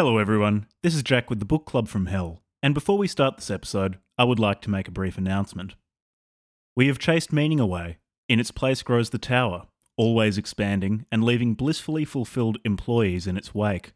Hello, 0.00 0.16
everyone. 0.16 0.64
This 0.82 0.94
is 0.94 1.02
Jack 1.02 1.28
with 1.28 1.40
the 1.40 1.44
Book 1.44 1.66
Club 1.66 1.86
from 1.86 2.06
Hell. 2.06 2.40
And 2.62 2.72
before 2.72 2.96
we 2.96 3.06
start 3.06 3.36
this 3.36 3.50
episode, 3.50 3.98
I 4.16 4.24
would 4.24 4.38
like 4.38 4.62
to 4.62 4.70
make 4.70 4.88
a 4.88 4.90
brief 4.90 5.18
announcement. 5.18 5.74
We 6.74 6.86
have 6.86 6.98
chased 6.98 7.34
meaning 7.34 7.60
away. 7.60 7.98
In 8.26 8.40
its 8.40 8.50
place 8.50 8.82
grows 8.82 9.10
the 9.10 9.18
tower, 9.18 9.66
always 9.98 10.38
expanding 10.38 11.04
and 11.12 11.22
leaving 11.22 11.52
blissfully 11.52 12.06
fulfilled 12.06 12.56
employees 12.64 13.26
in 13.26 13.36
its 13.36 13.54
wake. 13.54 13.92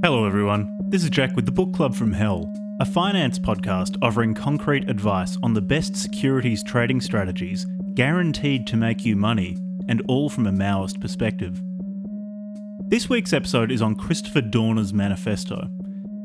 Hello, 0.03 0.25
everyone. 0.25 0.75
This 0.89 1.03
is 1.03 1.11
Jack 1.11 1.35
with 1.35 1.45
the 1.45 1.51
Book 1.51 1.75
Club 1.75 1.93
from 1.93 2.11
Hell, 2.11 2.51
a 2.81 2.87
finance 2.87 3.37
podcast 3.37 3.97
offering 4.01 4.33
concrete 4.33 4.89
advice 4.89 5.37
on 5.43 5.53
the 5.53 5.61
best 5.61 5.95
securities 5.95 6.63
trading 6.63 6.99
strategies 6.99 7.67
guaranteed 7.93 8.65
to 8.65 8.77
make 8.77 9.05
you 9.05 9.15
money, 9.15 9.59
and 9.87 10.01
all 10.07 10.27
from 10.27 10.47
a 10.47 10.51
Maoist 10.51 10.99
perspective. 10.99 11.61
This 12.87 13.09
week's 13.09 13.31
episode 13.31 13.71
is 13.71 13.83
on 13.83 13.93
Christopher 13.93 14.41
Dorner's 14.41 14.91
manifesto. 14.91 15.69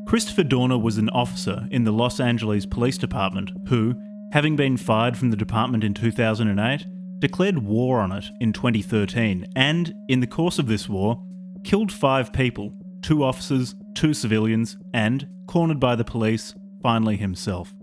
Christopher 0.07 0.43
Dorner 0.43 0.79
was 0.79 0.97
an 0.97 1.09
officer 1.09 1.67
in 1.69 1.83
the 1.83 1.93
Los 1.93 2.19
Angeles 2.19 2.65
Police 2.65 2.97
Department 2.97 3.51
who, 3.67 3.93
having 4.31 4.55
been 4.55 4.77
fired 4.77 5.17
from 5.17 5.31
the 5.31 5.37
department 5.37 5.83
in 5.83 5.93
2008, 5.93 6.85
declared 7.19 7.59
war 7.59 7.99
on 7.99 8.11
it 8.11 8.25
in 8.39 8.53
2013 8.53 9.45
and, 9.55 9.93
in 10.07 10.19
the 10.19 10.27
course 10.27 10.59
of 10.59 10.67
this 10.67 10.87
war, 10.87 11.21
killed 11.63 11.91
five 11.91 12.31
people 12.31 12.73
two 13.01 13.23
officers, 13.23 13.75
two 13.95 14.13
civilians, 14.13 14.77
and, 14.93 15.27
cornered 15.47 15.79
by 15.79 15.95
the 15.95 16.03
police, 16.03 16.53
finally 16.81 17.15
himself. 17.15 17.73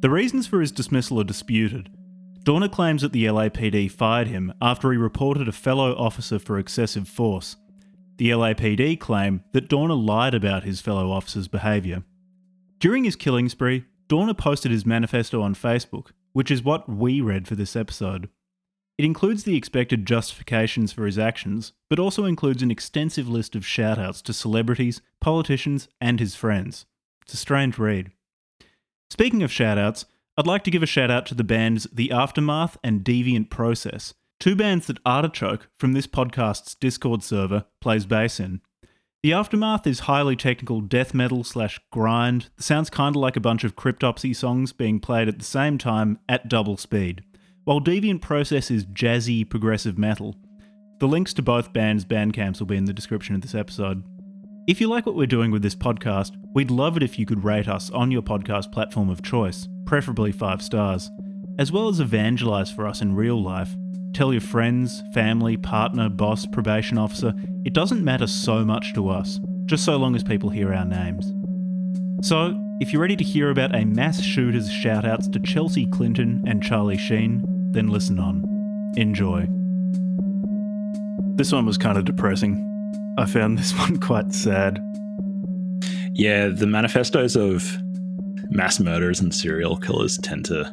The 0.00 0.10
reasons 0.10 0.46
for 0.46 0.60
his 0.60 0.72
dismissal 0.72 1.20
are 1.20 1.24
disputed. 1.24 1.88
Dorner 2.44 2.68
claims 2.68 3.02
that 3.02 3.12
the 3.12 3.24
LAPD 3.24 3.90
fired 3.90 4.26
him 4.26 4.52
after 4.60 4.90
he 4.90 4.98
reported 4.98 5.48
a 5.48 5.52
fellow 5.52 5.94
officer 5.96 6.38
for 6.38 6.58
excessive 6.58 7.08
force. 7.08 7.56
The 8.18 8.30
LAPD 8.30 8.98
claim 8.98 9.44
that 9.52 9.68
Dorner 9.68 9.94
lied 9.94 10.34
about 10.34 10.64
his 10.64 10.80
fellow 10.80 11.10
officer's 11.10 11.48
behaviour. 11.48 12.02
During 12.80 13.04
his 13.04 13.16
killing 13.16 13.48
spree, 13.48 13.84
Dorner 14.12 14.34
posted 14.34 14.70
his 14.70 14.84
manifesto 14.84 15.40
on 15.40 15.54
Facebook, 15.54 16.08
which 16.34 16.50
is 16.50 16.62
what 16.62 16.86
we 16.86 17.22
read 17.22 17.48
for 17.48 17.54
this 17.54 17.74
episode. 17.74 18.28
It 18.98 19.06
includes 19.06 19.44
the 19.44 19.56
expected 19.56 20.04
justifications 20.04 20.92
for 20.92 21.06
his 21.06 21.18
actions, 21.18 21.72
but 21.88 21.98
also 21.98 22.26
includes 22.26 22.62
an 22.62 22.70
extensive 22.70 23.26
list 23.26 23.56
of 23.56 23.62
shoutouts 23.62 24.22
to 24.24 24.34
celebrities, 24.34 25.00
politicians, 25.22 25.88
and 25.98 26.20
his 26.20 26.34
friends. 26.34 26.84
It's 27.22 27.32
a 27.32 27.38
strange 27.38 27.78
read. 27.78 28.10
Speaking 29.08 29.42
of 29.42 29.50
shoutouts, 29.50 30.04
I'd 30.36 30.46
like 30.46 30.64
to 30.64 30.70
give 30.70 30.82
a 30.82 30.86
shout 30.86 31.10
out 31.10 31.24
to 31.28 31.34
the 31.34 31.42
bands 31.42 31.86
The 31.90 32.10
Aftermath 32.10 32.76
and 32.84 33.02
Deviant 33.02 33.48
Process, 33.48 34.12
two 34.38 34.54
bands 34.54 34.88
that 34.88 34.98
Artichoke, 35.06 35.70
from 35.78 35.94
this 35.94 36.06
podcast's 36.06 36.74
Discord 36.74 37.22
server, 37.22 37.64
plays 37.80 38.04
bass 38.04 38.38
in. 38.38 38.60
The 39.22 39.34
Aftermath 39.34 39.86
is 39.86 40.00
highly 40.00 40.34
technical 40.34 40.80
death 40.80 41.14
metal 41.14 41.44
slash 41.44 41.78
grind. 41.92 42.48
Sounds 42.58 42.90
kind 42.90 43.14
of 43.14 43.20
like 43.20 43.36
a 43.36 43.40
bunch 43.40 43.62
of 43.62 43.76
Cryptopsy 43.76 44.34
songs 44.34 44.72
being 44.72 44.98
played 44.98 45.28
at 45.28 45.38
the 45.38 45.44
same 45.44 45.78
time 45.78 46.18
at 46.28 46.48
double 46.48 46.76
speed, 46.76 47.22
while 47.62 47.80
Deviant 47.80 48.20
Process 48.20 48.68
is 48.68 48.84
jazzy 48.84 49.48
progressive 49.48 49.96
metal. 49.96 50.34
The 50.98 51.06
links 51.06 51.32
to 51.34 51.42
both 51.42 51.72
bands' 51.72 52.04
bandcamps 52.04 52.58
will 52.58 52.66
be 52.66 52.76
in 52.76 52.86
the 52.86 52.92
description 52.92 53.36
of 53.36 53.42
this 53.42 53.54
episode. 53.54 54.02
If 54.66 54.80
you 54.80 54.88
like 54.88 55.06
what 55.06 55.14
we're 55.14 55.26
doing 55.26 55.52
with 55.52 55.62
this 55.62 55.76
podcast, 55.76 56.32
we'd 56.52 56.72
love 56.72 56.96
it 56.96 57.04
if 57.04 57.16
you 57.16 57.24
could 57.24 57.44
rate 57.44 57.68
us 57.68 57.90
on 57.90 58.10
your 58.10 58.22
podcast 58.22 58.72
platform 58.72 59.08
of 59.08 59.22
choice, 59.22 59.68
preferably 59.86 60.32
five 60.32 60.60
stars, 60.60 61.08
as 61.60 61.70
well 61.70 61.88
as 61.88 62.00
evangelize 62.00 62.72
for 62.72 62.88
us 62.88 63.00
in 63.00 63.14
real 63.14 63.40
life. 63.40 63.72
Tell 64.12 64.30
your 64.32 64.42
friends, 64.42 65.02
family, 65.14 65.56
partner, 65.56 66.10
boss, 66.10 66.44
probation 66.44 66.98
officer. 66.98 67.32
It 67.64 67.72
doesn't 67.72 68.04
matter 68.04 68.26
so 68.26 68.62
much 68.62 68.92
to 68.94 69.08
us, 69.08 69.40
just 69.64 69.84
so 69.84 69.96
long 69.96 70.14
as 70.14 70.22
people 70.22 70.50
hear 70.50 70.74
our 70.74 70.84
names. 70.84 71.32
So, 72.20 72.54
if 72.80 72.92
you're 72.92 73.00
ready 73.00 73.16
to 73.16 73.24
hear 73.24 73.50
about 73.50 73.74
a 73.74 73.86
mass 73.86 74.20
shooter's 74.20 74.70
shoutouts 74.70 75.32
to 75.32 75.38
Chelsea 75.40 75.86
Clinton 75.86 76.44
and 76.46 76.62
Charlie 76.62 76.98
Sheen, 76.98 77.42
then 77.72 77.88
listen 77.88 78.18
on. 78.18 78.44
Enjoy. 78.98 79.46
This 81.36 81.50
one 81.50 81.64
was 81.64 81.78
kind 81.78 81.96
of 81.96 82.04
depressing. 82.04 82.68
I 83.16 83.24
found 83.24 83.58
this 83.58 83.76
one 83.78 83.98
quite 83.98 84.34
sad. 84.34 84.78
Yeah, 86.12 86.48
the 86.48 86.66
manifestos 86.66 87.34
of 87.34 87.78
mass 88.50 88.78
murderers 88.78 89.20
and 89.20 89.34
serial 89.34 89.78
killers 89.78 90.18
tend 90.18 90.44
to 90.46 90.70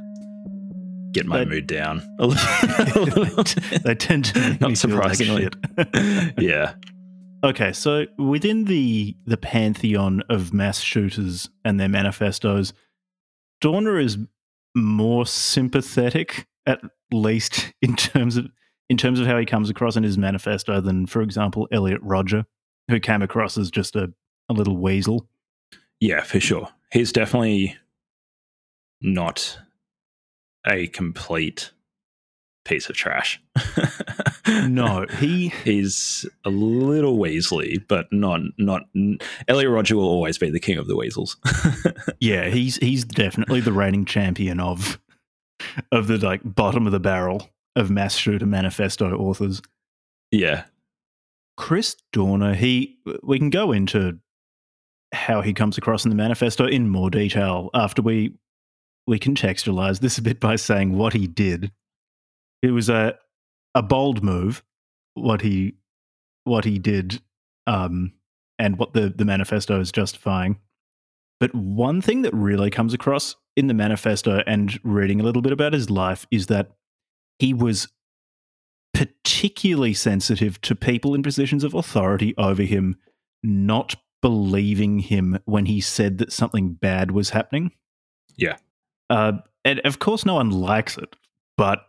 get 1.14 1.26
my 1.26 1.40
They- 1.40 1.46
mood 1.50 1.68
down 1.68 2.02
a 2.20 2.28
little. 2.28 3.44
they 3.84 3.96
tend 3.96 4.26
to 4.26 4.40
Not 4.40 4.58
feel 4.60 4.68
like 4.70 4.78
surprisingly. 4.78 5.50
yeah. 6.40 6.74
Okay, 7.44 7.72
so 7.72 8.06
within 8.18 8.66
the 8.66 9.16
the 9.26 9.38
pantheon 9.38 10.22
of 10.30 10.54
mass 10.54 10.82
shooters 10.82 11.50
and 11.64 11.80
their 11.80 11.88
manifestos, 11.90 12.74
Dorner 13.62 13.98
is 14.00 14.18
more 14.76 15.26
sympathetic, 15.26 16.48
at 16.66 16.80
least 17.12 17.74
in 17.82 17.96
terms 17.96 18.36
of 18.38 18.48
in 18.90 18.98
terms 18.98 19.20
of 19.20 19.28
how 19.28 19.38
he 19.38 19.46
comes 19.46 19.70
across 19.70 19.96
in 19.96 20.04
his 20.04 20.18
manifesto, 20.18 20.82
than, 20.82 21.06
for 21.06 21.22
example, 21.22 21.68
Elliot 21.72 22.02
Rodger, 22.02 22.46
who 22.90 23.00
came 23.00 23.22
across 23.22 23.58
as 23.58 23.70
just 23.70 23.96
a, 23.96 24.12
a 24.50 24.54
little 24.54 24.76
weasel. 24.78 25.28
Yeah, 26.00 26.24
for 26.24 26.40
sure. 26.40 26.70
He's 26.92 27.12
definitely 27.12 27.78
not 29.02 29.60
a 30.66 30.88
complete 30.88 31.72
piece 32.66 32.90
of 32.90 32.96
trash. 32.96 33.42
No, 34.68 35.06
he 35.20 35.50
He's 35.64 36.26
a 36.44 36.50
little 36.50 37.18
Weasley, 37.18 37.86
but 37.88 38.12
not 38.12 38.42
not. 38.58 38.84
Elliot 39.48 39.72
Rodger 39.72 39.96
will 39.96 40.10
always 40.10 40.38
be 40.38 40.50
the 40.50 40.60
king 40.60 40.78
of 40.78 40.88
the 40.88 40.96
weasels. 40.96 41.38
yeah, 42.20 42.50
he's 42.50 42.78
he's 42.78 43.04
definitely 43.04 43.62
the 43.62 43.72
reigning 43.72 44.06
champion 44.06 44.60
of 44.60 45.00
of 45.92 46.08
the 46.08 46.18
like 46.18 46.42
bottom 46.44 46.86
of 46.86 46.92
the 46.92 47.00
barrel 47.00 47.50
of 47.76 47.92
mass 47.92 48.16
shooter 48.16 48.46
manifesto 48.46 49.16
authors. 49.16 49.62
yeah, 50.32 50.64
Chris 51.58 51.96
Dorner, 52.12 52.56
he 52.56 52.98
we 53.22 53.38
can 53.38 53.50
go 53.50 53.72
into 53.72 54.18
how 55.14 55.42
he 55.42 55.54
comes 55.54 55.78
across 55.78 56.06
in 56.06 56.10
the 56.10 56.16
manifesto 56.16 56.66
in 56.66 56.90
more 56.90 57.10
detail 57.10 57.70
after 57.74 58.02
we 58.02 58.34
we 59.10 59.20
contextualize 59.20 60.00
this 60.00 60.20
a 60.20 60.22
bit 60.22 60.40
by 60.40 60.56
saying 60.56 60.96
what 60.96 61.14
he 61.14 61.26
did. 61.26 61.72
It 62.62 62.72
was 62.72 62.90
a 62.90 63.18
a 63.74 63.82
bold 63.82 64.24
move, 64.24 64.64
what 65.16 65.42
he 65.42 65.74
what 66.44 66.64
he 66.64 66.78
did, 66.78 67.20
um, 67.66 68.14
and 68.60 68.78
what 68.78 68.94
the 68.94 69.10
the 69.10 69.26
manifesto 69.26 69.80
is 69.80 69.92
justifying. 69.92 70.60
But 71.40 71.56
one 71.56 72.02
thing 72.02 72.22
that 72.22 72.34
really 72.36 72.70
comes 72.70 72.94
across 72.94 73.36
in 73.58 73.66
the 73.66 73.74
manifesto 73.74 74.44
and 74.46 74.80
reading 74.84 75.20
a 75.20 75.24
little 75.24 75.42
bit 75.42 75.54
about 75.54 75.74
his 75.74 75.90
life 75.90 76.28
is 76.30 76.48
that 76.48 76.72
he 77.40 77.54
was 77.54 77.88
particularly 78.94 79.94
sensitive 79.94 80.62
to 80.62 80.76
people 80.76 81.16
in 81.16 81.24
positions 81.24 81.64
of 81.64 81.74
authority 81.74 82.36
over 82.38 82.64
him 82.64 82.98
not 83.42 83.96
believing 84.22 85.00
him 85.00 85.40
when 85.46 85.66
he 85.66 85.82
said 85.82 86.18
that 86.20 86.32
something 86.32 86.74
bad 86.74 87.12
was 87.12 87.30
happening. 87.32 87.72
Yeah. 88.36 88.58
Uh, 89.10 89.34
and 89.66 89.80
of 89.82 90.00
course, 90.00 90.26
no 90.26 90.36
one 90.36 90.52
likes 90.52 90.98
it. 90.98 91.16
But 91.58 91.86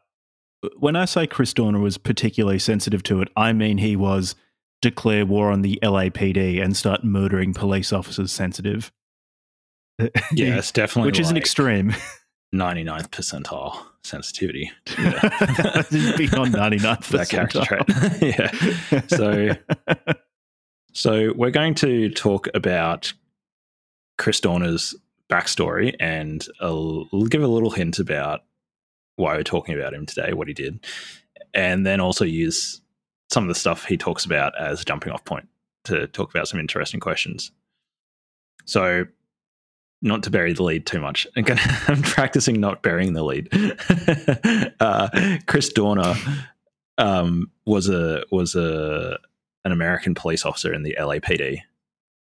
when 0.79 0.97
I 0.97 1.05
say 1.05 1.27
Chris 1.27 1.53
Dorner 1.55 1.79
was 1.79 1.99
particularly 1.99 2.59
sensitive 2.59 3.03
to 3.05 3.21
it, 3.23 3.29
I 3.37 3.53
mean 3.53 3.79
he 3.79 3.97
was 3.97 4.35
declare 4.83 5.27
war 5.27 5.51
on 5.51 5.63
the 5.63 5.79
LAPD 5.83 6.63
and 6.63 6.77
start 6.77 7.05
murdering 7.05 7.55
police 7.55 7.93
officers 7.93 8.33
sensitive. 8.33 8.91
yeah, 10.33 10.57
it's 10.57 10.73
definitely 10.73 11.09
Which 11.09 11.21
is 11.21 11.29
an 11.29 11.35
like 11.35 11.43
extreme. 11.43 11.95
99th 12.55 13.11
percentile 13.11 13.77
sensitivity. 14.03 14.71
Beyond 14.87 16.55
99th 16.55 17.09
that 17.09 17.29
character 17.29 17.63
trait. 17.63 17.83
yeah. 18.21 19.01
So 19.07 19.57
So 20.93 21.33
we're 21.35 21.51
going 21.51 21.75
to 21.77 22.11
talk 22.11 22.49
about 22.55 23.13
Chris 24.19 24.41
Dorner's 24.41 24.95
backstory 25.31 25.95
and 26.01 26.47
I'll 26.61 27.07
give 27.29 27.43
a 27.43 27.49
little 27.49 27.71
hint 27.71 27.99
about 27.99 28.41
why 29.17 29.37
we're 29.37 29.43
talking 29.43 29.75
about 29.75 29.95
him 29.95 30.07
today, 30.07 30.33
what 30.33 30.49
he 30.49 30.55
did, 30.55 30.85
and 31.55 31.87
then 31.87 32.01
also 32.01 32.25
use 32.25 32.81
some 33.31 33.45
of 33.45 33.49
the 33.49 33.55
stuff 33.55 33.85
he 33.85 33.97
talks 33.97 34.25
about 34.25 34.59
as 34.59 34.83
a 34.83 34.85
jumping 34.85 35.13
off 35.13 35.25
point 35.25 35.49
to 35.85 36.07
talk 36.09 36.31
about 36.31 36.49
some 36.49 36.61
interesting 36.61 37.01
questions. 37.01 37.53
So, 38.65 39.07
not 40.03 40.23
to 40.23 40.31
bury 40.31 40.53
the 40.53 40.63
lead 40.63 40.87
too 40.87 41.01
much, 41.01 41.27
I'm, 41.37 42.03
practicing 42.03 42.61
not 42.61 42.83
burying 42.83 43.13
the 43.13 43.23
lead. 43.23 43.49
uh, 44.81 45.39
Chris 45.47 45.73
Dorner 45.73 46.15
um, 46.99 47.51
was 47.67 47.89
a 47.89 48.25
was 48.31 48.55
a 48.55 49.19
an 49.65 49.73
American 49.73 50.15
police 50.15 50.45
officer 50.45 50.73
in 50.73 50.83
the 50.83 50.97
LAPD, 50.99 51.61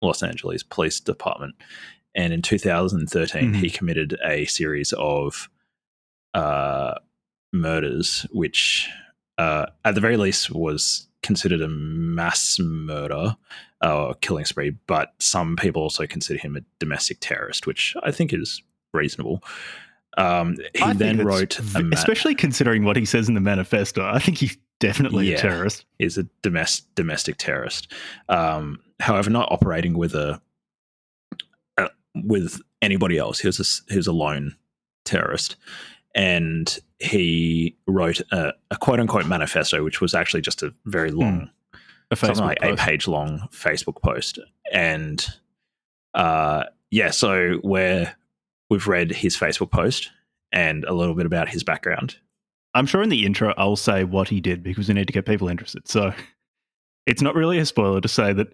Los 0.02 0.22
Angeles 0.22 0.62
Police 0.62 1.00
Department, 1.00 1.54
and 2.14 2.32
in 2.32 2.42
2013 2.42 3.42
mm-hmm. 3.42 3.54
he 3.54 3.70
committed 3.70 4.18
a 4.24 4.44
series 4.46 4.92
of 4.96 5.48
uh, 6.34 6.94
murders, 7.52 8.26
which 8.30 8.88
uh, 9.38 9.66
at 9.84 9.94
the 9.94 10.00
very 10.00 10.16
least 10.16 10.50
was 10.50 11.08
considered 11.22 11.60
a 11.60 11.68
mass 11.68 12.58
murder 12.58 13.36
or 13.82 14.10
uh, 14.10 14.14
killing 14.20 14.44
spree, 14.44 14.70
but 14.86 15.14
some 15.18 15.56
people 15.56 15.82
also 15.82 16.06
consider 16.06 16.38
him 16.38 16.56
a 16.56 16.60
domestic 16.78 17.18
terrorist, 17.20 17.66
which 17.66 17.94
I 18.02 18.10
think 18.10 18.32
is 18.32 18.62
reasonable. 18.92 19.42
Um, 20.18 20.56
he 20.74 20.82
I 20.82 20.92
then 20.92 21.24
wrote, 21.24 21.54
v- 21.54 21.90
especially 21.92 22.34
considering 22.34 22.84
what 22.84 22.96
he 22.96 23.04
says 23.04 23.28
in 23.28 23.34
the 23.34 23.40
manifesto. 23.40 24.04
I 24.04 24.18
think 24.18 24.38
he's 24.38 24.56
definitely 24.80 25.30
yeah, 25.30 25.36
a 25.36 25.40
terrorist. 25.40 25.84
Is 25.98 26.18
a 26.18 26.26
domestic 26.42 26.84
domestic 26.94 27.36
terrorist. 27.38 27.92
Um, 28.28 28.80
however, 28.98 29.30
not 29.30 29.50
operating 29.50 29.96
with 29.96 30.14
a 30.14 30.42
with 32.14 32.60
anybody 32.82 33.18
else. 33.18 33.38
He 33.38 33.48
was 33.48 33.60
a, 33.60 33.92
he 33.92 33.96
was 33.96 34.06
a 34.06 34.12
lone 34.12 34.56
terrorist, 35.04 35.56
and 36.14 36.78
he 36.98 37.76
wrote 37.86 38.20
a, 38.32 38.52
a 38.70 38.76
quote 38.76 39.00
unquote 39.00 39.26
manifesto, 39.26 39.84
which 39.84 40.00
was 40.00 40.14
actually 40.14 40.42
just 40.42 40.62
a 40.62 40.74
very 40.86 41.10
hmm. 41.10 41.18
long, 41.18 41.50
mm. 41.74 41.80
a 42.10 42.16
something 42.16 42.44
like 42.44 42.60
post. 42.60 42.80
a 42.80 42.84
page 42.84 43.08
long 43.08 43.48
Facebook 43.52 44.02
post, 44.02 44.38
and 44.72 45.26
uh, 46.14 46.64
yeah, 46.90 47.10
so 47.10 47.54
where 47.62 48.16
we've 48.68 48.86
read 48.86 49.10
his 49.10 49.36
Facebook 49.36 49.70
post 49.70 50.10
and 50.52 50.84
a 50.84 50.92
little 50.92 51.14
bit 51.14 51.26
about 51.26 51.48
his 51.48 51.62
background. 51.62 52.16
I'm 52.74 52.86
sure 52.86 53.02
in 53.02 53.08
the 53.08 53.26
intro 53.26 53.52
I'll 53.56 53.76
say 53.76 54.04
what 54.04 54.28
he 54.28 54.40
did 54.40 54.62
because 54.62 54.88
we 54.88 54.94
need 54.94 55.08
to 55.08 55.12
get 55.12 55.26
people 55.26 55.48
interested. 55.48 55.88
So 55.88 56.12
it's 57.06 57.22
not 57.22 57.34
really 57.34 57.58
a 57.58 57.66
spoiler 57.66 58.00
to 58.00 58.08
say 58.08 58.32
that 58.32 58.52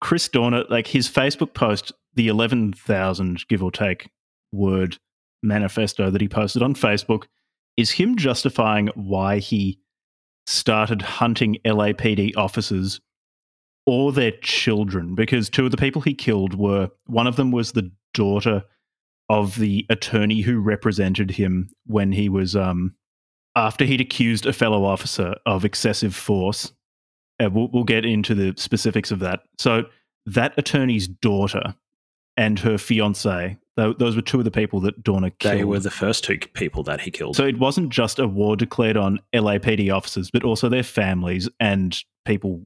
Chris 0.00 0.28
Dorner, 0.28 0.64
like 0.68 0.86
his 0.86 1.08
Facebook 1.08 1.54
post, 1.54 1.92
the 2.14 2.28
11,000 2.28 3.44
give 3.48 3.62
or 3.62 3.70
take 3.70 4.08
word 4.52 4.98
manifesto 5.42 6.10
that 6.10 6.20
he 6.20 6.28
posted 6.28 6.62
on 6.62 6.74
Facebook 6.74 7.24
is 7.76 7.90
him 7.90 8.16
justifying 8.16 8.88
why 8.94 9.38
he 9.38 9.78
started 10.46 11.02
hunting 11.02 11.56
LAPD 11.64 12.36
officers 12.36 13.00
or 13.86 14.12
their 14.12 14.32
children 14.42 15.14
because 15.14 15.48
two 15.48 15.64
of 15.64 15.70
the 15.70 15.76
people 15.76 16.02
he 16.02 16.14
killed 16.14 16.54
were 16.54 16.88
one 17.06 17.26
of 17.26 17.36
them 17.36 17.50
was 17.50 17.72
the 17.72 17.90
daughter 18.14 18.62
of 19.28 19.56
the 19.56 19.84
attorney 19.90 20.40
who 20.40 20.60
represented 20.60 21.30
him 21.30 21.68
when 21.86 22.12
he 22.12 22.28
was 22.28 22.54
um 22.54 22.94
after 23.56 23.84
he'd 23.84 24.00
accused 24.00 24.46
a 24.46 24.52
fellow 24.52 24.84
officer 24.84 25.34
of 25.46 25.64
excessive 25.64 26.14
force 26.14 26.72
uh, 27.42 27.50
we'll, 27.50 27.68
we'll 27.68 27.84
get 27.84 28.04
into 28.04 28.34
the 28.34 28.54
specifics 28.56 29.10
of 29.10 29.18
that 29.20 29.40
so 29.58 29.84
that 30.26 30.54
attorney's 30.56 31.06
daughter 31.06 31.74
and 32.36 32.58
her 32.58 32.78
fiance 32.78 33.56
those 33.76 34.16
were 34.16 34.22
two 34.22 34.38
of 34.38 34.44
the 34.44 34.50
people 34.50 34.80
that 34.80 35.02
Dorner 35.02 35.30
killed. 35.30 35.58
They 35.58 35.64
were 35.64 35.78
the 35.78 35.90
first 35.90 36.24
two 36.24 36.38
people 36.38 36.82
that 36.84 37.00
he 37.00 37.10
killed. 37.10 37.36
So 37.36 37.44
it 37.44 37.58
wasn't 37.58 37.90
just 37.90 38.18
a 38.18 38.26
war 38.26 38.56
declared 38.56 38.96
on 38.96 39.20
LAPD 39.34 39.94
officers, 39.94 40.30
but 40.30 40.44
also 40.44 40.70
their 40.70 40.82
families 40.82 41.48
and 41.60 41.96
people 42.24 42.62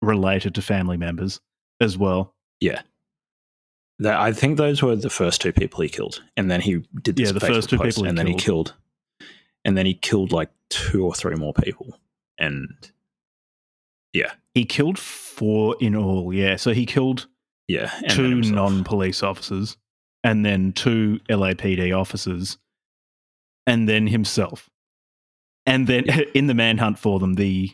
related 0.00 0.54
to 0.54 0.62
family 0.62 0.96
members 0.96 1.40
as 1.80 1.98
well. 1.98 2.34
Yeah. 2.60 2.82
That, 3.98 4.18
I 4.18 4.32
think 4.32 4.56
those 4.56 4.82
were 4.82 4.96
the 4.96 5.10
first 5.10 5.42
two 5.42 5.52
people 5.52 5.82
he 5.82 5.88
killed, 5.88 6.22
and 6.36 6.50
then 6.50 6.60
he 6.60 6.82
did 7.02 7.16
this 7.16 7.28
yeah, 7.28 7.32
the 7.32 7.40
Facebook 7.40 7.54
first 7.54 7.70
two 7.70 7.78
post, 7.78 7.96
people, 7.96 8.08
and 8.08 8.18
then 8.18 8.26
killed. 8.26 8.40
he 8.40 8.44
killed, 8.44 8.74
and 9.64 9.76
then 9.76 9.86
he 9.86 9.94
killed 9.94 10.32
like 10.32 10.50
two 10.68 11.04
or 11.04 11.14
three 11.14 11.34
more 11.34 11.54
people, 11.54 11.98
and 12.36 12.68
yeah, 14.16 14.32
he 14.54 14.64
killed 14.64 14.98
four 14.98 15.76
in 15.78 15.94
all. 15.94 16.32
Yeah, 16.32 16.56
so 16.56 16.72
he 16.72 16.86
killed 16.86 17.26
yeah 17.68 17.90
two 18.08 18.40
non-police 18.40 19.22
officers, 19.22 19.76
and 20.24 20.44
then 20.44 20.72
two 20.72 21.20
LAPD 21.28 21.96
officers, 21.96 22.56
and 23.66 23.86
then 23.88 24.06
himself. 24.06 24.70
And 25.66 25.86
then 25.86 26.04
in 26.34 26.46
the 26.46 26.54
manhunt 26.54 26.98
for 26.98 27.18
them, 27.18 27.34
the 27.34 27.70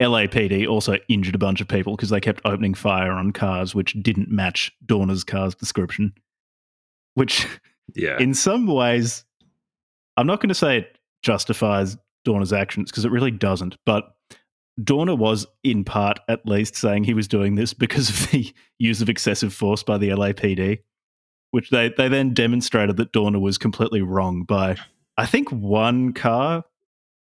LAPD 0.00 0.66
also 0.66 0.96
injured 1.08 1.34
a 1.34 1.38
bunch 1.38 1.60
of 1.60 1.68
people 1.68 1.94
because 1.94 2.08
they 2.08 2.20
kept 2.20 2.40
opening 2.46 2.72
fire 2.72 3.12
on 3.12 3.32
cars 3.32 3.74
which 3.74 3.94
didn't 4.02 4.30
match 4.30 4.72
Dorner's 4.86 5.24
car's 5.24 5.54
description. 5.54 6.14
Which, 7.14 7.46
yeah, 7.94 8.18
in 8.18 8.32
some 8.32 8.66
ways, 8.66 9.24
I'm 10.16 10.26
not 10.26 10.40
going 10.40 10.48
to 10.48 10.54
say 10.54 10.78
it 10.78 10.96
justifies 11.22 11.98
Dorner's 12.24 12.54
actions 12.54 12.90
because 12.90 13.04
it 13.04 13.10
really 13.10 13.30
doesn't. 13.30 13.76
But 13.84 14.14
Dorner 14.82 15.14
was, 15.14 15.46
in 15.62 15.84
part 15.84 16.18
at 16.28 16.46
least, 16.46 16.76
saying 16.76 17.04
he 17.04 17.14
was 17.14 17.28
doing 17.28 17.54
this 17.54 17.74
because 17.74 18.08
of 18.08 18.30
the 18.30 18.52
use 18.78 19.02
of 19.02 19.08
excessive 19.08 19.52
force 19.52 19.82
by 19.82 19.98
the 19.98 20.08
LAPD 20.10 20.78
which 21.52 21.70
they, 21.70 21.90
they 21.96 22.08
then 22.08 22.34
demonstrated 22.34 22.96
that 22.96 23.12
Dorner 23.12 23.38
was 23.38 23.56
completely 23.58 24.02
wrong 24.02 24.42
by, 24.42 24.76
I 25.16 25.26
think, 25.26 25.50
one 25.50 26.12
car, 26.14 26.64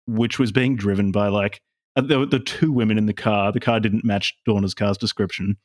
which 0.08 0.40
was 0.40 0.52
being 0.52 0.76
driven 0.76 1.12
by 1.12 1.28
like, 1.28 1.62
uh, 1.96 2.04
were 2.10 2.26
the 2.26 2.40
two 2.40 2.72
women 2.72 2.98
in 2.98 3.06
the 3.06 3.14
car. 3.14 3.52
The 3.52 3.60
car 3.60 3.80
didn't 3.80 4.06
match 4.06 4.34
Dorner's 4.46 4.74
car's 4.74 4.98
description. 4.98 5.58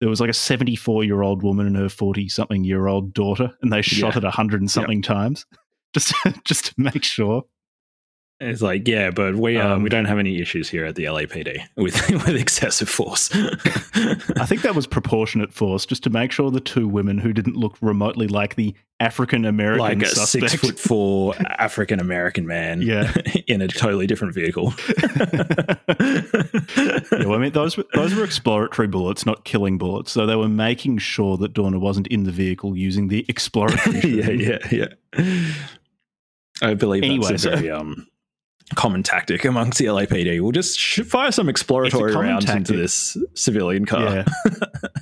There 0.00 0.08
was 0.10 0.20
like 0.20 0.28
a 0.28 0.34
74 0.34 1.04
year 1.04 1.22
old 1.22 1.44
woman 1.44 1.68
and 1.68 1.76
her 1.76 1.88
40 1.88 2.28
something 2.28 2.64
year 2.64 2.88
old 2.88 3.14
daughter, 3.14 3.52
and 3.62 3.72
they 3.72 3.80
shot 3.80 4.14
yeah. 4.14 4.18
it 4.18 4.24
a 4.24 4.30
hundred 4.30 4.60
and 4.60 4.70
something 4.70 4.98
yep. 4.98 5.06
times 5.06 5.46
just, 5.94 6.12
just 6.44 6.66
to 6.66 6.74
make 6.76 7.04
sure. 7.04 7.44
It's 8.40 8.60
like, 8.60 8.88
yeah, 8.88 9.10
but 9.10 9.36
we 9.36 9.58
uh, 9.58 9.74
um, 9.74 9.84
we 9.84 9.88
don't 9.88 10.06
have 10.06 10.18
any 10.18 10.40
issues 10.40 10.68
here 10.68 10.84
at 10.84 10.96
the 10.96 11.04
LAPD 11.04 11.62
with 11.76 12.10
with 12.10 12.34
excessive 12.34 12.88
force. 12.88 13.30
I 13.34 14.44
think 14.44 14.62
that 14.62 14.74
was 14.74 14.88
proportionate 14.88 15.52
force, 15.52 15.86
just 15.86 16.02
to 16.02 16.10
make 16.10 16.32
sure 16.32 16.50
the 16.50 16.60
two 16.60 16.88
women 16.88 17.18
who 17.18 17.32
didn't 17.32 17.56
look 17.56 17.76
remotely 17.80 18.26
like 18.26 18.56
the 18.56 18.74
African 18.98 19.44
American, 19.44 19.80
like 19.80 20.02
a 20.02 20.06
suspect. 20.06 20.50
six 20.50 20.62
foot 20.62 20.78
four 20.80 21.34
African 21.58 22.00
American 22.00 22.44
man, 22.44 22.82
yeah. 22.82 23.14
in 23.46 23.62
a 23.62 23.68
totally 23.68 24.08
different 24.08 24.34
vehicle. 24.34 24.74
yeah, 24.98 25.76
well, 27.24 27.34
I 27.34 27.38
mean, 27.38 27.52
those 27.52 27.76
were, 27.76 27.86
those 27.94 28.16
were 28.16 28.24
exploratory 28.24 28.88
bullets, 28.88 29.24
not 29.24 29.44
killing 29.44 29.78
bullets. 29.78 30.10
So 30.10 30.26
they 30.26 30.36
were 30.36 30.48
making 30.48 30.98
sure 30.98 31.36
that 31.36 31.52
Dorner 31.52 31.78
wasn't 31.78 32.08
in 32.08 32.24
the 32.24 32.32
vehicle 32.32 32.76
using 32.76 33.06
the 33.06 33.24
exploratory. 33.28 34.00
yeah, 34.00 34.58
yeah, 34.72 34.88
yeah. 35.16 35.52
I 36.62 36.74
believe 36.74 37.04
anyway, 37.04 37.30
that's 37.30 37.44
a 37.44 37.50
very 37.50 37.70
um, 37.70 38.08
common 38.74 39.02
tactic 39.02 39.44
amongst 39.44 39.78
the 39.78 39.86
LAPD. 39.86 40.40
We'll 40.40 40.52
just 40.52 40.78
fire 41.04 41.32
some 41.32 41.48
exploratory 41.48 42.14
rounds 42.14 42.46
tactic. 42.46 42.68
into 42.68 42.76
this 42.76 43.16
civilian 43.34 43.86
car. 43.86 44.02
Yeah. 44.02 44.24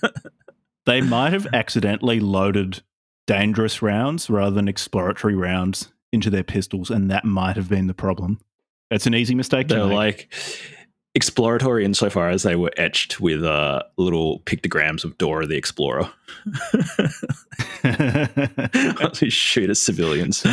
they 0.86 1.00
might 1.00 1.32
have 1.32 1.46
accidentally 1.52 2.20
loaded 2.20 2.82
dangerous 3.26 3.82
rounds 3.82 4.28
rather 4.28 4.54
than 4.54 4.68
exploratory 4.68 5.34
rounds 5.34 5.90
into 6.12 6.30
their 6.30 6.44
pistols, 6.44 6.90
and 6.90 7.10
that 7.10 7.24
might 7.24 7.56
have 7.56 7.68
been 7.68 7.86
the 7.86 7.94
problem. 7.94 8.38
That's 8.90 9.06
an 9.06 9.14
easy 9.14 9.34
mistake. 9.34 9.68
They're 9.68 9.86
make. 9.86 9.96
like 9.96 10.34
exploratory 11.14 11.84
insofar 11.84 12.28
as 12.30 12.42
they 12.42 12.56
were 12.56 12.72
etched 12.76 13.20
with 13.20 13.44
uh, 13.44 13.82
little 13.96 14.40
pictograms 14.40 15.04
of 15.04 15.16
Dora 15.18 15.46
the 15.46 15.56
Explorer. 15.56 16.10
We 19.20 19.30
shoot 19.30 19.70
at 19.70 19.76
civilians 19.76 20.44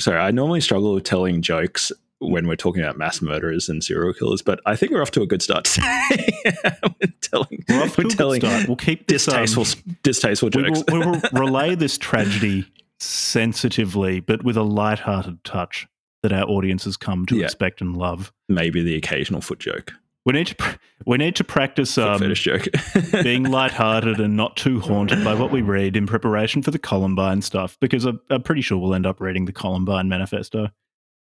sorry, 0.00 0.18
I 0.18 0.30
normally 0.30 0.60
struggle 0.60 0.94
with 0.94 1.04
telling 1.04 1.42
jokes 1.42 1.92
when 2.20 2.48
we're 2.48 2.56
talking 2.56 2.82
about 2.82 2.98
mass 2.98 3.22
murderers 3.22 3.68
and 3.68 3.82
serial 3.82 4.12
killers, 4.12 4.42
but 4.42 4.60
I 4.66 4.74
think 4.74 4.92
we're 4.92 5.02
off 5.02 5.12
to 5.12 5.22
a 5.22 5.26
good 5.26 5.42
start 5.42 5.64
today. 5.64 6.42
we're 6.82 7.12
telling, 7.20 7.64
we're, 7.68 7.82
off 7.82 7.96
to 7.96 8.02
we're 8.02 8.10
telling 8.10 8.42
We'll 8.66 8.76
keep 8.76 9.06
this, 9.06 9.24
distasteful, 9.26 9.64
um, 9.64 9.96
distasteful 10.02 10.50
jokes. 10.50 10.82
We 10.90 10.98
will, 10.98 11.04
we 11.04 11.10
will 11.10 11.20
relay 11.32 11.74
this 11.76 11.96
tragedy 11.96 12.66
sensitively, 12.98 14.20
but 14.20 14.42
with 14.42 14.56
a 14.56 14.62
light-hearted 14.62 15.44
touch 15.44 15.86
that 16.22 16.32
our 16.32 16.44
audiences 16.48 16.96
come 16.96 17.26
to 17.26 17.36
yeah. 17.36 17.44
expect 17.44 17.80
and 17.80 17.96
love. 17.96 18.32
Maybe 18.48 18.82
the 18.82 18.96
occasional 18.96 19.40
foot 19.40 19.60
joke. 19.60 19.92
We 20.28 20.34
need 20.34 20.48
to 20.48 20.78
we 21.06 21.16
need 21.16 21.36
to 21.36 21.44
practice 21.44 21.96
um, 21.96 22.20
being 23.22 23.44
lighthearted 23.44 24.20
and 24.20 24.36
not 24.36 24.58
too 24.58 24.78
haunted 24.78 25.24
by 25.24 25.32
what 25.34 25.50
we 25.50 25.62
read 25.62 25.96
in 25.96 26.06
preparation 26.06 26.60
for 26.60 26.70
the 26.70 26.78
Columbine 26.78 27.40
stuff, 27.40 27.78
because 27.80 28.04
I'm, 28.04 28.20
I'm 28.28 28.42
pretty 28.42 28.60
sure 28.60 28.76
we'll 28.76 28.94
end 28.94 29.06
up 29.06 29.22
reading 29.22 29.46
the 29.46 29.54
Columbine 29.54 30.10
manifesto. 30.10 30.68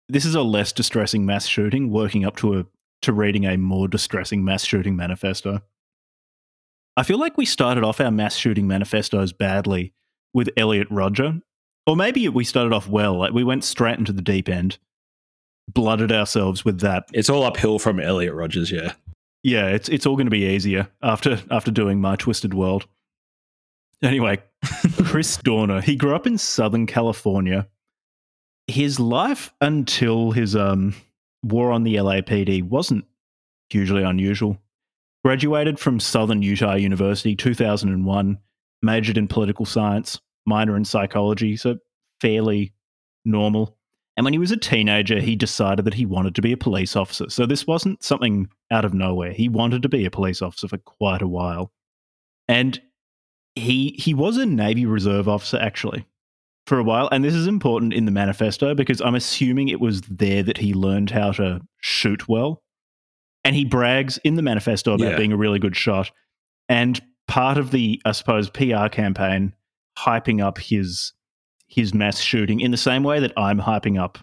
This 0.08 0.26
is 0.26 0.34
a 0.34 0.42
less 0.42 0.72
distressing 0.72 1.24
mass 1.24 1.46
shooting, 1.46 1.92
working 1.92 2.26
up 2.26 2.36
to 2.38 2.62
a 2.62 2.66
to 3.04 3.14
reading 3.14 3.46
a 3.46 3.58
more 3.58 3.88
distressing 3.88 4.44
mass 4.44 4.66
shooting 4.66 4.96
manifesto. 4.96 5.62
I 6.98 7.04
feel 7.04 7.20
like 7.20 7.38
we 7.38 7.46
started 7.46 7.84
off 7.84 8.02
our 8.02 8.10
mass 8.10 8.38
shooting 8.38 8.66
manifestos 8.66 9.34
badly 9.34 9.94
with 10.34 10.50
Elliot 10.58 10.88
Rodger, 10.90 11.44
or 11.86 11.96
maybe 11.96 12.28
we 12.28 12.44
started 12.44 12.74
off 12.74 12.90
well. 12.90 13.20
Like 13.20 13.34
we 13.34 13.44
went 13.44 13.64
straight 13.64 14.00
into 14.00 14.14
the 14.14 14.24
deep 14.24 14.50
end, 14.50 14.80
blooded 15.74 16.12
ourselves 16.12 16.66
with 16.66 16.80
that. 16.82 17.06
It's 17.14 17.30
all 17.30 17.44
uphill 17.44 17.80
from 17.80 18.00
Elliot 18.00 18.34
Rodgers, 18.34 18.72
yeah. 18.72 18.94
Yeah, 19.44 19.68
it's 19.68 19.88
it's 19.88 20.06
all 20.06 20.16
going 20.16 20.28
to 20.28 20.32
be 20.32 20.46
easier 20.46 20.90
after 21.02 21.40
after 21.50 21.72
doing 21.72 22.02
my 22.02 22.16
twisted 22.16 22.54
world. 22.54 22.88
Anyway, 24.02 24.40
Chris 25.06 25.38
Dorner, 25.38 25.82
he 25.82 25.96
grew 25.96 26.16
up 26.16 26.28
in 26.28 26.38
Southern 26.38 26.86
California. 26.86 27.68
His 28.68 29.00
life 29.00 29.54
until 29.62 30.32
his 30.32 30.56
um 30.56 30.94
war 31.44 31.72
on 31.72 31.84
the 31.84 31.96
LAPD 31.96 32.64
wasn't 32.64 33.06
hugely 33.70 34.04
unusual. 34.04 34.58
Graduated 35.24 35.80
from 35.80 36.00
Southern 36.00 36.42
Utah 36.42 36.76
University 36.76 37.36
2001, 37.36 38.38
majored 38.82 39.18
in 39.18 39.28
political 39.28 39.66
science, 39.66 40.20
minor 40.46 40.78
in 40.78 40.86
psychology, 40.86 41.58
so 41.58 41.78
fairly 42.22 42.74
normal. 43.26 43.78
And 44.20 44.26
when 44.26 44.34
he 44.34 44.38
was 44.38 44.52
a 44.52 44.58
teenager, 44.58 45.22
he 45.22 45.38
decided 45.38 45.86
that 45.86 45.94
he 45.94 46.06
wanted 46.06 46.36
to 46.36 46.42
be 46.42 46.52
a 46.52 46.58
police 46.58 46.98
officer. 46.98 47.30
So 47.30 47.46
this 47.46 47.66
wasn't 47.66 48.04
something 48.04 48.50
out 48.70 48.84
of 48.84 48.94
nowhere. 48.94 49.32
He 49.32 49.48
wanted 49.48 49.82
to 49.84 49.88
be 49.88 50.04
a 50.04 50.12
police 50.12 50.42
officer 50.42 50.68
for 50.68 50.78
quite 50.78 51.22
a 51.22 51.28
while. 51.28 51.72
And 52.46 52.82
he 53.56 53.96
he 53.98 54.14
was 54.14 54.36
a 54.36 54.46
Navy 54.46 54.86
Reserve 54.86 55.30
officer 55.30 55.58
actually 55.58 56.06
for 56.68 56.78
a 56.78 56.84
while. 56.84 57.08
And 57.14 57.24
this 57.24 57.34
is 57.34 57.48
important 57.48 57.94
in 57.94 58.04
the 58.04 58.12
manifesto 58.12 58.76
because 58.76 59.00
I'm 59.00 59.16
assuming 59.16 59.70
it 59.70 59.80
was 59.80 60.02
there 60.02 60.44
that 60.44 60.58
he 60.58 60.74
learned 60.74 61.12
how 61.12 61.32
to 61.32 61.62
shoot 61.80 62.28
well. 62.28 62.62
And 63.46 63.56
he 63.56 63.64
brags 63.64 64.18
in 64.26 64.36
the 64.36 64.42
manifesto 64.42 64.96
about 64.96 65.12
Yeah. 65.12 65.18
being 65.18 65.32
a 65.32 65.38
really 65.38 65.60
good 65.60 65.78
shot. 65.78 66.12
And 66.68 67.00
part 67.30 67.58
of 67.58 67.72
the, 67.72 68.02
I 68.04 68.12
suppose, 68.12 68.50
PR 68.50 68.90
campaign 68.92 69.54
hyping 69.98 70.44
up 70.44 70.58
his 70.58 71.14
his 71.70 71.94
mass 71.94 72.20
shooting 72.20 72.60
in 72.60 72.72
the 72.72 72.78
same 72.78 73.04
way 73.04 73.20
that 73.20 73.32
I'm 73.38 73.60
hyping 73.60 74.02
up 74.02 74.18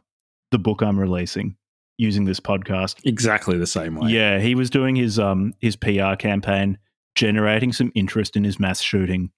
the 0.50 0.58
book 0.58 0.82
I'm 0.82 0.98
releasing 0.98 1.56
using 1.98 2.24
this 2.24 2.40
podcast. 2.40 2.96
Exactly 3.04 3.56
the 3.56 3.66
same 3.66 3.96
way. 3.96 4.10
Yeah, 4.10 4.38
he 4.38 4.54
was 4.54 4.70
doing 4.70 4.96
his 4.96 5.18
um 5.18 5.54
his 5.60 5.76
PR 5.76 6.14
campaign, 6.18 6.78
generating 7.14 7.72
some 7.72 7.92
interest 7.94 8.36
in 8.36 8.44
his 8.44 8.60
mass 8.60 8.80
shooting 8.80 9.30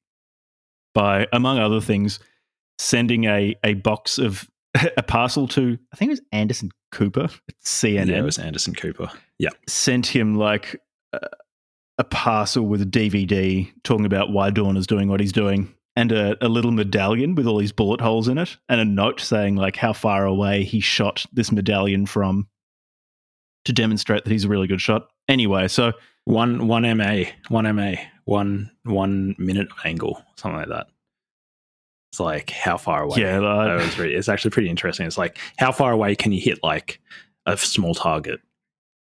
by, 0.94 1.26
among 1.32 1.58
other 1.58 1.80
things, 1.80 2.18
sending 2.78 3.24
a 3.24 3.54
a 3.64 3.74
box 3.74 4.18
of 4.18 4.48
a 4.96 5.02
parcel 5.02 5.46
to 5.48 5.78
I 5.92 5.96
think 5.96 6.08
it 6.08 6.12
was 6.12 6.22
Anderson 6.32 6.70
Cooper 6.92 7.28
CNN. 7.64 8.08
Yeah, 8.08 8.18
it 8.18 8.24
was 8.24 8.38
Anderson 8.38 8.74
Cooper. 8.74 9.10
Yeah. 9.38 9.50
Sent 9.66 10.06
him 10.06 10.36
like 10.36 10.80
a, 11.12 11.20
a 11.98 12.04
parcel 12.04 12.66
with 12.66 12.82
a 12.82 12.86
DVD 12.86 13.70
talking 13.84 14.06
about 14.06 14.32
why 14.32 14.50
Dorner's 14.50 14.86
doing 14.86 15.08
what 15.08 15.20
he's 15.20 15.32
doing. 15.32 15.72
And 15.98 16.12
a, 16.12 16.36
a 16.44 16.48
little 16.48 16.70
medallion 16.70 17.34
with 17.34 17.46
all 17.46 17.58
these 17.58 17.72
bullet 17.72 18.00
holes 18.00 18.28
in 18.28 18.38
it, 18.38 18.56
and 18.68 18.80
a 18.80 18.84
note 18.84 19.20
saying 19.20 19.56
like 19.56 19.74
how 19.76 19.92
far 19.92 20.24
away 20.26 20.62
he 20.62 20.78
shot 20.80 21.26
this 21.32 21.50
medallion 21.50 22.06
from, 22.06 22.46
to 23.64 23.72
demonstrate 23.72 24.24
that 24.24 24.30
he's 24.30 24.44
a 24.44 24.48
really 24.48 24.68
good 24.68 24.80
shot. 24.80 25.08
Anyway, 25.28 25.66
so 25.66 25.92
One 26.24 26.68
one 26.68 26.82
MA, 26.96 27.24
one 27.48 27.74
MA, 27.74 27.92
one 28.26 28.70
one 28.84 29.34
minute 29.38 29.68
angle, 29.84 30.22
something 30.36 30.58
like 30.60 30.68
that. 30.68 30.86
It's 32.12 32.20
like 32.20 32.50
how 32.50 32.76
far 32.76 33.02
away. 33.02 33.20
yeah, 33.20 33.38
really, 33.98 34.14
it's 34.14 34.28
actually 34.28 34.52
pretty 34.52 34.70
interesting. 34.70 35.06
It's 35.06 35.18
like 35.18 35.36
how 35.58 35.72
far 35.72 35.90
away 35.92 36.14
can 36.14 36.30
you 36.32 36.40
hit 36.40 36.60
like 36.62 37.00
a 37.44 37.56
small 37.56 37.94
target, 37.94 38.40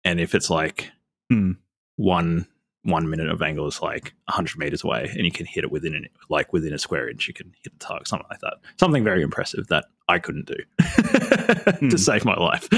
and 0.04 0.18
if 0.18 0.34
it's 0.34 0.48
like 0.50 0.90
Hmm. 1.30 1.52
one 1.96 2.46
one 2.86 3.08
minute 3.10 3.28
of 3.28 3.42
angle 3.42 3.66
is 3.66 3.80
like 3.82 4.14
hundred 4.28 4.58
meters 4.58 4.82
away, 4.84 5.10
and 5.14 5.24
you 5.24 5.30
can 5.32 5.44
hit 5.46 5.64
it 5.64 5.70
within 5.70 5.94
an, 5.94 6.06
like 6.28 6.52
within 6.52 6.72
a 6.72 6.78
square 6.78 7.08
inch, 7.08 7.28
you 7.28 7.34
can 7.34 7.52
hit 7.62 7.72
the 7.78 7.84
target, 7.84 8.08
something 8.08 8.26
like 8.30 8.40
that. 8.40 8.54
Something 8.78 9.04
very 9.04 9.22
impressive 9.22 9.66
that 9.68 9.84
I 10.08 10.18
couldn't 10.18 10.46
do 10.46 10.56
Hmm. 11.78 11.88
to 11.88 11.98
save 11.98 12.24
my 12.24 12.34
life 12.36 12.68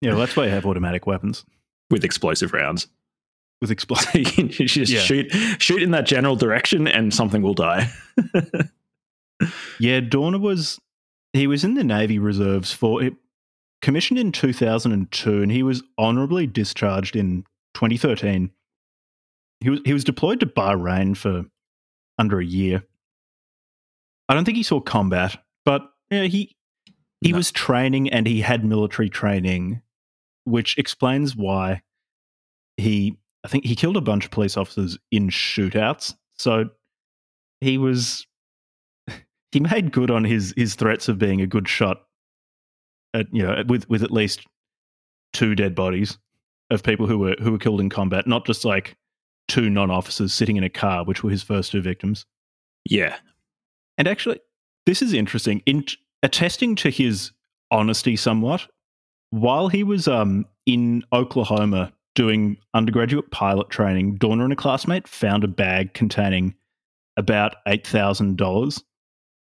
yeah, 0.00 0.10
well, 0.10 0.18
that's 0.18 0.36
why 0.36 0.44
you 0.44 0.50
have 0.50 0.64
automatic 0.66 1.06
weapons 1.06 1.44
with 1.90 2.04
explosive 2.04 2.52
rounds. 2.52 2.86
with 3.60 3.70
explosive. 3.72 4.14
you 4.14 4.24
can 4.24 4.48
just 4.48 4.90
Yeah. 4.90 5.00
shoot 5.00 5.30
shoot 5.58 5.82
in 5.82 5.90
that 5.90 6.06
general 6.06 6.36
direction, 6.36 6.86
and 6.86 7.12
something 7.12 7.42
will 7.42 7.54
die. 7.54 7.90
Yeah, 9.78 10.00
Dorner 10.00 10.38
was 10.38 10.80
he 11.32 11.46
was 11.46 11.62
in 11.64 11.74
the 11.74 11.84
Navy 11.84 12.18
Reserves 12.18 12.72
for 12.72 13.02
it, 13.02 13.14
commissioned 13.82 14.18
in 14.18 14.32
2002 14.32 15.42
and 15.42 15.52
he 15.52 15.62
was 15.62 15.82
honorably 15.96 16.46
discharged 16.46 17.14
in 17.14 17.44
2013. 17.74 18.50
He 19.60 19.70
was 19.70 19.80
he 19.84 19.92
was 19.92 20.04
deployed 20.04 20.40
to 20.40 20.46
Bahrain 20.46 21.16
for 21.16 21.44
under 22.18 22.38
a 22.40 22.44
year. 22.44 22.82
I 24.28 24.34
don't 24.34 24.44
think 24.44 24.56
he 24.56 24.62
saw 24.62 24.80
combat, 24.80 25.36
but 25.64 25.90
yeah, 26.10 26.24
he 26.24 26.56
he 27.20 27.32
No. 27.32 27.38
was 27.38 27.50
training 27.50 28.10
and 28.10 28.26
he 28.26 28.40
had 28.40 28.64
military 28.64 29.08
training, 29.08 29.82
which 30.44 30.76
explains 30.78 31.34
why 31.34 31.82
he 32.76 33.16
I 33.44 33.48
think 33.48 33.64
he 33.64 33.74
killed 33.74 33.96
a 33.96 34.00
bunch 34.00 34.24
of 34.24 34.30
police 34.30 34.56
officers 34.56 34.98
in 35.10 35.28
shootouts. 35.28 36.14
So 36.36 36.70
he 37.60 37.78
was 37.78 38.26
he 39.52 39.60
made 39.60 39.92
good 39.92 40.10
on 40.10 40.24
his 40.24 40.54
his 40.56 40.74
threats 40.76 41.08
of 41.08 41.18
being 41.18 41.40
a 41.40 41.46
good 41.46 41.68
shot 41.68 42.02
at 43.14 43.26
you 43.32 43.42
know 43.42 43.64
with 43.66 43.88
with 43.88 44.02
at 44.04 44.12
least 44.12 44.46
two 45.32 45.54
dead 45.54 45.74
bodies 45.74 46.18
of 46.70 46.82
people 46.82 47.06
who 47.06 47.18
were 47.18 47.36
who 47.40 47.52
were 47.52 47.58
killed 47.58 47.80
in 47.80 47.88
combat 47.88 48.26
not 48.26 48.46
just 48.46 48.64
like 48.64 48.96
two 49.46 49.70
non-officers 49.70 50.32
sitting 50.32 50.56
in 50.56 50.64
a 50.64 50.68
car 50.68 51.04
which 51.04 51.22
were 51.22 51.30
his 51.30 51.42
first 51.42 51.72
two 51.72 51.80
victims. 51.80 52.26
Yeah, 52.84 53.16
and 53.96 54.06
actually 54.06 54.40
this 54.86 55.02
is 55.02 55.12
interesting. 55.12 55.62
In 55.66 55.84
attesting 56.22 56.74
to 56.76 56.90
his 56.90 57.32
honesty 57.70 58.16
somewhat 58.16 58.66
while 59.30 59.68
he 59.68 59.82
was 59.82 60.08
um 60.08 60.46
in 60.66 61.02
Oklahoma 61.12 61.92
doing 62.14 62.56
undergraduate 62.74 63.30
pilot 63.30 63.70
training 63.70 64.16
Dorner 64.16 64.44
and 64.44 64.52
a 64.52 64.56
classmate 64.56 65.06
found 65.06 65.44
a 65.44 65.48
bag 65.48 65.94
containing 65.94 66.54
about 67.16 67.56
$8,000 67.66 68.82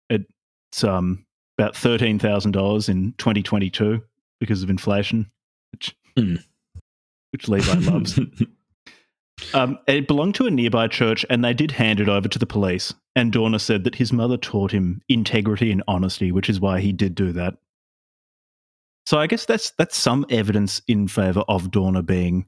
it's 0.10 0.84
um 0.84 1.26
about 1.58 1.76
thirteen 1.76 2.20
thousand 2.20 2.52
dollars 2.52 2.88
in 2.90 3.14
2022 3.18 4.02
because 4.40 4.62
of 4.64 4.70
inflation, 4.70 5.30
which 5.72 5.96
Hmm. 6.16 6.36
Which 7.38 7.48
Levi 7.48 7.74
loves. 7.92 8.20
um, 9.54 9.78
it 9.88 10.08
belonged 10.08 10.34
to 10.36 10.48
a 10.48 10.52
nearby 10.52 10.88
church, 10.88 11.24
and 11.30 11.46
they 11.46 11.54
did 11.54 11.70
hand 11.72 12.00
it 12.00 12.10
over 12.10 12.28
to 12.28 12.40
the 12.40 12.48
police. 12.48 12.94
And 13.16 13.32
Dorner 13.32 13.60
said 13.60 13.84
that 13.84 13.96
his 13.96 14.12
mother 14.12 14.38
taught 14.38 14.72
him 14.72 15.02
integrity 15.08 15.72
and 15.72 15.84
honesty, 15.88 16.32
which 16.32 16.50
is 16.50 16.60
why 16.60 16.80
he 16.80 16.92
did 16.92 17.14
do 17.14 17.32
that. 17.34 17.56
So 19.06 19.20
I 19.20 19.28
guess 19.28 19.46
that's 19.46 19.70
that's 19.72 19.96
some 19.96 20.26
evidence 20.30 20.82
in 20.88 21.08
favor 21.08 21.44
of 21.48 21.72
Dorner 21.72 22.02
being 22.02 22.48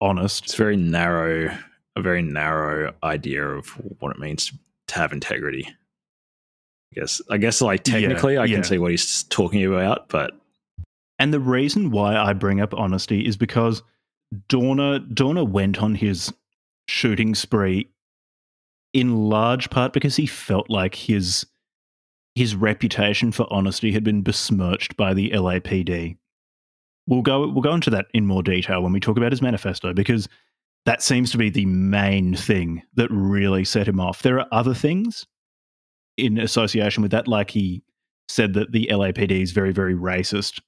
honest. 0.00 0.46
it's 0.46 0.54
very 0.54 0.76
narrow, 0.76 1.54
a 1.94 2.02
very 2.02 2.22
narrow 2.22 2.92
idea 3.04 3.46
of 3.46 3.68
what 4.00 4.10
it 4.16 4.18
means 4.18 4.50
to 4.88 4.94
have 4.94 5.12
integrity. 5.12 5.66
I 5.68 7.00
guess, 7.00 7.20
I 7.30 7.36
guess, 7.36 7.60
like 7.60 7.86
Yeah, 7.86 8.00
technically, 8.00 8.36
I 8.36 8.46
yeah. 8.46 8.56
can 8.56 8.64
see 8.64 8.78
what 8.78 8.90
he's 8.90 9.22
talking 9.24 9.64
about, 9.64 10.08
but 10.08 10.32
And 11.22 11.32
the 11.32 11.38
reason 11.38 11.92
why 11.92 12.16
I 12.16 12.32
bring 12.32 12.60
up 12.60 12.74
honesty 12.74 13.24
is 13.24 13.36
because 13.36 13.84
Dorner 14.48 14.98
Dorner 14.98 15.44
went 15.44 15.80
on 15.80 15.94
his 15.94 16.34
shooting 16.88 17.36
spree 17.36 17.88
in 18.92 19.28
large 19.28 19.70
part 19.70 19.92
because 19.92 20.16
he 20.16 20.26
felt 20.26 20.68
like 20.68 20.96
his 20.96 21.46
his 22.34 22.56
reputation 22.56 23.30
for 23.30 23.46
honesty 23.52 23.92
had 23.92 24.02
been 24.02 24.22
besmirched 24.22 24.96
by 24.96 25.14
the 25.14 25.30
LAPD. 25.30 26.16
We'll 27.06 27.22
go 27.22 27.46
we'll 27.46 27.62
go 27.62 27.74
into 27.74 27.90
that 27.90 28.06
in 28.12 28.26
more 28.26 28.42
detail 28.42 28.82
when 28.82 28.92
we 28.92 28.98
talk 28.98 29.16
about 29.16 29.30
his 29.30 29.40
manifesto 29.40 29.92
because 29.92 30.28
that 30.86 31.04
seems 31.04 31.30
to 31.30 31.38
be 31.38 31.50
the 31.50 31.66
main 31.66 32.34
thing 32.34 32.82
that 32.96 33.08
really 33.12 33.64
set 33.64 33.86
him 33.86 34.00
off. 34.00 34.22
There 34.22 34.40
are 34.40 34.48
other 34.50 34.74
things 34.74 35.24
in 36.16 36.36
association 36.36 37.00
with 37.00 37.12
that, 37.12 37.28
like 37.28 37.52
he 37.52 37.84
said 38.28 38.54
that 38.54 38.72
the 38.72 38.88
LAPD 38.90 39.40
is 39.40 39.52
very, 39.52 39.70
very 39.70 39.94
racist. 39.94 40.58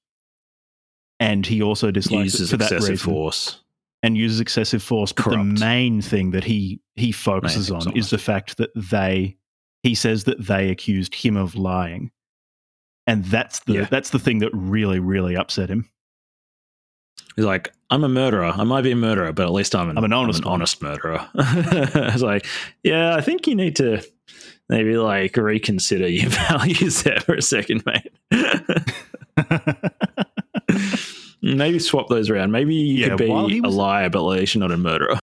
And 1.25 1.47
he 1.47 1.63
also 1.63 1.91
dislikes 1.91 2.35
uses 2.35 2.49
it 2.49 2.51
for 2.53 2.57
that 2.59 2.73
excessive 2.73 2.91
reason 2.91 3.13
force. 3.13 3.61
and 4.03 4.17
uses 4.17 4.41
excessive 4.41 4.83
force. 4.83 5.13
But 5.13 5.25
Corrupt. 5.25 5.55
the 5.55 5.61
main 5.61 6.01
thing 6.03 6.31
that 6.33 6.45
he 6.45 6.81
he 6.97 7.13
focuses 7.13 7.69
thing's 7.69 7.87
on 7.87 7.97
is 7.97 8.11
the 8.11 8.19
fact 8.19 8.59
that 8.59 8.71
they 8.75 9.37
he 9.83 9.95
says 9.95 10.25
that 10.25 10.45
they 10.47 10.71
accused 10.71 11.15
him 11.15 11.37
of 11.37 11.55
lying, 11.55 12.11
and 13.07 13.25
that's 13.25 13.61
the 13.61 13.73
Yeah. 13.75 13.89
that's 13.91 14.11
the 14.11 14.19
thing 14.19 14.41
that 14.41 14.51
really 14.53 14.99
really 15.01 15.35
upset 15.37 15.71
him. 15.71 15.89
He's 17.37 17.45
like, 17.45 17.73
I'm 17.91 18.05
a 18.05 18.09
murderer. 18.09 18.53
I 18.55 18.65
might 18.65 18.83
be 18.83 18.91
a 18.93 18.97
murderer, 18.97 19.33
but 19.33 19.45
at 19.47 19.53
least 19.53 19.75
I'm 19.75 19.91
an, 19.91 19.99
I'm 19.99 20.05
an 20.05 20.13
honest 20.13 20.45
one." 20.45 20.55
honest 20.55 20.83
murderer. 20.83 21.27
it's 21.35 22.23
like, 22.23 22.47
yeah, 22.83 23.17
I 23.17 23.21
think 23.23 23.47
you 23.47 23.55
need 23.57 23.77
to 23.77 24.03
maybe 24.69 24.97
like 24.97 25.37
reconsider 25.37 26.07
your 26.09 26.29
values 26.49 27.03
there 27.03 27.21
for 27.21 27.35
a 27.35 27.43
second, 27.43 27.83
mate. 27.87 28.13
Maybe 31.43 31.79
swap 31.79 32.09
those 32.09 32.31
around. 32.31 32.53
Maybe 32.53 32.75
you 32.75 32.95
Yeah, 33.05 33.09
could 33.11 33.19
be 33.19 33.59
a 33.59 33.69
liar, 33.69 34.09
but 34.11 34.25
you're 34.55 34.61
not 34.61 34.73
a 34.73 34.77
murderer. 34.79 35.19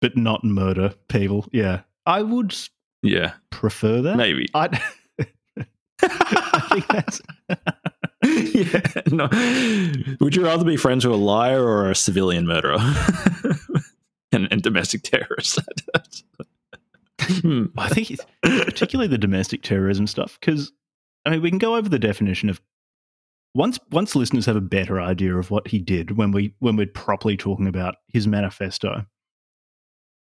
but 0.00 0.16
not 0.16 0.42
murder 0.44 0.94
people. 1.08 1.46
Yeah, 1.52 1.82
I 2.06 2.22
would 2.22 2.54
Yeah, 3.02 3.34
prefer 3.50 4.02
that. 4.02 4.16
maybe. 4.16 4.48
I'd, 4.54 4.80
I 6.02 6.60
think 6.70 6.86
that's 6.88 7.20
yeah. 8.54 9.02
No. 9.12 9.28
Would 10.20 10.34
you 10.34 10.44
rather 10.44 10.64
be 10.64 10.76
friends 10.76 11.04
with 11.06 11.14
a 11.14 11.18
liar 11.18 11.62
or 11.62 11.90
a 11.90 11.94
civilian 11.94 12.46
murderer 12.46 12.78
and, 14.32 14.48
and 14.50 14.62
domestic 14.62 15.02
terrorist? 15.02 15.58
Hmm. 17.20 17.66
I 17.78 17.88
think 17.88 18.18
particularly 18.42 19.06
the 19.08 19.18
domestic 19.18 19.62
terrorism 19.62 20.06
stuff 20.08 20.38
because 20.40 20.72
I 21.24 21.30
mean 21.30 21.40
we 21.42 21.50
can 21.50 21.58
go 21.58 21.76
over 21.76 21.88
the 21.88 21.98
definition 22.00 22.48
of 22.48 22.60
once 23.54 23.78
once 23.90 24.14
listeners 24.16 24.46
have 24.46 24.56
a 24.56 24.60
better 24.60 25.00
idea 25.00 25.36
of 25.36 25.50
what 25.50 25.68
he 25.68 25.78
did 25.78 26.16
when 26.16 26.30
we 26.32 26.54
when 26.60 26.76
we're 26.76 26.86
properly 26.86 27.36
talking 27.36 27.66
about 27.66 27.96
his 28.08 28.26
manifesto 28.26 29.04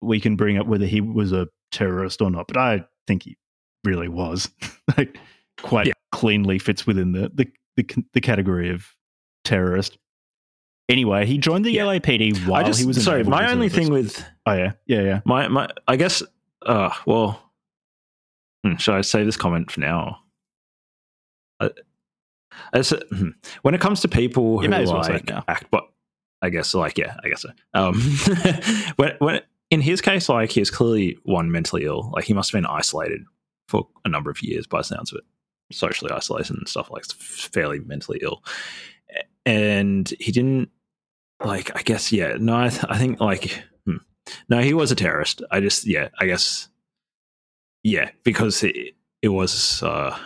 we 0.02 0.20
can 0.20 0.36
bring 0.36 0.58
up 0.58 0.66
whether 0.66 0.86
he 0.86 1.00
was 1.00 1.32
a 1.32 1.48
terrorist 1.72 2.20
or 2.20 2.30
not 2.30 2.46
but 2.46 2.56
I 2.56 2.84
think 3.06 3.22
he 3.24 3.36
really 3.84 4.08
was 4.08 4.50
like 4.98 5.18
quite 5.62 5.86
Yeah. 5.86 5.92
cleanly 6.12 6.58
fits 6.58 6.86
within 6.86 7.12
the 7.12 7.30
the 7.34 7.46
the, 7.76 8.04
the 8.14 8.20
category 8.20 8.70
of 8.70 8.86
terrorist 9.44 9.96
anyway 10.88 11.24
he 11.26 11.38
joined 11.38 11.64
the 11.64 11.72
Yeah. 11.72 11.84
LAPD 11.84 12.46
while 12.46 12.64
just 12.64 12.80
he 12.80 12.86
was 12.86 13.02
sorry. 13.02 13.22
My 13.24 13.50
only 13.50 13.68
reservist. 13.68 13.74
thing 13.76 13.92
with 13.92 14.24
oh 14.46 14.52
yeah 14.54 14.72
yeah 14.86 15.00
yeah 15.02 15.20
my 15.24 15.48
my, 15.48 15.68
I 15.88 15.96
guess. 15.96 16.22
Uh, 16.62 16.90
well, 17.06 17.40
hmm, 18.64 18.74
should 18.76 18.94
I 18.94 19.02
save 19.02 19.24
this 19.26 19.36
comment 19.36 19.70
for 19.70 19.78
now? 19.80 20.18
Uh, 21.60 21.68
as, 22.72 22.90
hmm, 23.10 23.30
when 23.62 23.74
it 23.74 23.80
comes 23.80 24.00
to 24.00 24.08
people 24.08 24.58
who 24.58 24.64
You 24.64 24.70
may 24.70 24.84
well 24.84 24.98
like 24.98 25.30
act, 25.48 25.66
but 25.70 25.84
I 26.42 26.50
guess 26.50 26.74
like 26.74 26.98
yeah, 26.98 27.16
I 27.24 27.28
guess 27.28 27.42
so. 27.42 27.50
Um, 27.74 28.00
when 28.96 29.14
when 29.18 29.42
in 29.70 29.80
his 29.80 30.00
case, 30.00 30.28
like 30.28 30.50
he 30.50 30.60
was 30.60 30.70
clearly 30.70 31.18
one 31.24 31.50
mentally 31.50 31.84
ill. 31.84 32.10
Like 32.14 32.24
he 32.24 32.34
must 32.34 32.52
have 32.52 32.58
been 32.58 32.70
isolated 32.70 33.22
for 33.68 33.86
a 34.04 34.08
number 34.08 34.30
of 34.30 34.42
years 34.42 34.66
by 34.66 34.82
sounds 34.82 35.12
of 35.12 35.18
it, 35.18 35.24
socially 35.74 36.10
isolated 36.10 36.56
and 36.56 36.68
stuff 36.68 36.90
like 36.90 37.04
fairly 37.06 37.80
mentally 37.80 38.20
ill, 38.22 38.44
and 39.44 40.12
he 40.20 40.30
didn't 40.30 40.70
like. 41.44 41.76
I 41.76 41.82
guess 41.82 42.12
yeah. 42.12 42.36
No, 42.38 42.56
I, 42.56 42.68
th- 42.68 42.84
I 42.88 42.98
think 42.98 43.20
like 43.20 43.62
hmm. 43.86 43.96
no, 44.48 44.60
he 44.60 44.74
was 44.74 44.92
a 44.92 44.96
terrorist. 44.96 45.42
I 45.50 45.60
just 45.60 45.86
yeah. 45.86 46.08
I 46.20 46.26
guess 46.26 46.68
yeah 47.82 48.10
because 48.24 48.62
it, 48.62 48.94
it 49.22 49.28
was. 49.28 49.82
uh 49.82 50.16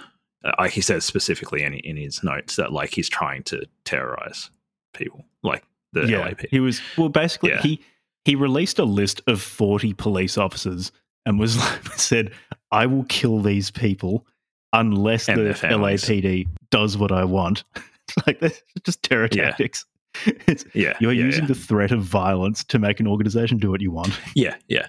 like 0.58 0.72
he 0.72 0.80
says 0.80 1.04
specifically 1.04 1.62
in, 1.62 1.74
in 1.74 1.96
his 1.96 2.22
notes 2.22 2.56
that 2.56 2.72
like 2.72 2.94
he's 2.94 3.08
trying 3.08 3.42
to 3.44 3.62
terrorize 3.84 4.50
people 4.94 5.24
like 5.42 5.64
the 5.92 6.06
yeah, 6.06 6.20
LAP. 6.20 6.42
He 6.50 6.60
was 6.60 6.80
well 6.96 7.08
basically 7.08 7.50
Yeah. 7.50 7.60
he 7.62 7.80
he 8.24 8.34
released 8.34 8.78
a 8.78 8.84
list 8.84 9.20
of 9.26 9.40
40 9.40 9.94
police 9.94 10.36
officers 10.38 10.92
and 11.26 11.38
was 11.38 11.56
like, 11.58 11.86
said, 11.98 12.32
I 12.70 12.86
will 12.86 13.04
kill 13.04 13.40
these 13.40 13.70
people 13.70 14.26
unless 14.72 15.28
And 15.28 15.38
the. 15.38 15.50
LAPD 15.54 16.46
does 16.70 16.96
what 16.96 17.12
I 17.12 17.24
want. 17.24 17.64
Like 18.26 18.40
that's 18.40 18.60
just 18.84 19.02
terror 19.04 19.28
Yeah. 19.32 19.50
tactics. 19.50 19.84
It's, 20.48 20.64
Yeah, 20.74 20.94
you're 21.00 21.12
yeah, 21.12 21.24
using 21.24 21.46
the 21.46 21.54
threat 21.54 21.92
of 21.92 22.02
violence 22.02 22.64
to 22.64 22.78
make 22.80 22.98
an 22.98 23.06
organization 23.06 23.58
do 23.58 23.70
what 23.70 23.80
you 23.80 23.92
want. 23.92 24.18
yeah, 24.34 24.56
yeah, 24.68 24.88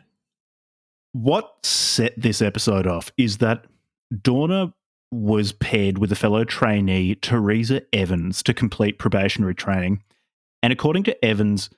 What 1.13 1.53
set 1.65 2.13
this 2.19 2.41
episode 2.41 2.87
off 2.87 3.11
is 3.17 3.37
that 3.37 3.65
Dorner 4.23 4.73
was 5.11 5.51
paired 5.51 5.97
with 5.97 6.11
a 6.11 6.15
fellow 6.15 6.43
trainee, 6.43 7.15
Teresa 7.15 7.81
Evans, 7.93 8.41
to 8.43 8.53
complete 8.53 8.97
probationary 8.97 9.55
training. 9.55 10.03
And 10.63 10.71
according 10.71 11.03
to 11.03 11.25
Evans, 11.25 11.69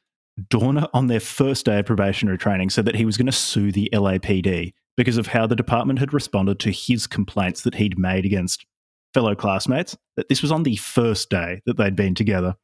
Dorner, 0.50 0.88
on 0.94 1.08
their 1.08 1.20
first 1.20 1.66
day 1.66 1.80
of 1.80 1.86
probationary 1.86 2.38
training, 2.38 2.70
said 2.70 2.86
that 2.86 2.96
he 2.96 3.06
was 3.06 3.18
going 3.18 3.26
to 3.28 3.32
sue 3.32 3.72
the 3.72 3.90
LAPD 3.94 4.74
because 4.98 5.18
of 5.18 5.28
how 5.28 5.48
the 5.48 5.56
department 5.56 6.00
had 6.00 6.14
responded 6.14 6.60
to 6.60 6.72
his 6.72 7.08
complaints 7.08 7.62
that 7.62 7.76
he'd 7.76 7.98
made 7.98 8.26
against 8.26 8.66
fellow 9.14 9.36
classmates. 9.36 9.98
That 10.16 10.30
this 10.30 10.42
was 10.42 10.52
on 10.52 10.64
the 10.64 10.76
first 10.76 11.30
day 11.30 11.62
that 11.66 11.78
they'd 11.78 11.96
been 11.96 12.16
together, 12.16 12.56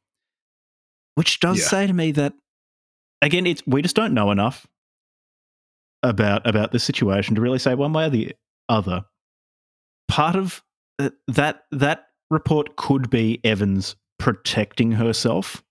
which 1.16 1.40
does 1.40 1.58
Yeah. 1.58 1.66
say 1.66 1.86
to 1.88 1.92
me 1.92 2.12
that 2.12 2.34
again, 3.22 3.46
it's 3.46 3.62
we 3.66 3.82
just 3.82 3.96
don't 3.96 4.14
know 4.14 4.30
enough 4.30 4.66
about 6.02 6.46
about 6.46 6.72
the 6.72 6.78
situation 6.78 7.34
to 7.34 7.40
really 7.40 7.58
say 7.58 7.74
one 7.74 7.92
way 7.92 8.06
or 8.06 8.10
the 8.10 8.34
other. 8.68 9.04
Part 10.10 10.36
of 10.36 10.62
uh, 10.98 11.10
that 11.28 11.64
that 11.70 12.06
report 12.30 12.76
could 12.76 13.10
be 13.10 13.40
Evans 13.44 13.96
protecting 14.18 14.92
herself, 14.92 15.62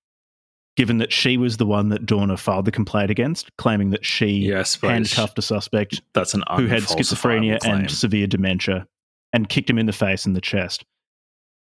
given 0.76 0.98
that 0.98 1.12
she 1.14 1.38
was 1.38 1.58
the 1.58 1.66
one 1.66 1.90
that 1.90 2.06
Dorner 2.06 2.38
filed 2.38 2.66
the 2.66 2.72
complaint 2.72 3.12
against, 3.12 3.56
claiming 3.58 3.92
that 3.92 4.06
she 4.06 4.52
suppose 4.64 4.92
handcuffed 4.92 5.38
a 5.38 5.42
suspect 5.42 6.02
that's 6.14 6.34
an 6.34 6.44
who 6.56 6.68
had 6.68 6.84
schizophrenia 6.84 7.60
claim. 7.60 7.76
and 7.76 7.92
severe 7.92 8.28
dementia 8.28 8.88
and 9.34 9.48
kicked 9.50 9.70
him 9.70 9.78
in 9.78 9.86
the 9.86 9.94
face 9.94 10.26
and 10.26 10.36
the 10.36 10.42
chest. 10.42 10.86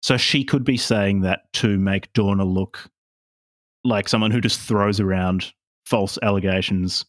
So 0.02 0.16
she 0.16 0.44
could 0.44 0.62
be 0.64 0.76
saying 0.76 1.22
that 1.22 1.50
to 1.54 1.78
make 1.78 2.12
Dorner 2.12 2.44
look 2.44 2.90
like 3.82 4.08
someone 4.08 4.30
who 4.30 4.40
just 4.40 4.60
throws 4.60 5.00
around 5.00 5.52
false 5.86 6.18
allegations 6.22 7.06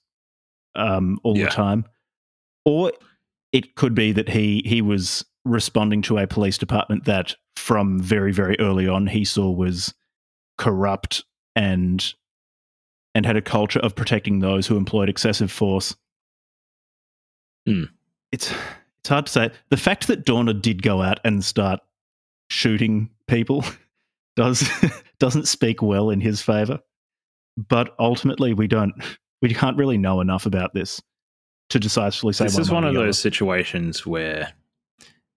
um, 0.76 1.20
all 1.24 1.38
Yeah. 1.38 1.46
the 1.46 1.52
time. 1.52 1.86
Or 2.65 2.91
it 3.52 3.76
could 3.76 3.93
be 3.96 4.12
that 4.13 4.30
he 4.30 4.62
he 4.65 4.82
was 4.82 5.26
responding 5.48 6.02
to 6.04 6.18
a 6.18 6.28
police 6.28 6.58
department 6.58 7.06
that 7.06 7.36
from 7.56 8.00
very, 8.00 8.32
very 8.32 8.60
early 8.60 8.88
on 8.88 9.08
he 9.08 9.26
saw 9.26 9.50
was 9.50 9.94
corrupt 10.58 11.24
and 11.56 12.14
and 13.16 13.26
had 13.26 13.36
a 13.36 13.42
culture 13.42 13.80
of 13.80 13.96
protecting 13.96 14.40
those 14.40 14.68
who 14.68 14.78
employed 14.78 15.10
excessive 15.10 15.52
force. 15.52 15.96
Hmm. 17.66 17.86
It's 18.32 18.54
it's 19.00 19.10
hard 19.10 19.26
to 19.26 19.32
say. 19.32 19.52
The 19.70 19.78
fact 19.78 20.08
that 20.08 20.26
Dorner 20.26 20.54
did 20.54 20.84
go 20.84 21.02
out 21.02 21.20
and 21.24 21.44
start 21.44 21.80
shooting 22.50 23.10
people 23.28 23.64
does 24.36 24.70
doesn't 25.20 25.48
speak 25.48 25.82
well 25.82 26.10
in 26.10 26.22
his 26.22 26.42
favor. 26.42 26.80
But 27.58 27.96
ultimately, 27.98 28.54
we 28.54 28.68
don't 28.68 28.94
we 29.42 29.54
can't 29.54 29.78
really 29.78 29.98
know 29.98 30.22
enough 30.22 30.46
about 30.46 30.74
this 30.74 31.02
to 31.70 31.80
decisively 31.80 32.34
say. 32.34 32.46
this 32.46 32.58
is 32.58 32.72
one 32.72 32.84
of 32.84 32.94
those 32.94 33.20
situations 33.20 34.06
where 34.06 34.54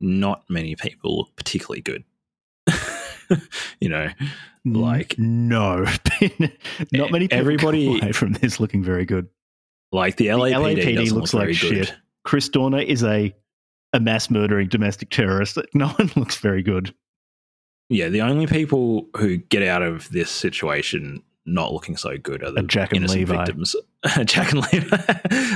not 0.00 0.44
many 0.48 0.74
people 0.76 1.18
look 1.18 1.36
particularly 1.36 1.82
good. 1.82 2.04
you 3.80 3.88
know, 3.88 4.08
like- 4.64 5.14
no, 5.18 5.84
not 6.92 7.10
many 7.10 7.28
people 7.28 7.38
Everybody- 7.38 7.98
away 8.00 8.12
from 8.12 8.32
this 8.34 8.60
looking 8.60 8.82
very 8.82 9.04
good. 9.04 9.28
like 9.92 10.16
the 10.16 10.26
LAPD, 10.28 10.54
LAPD 10.84 11.12
looks 11.12 11.32
look 11.34 11.40
like 11.46 11.56
very 11.56 11.74
good. 11.76 11.86
shit. 11.88 11.96
Chris 12.24 12.48
Dorner 12.48 12.80
is 12.80 13.02
a 13.02 13.34
a 13.92 13.98
mass 14.00 14.30
murdering 14.30 14.68
domestic 14.68 15.10
terrorist. 15.10 15.58
No 15.74 15.88
one 15.88 16.10
looks 16.16 16.36
very 16.36 16.62
good. 16.62 16.94
Yeah, 17.88 18.08
the 18.08 18.20
only 18.20 18.46
people 18.46 19.08
who 19.16 19.36
get 19.38 19.64
out 19.64 19.82
of 19.82 20.08
this 20.10 20.30
situation 20.30 21.22
not 21.44 21.72
looking 21.72 21.96
so 21.96 22.16
good 22.16 22.44
are 22.44 22.52
the 22.52 22.62
Jack 22.62 22.90
and 22.92 22.98
innocent 22.98 23.20
Levi. 23.28 23.36
victims. 23.36 23.74
Jack 24.26 24.52
and 24.52 24.72
Levi. 24.72 24.96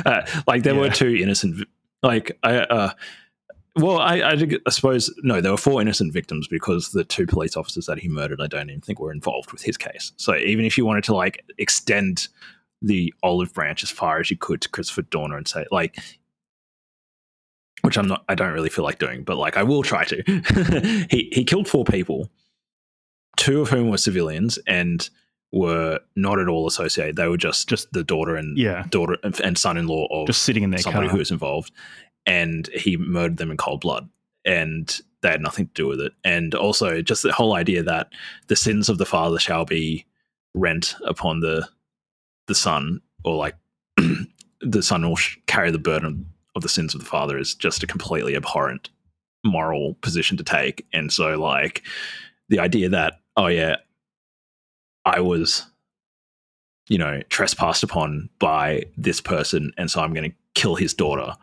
uh, 0.04 0.26
like 0.48 0.64
there 0.64 0.74
were 0.74 0.88
two 0.90 1.14
innocent. 1.14 1.68
Like 2.02 2.37
I. 2.42 2.57
Uh, 2.57 2.90
well, 3.77 3.99
I, 3.99 4.19
I, 4.21 4.33
I 4.67 4.71
suppose 4.71 5.13
no. 5.23 5.41
There 5.41 5.51
were 5.51 5.59
four 5.59 5.81
innocent 5.81 6.13
victims 6.13 6.47
because 6.47 6.93
the 6.93 7.05
two 7.05 7.27
police 7.27 7.57
officers 7.57 7.87
that 7.87 7.99
he 7.99 8.09
murdered, 8.09 8.41
I 8.41 8.47
don't 8.47 8.71
even 8.71 8.81
think 8.81 9.01
were 9.01 9.13
involved 9.13 9.53
with 9.53 9.63
his 9.63 9.77
case. 9.77 10.13
So 10.17 10.37
even 10.37 10.65
if 10.65 10.79
you 10.79 10.85
wanted 10.87 11.05
to 11.05 11.15
like 11.15 11.45
extend 11.59 12.29
the 12.83 13.13
olive 13.23 13.53
branch 13.53 13.83
as 13.83 13.91
far 13.91 14.21
as 14.21 14.31
you 14.31 14.37
could 14.37 14.61
to 14.61 14.69
Christopher 14.69 15.03
Dorner 15.03 15.37
and 15.37 15.49
say 15.49 15.65
like, 15.73 15.99
which 17.83 17.99
I'm 17.99 18.07
not, 18.09 18.25
I 18.29 18.35
don't 18.35 18.53
really 18.53 18.69
feel 18.71 18.85
like 18.85 18.99
doing, 18.99 19.25
but 19.25 19.37
like 19.37 19.57
I 19.57 19.63
will 19.63 19.83
try 19.83 20.05
to. 20.05 21.07
he 21.11 21.29
he 21.33 21.45
killed 21.45 21.69
four 21.69 21.85
people, 21.85 22.31
two 23.37 23.61
of 23.61 23.71
whom 23.71 23.91
were 23.91 23.99
civilians 23.99 24.59
and 24.67 25.09
were 25.53 26.01
not 26.17 26.39
at 26.41 26.49
all 26.49 26.67
associated. 26.67 27.17
They 27.17 27.29
were 27.29 27.37
just 27.37 27.69
just 27.69 27.93
the 27.93 28.03
daughter 28.05 28.37
and 28.37 28.57
Yeah, 28.57 28.85
daughter 28.89 29.17
and 29.23 29.59
son-in-law 29.59 30.07
of 30.11 30.27
just 30.27 30.43
sitting 30.43 30.63
in 30.63 30.71
their 30.71 30.81
somebody 30.81 31.07
car. 31.09 31.13
who 31.13 31.19
was 31.19 31.31
involved, 31.31 31.73
and 32.27 32.69
he 32.75 32.97
murdered 32.97 33.37
them 33.37 33.51
in 33.51 33.57
cold 33.57 33.81
blood, 33.81 34.09
and 34.45 35.01
they 35.23 35.31
had 35.31 35.41
nothing 35.41 35.67
to 35.67 35.73
do 35.75 35.87
with 35.87 36.01
it. 36.01 36.13
And 36.25 36.55
also, 36.55 37.03
just 37.03 37.23
the 37.23 37.33
whole 37.33 37.55
idea 37.55 37.83
that 37.83 38.09
the 38.49 38.57
sins 38.57 38.89
of 38.89 38.99
the 38.99 39.07
father 39.07 39.39
shall 39.39 39.65
be 39.65 40.05
rent 40.55 40.97
upon 41.05 41.41
the 41.41 41.69
the 42.47 42.55
son, 42.55 43.01
or 43.25 43.37
like 43.37 43.57
the 44.61 44.83
son 44.83 45.09
will 45.09 45.19
carry 45.47 45.71
the 45.71 45.79
burden 45.79 46.27
of 46.57 46.63
the 46.63 46.69
sins 46.69 46.95
of 46.95 47.01
the 47.01 47.07
father, 47.07 47.39
is 47.39 47.55
just 47.55 47.83
a 47.83 47.87
completely 47.87 48.37
abhorrent 48.37 48.91
moral 49.45 49.95
position 50.01 50.37
to 50.37 50.45
take. 50.45 50.87
And 50.93 51.13
so, 51.13 51.39
like 51.39 51.83
the 52.49 52.61
idea 52.61 52.89
that 52.91 53.21
oh 53.37 53.47
yeah, 53.47 53.77
I 55.05 55.21
was 55.21 55.67
you 56.89 56.99
know, 56.99 57.23
trespassed 57.31 57.83
upon 57.83 58.29
by 58.39 58.85
this 58.97 59.21
person, 59.21 59.73
and 59.79 59.91
so 59.91 60.01
I'm 60.01 60.13
going 60.13 60.31
to 60.31 60.37
kill 60.55 60.75
his 60.75 60.93
daughter. 60.95 61.35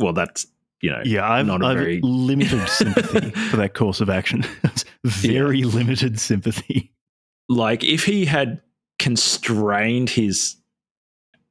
Well, 0.00 0.12
that's 0.12 0.46
you 0.82 0.90
know, 0.90 1.00
yeah, 1.04 1.28
I've, 1.30 1.46
not 1.46 1.62
a 1.62 1.66
I've 1.66 1.78
very- 1.78 2.00
limited 2.04 2.68
sympathy 2.68 3.30
for 3.50 3.56
that 3.56 3.74
course 3.74 4.00
of 4.00 4.10
action. 4.10 4.44
Very 5.04 5.62
limited 5.62 6.18
sympathy. 6.20 6.92
like 7.48 7.84
if 7.84 8.04
he 8.04 8.24
had 8.24 8.60
constrained 8.98 10.10
his 10.10 10.56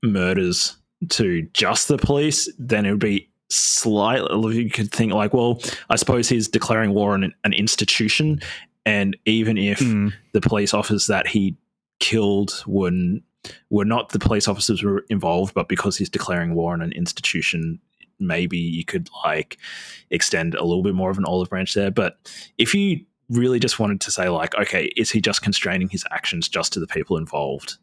murders 0.04 0.78
to 1.10 1.44
just 1.54 1.88
the 1.88 1.98
police, 1.98 2.52
then 2.60 2.86
it 2.86 2.92
would 2.92 3.00
be 3.00 3.30
slightly. 3.50 4.64
You 4.64 4.70
could 4.70 4.92
think 4.92 5.14
like, 5.14 5.34
well, 5.34 5.62
I 5.90 5.96
suppose 5.96 6.28
he's 6.30 6.48
declaring 6.48 6.94
war 6.94 7.14
on 7.14 7.24
an, 7.24 7.34
an 7.44 7.54
institution, 7.54 8.42
and 8.86 9.16
even 9.26 9.58
if 9.58 9.80
Mm. 9.80 10.14
the 10.34 10.42
police 10.42 10.74
officers 10.74 11.08
that 11.08 11.28
he 11.28 11.56
killed 12.00 12.64
were 12.68 12.92
were 13.70 13.86
not 13.86 14.10
the 14.10 14.20
police 14.20 14.48
officers 14.48 14.84
were 14.84 15.06
involved, 15.10 15.54
but 15.54 15.68
because 15.70 15.98
he's 15.98 16.10
declaring 16.10 16.56
war 16.56 16.74
on 16.74 16.82
an 16.82 16.92
institution, 16.92 17.80
maybe 18.20 18.58
you 18.58 18.86
could 18.86 19.10
like 19.24 19.58
extend 20.12 20.56
a 20.56 20.64
little 20.64 20.84
bit 20.84 20.96
more 20.96 21.10
of 21.12 21.18
an 21.18 21.26
olive 21.26 21.50
branch 21.50 21.74
there. 21.74 21.92
But 21.92 22.18
if 22.58 22.74
you 22.74 23.06
really 23.30 23.60
just 23.60 23.80
wanted 23.80 24.02
to 24.02 24.12
say 24.12 24.30
like, 24.30 24.56
okay, 24.56 24.86
is 24.96 25.12
he 25.12 25.20
just 25.22 25.42
constraining 25.42 25.90
his 25.90 26.06
actions 26.12 26.48
just 26.48 26.74
to 26.74 26.80
the 26.80 26.88
people 26.88 27.18
involved? 27.18 27.78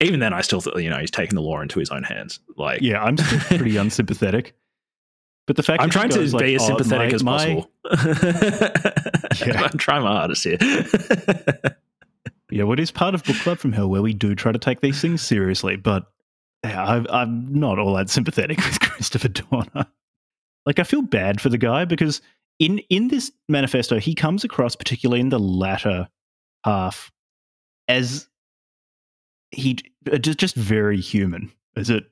Even 0.00 0.20
then, 0.20 0.34
I 0.34 0.42
still 0.42 0.60
thought 0.60 0.76
you 0.82 0.90
know 0.90 0.98
he's 0.98 1.10
taking 1.10 1.36
the 1.36 1.42
law 1.42 1.60
into 1.60 1.78
his 1.78 1.90
own 1.90 2.02
hands. 2.02 2.40
Like, 2.56 2.82
Yeah, 2.82 3.02
I'm 3.02 3.16
still 3.16 3.38
pretty 3.58 3.76
unsympathetic. 3.76 4.54
But 5.46 5.56
the 5.56 5.62
fact 5.62 5.80
I'm 5.82 5.90
trying 5.90 6.10
to 6.10 6.18
goes 6.18 6.34
like, 6.34 6.44
be 6.44 6.54
as 6.56 6.62
"Oh, 6.62 6.66
sympathetic 6.76 7.10
my- 7.10 7.14
as 7.14 7.24
my- 7.24 7.66
possible. 7.92 8.92
Yeah. 9.46 9.62
I'm 9.62 9.78
trying 9.78 10.02
my 10.02 10.12
hardest 10.12 10.44
here. 10.44 10.58
Yeah, 12.48 12.62
well, 12.62 12.74
it 12.74 12.80
is 12.80 12.92
part 12.92 13.14
of 13.16 13.24
Book 13.24 13.36
Club 13.38 13.58
from 13.58 13.72
Hell 13.72 13.88
where 13.88 14.00
we 14.02 14.14
do 14.14 14.36
try 14.36 14.52
to 14.52 14.58
take 14.58 14.80
these 14.80 15.00
things 15.00 15.20
seriously, 15.20 15.74
but 15.74 16.06
yeah, 16.68 16.84
I, 16.84 17.22
I'm 17.22 17.58
not 17.58 17.78
all 17.78 17.94
that 17.94 18.10
sympathetic 18.10 18.58
with 18.64 18.80
Christopher 18.80 19.28
Dorner. 19.28 19.86
Like, 20.64 20.78
I 20.78 20.82
feel 20.82 21.02
bad 21.02 21.40
for 21.40 21.48
the 21.48 21.58
guy 21.58 21.84
because 21.84 22.20
in 22.58 22.78
in 22.90 23.08
this 23.08 23.30
manifesto, 23.48 23.98
he 23.98 24.14
comes 24.14 24.44
across, 24.44 24.74
particularly 24.76 25.20
in 25.20 25.28
the 25.28 25.38
latter 25.38 26.08
half, 26.64 27.12
as 27.88 28.28
he 29.50 29.78
uh, 30.10 30.18
just 30.18 30.38
just 30.38 30.56
very 30.56 31.00
human. 31.00 31.52
Is 31.76 31.90
it? 31.90 32.04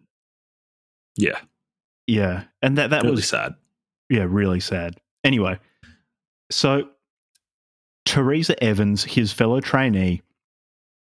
yeah, 1.17 1.41
Yeah, 2.07 2.45
and 2.61 2.77
that 2.79 2.91
that 2.91 3.03
really 3.03 3.17
was 3.17 3.29
sad. 3.29 3.55
yeah, 4.11 4.27
really 4.29 4.61
sad. 4.61 5.01
Anyway, 5.25 5.59
so 6.51 6.89
Teresa 8.05 8.63
Evans, 8.63 9.05
his 9.05 9.33
fellow 9.33 9.61
trainee, 9.61 10.21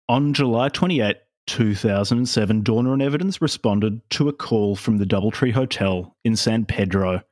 on 0.09 0.35
July 0.35 0.69
28, 0.69 1.17
2007, 1.51 2.63
Dorner 2.63 2.93
and 2.93 3.03
Evans 3.03 3.43
responded 3.43 4.01
to 4.11 4.29
a 4.29 4.33
call 4.33 4.77
from 4.77 4.99
the 4.99 5.05
Doubletree 5.05 5.53
Hotel 5.53 6.17
in 6.25 6.37
San 6.37 6.65
Pedro 6.65 7.23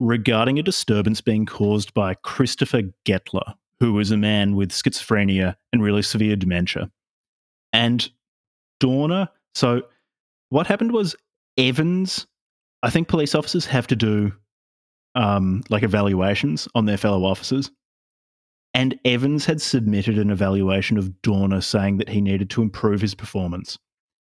regarding 0.00 0.58
a 0.58 0.62
disturbance 0.62 1.22
being 1.22 1.46
caused 1.46 1.94
by 1.94 2.12
Christopher 2.12 2.82
Gettler, 3.06 3.54
who 3.80 3.94
was 3.94 4.10
a 4.10 4.18
man 4.18 4.54
with 4.54 4.70
schizophrenia 4.70 5.56
and 5.72 5.82
really 5.82 6.02
severe 6.02 6.36
dementia. 6.36 6.90
And 7.72 8.06
Dorner, 8.80 9.30
so 9.54 9.82
what 10.50 10.66
happened 10.66 10.92
was 10.92 11.16
Evans, 11.56 12.26
I 12.82 12.90
think 12.90 13.08
police 13.08 13.34
officers 13.34 13.64
have 13.64 13.86
to 13.86 13.96
do 13.96 14.30
um, 15.14 15.62
like 15.70 15.82
evaluations 15.82 16.68
on 16.74 16.84
their 16.84 16.98
fellow 16.98 17.24
officers. 17.24 17.70
And 18.78 18.96
Evans 19.04 19.44
had 19.44 19.60
submitted 19.60 20.18
an 20.18 20.30
evaluation 20.30 20.98
of 20.98 21.20
Dorner 21.20 21.60
saying 21.60 21.96
that 21.96 22.08
he 22.08 22.20
needed 22.20 22.48
to 22.50 22.62
improve 22.62 23.00
his 23.00 23.12
performance. 23.12 23.76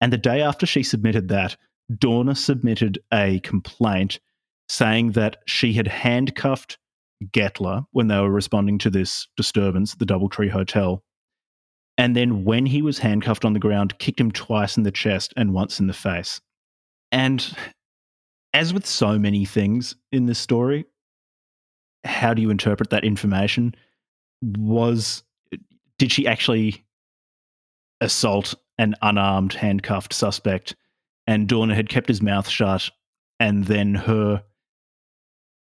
And 0.02 0.12
the 0.12 0.18
day 0.18 0.42
after 0.42 0.66
she 0.66 0.82
submitted 0.82 1.28
that, 1.28 1.56
Dorner 1.96 2.34
submitted 2.34 2.98
a 3.14 3.42
complaint 3.42 4.20
saying 4.68 5.12
that 5.12 5.38
she 5.46 5.74
had 5.74 5.86
handcuffed 5.86 6.80
Gettler 7.26 7.86
when 7.92 8.08
they 8.08 8.20
were 8.20 8.32
responding 8.32 8.80
to 8.80 8.90
this 8.90 9.28
disturbance 9.38 9.94
at 9.94 10.00
the 10.00 10.06
Doubletree 10.08 10.50
Hotel. 10.50 11.04
And 12.00 12.16
then, 12.16 12.44
when 12.44 12.66
he 12.66 12.82
was 12.82 12.98
handcuffed 12.98 13.46
on 13.46 13.54
the 13.54 13.60
ground, 13.60 14.00
kicked 14.00 14.20
him 14.20 14.32
twice 14.32 14.78
in 14.78 14.84
the 14.84 14.92
chest 14.92 15.32
and 15.38 15.54
once 15.54 15.80
in 15.80 15.86
the 15.86 15.94
face. 15.94 16.42
And 17.12 17.56
as 18.56 18.74
with 18.74 18.88
so 18.88 19.20
many 19.20 19.46
things 19.46 19.96
in 20.12 20.26
this 20.26 20.40
story, 20.40 20.86
how 22.04 22.34
do 22.34 22.42
you 22.42 22.50
interpret 22.50 22.90
that 22.90 23.04
information? 23.04 23.76
Was 24.42 25.24
did 25.98 26.12
she 26.12 26.28
actually 26.28 26.86
assault 28.02 28.56
an 28.78 28.96
unarmed, 29.02 29.54
handcuffed 29.54 30.14
suspect, 30.14 30.76
and 31.28 31.48
Dorner 31.48 31.76
had 31.76 31.90
kept 31.90 32.08
his 32.08 32.22
mouth 32.22 32.48
shut, 32.48 32.90
and 33.40 33.66
then 33.66 33.96
her 33.96 34.44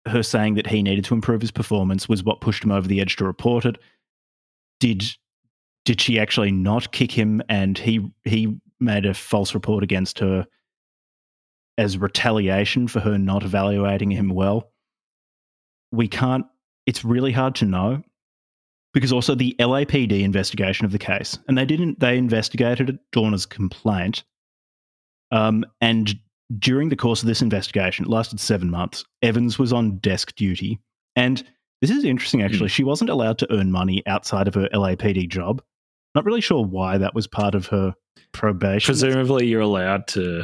her 0.07 0.23
saying 0.23 0.55
that 0.55 0.67
he 0.67 0.81
needed 0.81 1.05
to 1.05 1.13
improve 1.13 1.41
his 1.41 1.51
performance 1.51 2.07
was 2.07 2.23
what 2.23 2.41
pushed 2.41 2.63
him 2.63 2.71
over 2.71 2.87
the 2.87 3.01
edge 3.01 3.15
to 3.17 3.25
report 3.25 3.65
it. 3.65 3.77
Did 4.79 5.03
did 5.85 5.99
she 5.99 6.19
actually 6.19 6.51
not 6.51 6.91
kick 6.91 7.11
him, 7.11 7.41
and 7.49 7.77
he 7.77 8.11
he 8.23 8.59
made 8.79 9.05
a 9.05 9.13
false 9.13 9.53
report 9.53 9.83
against 9.83 10.19
her 10.19 10.45
as 11.77 11.97
retaliation 11.97 12.87
for 12.87 12.99
her 12.99 13.17
not 13.17 13.43
evaluating 13.43 14.11
him 14.11 14.29
well? 14.29 14.71
We 15.91 16.07
can't. 16.07 16.45
It's 16.85 17.03
really 17.03 17.31
hard 17.31 17.55
to 17.55 17.65
know 17.65 18.03
because 18.93 19.13
also 19.13 19.35
the 19.35 19.55
LAPD 19.59 20.21
investigation 20.21 20.85
of 20.85 20.91
the 20.91 20.99
case, 20.99 21.37
and 21.47 21.57
they 21.57 21.65
didn't. 21.65 21.99
They 21.99 22.17
investigated 22.17 22.99
Dorner's 23.11 23.45
complaint, 23.45 24.23
um, 25.31 25.65
and 25.81 26.17
during 26.57 26.89
the 26.89 26.95
course 26.95 27.21
of 27.21 27.27
this 27.27 27.41
investigation, 27.41 28.05
it 28.05 28.09
lasted 28.09 28.39
seven 28.39 28.69
months. 28.69 29.05
Evans 29.21 29.59
was 29.59 29.71
on 29.71 29.97
desk 29.97 30.35
duty, 30.35 30.79
and 31.15 31.43
this 31.81 31.91
is 31.91 32.03
interesting. 32.03 32.41
Actually, 32.41 32.69
she 32.69 32.83
wasn't 32.83 33.09
allowed 33.09 33.37
to 33.39 33.53
earn 33.53 33.71
money 33.71 34.03
outside 34.07 34.47
of 34.47 34.55
her 34.55 34.67
LAPD 34.73 35.29
job. 35.29 35.61
Not 36.15 36.25
really 36.25 36.41
sure 36.41 36.65
why 36.65 36.97
that 36.97 37.13
was 37.13 37.27
part 37.27 37.53
of 37.53 37.67
her 37.67 37.93
probation. 38.31 38.91
Presumably, 38.91 39.45
you're 39.45 39.61
allowed 39.61 40.07
to 40.07 40.43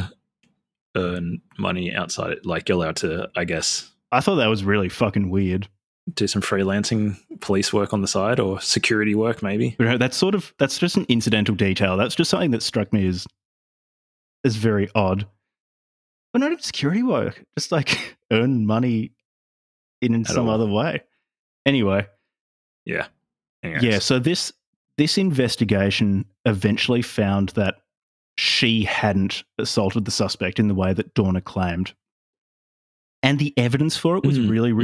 earn 0.95 1.41
money 1.57 1.93
outside 1.93 2.31
it. 2.31 2.45
Like 2.45 2.69
you're 2.69 2.77
allowed 2.77 2.97
to, 2.97 3.29
I 3.35 3.45
guess, 3.45 3.91
I 4.11 4.21
thought 4.21 4.35
that 4.35 4.47
was 4.47 4.63
really 4.63 4.89
fucking 4.89 5.29
weird. 5.29 5.67
Do 6.13 6.27
some 6.27 6.41
freelancing 6.41 7.17
police 7.39 7.73
work 7.73 7.91
on 7.93 8.01
the 8.01 8.07
side 8.07 8.39
or 8.39 8.61
security 8.61 9.15
work, 9.15 9.41
maybe. 9.41 9.75
That's 9.79 10.15
sort 10.17 10.35
of 10.35 10.53
that's 10.59 10.77
just 10.77 10.97
an 10.97 11.05
incidental 11.09 11.55
detail. 11.55 11.97
That's 11.97 12.15
just 12.15 12.29
something 12.29 12.51
that 12.51 12.61
struck 12.63 12.93
me 12.93 13.07
as 13.07 13.25
as 14.43 14.55
very 14.55 14.89
odd. 14.93 15.25
But 16.31 16.39
not 16.39 16.51
even 16.51 16.61
security 16.61 17.01
work. 17.01 17.43
Just 17.57 17.71
like 17.71 18.17
earn 18.31 18.65
money 18.65 19.11
in 20.01 20.13
At 20.21 20.27
some 20.27 20.47
all. 20.47 20.53
other 20.53 20.67
way. 20.71 21.01
Anyway, 21.65 22.05
Yeah. 22.85 23.07
Anyways. 23.63 23.83
yeah. 23.83 23.99
So 23.99 24.19
this 24.19 24.53
this 24.97 25.17
investigation 25.17 26.25
eventually 26.45 27.01
found 27.01 27.49
that 27.49 27.75
she 28.37 28.83
hadn't 28.83 29.43
assaulted 29.57 30.05
the 30.05 30.11
suspect 30.11 30.59
in 30.59 30.67
the 30.67 30.75
way 30.75 30.93
that 30.93 31.13
Dorner 31.15 31.41
claimed, 31.41 31.93
and 33.23 33.39
the 33.39 33.53
evidence 33.57 33.97
for 33.97 34.17
it 34.17 34.23
was 34.25 34.37
Mm, 34.37 34.49
really, 34.49 34.71
mm. 34.73 34.77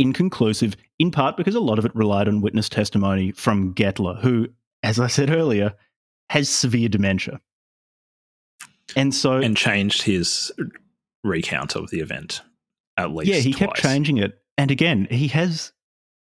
Inconclusive. 0.00 0.76
In 0.98 1.10
part 1.10 1.36
because 1.36 1.54
a 1.54 1.60
lot 1.60 1.78
of 1.78 1.84
it 1.84 1.94
relied 1.94 2.28
on 2.28 2.40
witness 2.40 2.68
testimony 2.68 3.32
from 3.32 3.74
Gettler, 3.74 4.20
who, 4.20 4.48
as 4.82 4.98
I 4.98 5.06
said 5.06 5.30
earlier, 5.30 5.74
has 6.30 6.48
severe 6.48 6.88
dementia, 6.88 7.40
and 8.96 9.14
so 9.14 9.34
And 9.34 9.56
changed 9.56 10.02
his 10.02 10.50
recount 11.22 11.76
of 11.76 11.90
the 11.90 12.00
event 12.00 12.40
at 12.96 13.14
least. 13.14 13.30
yeah, 13.30 13.38
he 13.38 13.52
twice. 13.52 13.58
kept 13.68 13.76
changing 13.76 14.18
it. 14.18 14.38
And 14.58 14.70
again, 14.70 15.06
he 15.10 15.28
has 15.28 15.72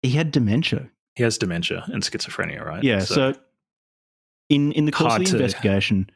he 0.01 0.11
had 0.11 0.31
dementia. 0.31 0.89
He 1.15 1.23
has 1.23 1.37
dementia 1.37 1.83
and 1.93 2.03
schizophrenia, 2.03 2.63
right? 2.65 2.83
Yeah. 2.83 2.99
So, 2.99 3.33
in 4.49 4.71
in 4.73 4.85
the 4.85 4.91
course 4.91 5.15
of 5.15 5.25
the 5.25 5.31
investigation, 5.37 6.09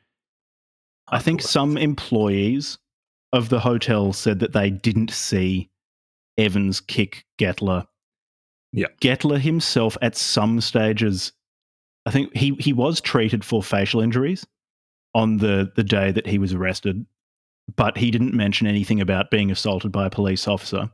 I 1.07 1.19
think 1.19 1.41
some 1.41 1.77
employees 1.77 2.77
of 3.31 3.49
the 3.49 3.59
hotel 3.59 4.11
said 4.13 4.39
that 4.39 4.53
they 4.53 4.69
didn't 4.69 5.11
see 5.11 5.69
Evans 6.39 6.79
kick 6.79 7.25
Gettler. 7.37 7.85
Yeah. 8.71 8.87
Gettler 9.01 9.39
himself, 9.39 9.97
at 10.01 10.15
some 10.15 10.61
stages, 10.61 11.33
I 12.05 12.11
think 12.11 12.35
he 12.35 12.55
he 12.59 12.73
was 12.73 13.01
treated 13.01 13.43
for 13.43 13.61
facial 13.61 14.01
injuries 14.01 14.45
on 15.13 15.37
the 15.37 15.71
the 15.75 15.83
day 15.83 16.11
that 16.11 16.27
he 16.27 16.37
was 16.37 16.53
arrested, 16.53 17.05
but 17.75 17.97
he 17.97 18.09
didn't 18.09 18.33
mention 18.33 18.67
anything 18.67 19.01
about 19.01 19.31
being 19.31 19.51
assaulted 19.51 19.91
by 19.91 20.05
a 20.05 20.11
police 20.11 20.47
officer. 20.47 20.89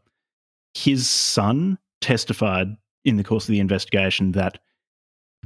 His 0.74 1.10
son 1.10 1.78
testified 2.02 2.76
in 3.06 3.18
the 3.18 3.24
course 3.24 3.46
of 3.46 3.52
the 3.52 3.60
investigation 3.60 4.32
that 4.34 4.60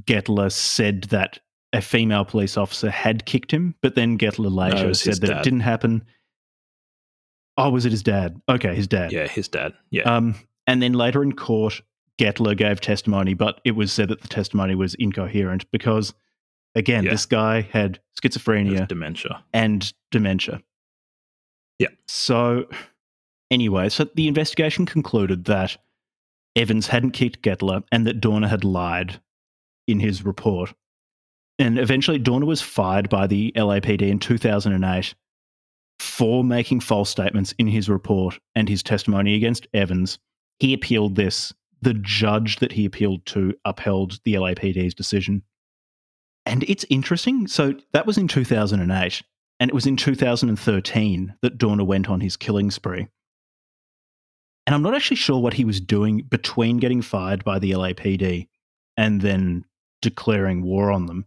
Gettler 0.06 0.52
said 0.52 1.04
that 1.06 1.40
a 1.74 1.82
female 1.82 2.26
police 2.26 2.58
officer 2.58 2.90
had 2.90 3.26
kicked 3.26 3.52
him, 3.52 3.76
but 3.82 3.96
then 3.96 4.18
Gettler 4.18 4.52
later 4.52 4.88
was 4.88 5.02
said 5.02 5.22
that 5.22 5.38
it 5.38 5.44
didn't 5.44 5.60
happen. 5.60 6.04
Oh, 7.60 7.70
was 7.70 7.86
it 7.86 7.92
his 7.92 8.04
dad? 8.04 8.42
Okay, 8.50 8.74
his 8.74 8.88
dad. 8.88 9.12
Yeah, 9.12 9.28
his 9.28 9.48
dad. 9.48 9.74
Yeah. 9.92 10.04
Um, 10.04 10.36
and 10.66 10.82
then 10.82 10.94
later 10.94 11.22
in 11.24 11.34
court, 11.34 11.82
Gettler 12.18 12.56
gave 12.58 12.80
testimony, 12.82 13.34
but 13.34 13.60
it 13.66 13.72
was 13.72 13.92
said 13.92 14.10
that 14.10 14.22
the 14.22 14.28
testimony 14.28 14.76
was 14.76 14.94
incoherent 14.96 15.70
because, 15.72 16.14
again, 16.76 17.04
Yeah. 17.04 17.12
this 17.12 17.26
guy 17.26 17.62
had 17.62 18.00
schizophrenia 18.22 18.88
dementia. 18.88 19.44
and 19.54 19.92
dementia. 20.12 20.62
Yeah. 21.80 21.90
So, 22.08 22.68
anyway, 23.52 23.90
so 23.90 24.06
the 24.16 24.28
investigation 24.28 24.86
concluded 24.86 25.46
that 25.46 25.78
Evans 26.56 26.88
hadn't 26.88 27.12
kicked 27.12 27.42
Gettler 27.42 27.84
and 27.92 28.06
that 28.08 28.20
Dorner 28.20 28.48
had 28.48 28.64
lied 28.64 29.22
in 29.88 30.00
his 30.00 30.24
report. 30.26 30.74
And 31.58 31.78
eventually, 31.80 32.20
Dorner 32.20 32.46
was 32.46 32.62
fired 32.62 33.10
by 33.10 33.28
the 33.28 33.52
LAPD 33.56 34.02
in 34.10 34.20
2008 34.20 35.14
for 36.00 36.44
making 36.44 36.80
false 36.80 37.10
statements 37.10 37.54
in 37.58 37.68
his 37.68 37.90
report 37.90 38.40
and 38.56 38.68
his 38.70 38.82
testimony 38.82 39.36
against 39.36 39.68
Evans. 39.74 40.18
He 40.60 40.74
appealed 40.74 41.16
this. 41.16 41.54
The 41.82 41.94
judge 41.94 42.58
that 42.58 42.74
he 42.74 42.86
appealed 42.86 43.26
to 43.28 43.54
upheld 43.66 44.20
the 44.26 44.34
LAPD's 44.34 44.94
decision. 44.94 45.44
And 46.46 46.64
it's 46.64 46.86
interesting. 46.90 47.48
So 47.48 47.76
that 47.94 48.06
was 48.06 48.18
in 48.18 48.28
2008. 48.28 49.22
And 49.62 49.70
it 49.70 49.74
was 49.74 49.86
in 49.86 49.98
2013 49.98 51.36
that 51.42 51.58
Dorner 51.58 51.84
went 51.84 52.10
on 52.10 52.22
his 52.22 52.38
killing 52.38 52.72
spree. 52.72 53.08
And 54.66 54.76
I'm 54.76 54.82
not 54.82 54.96
actually 54.96 55.18
sure 55.18 55.40
what 55.40 55.54
he 55.54 55.66
was 55.66 55.82
doing 55.82 56.24
between 56.30 56.78
getting 56.78 57.02
fired 57.02 57.44
by 57.44 57.60
the 57.60 57.72
LAPD 57.72 58.48
and 58.98 59.22
then 59.22 59.66
declaring 60.02 60.64
war 60.64 60.92
on 60.92 61.08
them. 61.08 61.26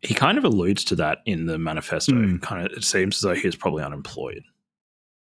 He 0.00 0.14
kind 0.14 0.38
of 0.38 0.44
alludes 0.44 0.84
to 0.84 0.96
that 0.96 1.18
in 1.26 1.46
the 1.46 1.58
manifesto. 1.58 2.12
Mm. 2.12 2.42
Kind 2.42 2.66
of, 2.66 2.72
it 2.72 2.84
seems 2.84 3.16
as 3.16 3.22
though 3.22 3.34
he 3.34 3.46
was 3.46 3.56
probably 3.56 3.82
unemployed. 3.82 4.42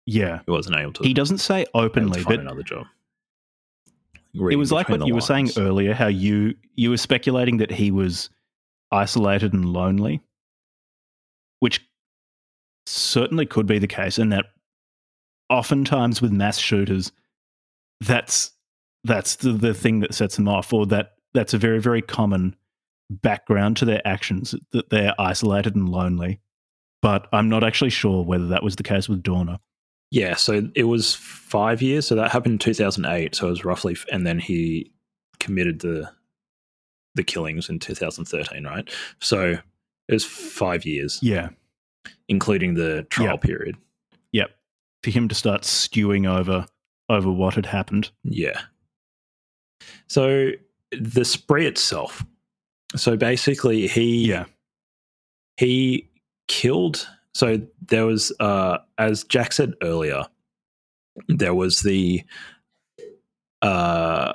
Yeah. 0.07 0.41
He 0.47 0.51
wasn't 0.51 0.77
able 0.77 0.93
to. 0.95 1.03
He 1.03 1.15
doesn't 1.15 1.39
say 1.39 1.67
openly, 1.75 2.23
but 2.23 2.39
another 2.39 2.63
job. 2.63 2.87
it 4.35 4.57
was 4.57 4.71
like 4.71 4.89
what 4.89 5.07
you 5.07 5.15
were 5.15 5.21
saying 5.21 5.51
earlier, 5.57 5.95
how 5.95 6.07
you 6.07 6.55
you 6.75 6.91
were 6.91 6.97
speculating 6.97 7.57
that 7.57 7.73
he 7.73 7.91
was 7.91 8.31
isolated 8.93 9.53
and 9.53 9.65
lonely, 9.73 10.21
which 11.59 11.85
certainly 12.87 13.47
could 13.47 13.67
be 13.67 13.81
the 13.81 13.89
case, 13.89 14.19
and 14.19 14.33
that 14.33 14.47
oftentimes 15.51 16.23
with 16.23 16.31
mass 16.31 16.59
shooters, 16.59 17.11
that's 18.01 18.53
that's 19.03 19.37
the, 19.37 19.53
the 19.53 19.75
thing 19.75 20.01
that 20.01 20.15
sets 20.15 20.37
them 20.37 20.49
off, 20.49 20.73
or 20.73 20.87
that 20.87 21.15
that's 21.35 21.53
a 21.53 21.59
very 21.59 21.81
very 21.81 22.03
common 22.03 22.55
background 23.11 23.77
to 23.79 23.85
their 23.85 24.07
actions 24.07 24.55
that 24.73 24.91
they're 24.91 25.15
isolated 25.21 25.75
and 25.77 25.89
lonely. 25.89 26.41
But 27.03 27.29
I'm 27.33 27.49
not 27.49 27.63
actually 27.63 27.91
sure 27.91 28.25
whether 28.25 28.47
that 28.49 28.63
was 28.63 28.77
the 28.77 28.83
case 28.83 29.09
with 29.09 29.23
Dorner. 29.23 29.59
Yeah, 30.11 30.35
so 30.37 30.69
it 30.75 30.85
was 30.85 31.15
five 31.15 31.83
years. 31.83 32.07
So 32.07 32.15
that 32.15 32.31
happened 32.31 32.55
in 32.55 32.59
2008. 32.59 33.35
So 33.35 33.47
it 33.49 33.51
was 33.51 33.65
roughly, 33.65 33.97
and 34.11 34.27
then 34.27 34.39
he 34.39 34.93
committed 35.41 35.81
the 35.81 36.11
the 37.15 37.25
killings 37.25 37.71
in 37.71 37.79
2013, 37.79 38.65
right? 38.65 38.91
So 39.21 39.53
it 40.09 40.13
was 40.13 40.25
five 40.25 40.85
years, 40.85 41.19
Yeah. 41.23 41.49
including 42.29 42.75
the 42.75 43.05
trial 43.09 43.31
Yeah. 43.31 43.37
period. 43.37 43.77
Yep. 44.33 44.51
For 45.03 45.11
him 45.11 45.27
to 45.29 45.35
start 45.35 45.65
stewing 45.65 46.27
over 46.27 46.67
over 47.09 47.31
what 47.33 47.55
had 47.55 47.67
happened. 47.67 48.11
Yeah. 48.23 48.61
So 50.09 50.51
the 50.91 51.25
spree 51.25 51.67
itself. 51.67 52.25
So 52.97 53.17
basically, 53.17 53.87
he 53.89 54.29
Yeah. 54.29 54.45
he 55.57 56.09
killed. 56.49 57.07
So 57.35 57.61
there 57.89 58.07
was, 58.07 58.33
uh, 58.41 58.79
as 58.99 59.25
Jack 59.25 59.53
said 59.53 59.75
earlier, 59.83 60.25
there 61.29 61.55
was 61.55 61.81
the 61.81 62.25
uh, 63.63 64.33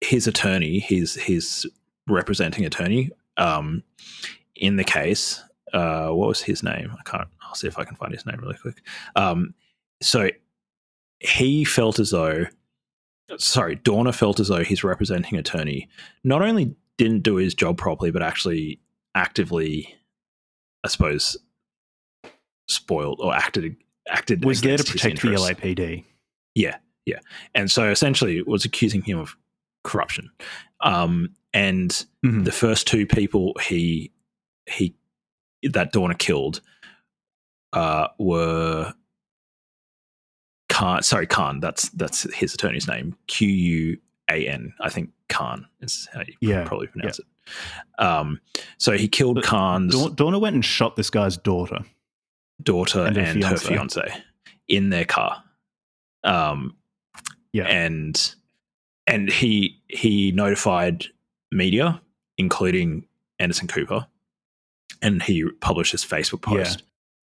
his 0.00 0.26
attorney, 0.26 0.78
his 0.80 1.14
his 1.14 1.66
representing 2.08 2.64
attorney, 2.64 3.10
um, 3.36 3.82
in 4.56 4.76
the 4.76 4.84
case. 4.84 5.42
Uh, 5.72 6.08
what 6.08 6.28
was 6.28 6.42
his 6.42 6.62
name? 6.62 6.92
I 6.98 7.02
can't. 7.08 7.28
I'll 7.42 7.54
see 7.54 7.66
if 7.68 7.78
I 7.78 7.84
can 7.84 7.96
find 7.96 8.12
his 8.12 8.26
name 8.26 8.38
really 8.40 8.58
quick. 8.60 8.82
Um, 9.16 9.54
so 10.02 10.28
he 11.20 11.64
felt 11.64 11.98
as 11.98 12.10
though, 12.10 12.44
sorry, 13.38 13.76
Dorner 13.76 14.12
felt 14.12 14.38
as 14.40 14.48
though 14.48 14.64
his 14.64 14.84
representing 14.84 15.38
attorney 15.38 15.88
not 16.24 16.42
only 16.42 16.74
didn't 16.98 17.20
do 17.22 17.36
his 17.36 17.54
job 17.54 17.78
properly, 17.78 18.10
but 18.10 18.22
actually 18.22 18.80
actively, 19.14 19.94
I 20.84 20.88
suppose, 20.88 21.36
spoiled 22.68 23.20
or 23.20 23.34
acted 23.34 23.76
acted 24.08 24.44
Was 24.44 24.60
there 24.60 24.76
to 24.76 24.84
protect 24.84 25.22
the. 25.22 25.28
LAPD. 25.28 26.04
Yeah, 26.54 26.76
yeah, 27.06 27.18
and 27.54 27.70
so 27.70 27.88
essentially 27.90 28.42
was 28.42 28.64
accusing 28.64 29.02
him 29.02 29.18
of 29.18 29.36
corruption. 29.84 30.30
Um, 30.80 31.34
and 31.54 32.04
Mhm. 32.24 32.44
the 32.44 32.52
first 32.52 32.86
two 32.86 33.06
people 33.06 33.54
he 33.62 34.12
he 34.66 34.94
that 35.62 35.92
Dorner 35.92 36.14
killed 36.14 36.60
uh, 37.72 38.08
were 38.18 38.92
Quan. 40.70 41.02
Sorry, 41.02 41.26
Quan. 41.26 41.60
That's 41.60 41.88
that's 41.90 42.22
his 42.34 42.54
attorney's 42.54 42.86
name. 42.88 43.16
Q 43.26 43.48
U 43.48 43.98
A 44.32 44.46
N. 44.48 44.72
I 44.80 44.88
think 44.90 45.10
Quan 45.28 45.66
is 45.80 46.08
how 46.12 46.20
you 46.20 46.34
Yeah, 46.40 46.64
probably 46.64 46.86
pronounce 46.88 47.18
it. 47.18 47.26
Um, 47.98 48.40
so 48.78 48.92
he 48.96 49.08
killed 49.08 49.36
But 49.36 49.44
Quan's 49.46 50.10
Dor- 50.14 50.38
went 50.40 50.54
and 50.54 50.64
shot 50.64 50.96
this 50.96 51.10
guy's 51.10 51.36
daughter. 51.36 51.80
daughter 52.62 53.04
and 53.06 53.16
and, 53.16 53.42
her 53.44 53.56
fiancé. 53.56 54.22
in 54.68 54.90
their 54.90 55.04
car. 55.04 55.42
Um, 56.24 56.76
Yeah. 57.52 57.64
and 57.64 58.34
and 59.06 59.28
he 59.28 59.82
he 59.88 60.30
notified 60.32 61.06
media, 61.50 62.00
including 62.38 63.06
Anderson 63.40 63.66
Cooper, 63.66 64.06
and 65.02 65.22
he 65.22 65.44
published 65.60 65.92
his 65.92 66.04
Facebook 66.04 66.44
Yeah. 66.50 66.58
post. 66.58 66.82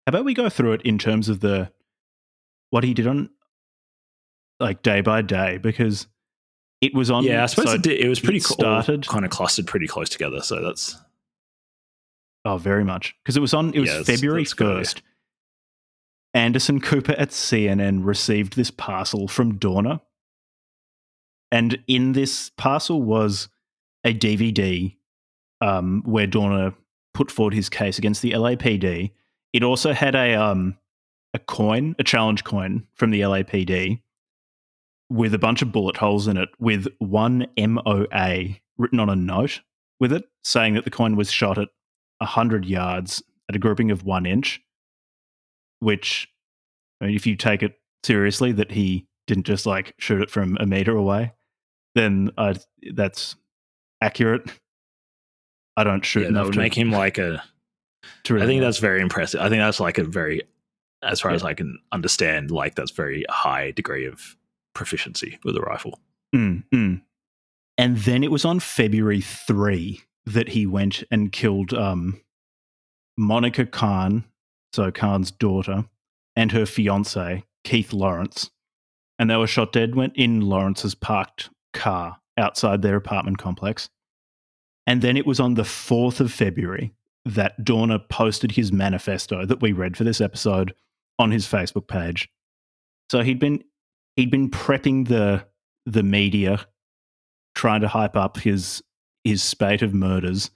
How 0.08 0.12
about 0.12 0.26
we 0.26 0.34
go 0.34 0.48
through 0.50 0.74
it 0.74 0.82
in 0.84 0.98
terms 0.98 1.28
of 1.30 1.42
the 1.42 1.72
what 2.70 2.84
he 2.86 2.94
did 2.94 3.08
on 3.08 3.30
like 4.60 4.82
day 4.84 5.02
by 5.02 5.22
day 5.22 5.58
because 5.58 6.08
it 6.86 6.94
was 6.94 7.10
on. 7.12 7.24
Yeah, 7.24 7.44
I 7.44 7.46
suppose 7.48 7.68
so- 7.70 7.76
it, 7.76 7.82
did, 7.82 8.00
it 8.00 8.08
was 8.10 8.20
pretty 8.20 8.38
it 8.38 8.44
started- 8.44 9.08
kind 9.08 9.26
of 9.26 9.32
clustered 9.32 9.68
pretty 9.68 9.88
close 9.88 10.10
together. 10.10 10.42
So 10.42 10.62
that's 10.62 10.96
Oh, 12.48 12.58
very 12.58 12.84
much 12.84 13.16
because 13.24 13.36
it 13.36 13.42
was 13.42 13.54
on. 13.54 13.74
It 13.74 13.80
was 13.80 13.90
Yeah, 13.90 13.98
that's- 14.00 14.16
February 14.20 14.44
yeah. 14.44 14.54
first. 14.56 15.02
Anderson 16.34 16.82
Cooper 16.82 17.14
at 17.14 17.30
CNN 17.30 18.04
received 18.06 18.56
this 18.56 18.70
parcel 18.70 19.28
from 19.28 19.58
Dorner, 19.58 20.02
and 21.52 21.82
in 21.88 22.12
this 22.12 22.52
parcel 22.58 23.02
was 23.02 23.48
a 24.04 24.14
DVD 24.14 24.96
um, 25.62 26.04
where 26.06 26.28
Dorner 26.28 26.74
put 27.14 27.32
forward 27.32 27.54
his 27.54 27.70
case 27.70 27.98
against 27.98 28.22
the 28.22 28.32
LAPD. 28.32 29.12
It 29.54 29.64
also 29.64 29.94
had 29.94 30.14
a 30.16 30.36
um, 30.36 30.78
a 31.34 31.40
coin, 31.40 31.96
a 32.00 32.04
challenge 32.04 32.44
coin 32.44 32.86
from 32.94 33.12
the 33.12 33.22
LAPD, 33.22 34.02
with 35.10 35.34
a 35.34 35.40
bunch 35.40 35.62
of 35.62 35.72
bullet 35.72 35.98
holes 35.98 36.28
in 36.28 36.38
it, 36.38 36.50
with 36.60 36.88
one 37.00 37.48
MOA 37.58 38.46
written 38.78 39.00
on 39.00 39.10
a 39.10 39.16
note 39.16 39.62
with 40.00 40.12
it, 40.12 40.26
saying 40.44 40.74
that 40.74 40.84
the 40.84 40.92
coin 40.92 41.16
was 41.16 41.32
shot 41.32 41.58
at 41.58 41.70
100 42.20 42.66
yards 42.66 43.22
at 43.50 43.56
a 43.56 43.60
grouping 43.60 43.92
of 43.92 44.04
one 44.04 44.26
inch, 44.26 44.62
which, 45.80 46.28
I 47.02 47.06
mean, 47.08 47.16
if 47.16 47.28
you 47.28 47.36
take 47.36 47.62
it 47.64 47.76
seriously 48.04 48.52
that 48.54 48.72
he 48.72 49.08
didn't 49.28 49.46
just 49.46 49.66
like 49.66 49.94
shoot 50.00 50.22
it 50.22 50.30
from 50.30 50.58
a 50.60 50.66
meter 50.66 50.96
away, 50.96 51.34
then 51.94 52.32
I, 52.38 52.56
that's 52.94 53.36
accurate. 54.02 54.50
I 55.78 55.84
don't 55.84 56.04
shoot 56.06 56.22
yeah, 56.22 56.26
that 56.26 56.30
enough 56.32 56.46
would 56.48 56.54
to, 56.54 56.60
make 56.60 56.74
him 56.78 56.92
like 56.92 57.18
a. 57.18 57.44
to 58.26 58.38
I 58.38 58.46
think 58.46 58.60
know. 58.60 58.66
that's 58.68 58.80
very 58.80 59.02
impressive. 59.02 59.42
I 59.42 59.50
think 59.50 59.60
that's 59.62 59.80
like 59.80 59.98
a 59.98 60.04
very, 60.04 60.42
as 61.04 61.20
far 61.22 61.32
Yeah. 61.32 61.36
as 61.36 61.44
I 61.44 61.54
can 61.54 61.78
understand, 61.92 62.50
like 62.52 62.76
that's 62.76 62.92
very 62.92 63.26
high 63.30 63.72
degree 63.72 64.06
of 64.06 64.36
proficiency 64.76 65.40
with 65.44 65.58
a 65.58 65.62
rifle. 65.62 66.00
Mm, 66.36 66.64
mm. 66.72 67.02
And 67.78 67.98
then 67.98 68.24
it 68.24 68.32
was 68.32 68.46
on 68.46 68.60
February 68.60 69.22
3 69.22 70.02
that 70.28 70.50
he 70.50 70.66
went 70.66 71.04
and 71.10 71.32
killed 71.32 71.74
um, 71.74 72.22
Monica 73.18 73.66
Quan, 73.66 74.26
so 74.74 74.92
Quan's 74.92 75.32
daughter, 75.32 75.86
and 76.36 76.52
her 76.52 76.66
fiance, 76.66 77.44
Keith 77.64 77.94
Lawrence. 77.94 78.52
And 79.18 79.30
they 79.30 79.38
were 79.38 79.48
shot 79.48 79.72
dead 79.72 79.96
went 79.96 80.16
in 80.16 80.42
Lawrence's 80.42 80.96
parked 80.96 81.50
car 81.74 82.18
outside 82.38 82.82
their 82.82 82.96
apartment 82.96 83.38
complex. 83.38 83.90
And 84.88 85.02
then 85.02 85.18
it 85.18 85.26
was 85.26 85.40
on 85.40 85.56
the 85.56 85.64
4th 85.64 86.20
of 86.20 86.32
February 86.32 86.94
that 87.26 87.64
Dorner 87.64 88.00
posted 88.00 88.52
his 88.52 88.72
manifesto 88.72 89.46
that 89.46 89.62
we 89.62 89.72
read 89.72 89.98
for 89.98 90.04
this 90.04 90.22
episode 90.22 90.76
on 91.18 91.32
his 91.32 91.48
Facebook 91.48 91.88
page. 91.88 92.30
So 93.10 93.22
he'd 93.22 93.40
been 93.40 93.64
he'd 94.16 94.32
been 94.32 94.50
prepping 94.50 95.08
the 95.08 95.46
the 95.86 96.04
media, 96.04 96.66
trying 97.54 97.82
to 97.82 97.88
hype 97.88 98.16
up 98.16 98.38
his 98.38 98.82
his 99.24 99.42
spate 99.42 99.82
of 99.82 99.94
murders 99.94 100.52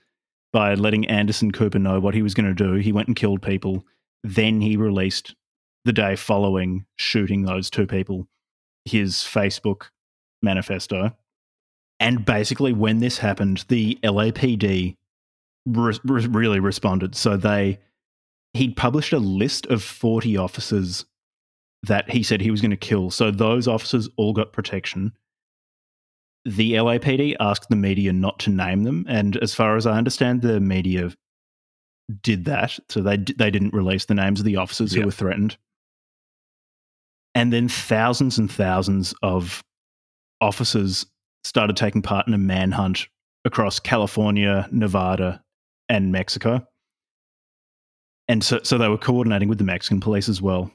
by 0.51 0.73
letting 0.73 1.07
Anderson 1.07 1.51
Cooper 1.51 1.79
know 1.79 1.99
what 1.99 2.13
he 2.13 2.21
was 2.21 2.33
going 2.33 2.47
to 2.47 2.53
do. 2.53 2.73
He 2.73 2.91
went 2.91 3.07
and 3.07 3.15
killed 3.15 3.41
people. 3.41 3.85
Then 4.23 4.61
he 4.61 4.77
released 4.77 5.35
the 5.85 5.93
day 5.93 6.15
following 6.15 6.85
shooting 6.97 7.43
those 7.43 7.69
two 7.69 7.87
people 7.87 8.27
his 8.85 9.17
Facebook 9.17 9.89
manifesto. 10.41 11.15
And 11.99 12.25
basically, 12.25 12.73
when 12.73 12.99
this 12.99 13.17
happened, 13.17 13.65
the 13.67 13.99
LAPD 14.03 14.95
re- 15.65 15.99
re- 16.03 16.27
really 16.27 16.59
responded. 16.59 17.15
So 17.15 17.37
they 17.37 17.79
he'd 18.53 18.75
published 18.75 19.13
a 19.13 19.19
list 19.19 19.67
of 19.67 19.83
40 19.83 20.37
officers 20.37 21.05
that 21.83 22.09
he 22.09 22.23
said 22.23 22.41
he 22.41 22.51
was 22.51 22.61
going 22.61 22.71
to 22.71 22.77
kill. 22.77 23.09
So 23.09 23.31
those 23.31 23.67
officers 23.67 24.09
all 24.17 24.33
got 24.33 24.53
protection. 24.53 25.13
the 26.45 26.73
LAPD 26.73 27.35
asked 27.39 27.69
the 27.69 27.75
media 27.75 28.13
not 28.13 28.39
to 28.39 28.49
name 28.49 28.83
them, 28.83 29.05
and 29.09 29.35
as 29.37 29.53
far 29.53 29.75
as 29.75 29.85
I 29.85 29.97
understand, 29.97 30.41
the 30.41 30.59
media 30.59 31.11
did 32.21 32.45
that, 32.45 32.79
so 32.89 33.01
they 33.01 33.17
they 33.17 33.51
didn't 33.51 33.73
release 33.73 34.05
the 34.05 34.15
names 34.15 34.39
of 34.39 34.45
the 34.45 34.55
officers 34.55 34.93
who 34.93 34.99
Yeah. 35.01 35.05
were 35.05 35.11
threatened. 35.11 35.57
And 37.35 37.53
then 37.53 37.67
thousands 37.69 38.37
and 38.39 38.51
thousands 38.51 39.13
of 39.21 39.61
officers 40.41 41.05
started 41.43 41.75
taking 41.77 42.01
part 42.01 42.27
in 42.27 42.33
a 42.33 42.37
manhunt 42.37 43.07
across 43.45 43.79
California, 43.79 44.67
Nevada, 44.71 45.43
and 45.87 46.11
Mexico. 46.11 46.65
And 48.27 48.43
so, 48.43 48.59
so 48.63 48.77
they 48.77 48.87
were 48.89 48.97
coordinating 48.97 49.49
with 49.49 49.57
the 49.57 49.63
Mexican 49.63 49.99
police 49.99 50.29
as 50.29 50.41
well. 50.41 50.71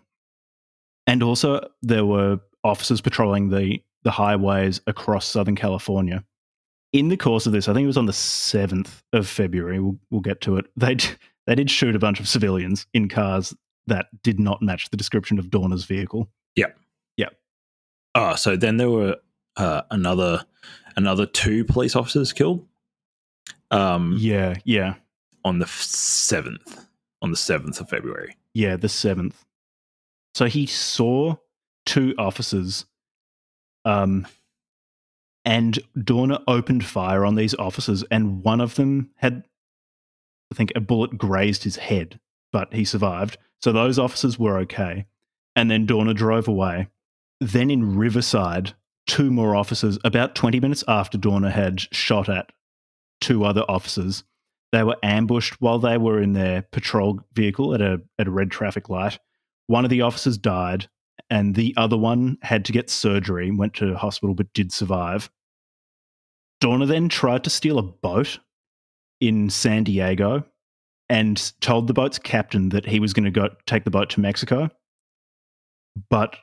And 1.06 1.22
also, 1.22 1.68
there 1.82 2.06
were 2.06 2.40
officers 2.62 3.00
patrolling 3.00 3.50
the, 3.50 3.82
the 4.02 4.10
highways 4.10 4.80
across 4.86 5.26
Southern 5.26 5.56
California. 5.56 6.24
In 6.92 7.08
the 7.08 7.16
course 7.16 7.46
of 7.46 7.52
this, 7.52 7.68
I 7.68 7.74
think 7.74 7.84
it 7.84 7.88
was 7.88 7.96
on 7.96 8.06
the 8.06 8.12
7th 8.12 9.02
of 9.12 9.28
February, 9.28 9.80
we'll, 9.80 9.98
we'll 10.10 10.20
get 10.20 10.40
to 10.42 10.56
it, 10.56 10.66
they, 10.76 10.96
they 11.46 11.54
did 11.54 11.70
shoot 11.70 11.94
a 11.94 11.98
bunch 11.98 12.20
of 12.20 12.28
civilians 12.28 12.86
in 12.94 13.08
cars 13.08 13.54
that 13.86 14.06
did 14.22 14.40
not 14.40 14.62
match 14.62 14.88
the 14.90 14.96
description 14.96 15.38
of 15.38 15.50
Dorner's 15.50 15.84
vehicle. 15.84 16.28
Yep. 16.56 16.78
Yep. 17.18 17.36
Oh, 18.14 18.34
so 18.36 18.56
then 18.56 18.76
there 18.78 18.90
were 18.90 19.16
uh, 19.56 19.82
another 19.90 20.44
another 20.96 21.26
two 21.26 21.64
police 21.64 21.94
officers 21.96 22.32
killed. 22.32 22.64
Um, 23.70 24.14
Yeah, 24.18 24.54
yeah, 24.64 24.94
on 25.44 25.58
the 25.58 25.66
seventh, 25.66 26.86
on 27.20 27.30
the 27.30 27.36
seventh 27.36 27.80
of 27.80 27.88
February. 27.88 28.36
yeah, 28.54 28.76
the 28.76 28.86
7th. 28.86 29.34
So 30.34 30.46
he 30.46 30.66
saw 30.66 31.36
two 31.86 32.14
officers 32.18 32.86
um, 33.84 34.26
and 35.44 35.78
Dorner 36.02 36.38
opened 36.48 36.84
fire 36.84 37.24
on 37.24 37.34
these 37.34 37.54
officers, 37.54 38.02
and 38.10 38.42
one 38.42 38.60
of 38.60 38.76
them 38.76 39.10
had, 39.16 39.44
I 40.50 40.54
think, 40.54 40.72
a 40.74 40.80
bullet 40.80 41.18
grazed 41.18 41.64
his 41.64 41.76
head, 41.76 42.18
but 42.50 42.72
he 42.72 42.84
survived. 42.84 43.36
So 43.60 43.72
those 43.72 43.98
officers 43.98 44.38
were 44.38 44.58
okay. 44.60 45.06
And 45.54 45.70
then 45.70 45.86
Dorner 45.86 46.14
drove 46.14 46.48
away. 46.48 46.88
Then 47.40 47.70
in 47.70 47.96
Riverside, 47.96 48.74
two 49.06 49.30
more 49.30 49.54
officers, 49.54 49.98
about 50.02 50.34
20 50.34 50.60
minutes 50.60 50.82
after 50.88 51.18
Dorner 51.18 51.50
had 51.50 51.80
shot 51.80 52.28
at 52.28 52.50
two 53.20 53.44
other 53.44 53.64
officers, 53.68 54.24
they 54.72 54.82
were 54.82 54.96
ambushed 55.02 55.60
while 55.60 55.78
they 55.78 55.98
were 55.98 56.20
in 56.20 56.32
their 56.32 56.62
patrol 56.62 57.20
vehicle 57.34 57.74
at 57.74 57.80
a, 57.80 58.00
at 58.18 58.26
a 58.26 58.30
red 58.30 58.50
traffic 58.50 58.88
light. 58.88 59.18
One 59.66 59.84
of 59.84 59.90
the 59.90 60.02
officers 60.02 60.38
died, 60.38 60.88
and 61.30 61.54
the 61.54 61.74
other 61.76 61.96
one 61.96 62.38
had 62.42 62.64
to 62.66 62.72
get 62.72 62.90
surgery, 62.90 63.50
went 63.50 63.74
to 63.74 63.94
hospital, 63.96 64.34
but 64.34 64.52
did 64.52 64.72
survive. 64.72 65.30
Dorner 66.60 66.86
then 66.86 67.08
tried 67.08 67.44
to 67.44 67.50
steal 67.50 67.78
a 67.78 67.82
boat 67.82 68.38
in 69.20 69.50
San 69.50 69.84
Diego 69.84 70.44
and 71.08 71.52
told 71.60 71.86
the 71.86 71.94
boat's 71.94 72.18
captain 72.18 72.70
that 72.70 72.86
he 72.86 73.00
was 73.00 73.12
going 73.12 73.24
to 73.24 73.30
go 73.30 73.48
take 73.66 73.84
the 73.84 73.90
boat 73.90 74.10
to 74.10 74.20
Mexico. 74.20 74.70
But 76.10 76.36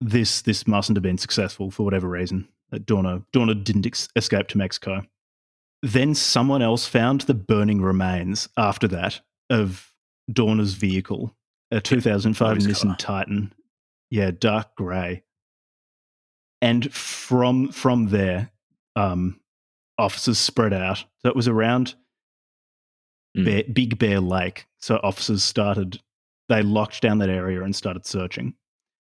this 0.00 0.42
this 0.42 0.66
mustn't 0.66 0.96
have 0.96 1.02
been 1.02 1.18
successful 1.18 1.70
for 1.70 1.82
whatever 1.82 2.08
reason. 2.08 2.48
Uh, 2.72 2.76
that 2.76 2.86
Dorner 2.86 3.22
Dorner 3.32 3.54
didn't 3.54 3.86
ex- 3.86 4.08
escape 4.16 4.48
to 4.48 4.58
Mexico. 4.58 5.02
Then 5.82 6.14
someone 6.14 6.62
else 6.62 6.86
found 6.86 7.22
the 7.22 7.34
burning 7.34 7.82
remains 7.82 8.48
after 8.56 8.88
that 8.88 9.20
of 9.50 9.92
Dorner's 10.32 10.74
vehicle, 10.74 11.36
a 11.70 11.80
2005 11.80 12.56
his 12.56 12.66
Nissan 12.66 12.82
colour. 12.82 12.96
Titan. 12.98 13.54
Yeah, 14.10 14.30
dark 14.30 14.76
grey. 14.76 15.22
And 16.62 16.92
from 16.92 17.72
from 17.72 18.08
there, 18.08 18.52
um, 18.96 19.40
officers 19.98 20.38
spread 20.38 20.72
out. 20.72 21.04
So 21.22 21.28
it 21.28 21.36
was 21.36 21.48
around 21.48 21.94
Mm. 23.36 23.44
Bear, 23.44 23.62
Big 23.72 23.98
Bear 23.98 24.20
Lake. 24.20 24.66
So 24.78 25.00
officers 25.02 25.42
started, 25.42 26.00
they 26.48 26.62
locked 26.62 27.00
down 27.00 27.18
that 27.18 27.28
area 27.28 27.62
and 27.62 27.74
started 27.74 28.06
searching. 28.06 28.54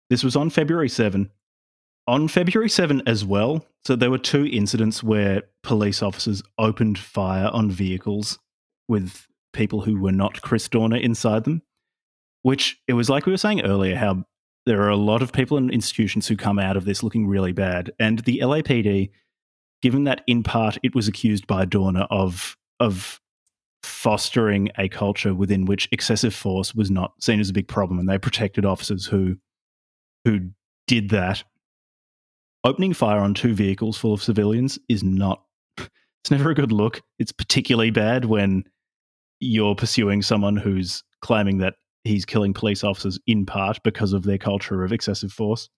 This 0.10 0.24
was 0.24 0.36
on 0.36 0.50
February 0.50 0.90
7. 0.90 1.32
On 2.08 2.28
February 2.28 2.70
7 2.70 3.02
as 3.08 3.26
well, 3.26 3.66
so 3.84 3.96
there 3.96 4.12
were 4.12 4.20
two 4.20 4.46
incidents 4.46 5.04
where 5.04 5.44
police 5.64 6.04
officers 6.04 6.44
opened 6.58 7.00
fire 7.00 7.50
on 7.52 7.72
vehicles 7.72 8.38
with 8.88 9.28
people 9.54 9.82
who 9.82 10.00
were 10.00 10.12
not 10.12 10.42
Chris 10.42 10.70
Dorner 10.70 10.98
inside 10.98 11.46
them, 11.46 11.64
which 12.46 12.80
it 12.88 12.94
was 12.94 13.10
like 13.10 13.26
we 13.26 13.32
were 13.32 13.38
saying 13.38 13.66
earlier 13.66 13.96
how 13.96 14.24
there 14.68 14.84
are 14.84 14.90
a 14.90 14.96
lot 14.96 15.24
of 15.24 15.34
people 15.34 15.58
and 15.58 15.72
institutions 15.72 16.28
who 16.28 16.38
come 16.38 16.60
out 16.60 16.78
of 16.78 16.86
this 16.86 17.02
looking 17.02 17.26
really 17.26 17.52
bad. 17.52 17.92
And 18.00 18.20
the 18.20 18.38
LAPD, 18.38 19.10
given 19.82 20.04
that 20.04 20.22
in 20.28 20.44
part 20.44 20.78
it 20.84 20.94
was 20.94 21.08
accused 21.08 21.48
by 21.48 21.66
Dorner 21.66 22.06
of, 22.12 22.56
of 22.80 23.20
fostering 23.82 24.70
a 24.78 24.88
culture 24.88 25.34
within 25.34 25.66
which 25.66 25.90
excessive 25.92 26.36
force 26.36 26.76
was 26.76 26.92
not 26.92 27.14
seen 27.20 27.40
as 27.40 27.50
a 27.50 27.54
big 27.54 27.68
problem 27.68 27.98
and 27.98 28.08
they 28.08 28.20
protected 28.20 28.64
officers 28.64 29.08
who 29.08 29.38
who 30.24 30.42
did 30.86 31.10
that 31.10 31.44
opening 32.64 32.94
fire 32.94 33.20
on 33.20 33.34
two 33.34 33.56
vehicles 33.56 33.98
full 33.98 34.14
of 34.14 34.24
civilians 34.24 34.78
is 34.88 35.04
not 35.04 35.44
it's 35.78 36.32
never 36.32 36.50
a 36.50 36.56
good 36.56 36.72
look 36.72 37.02
it's 37.20 37.32
particularly 37.32 37.92
bad 37.92 38.26
when 38.26 38.64
you're 39.40 39.76
pursuing 39.76 40.24
someone 40.24 40.56
who's 40.56 41.04
claiming 41.22 41.60
that 41.60 41.76
he's 42.06 42.24
killing 42.26 42.54
police 42.54 42.84
officers 42.84 43.20
in 43.28 43.46
part 43.46 43.82
because 43.84 44.14
of 44.14 44.24
their 44.24 44.38
culture 44.38 44.84
of 44.84 44.94
excessive 44.94 45.32
force 45.34 45.70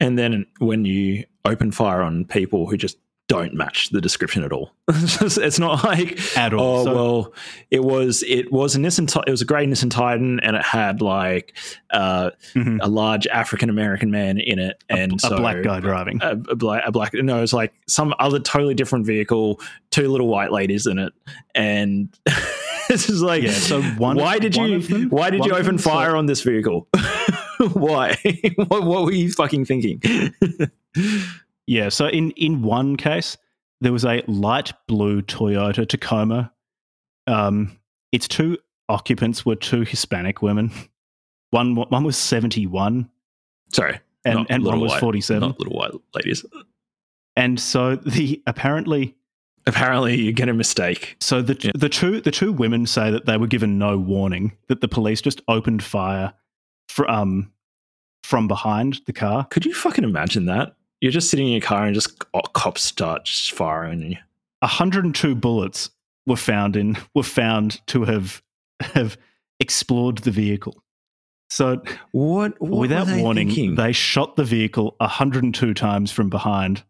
And 0.00 0.18
then 0.18 0.46
when 0.58 0.84
you 0.84 1.24
open 1.44 1.70
fire 1.72 2.02
on 2.02 2.24
people 2.26 2.66
who 2.68 2.76
just 2.76 2.98
don't 3.28 3.54
match 3.54 3.88
the 3.90 4.00
description 4.00 4.42
at 4.44 4.52
all, 4.52 4.72
it's, 4.88 5.58
not 5.58 5.84
like 5.84 6.18
At 6.36 6.52
all. 6.52 6.80
Oh 6.80 6.84
So- 6.84 6.94
well, 6.94 7.34
it 7.70 7.82
was 7.82 8.22
it 8.24 8.52
was 8.52 8.74
a 8.74 8.78
Nissan. 8.78 9.08
It 9.26 9.30
was 9.30 9.40
a 9.40 9.44
grey 9.46 9.64
Nissan 9.64 9.90
Titan, 9.90 10.38
and 10.40 10.54
it 10.56 10.62
had 10.62 11.00
like 11.00 11.56
uh, 11.92 12.32
Mhm. 12.54 12.80
a 12.82 12.88
large 12.88 13.26
African 13.28 13.70
American 13.70 14.10
man 14.10 14.38
in 14.38 14.58
it, 14.58 14.82
and 14.90 15.14
a, 15.14 15.18
so- 15.18 15.36
black 15.38 15.62
guy 15.62 15.80
driving 15.80 16.18
a, 16.20 16.32
a 16.32 16.56
black, 16.56 16.82
a 16.84 16.92
black. 16.92 17.14
No, 17.14 17.42
it's 17.42 17.54
like 17.54 17.72
some 17.88 18.12
other 18.18 18.38
totally 18.40 18.74
different 18.74 19.06
vehicle, 19.06 19.60
two 19.90 20.08
little 20.08 20.26
white 20.28 20.52
ladies 20.52 20.86
in 20.86 20.98
it, 20.98 21.12
and 21.54 22.12
this 22.88 23.08
is 23.08 23.22
like, 23.22 23.42
Yeah, 23.42 23.50
so 23.52 23.82
one- 23.82 24.16
why 24.16 24.38
did 24.38 24.56
one 24.56 24.70
you, 24.70 24.78
them- 24.80 25.10
why 25.10 25.30
did 25.30 25.40
one 25.40 25.48
you 25.48 25.54
open 25.54 25.66
them, 25.66 25.78
so- 25.78 25.90
fire 25.90 26.16
on 26.16 26.26
this 26.26 26.42
vehicle? 26.42 26.88
why? 27.72 28.16
what, 28.56 28.84
what 28.84 29.04
were 29.04 29.12
you 29.12 29.30
fucking 29.32 29.64
thinking? 29.64 30.00
Yeah, 31.66 31.88
so 31.90 32.08
in 32.08 32.32
in 32.32 32.62
one 32.62 32.96
case, 32.96 33.36
there 33.80 33.92
was 33.92 34.04
a 34.04 34.22
light 34.26 34.72
blue 34.88 35.22
Toyota 35.22 35.88
Tacoma. 35.88 36.52
Um, 37.26 37.78
its 38.10 38.26
two 38.28 38.58
occupants 38.88 39.46
were 39.46 39.54
two 39.56 39.82
Hispanic 39.82 40.42
women. 40.42 40.70
One 41.50 41.76
one 41.76 42.02
was 42.04 42.16
seventy 42.16 42.66
one, 42.66 43.08
Sorry, 43.72 44.00
and 44.24 44.44
and 44.50 44.64
one 44.64 44.80
was 44.80 44.94
forty 44.96 45.20
seven. 45.20 45.48
not 45.50 45.58
little 45.60 45.76
white 45.76 45.92
ladies. 46.14 46.44
And 47.36 47.58
so 47.60 47.96
the 47.96 48.42
apparently, 48.46 49.14
Apparently, 49.66 50.20
you 50.20 50.32
get 50.32 50.48
a 50.48 50.52
mistake. 50.54 51.16
so 51.20 51.40
the 51.42 51.56
Yeah. 51.60 51.70
the 51.74 51.88
two 51.88 52.20
the 52.20 52.30
two 52.30 52.52
women 52.52 52.86
say 52.86 53.10
that 53.10 53.26
they 53.26 53.36
were 53.36 53.46
given 53.46 53.78
no 53.78 53.96
warning 53.98 54.52
that 54.68 54.80
the 54.80 54.88
police 54.88 55.20
just 55.20 55.40
opened 55.48 55.82
fire 55.82 56.32
for, 56.88 57.08
um 57.10 57.50
from 58.24 58.48
behind 58.48 59.00
the 59.06 59.12
car. 59.12 59.46
Could 59.50 59.64
you 59.66 59.74
fucking 59.74 60.04
imagine 60.04 60.46
that? 60.46 60.76
You're 61.00 61.12
just 61.12 61.28
sitting 61.30 61.46
in 61.46 61.52
your 61.52 61.60
car 61.60 61.84
and 61.84 61.94
just 61.94 62.24
oh, 62.34 62.40
cops 62.54 62.82
start 62.82 63.24
just 63.24 63.52
firing. 63.52 64.02
And 64.02 64.10
you. 64.12 64.18
102 64.60 65.34
bullets 65.34 65.90
were 66.26 66.36
found 66.36 66.76
in 66.76 66.96
were 67.14 67.22
found 67.24 67.84
to 67.88 68.04
have 68.04 68.42
have 68.80 69.16
explored 69.60 70.18
the 70.18 70.30
vehicle. 70.30 70.82
So 71.50 71.82
What? 72.12 72.60
what 72.60 72.80
without 72.80 73.06
they 73.08 73.20
warning, 73.20 73.48
thinking? 73.48 73.74
they 73.74 73.92
shot 73.92 74.36
the 74.36 74.44
vehicle 74.44 74.96
102 75.00 75.74
times 75.74 76.10
from 76.10 76.30
behind 76.30 76.82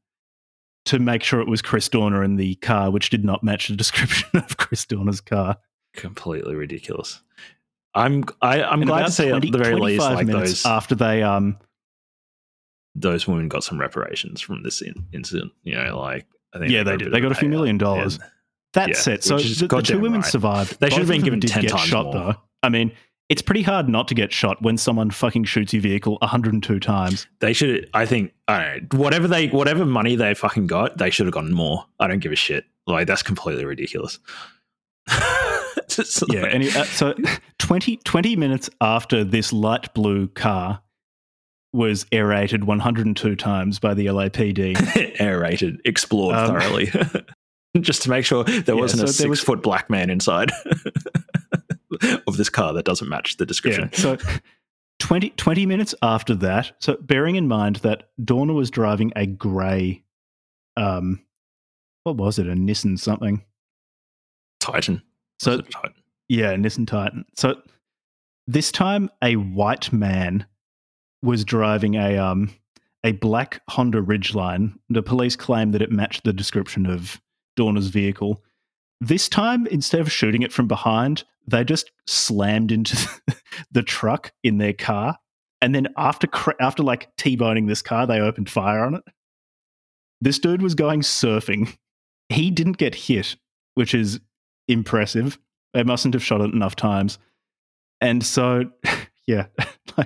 to 0.87 0.99
make 0.99 1.23
sure 1.23 1.41
it 1.41 1.49
was 1.49 1.63
Chris 1.63 1.89
Dorner 1.89 2.23
in 2.25 2.37
the 2.37 2.55
car, 2.57 2.91
which 2.91 3.11
did 3.11 3.25
not 3.25 3.43
match 3.45 3.69
the 3.69 3.77
description 3.85 4.29
of 4.35 4.57
Chris 4.57 4.85
Dorner's 4.85 5.21
car. 5.21 5.59
completely 5.95 6.55
ridiculous. 6.55 7.21
I'm 7.95 8.25
I, 8.41 8.63
I'm 8.63 8.81
And 8.81 8.89
glad 8.89 9.07
to 9.07 9.13
see 9.13 9.29
20 9.29 9.49
at 9.49 9.53
the 9.53 9.59
very 9.59 9.75
least 9.75 10.05
25 10.07 10.15
like 10.17 10.27
those 10.27 10.65
after 10.65 10.95
they 10.95 11.23
um 11.23 11.59
those 12.95 13.27
women 13.27 13.49
got 13.49 13.65
some 13.65 13.79
reparations 13.81 14.41
from 14.41 14.63
this 14.63 14.81
in, 14.83 15.07
incident. 15.13 15.53
You 15.63 15.75
know, 15.77 15.99
like 16.01 16.27
I 16.55 16.59
think 16.59 16.71
Yeah, 16.71 16.83
they 16.85 16.97
did. 16.97 17.13
They 17.13 17.21
got 17.21 17.33
a 17.33 17.35
few 17.35 17.49
million 17.49 17.79
dollars. 17.79 18.17
And 18.17 18.25
That's 18.75 19.07
Yeah, 19.07 19.15
it. 19.15 19.25
So 19.25 19.39
the, 19.39 19.67
the 19.69 19.83
two 19.83 19.99
women 20.01 20.21
right. 20.21 20.31
survived. 20.31 20.79
They 20.81 20.91
should 20.91 20.99
have 21.01 21.09
been 21.09 21.23
given 21.23 21.41
did 21.41 21.51
10 21.51 21.63
get 21.63 21.71
times 21.71 21.83
shot 21.83 22.05
more. 22.07 22.15
though. 22.15 22.35
I 22.63 22.69
mean, 22.69 22.93
it's 23.33 23.41
pretty 23.41 23.63
hard 23.63 23.89
not 23.89 24.09
to 24.09 24.15
get 24.15 24.31
shot 24.31 24.61
when 24.61 24.77
someone 24.77 25.11
fucking 25.11 25.45
shoots 25.45 25.73
your 25.73 25.81
vehicle 25.81 26.19
102 26.21 26.79
times. 26.81 27.27
They 27.41 27.55
should. 27.55 27.89
I 27.95 28.05
think. 28.05 28.35
I 28.47 28.59
don't 28.63 28.93
know. 28.93 28.99
Whatever 28.99 29.27
they, 29.27 29.49
whatever 29.49 29.87
money 29.87 30.17
they 30.17 30.35
fucking 30.35 30.67
got, 30.67 30.99
they 30.99 31.09
should 31.09 31.25
have 31.25 31.33
gotten 31.33 31.55
more. 31.55 31.87
I 31.99 32.09
don't 32.09 32.19
give 32.19 32.31
a 32.33 32.37
shit. 32.37 32.67
Like 32.87 33.07
that's 33.07 33.23
completely 33.23 33.65
ridiculous. 33.65 34.19
Just 35.89 36.23
Yeah. 36.31 36.43
like- 36.43 36.55
Any, 36.55 36.69
uh, 36.69 36.85
so 36.85 37.15
20, 37.59 37.97
20 38.05 38.37
minutes 38.37 38.69
after 38.83 39.25
this 39.25 39.51
light 39.51 39.93
blue 39.95 40.29
car 40.29 40.83
was 41.73 42.05
aerated 42.13 42.65
102 42.65 43.35
times 43.37 43.79
by 43.79 43.95
the 43.95 44.07
LAPD. 44.07 45.17
Aerated, 45.21 45.81
explored 45.87 46.37
Um, 46.37 46.49
thoroughly. 46.49 46.93
Just 47.81 48.03
to 48.03 48.11
make 48.11 48.27
sure 48.27 48.45
there 48.45 48.75
Yeah, 48.75 48.81
wasn't 48.81 49.01
so 49.01 49.05
a 49.07 49.09
six 49.09 49.29
was- 49.29 49.41
foot 49.41 49.63
black 49.63 49.89
man 49.89 50.11
inside 50.11 50.51
of 52.27 52.37
this 52.37 52.49
car 52.49 52.73
that 52.73 52.85
doesn't 52.85 53.09
match 53.09 53.37
the 53.37 53.47
description. 53.47 53.91
Yeah. 53.93 53.99
So 53.99 54.19
20, 54.99 55.31
20 55.31 55.67
minutes 55.67 55.95
after 56.03 56.35
that, 56.37 56.73
so 56.81 56.97
bearing 57.01 57.37
in 57.37 57.49
mind 57.49 57.77
that 57.77 58.11
Dorner 58.25 58.55
was 58.55 58.71
driving 58.71 59.13
a 59.17 59.27
grey, 59.27 60.03
um, 60.77 61.21
what 62.05 62.17
was 62.17 62.39
it, 62.39 62.47
a 62.47 62.53
Nissan 62.53 62.99
something? 62.99 63.43
Titan. 64.61 65.03
So 65.41 65.61
Titan? 65.61 65.95
yeah, 66.29 66.55
Nissan 66.55 66.87
Titan. 66.87 67.25
So 67.37 67.61
this 68.47 68.71
time, 68.71 69.11
a 69.23 69.37
white 69.37 69.93
man 69.93 70.47
was 71.23 71.45
driving 71.45 71.95
a 71.95 72.19
um 72.19 72.55
a 73.05 73.13
black 73.13 73.61
Honda 73.69 74.01
Ridgeline. 74.01 74.75
The 74.89 75.03
police 75.03 75.37
claimed 75.37 75.75
that 75.75 75.83
it 75.83 75.91
matched 75.91 76.25
the 76.25 76.33
description 76.33 76.87
of 76.87 77.21
Dorner's 77.57 77.89
vehicle. 77.89 78.43
This 79.01 79.29
time, 79.29 79.67
instead 79.67 80.01
of 80.01 80.13
shooting 80.13 80.43
it 80.43 80.53
from 80.53 80.69
behind, 80.69 81.25
they 81.47 81.65
just 81.65 81.91
slammed 82.07 82.73
into 82.73 82.97
the 83.71 83.83
truck 83.83 84.33
in 84.43 84.59
their 84.59 84.73
car, 84.73 85.19
and 85.61 85.75
then 85.75 85.89
after 85.97 86.27
cra- 86.27 86.57
after 86.61 86.83
like 86.83 87.15
t-boning 87.17 87.67
this 87.67 87.83
car, 87.83 88.07
they 88.07 88.21
opened 88.21 88.51
fire 88.51 88.85
on 88.85 88.97
it. 88.97 89.03
This 90.21 90.39
dude 90.39 90.63
was 90.63 90.75
going 90.75 91.01
surfing. 91.01 91.77
He 92.29 92.51
didn't 92.51 92.79
get 92.79 92.95
hit, 92.95 93.37
which 93.75 93.95
is 93.95 94.21
impressive. 94.69 95.39
They 95.75 95.83
mustn't 95.83 96.15
have 96.15 96.23
shot 96.23 96.41
it 96.41 96.53
enough 96.53 96.77
times. 96.77 97.19
And 98.01 98.25
so, 98.25 98.71
yeah, 99.27 99.47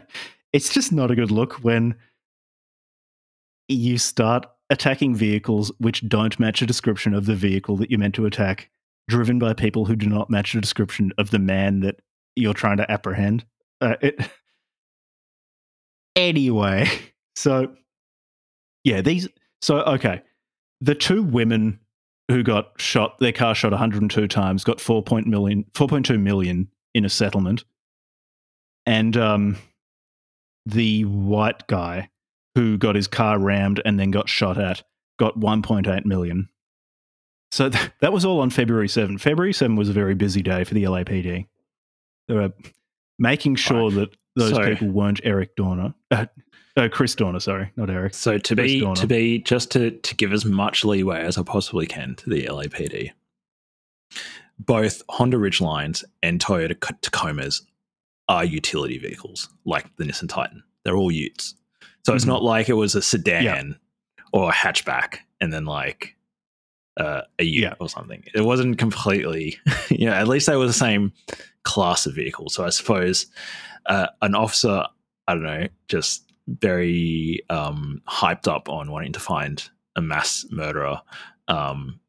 it's 0.53 0.73
just 0.73 0.93
not 0.93 1.11
a 1.11 1.17
good 1.17 1.31
look 1.31 1.65
when 1.65 1.97
you 3.69 3.99
start 3.99 4.47
attacking 4.71 5.15
vehicles 5.15 5.73
which 5.79 6.07
don't 6.09 6.39
match 6.39 6.63
a 6.63 6.67
description 6.67 7.15
of 7.15 7.27
the 7.27 7.35
vehicle 7.35 7.77
that 7.77 7.91
you're 7.91 8.01
meant 8.01 8.15
to 8.15 8.27
attack, 8.27 8.71
driven 9.09 9.39
by 9.39 9.53
people 9.53 9.85
who 9.85 9.97
do 9.97 10.07
not 10.07 10.31
match 10.31 10.53
the 10.53 10.61
description 10.61 11.13
of 11.19 11.31
the 11.31 11.39
man 11.39 11.81
that 11.81 12.01
you're 12.35 12.55
trying 12.55 12.77
to 12.77 12.91
apprehend. 12.91 13.45
Uh, 13.81 13.97
it, 14.01 14.31
anyway, 16.17 16.89
so 17.37 17.75
yeah, 18.87 19.01
these. 19.01 19.29
So, 19.61 19.79
okay. 19.79 20.23
The 20.81 20.95
two 20.95 21.25
women 21.25 21.81
who 22.31 22.45
got 22.45 22.81
shot, 22.81 23.19
their 23.19 23.33
car 23.33 23.53
shot 23.53 23.73
102 23.73 24.29
times, 24.29 24.63
got 24.63 24.81
4 24.81 25.03
point 25.03 25.27
million, 25.27 25.65
4.2 25.75 26.21
million 26.21 26.69
in 26.95 27.05
a 27.05 27.09
settlement. 27.09 27.65
And 28.87 29.17
um, 29.17 29.57
the 30.67 31.05
white 31.05 31.67
guy 31.67 32.11
who 32.55 32.79
got 32.79 32.95
his 32.95 33.09
car 33.09 33.41
rammed 33.41 33.83
and 33.85 33.99
then 33.99 34.13
got 34.13 34.29
shot 34.29 34.57
at 34.57 34.85
got 35.19 35.37
1.8 35.37 36.05
million. 36.05 36.49
So 37.57 37.71
th- 37.71 37.91
that 38.01 38.13
was 38.13 38.25
all 38.25 38.41
on 38.41 38.51
February 38.51 38.89
7. 38.89 39.17
February 39.19 39.53
7 39.55 39.77
was 39.77 39.89
a 39.89 39.93
very 39.93 40.15
busy 40.15 40.43
day 40.43 40.63
for 40.65 40.75
the 40.75 40.85
LAPD. 40.85 41.47
They 42.29 42.35
were 42.35 42.53
making 43.19 43.55
sure 43.57 43.91
that 43.93 44.11
those 44.35 44.55
So- 44.55 44.63
people 44.65 44.89
weren't 44.89 45.21
Eric 45.25 45.57
Dorner. 45.57 45.95
Uh, 46.11 46.27
uh, 46.77 46.89
Chris 46.93 47.15
Dorner, 47.15 47.41
sorry, 47.41 47.73
not 47.77 47.89
Eric. 47.89 48.13
So 48.13 48.37
to 48.37 48.55
Chris 48.55 48.73
be 48.73 48.81
Dorner. 48.81 49.01
to 49.01 49.07
be 49.07 49.39
just 49.39 49.71
to 49.71 49.93
to 49.93 50.15
give 50.15 50.33
as 50.35 50.45
much 50.45 50.85
leeway 50.85 51.21
as 51.21 51.39
I 51.39 51.43
possibly 51.43 51.87
can 51.87 52.15
to 52.17 52.29
the 52.29 52.45
LAPD, 52.45 53.13
both 54.59 55.03
Honda 55.09 55.39
Ridgelines 55.39 56.05
and 56.23 56.39
Toyota 56.39 56.75
Tacomas 57.01 57.63
are 58.29 58.45
utility 58.45 58.99
vehicles, 58.99 59.49
like 59.65 59.87
the 59.97 60.05
Nissan 60.05 60.29
Titan. 60.29 60.63
They're 60.85 60.97
all 60.97 61.11
Utes. 61.11 61.55
So 62.05 62.15
it's 62.15 62.25
Mhm. 62.25 62.29
not 62.29 62.43
like 62.43 62.69
it 62.69 62.75
was 62.75 62.95
a 62.95 63.01
sedan 63.03 63.79
or 64.33 64.51
a 64.51 64.53
hatchback 64.53 65.19
and 65.41 65.53
then 65.53 65.65
like 65.65 66.16
uh, 66.97 67.23
a 67.39 67.45
Ute 67.45 67.63
Yeah. 67.63 67.75
or 67.81 67.89
something. 67.89 68.25
It 68.35 68.43
wasn't 68.43 68.79
completely, 68.79 69.59
you 69.91 70.07
know, 70.07 70.13
at 70.13 70.29
least 70.29 70.47
they 70.47 70.57
were 70.57 70.67
the 70.67 70.73
same 70.73 71.13
class 71.65 72.07
of 72.07 72.15
vehicle. 72.15 72.49
So 72.49 72.65
I 72.65 72.71
suppose 72.71 73.27
uh, 73.87 74.07
an 74.23 74.35
officer, 74.35 74.85
I 75.29 75.35
don't 75.35 75.43
know, 75.43 75.67
just 75.89 76.25
very 76.49 77.43
um, 77.51 78.03
hyped 78.09 78.49
up 78.49 78.69
on 78.69 78.91
wanting 78.91 79.13
to 79.13 79.21
find 79.21 79.69
a 79.97 80.01
mass 80.01 80.45
murderer. 80.51 81.01
Um, 81.49 82.01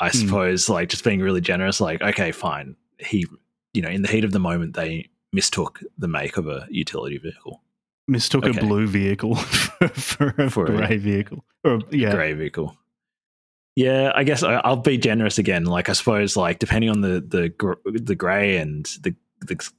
I 0.00 0.10
Hmm. 0.10 0.18
suppose, 0.18 0.68
like, 0.68 0.90
just 0.90 1.04
being 1.04 1.20
really 1.20 1.40
generous, 1.40 1.80
like, 1.80 2.02
okay, 2.02 2.30
fine. 2.32 2.76
He, 2.98 3.26
you 3.72 3.80
know, 3.82 3.88
in 3.88 4.02
the 4.02 4.08
heat 4.08 4.24
of 4.24 4.32
the 4.32 4.38
moment, 4.38 4.74
they 4.74 5.08
mistook 5.32 5.80
the 5.98 6.08
make 6.08 6.36
of 6.36 6.46
a 6.48 6.66
utility 6.70 7.18
vehicle, 7.18 7.62
Mistook 8.08 8.44
Okay. 8.44 8.58
a 8.58 8.62
blue 8.62 8.86
vehicle 8.86 9.34
for, 9.36 9.88
for 9.88 10.34
a 10.38 10.48
For 10.50 10.64
a 10.66 10.76
grey 10.86 10.96
vehicle. 10.98 11.44
Or, 11.64 11.80
yeah. 11.90 12.12
grey 12.14 12.34
vehicle. 12.34 12.76
Yeah, 13.76 14.10
I 14.14 14.24
guess 14.24 14.42
I, 14.42 14.54
I'll 14.54 14.76
be 14.76 14.96
generous 14.98 15.36
again. 15.38 15.64
Like, 15.66 15.88
I 15.90 15.92
suppose, 15.92 16.34
like, 16.36 16.58
depending 16.58 16.90
on 16.90 17.02
the 17.02 17.20
the 17.20 17.50
gr- 17.50 17.74
the 17.84 18.14
grey 18.14 18.56
and 18.56 18.86
the 19.02 19.14
the 19.42 19.70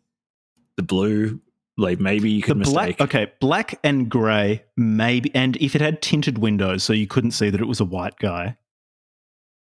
the 0.78 0.84
blue, 0.84 1.42
like 1.78 2.00
maybe 2.00 2.30
you 2.30 2.42
The 2.42 2.48
could 2.48 2.64
black, 2.64 2.88
mistake. 2.90 3.02
okay, 3.02 3.32
black 3.40 3.80
and 3.84 4.08
grey, 4.08 4.64
maybe, 4.78 5.32
and 5.34 5.58
if 5.58 5.76
it 5.76 5.82
had 5.82 6.02
tinted 6.04 6.38
windows, 6.38 6.84
so 6.84 6.94
you 6.94 7.08
couldn't 7.08 7.32
see 7.32 7.50
that 7.50 7.60
it 7.60 7.66
was 7.68 7.80
a 7.80 7.86
white 7.86 8.18
guy, 8.20 8.56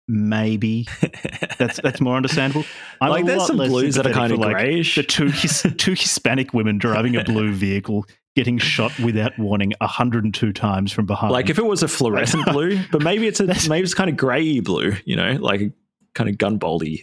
maybe 0.06 0.86
that's 1.58 1.80
that's 1.80 2.00
more 2.00 2.16
understandable. 2.16 2.64
I'm 3.00 3.10
like, 3.10 3.26
there's 3.26 3.46
some 3.46 3.56
blues 3.56 3.96
that 3.96 4.06
are 4.06 4.12
kind 4.12 4.32
of 4.32 4.38
like, 4.38 4.54
greyish. 4.56 4.94
The 4.94 5.02
two 5.02 5.30
two 5.32 5.90
Hispanic 5.94 6.54
women 6.54 6.78
driving 6.78 7.16
a 7.16 7.24
blue 7.24 7.52
vehicle, 7.52 8.06
getting 8.36 8.58
shot 8.58 8.96
without 9.00 9.36
warning 9.38 9.72
102 9.80 10.52
times 10.52 10.92
from 10.92 11.06
behind. 11.06 11.32
like 11.32 11.50
if 11.50 11.58
it 11.58 11.64
was 11.64 11.82
a 11.82 11.88
fluorescent 11.88 12.44
blue, 12.46 12.80
but 12.92 13.02
maybe 13.02 13.26
it's 13.26 13.40
a 13.40 13.46
maybe 13.68 13.84
it's 13.84 13.94
kind 13.94 14.10
of 14.10 14.16
grey 14.16 14.60
blue, 14.60 14.94
you 15.04 15.16
know, 15.16 15.32
like 15.32 15.60
a 15.60 15.72
kind 16.14 16.30
of 16.30 16.38
gun 16.38 16.58
boldy. 16.58 17.02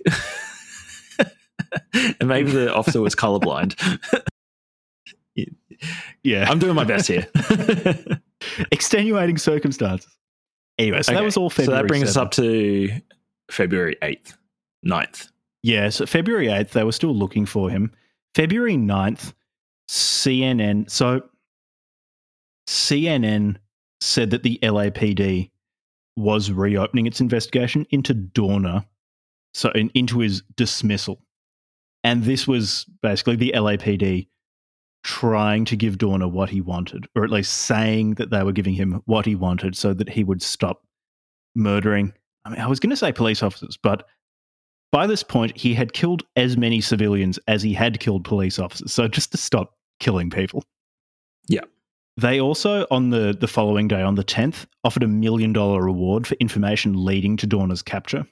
and 1.93 2.27
maybe 2.27 2.51
the 2.51 2.73
officer 2.73 3.01
was 3.01 3.15
colorblind. 3.15 3.75
yeah, 6.23 6.49
I'm 6.49 6.59
doing 6.59 6.75
my 6.75 6.85
best 6.85 7.07
here. 7.07 7.27
extenuating 8.71 9.37
circumstances. 9.37 10.11
Anyway, 10.79 11.01
so 11.01 11.13
that 11.13 11.23
was 11.23 11.37
all 11.37 11.49
February. 11.49 11.77
So 11.77 11.81
that 11.81 11.87
brings 11.87 12.09
us 12.09 12.17
up 12.17 12.31
to 12.31 12.91
February 13.49 13.97
8th, 14.01 14.35
9th. 14.85 15.29
Yeah, 15.63 15.89
so 15.89 16.05
February 16.05 16.47
8th, 16.47 16.69
they 16.69 16.83
were 16.83 16.91
still 16.91 17.15
looking 17.15 17.45
for 17.45 17.69
him. 17.69 17.91
February 18.35 18.75
9th, 18.75 19.33
CNN. 19.89 20.89
So 20.89 21.21
CNN 22.67 23.57
said 24.01 24.31
that 24.31 24.43
the 24.43 24.59
LAPD 24.61 25.49
was 26.15 26.51
reopening 26.51 27.05
its 27.05 27.21
investigation 27.21 27.85
into 27.91 28.13
Dorner, 28.13 28.85
so 29.53 29.69
in, 29.71 29.89
into 29.93 30.19
his 30.19 30.41
dismissal. 30.55 31.21
And 32.03 32.23
this 32.23 32.47
was 32.47 32.85
basically 33.01 33.35
the 33.35 33.53
LAPD 33.55 34.27
trying 35.03 35.63
to 35.65 35.75
give 35.75 35.97
Dorner 35.97 36.27
what 36.27 36.49
he 36.49 36.59
wanted, 36.59 37.07
or 37.15 37.23
at 37.23 37.29
least 37.29 37.53
saying 37.53 38.15
that 38.15 38.29
they 38.29 38.43
were 38.43 38.51
giving 38.51 38.73
him 38.73 39.01
what 39.05 39.25
he 39.25 39.35
wanted 39.35 39.75
so 39.75 39.93
that 39.93 40.09
he 40.09 40.23
would 40.23 40.41
stop 40.41 40.83
murdering. 41.55 42.13
I 42.45 42.49
mean, 42.49 42.59
I 42.59 42.67
was 42.67 42.79
going 42.79 42.89
to 42.89 42.97
say 42.97 43.11
police 43.11 43.43
officers, 43.43 43.77
but 43.81 44.05
by 44.91 45.07
this 45.07 45.23
point, 45.23 45.57
he 45.57 45.73
had 45.73 45.93
killed 45.93 46.23
as 46.35 46.57
many 46.57 46.81
civilians 46.81 47.39
as 47.47 47.61
he 47.61 47.73
had 47.73 47.99
killed 47.99 48.23
police 48.23 48.57
officers. 48.57 48.91
So 48.91 49.07
just 49.07 49.31
to 49.31 49.37
stop 49.37 49.76
killing 49.99 50.29
people. 50.29 50.63
Yeah. 51.47 51.61
They 52.17 52.41
also, 52.41 52.87
on 52.89 53.09
the, 53.11 53.35
the 53.39 53.47
following 53.47 53.87
day, 53.87 54.01
on 54.01 54.15
the 54.15 54.23
10th, 54.23 54.65
offered 54.83 55.03
a 55.03 55.07
million 55.07 55.53
dollar 55.53 55.83
reward 55.83 56.25
for 56.25 56.35
information 56.35 57.05
leading 57.05 57.37
to 57.37 57.47
Dorner's 57.47 57.83
capture. 57.83 58.25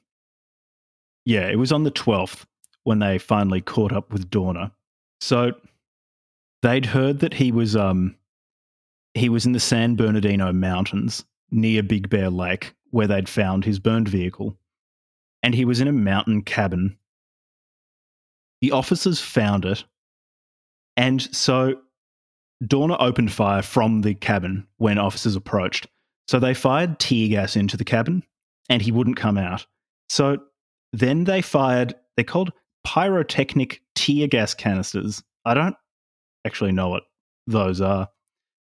Yeah, 1.26 1.47
it 1.47 1.57
was 1.57 1.72
on 1.72 1.84
the 1.84 1.91
12th 1.91 2.45
when 2.84 2.99
they 2.99 3.18
finally 3.18 3.61
caught 3.61 3.91
up 3.91 4.11
with 4.11 4.30
Dorner. 4.30 4.72
So 5.22 5.53
they'd 6.61 6.86
heard 6.86 7.20
that 7.20 7.34
he 7.34 7.51
was 7.51 7.76
um 7.76 8.16
he 9.13 9.30
was 9.30 9.45
in 9.45 9.53
the 9.53 9.59
San 9.59 9.95
Bernardino 9.95 10.51
Mountains 10.51 11.26
near 11.51 11.82
Big 11.84 12.09
Bear 12.09 12.30
Lake 12.30 12.74
where 12.91 13.07
they'd 13.07 13.30
found 13.30 13.66
his 13.66 13.80
burned 13.80 14.07
vehicle 14.07 14.57
and 15.43 15.53
he 15.53 15.66
was 15.66 15.80
in 15.80 15.88
a 15.88 15.93
mountain 15.93 16.41
cabin. 16.41 16.97
The 18.61 18.72
officers 18.72 19.20
found 19.20 19.66
it, 19.66 19.84
and 20.98 21.22
so 21.36 21.76
Dorner 22.66 22.98
opened 23.00 23.32
fire 23.32 23.62
from 23.62 24.02
the 24.02 24.14
cabin 24.14 24.68
when 24.78 24.98
officers 24.98 25.36
approached. 25.36 25.88
So 26.28 26.39
they 26.39 26.54
fired 26.54 27.00
tear 27.00 27.30
gas 27.30 27.56
into 27.56 27.78
the 27.78 27.86
cabin, 27.86 28.24
and 28.70 28.82
he 28.82 28.91
wouldn't 28.91 29.18
come 29.18 29.38
out. 29.38 29.66
So 30.10 30.38
then 30.93 31.26
they 31.26 31.41
fired, 31.41 31.96
they're 32.16 32.24
called 32.24 32.54
pyrotechnic 32.84 33.82
tear 33.96 34.28
gas 34.28 34.54
canisters. 34.54 35.22
I 35.46 35.54
don't 35.54 35.76
actually 36.46 36.72
know 36.72 36.89
what 36.89 37.04
those 37.48 37.82
are. 37.82 38.10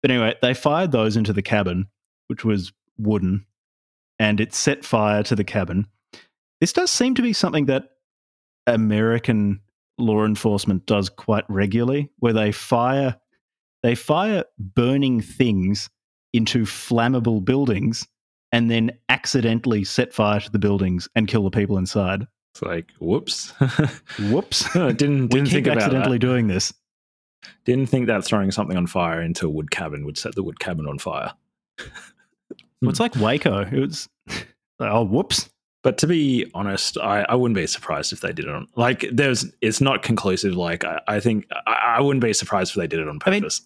But 0.01 0.11
anyway, 0.11 0.35
they 0.41 0.53
fired 0.53 0.91
those 0.91 1.17
into 1.17 1.33
the 1.33 1.41
cabin, 1.41 1.87
which 2.27 2.45
was 2.45 2.71
wooden, 2.97 3.45
and 4.17 4.39
it 4.39 4.53
set 4.53 4.85
fire 4.85 5.23
to 5.23 5.35
the 5.35 5.43
cabin. 5.43 5.87
This 6.61 6.73
does 6.73 6.91
seem 6.91 7.15
to 7.15 7.21
be 7.21 7.33
something 7.33 7.65
that 7.65 7.89
American 8.67 9.61
law 10.01 10.25
enforcement 10.25 10.85
does 10.85 11.09
quite 11.09 11.45
regularly, 11.49 12.09
where 12.19 12.33
they 12.33 12.51
fire 12.51 13.15
they 13.81 13.95
fire 13.95 14.43
burning 14.57 15.21
things 15.21 15.89
into 16.33 16.63
flammable 16.63 17.43
buildings 17.43 18.05
and 18.51 18.69
then 18.69 18.91
accidentally 19.07 19.83
set 19.83 20.13
fire 20.13 20.39
to 20.39 20.51
the 20.51 20.59
buildings 20.59 21.07
and 21.15 21.27
kill 21.27 21.43
the 21.43 21.49
people 21.49 21.77
inside. 21.77 22.27
It's 22.53 22.61
like, 22.61 22.91
whoops. 22.99 23.51
Whoops. 24.19 24.73
didn't 24.73 25.27
didn't 25.27 25.47
think 25.47 25.67
about 25.67 25.77
accidentally 25.77 26.17
that. 26.17 26.27
doing 26.27 26.47
this. 26.47 26.73
Didn't 27.63 27.87
think 27.87 28.07
that 28.07 28.25
throwing 28.25 28.51
something 28.51 28.75
on 28.75 28.87
fire 28.87 29.21
into 29.21 29.47
a 29.47 29.49
wood 29.49 29.71
cabin 29.71 30.05
would 30.05 30.17
set 30.17 30.35
the 30.35 30.43
wood 30.43 30.59
cabin 30.59 30.87
on 30.87 30.99
fire. 30.99 31.33
Well, 32.81 32.89
it's 32.89 32.99
like 32.99 33.15
Waco. 33.15 33.61
It 33.61 33.79
was, 33.79 34.09
oh, 34.79 35.03
whoops. 35.03 35.49
But 35.81 35.97
to 35.99 36.07
be 36.07 36.49
honest, 36.53 36.97
I, 36.97 37.25
I 37.29 37.35
wouldn't 37.35 37.55
be 37.55 37.65
surprised 37.65 38.11
if 38.11 38.19
they 38.19 38.33
did 38.33 38.45
it 38.45 38.51
on 38.51 38.67
like 38.75 39.05
there's 39.13 39.45
it's 39.61 39.79
not 39.79 40.03
conclusive. 40.03 40.53
Like 40.55 40.83
I, 40.83 40.99
I 41.07 41.19
think 41.21 41.45
I, 41.67 41.95
I 41.97 42.01
wouldn't 42.01 42.21
be 42.23 42.33
surprised 42.33 42.71
if 42.71 42.75
they 42.75 42.87
did 42.87 42.99
it 42.99 43.07
on 43.07 43.19
I 43.25 43.29
mean- 43.29 43.41
purpose. 43.43 43.61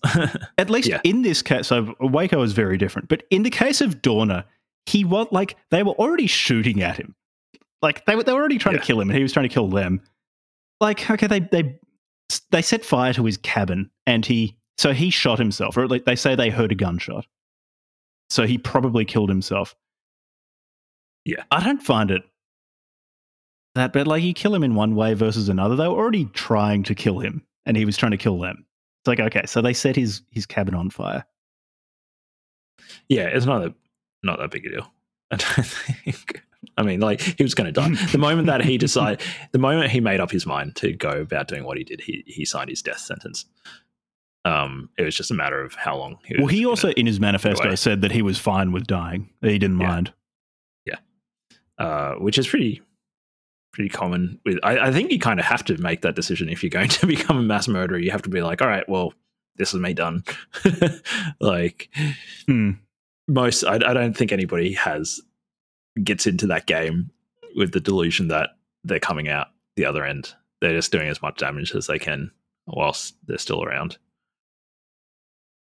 At 0.60 0.70
least 0.70 0.88
Yeah. 0.88 1.02
in 1.04 1.24
this 1.24 1.42
case, 1.42 1.68
so 1.68 1.96
Waco 2.00 2.42
is 2.44 2.54
very 2.54 2.78
different. 2.78 3.08
But 3.10 3.24
in 3.32 3.42
the 3.42 3.50
case 3.50 3.82
of 3.82 4.02
Dorner, 4.04 4.44
he 4.86 5.04
was 5.04 5.28
like 5.32 5.56
they 5.72 5.82
were 5.82 5.94
already 5.94 6.28
shooting 6.28 6.84
at 6.84 6.98
him. 6.98 7.16
Like 7.82 8.06
they 8.06 8.16
were, 8.16 8.24
they 8.24 8.32
were 8.34 8.40
already 8.40 8.60
trying 8.60 8.76
Yeah. 8.76 8.82
to 8.82 8.86
kill 8.86 9.02
him, 9.02 9.10
and 9.10 9.18
he 9.18 9.24
was 9.24 9.34
trying 9.34 9.50
to 9.50 9.54
kill 9.54 9.68
them. 9.70 10.00
Like 10.80 11.10
okay, 11.10 11.28
they 11.28 11.40
they 11.40 11.80
they 12.52 12.62
set 12.62 12.86
fire 12.86 13.14
to 13.14 13.26
his 13.26 13.38
cabin, 13.38 13.90
and 14.06 14.24
he 14.24 14.56
so 14.78 14.94
he 14.94 15.10
shot 15.10 15.40
himself, 15.40 15.78
or 15.78 15.88
like 15.88 16.06
they 16.06 16.16
say 16.16 16.36
they 16.36 16.50
heard 16.52 16.72
a 16.72 16.76
gunshot. 16.76 17.26
So 18.30 18.46
he 18.46 18.58
probably 18.60 19.04
killed 19.06 19.30
himself. 19.30 19.76
Yeah. 21.26 21.44
I 21.52 21.64
don't 21.64 21.82
find 21.82 22.12
it 22.12 22.24
that 23.76 23.94
bad. 23.94 24.08
Like 24.08 24.24
you 24.24 24.34
kill 24.34 24.54
him 24.54 24.64
in 24.64 24.76
one 24.76 24.96
way 24.96 25.14
versus 25.14 25.50
another. 25.50 25.76
They 25.76 25.88
were 25.88 25.96
already 25.96 26.26
trying 26.34 26.84
to 26.84 26.96
kill 26.96 27.20
him, 27.20 27.44
and 27.66 27.76
he 27.78 27.86
was 27.86 27.98
trying 27.98 28.12
to 28.12 28.18
kill 28.18 28.40
them. 28.40 28.66
It's 29.02 29.08
like 29.08 29.20
okay, 29.20 29.46
so 29.46 29.62
they 29.62 29.74
set 29.74 29.96
his 29.96 30.22
his 30.32 30.46
cabin 30.46 30.76
on 30.76 30.90
fire. 30.90 31.26
yeah, 33.10 33.24
it's 33.26 33.46
not 33.46 33.64
a, 33.64 33.74
not 34.24 34.40
that 34.40 34.52
big 34.52 34.66
a 34.66 34.70
deal. 34.70 34.92
I 35.32 35.38
don't 35.38 35.66
think. 35.66 36.44
I 36.78 36.84
mean, 36.84 37.00
like 37.02 37.22
he 37.22 37.44
was 37.44 37.54
going 37.56 37.66
to 37.66 37.72
die 37.72 37.90
the 38.12 38.18
moment 38.18 38.48
that 38.48 38.64
he 38.64 38.78
decided. 38.78 39.22
the 39.52 39.60
moment 39.60 39.92
he 39.92 40.00
made 40.00 40.20
up 40.20 40.32
his 40.32 40.46
mind 40.46 40.76
to 40.78 40.94
go 40.94 41.10
about 41.12 41.48
doing 41.48 41.64
what 41.66 41.78
he 41.78 41.84
did, 41.84 42.02
he 42.02 42.24
he 42.28 42.46
signed 42.46 42.70
his 42.70 42.82
death 42.82 43.00
sentence. 43.00 43.46
Um, 44.46 44.90
it 44.98 45.04
was 45.04 45.16
just 45.16 45.32
a 45.32 45.34
matter 45.34 45.64
of 45.64 45.74
how 45.74 45.98
long. 45.98 46.20
He 46.26 46.36
Well, 46.38 46.48
he 46.48 46.66
also 46.66 46.90
in 46.92 47.06
his 47.06 47.20
manifesto 47.20 47.76
said 47.76 48.02
that 48.02 48.12
he 48.12 48.22
was 48.22 48.38
fine 48.40 48.72
with 48.72 48.86
dying. 48.88 49.30
He 49.42 49.58
didn't 49.58 49.80
Yeah. 49.80 49.88
mind. 49.88 50.14
Uh, 51.78 52.14
which 52.16 52.38
is 52.38 52.48
pretty 52.48 52.82
pretty 53.72 53.90
common. 53.90 54.40
With 54.46 54.60
I, 54.64 54.88
I 54.88 54.92
think 54.92 55.12
you 55.12 55.20
kind 55.20 55.40
of 55.40 55.46
have 55.46 55.64
to 55.66 55.78
make 55.78 56.02
that 56.02 56.16
decision 56.16 56.50
if 56.50 56.64
you're 56.64 56.70
going 56.80 56.90
to 56.90 57.08
become 57.08 57.38
a 57.38 57.42
mass 57.44 57.68
murderer. 57.68 57.98
You 58.00 58.12
have 58.12 58.22
to 58.24 58.30
be 58.30 58.42
like, 58.42 58.62
all 58.62 58.68
right, 58.68 58.88
well, 58.88 59.14
this 59.56 59.74
is 59.74 59.80
me 59.80 59.94
done. 59.94 60.24
like 61.40 61.90
Hmm. 62.48 62.72
most, 63.28 63.64
I, 63.64 63.76
I 63.76 63.94
don't 63.94 64.16
think 64.16 64.32
anybody 64.32 64.74
has 64.74 65.22
gets 66.04 66.26
into 66.28 66.48
that 66.48 66.66
game 66.66 67.12
with 67.56 67.72
the 67.72 67.80
delusion 67.80 68.30
that 68.30 68.52
they're 68.84 69.00
coming 69.00 69.28
out 69.30 69.48
the 69.76 69.86
other 69.86 70.04
end. 70.04 70.34
They're 70.62 70.74
just 70.76 70.92
doing 70.92 71.10
as 71.10 71.22
much 71.22 71.38
damage 71.38 71.74
as 71.76 71.88
they 71.88 72.00
can 72.00 72.32
whilst 72.68 73.16
they're 73.28 73.38
still 73.38 73.64
around. 73.64 73.98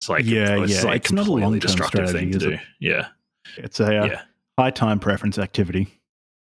It's 0.00 0.08
like 0.08 0.24
Yeah, 0.24 0.62
it's 0.62 0.82
yeah, 0.82 0.88
like 0.90 1.02
it's 1.02 1.12
not 1.12 1.28
a 1.28 1.32
long-term 1.32 1.58
destructive 1.58 2.10
thing 2.10 2.32
to 2.32 2.38
do. 2.38 2.50
is 2.52 2.60
Yeah, 2.80 3.08
It's 3.56 3.80
a 3.80 3.86
uh, 3.86 4.06
yeah. 4.06 4.22
High 4.58 4.70
time 4.70 4.98
preference 4.98 5.38
activity. 5.38 6.00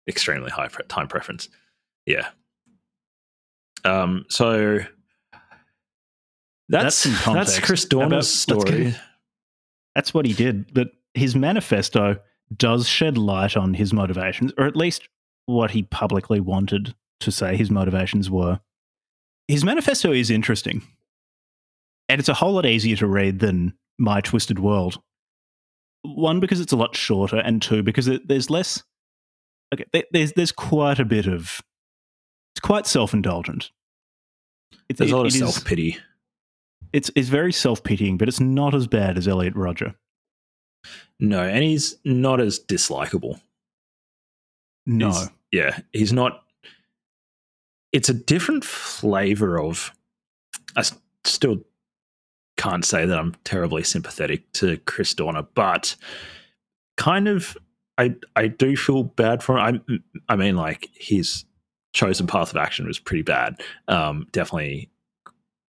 extremely 0.08 0.50
high 0.50 0.68
pre- 0.68 0.84
time 0.86 1.08
preference. 1.08 1.48
Yeah. 2.06 2.28
Um. 3.84 4.24
So 4.28 4.80
that's 6.68 7.04
That's 7.04 7.24
that's, 7.24 7.58
Chris 7.60 7.84
Dorner's 7.84 8.28
story. 8.28 8.94
That's 9.94 10.14
what 10.14 10.24
he 10.26 10.32
did. 10.32 10.72
But 10.72 10.92
his 11.14 11.36
manifesto 11.36 12.18
does 12.56 12.88
shed 12.88 13.18
light 13.18 13.56
on 13.56 13.74
his 13.74 13.92
motivations, 13.92 14.52
or 14.56 14.66
at 14.66 14.76
least 14.76 15.08
what 15.46 15.72
he 15.72 15.82
publicly 15.82 16.40
wanted 16.40 16.94
to 17.20 17.30
say 17.30 17.56
his 17.56 17.70
motivations 17.70 18.30
were. 18.30 18.60
His 19.48 19.64
manifesto 19.64 20.12
is 20.12 20.30
interesting. 20.30 20.82
And 22.08 22.18
it's 22.18 22.28
a 22.28 22.34
whole 22.34 22.52
lot 22.52 22.66
easier 22.66 22.96
to 22.96 23.06
read 23.06 23.40
than 23.40 23.74
My 23.98 24.20
Twisted 24.20 24.58
World. 24.58 25.00
One, 26.02 26.40
because 26.40 26.60
it's 26.60 26.72
a 26.72 26.76
lot 26.76 26.96
shorter, 26.96 27.36
and 27.38 27.62
two, 27.62 27.82
because 27.82 28.08
it, 28.08 28.26
there's 28.26 28.50
less. 28.50 28.82
Okay, 29.72 29.84
there- 29.92 30.04
there's 30.10 30.32
there's 30.32 30.52
quite 30.52 30.98
a 30.98 31.04
bit 31.04 31.26
of. 31.26 31.60
It's 32.54 32.60
quite 32.60 32.86
self 32.86 33.14
indulgent. 33.14 33.70
It's, 34.88 34.98
There's 34.98 35.12
a 35.12 35.16
lot 35.16 35.26
of 35.26 35.32
self 35.32 35.64
pity. 35.64 35.96
It's 36.92 37.10
it's 37.16 37.28
very 37.28 37.52
self 37.52 37.82
pitying, 37.82 38.18
but 38.18 38.28
it's 38.28 38.40
not 38.40 38.74
as 38.74 38.86
bad 38.86 39.16
as 39.16 39.26
Elliot 39.28 39.54
Rodger. 39.56 39.94
No, 41.20 41.42
and 41.42 41.62
he's 41.62 41.96
not 42.04 42.40
as 42.40 42.58
dislikable. 42.58 43.40
No, 44.86 45.08
He's- 45.10 45.30
yeah, 45.52 45.78
he's 45.92 46.12
not. 46.12 46.42
It's 47.92 48.08
a 48.08 48.14
different 48.14 48.64
flavor 48.64 49.58
of. 49.60 49.92
I 50.76 50.82
still 51.24 51.62
can't 52.62 52.84
say 52.84 53.04
that 53.06 53.18
I'm 53.18 53.34
terribly 53.42 53.82
sympathetic 53.82 54.50
to 54.52 54.76
Chris 54.78 55.12
Dorner, 55.14 55.42
but 55.54 55.96
kind 56.96 57.26
of, 57.26 57.56
I 57.98 58.14
I 58.36 58.46
do 58.46 58.76
feel 58.76 59.02
bad 59.02 59.42
for 59.42 59.58
him. 59.58 59.82
I 60.28 60.32
I 60.32 60.36
mean, 60.36 60.56
like 60.56 60.88
his 60.94 61.44
chosen 61.92 62.26
path 62.26 62.50
of 62.50 62.56
action 62.56 62.86
was 62.86 63.00
pretty 63.00 63.22
bad. 63.22 63.60
Um, 63.88 64.28
definitely, 64.30 64.90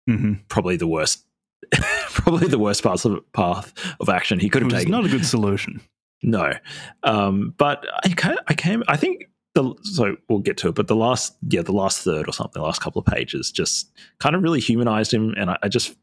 hmm 0.08 0.34
probably 0.50 0.78
the 0.78 0.88
worst. 0.88 1.26
probably 2.10 2.48
the 2.48 2.60
worst 2.60 2.84
path 2.84 3.06
of 3.06 3.20
path 3.34 3.74
of 4.00 4.10
action 4.10 4.40
he 4.40 4.50
could 4.50 4.62
have 4.62 4.72
taken. 4.72 4.92
not 4.92 5.06
a 5.06 5.10
good 5.10 5.26
solution. 5.26 5.82
No, 6.22 6.54
um, 7.02 7.56
but 7.58 7.86
I 8.04 8.38
I 8.48 8.54
came. 8.54 8.84
I 8.88 8.98
think 8.98 9.30
the 9.56 9.74
so 9.84 10.18
we'll 10.30 10.40
get 10.40 10.58
to 10.58 10.70
it. 10.70 10.76
But 10.76 10.88
the 10.88 10.96
last, 10.96 11.36
yeah, 11.48 11.62
the 11.62 11.72
last 11.72 12.04
third 12.04 12.28
or 12.28 12.32
something, 12.32 12.60
the 12.62 12.66
last 12.66 12.82
couple 12.82 13.00
of 13.00 13.06
pages, 13.06 13.52
just 13.52 13.92
kind 14.20 14.36
of 14.36 14.44
really 14.44 14.60
humanized 14.60 15.14
him, 15.14 15.34
and 15.38 15.52
I, 15.52 15.58
I 15.64 15.68
just, 15.68 15.96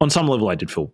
on 0.00 0.10
some 0.10 0.28
level, 0.28 0.48
I 0.48 0.54
did 0.54 0.70
feel 0.70 0.92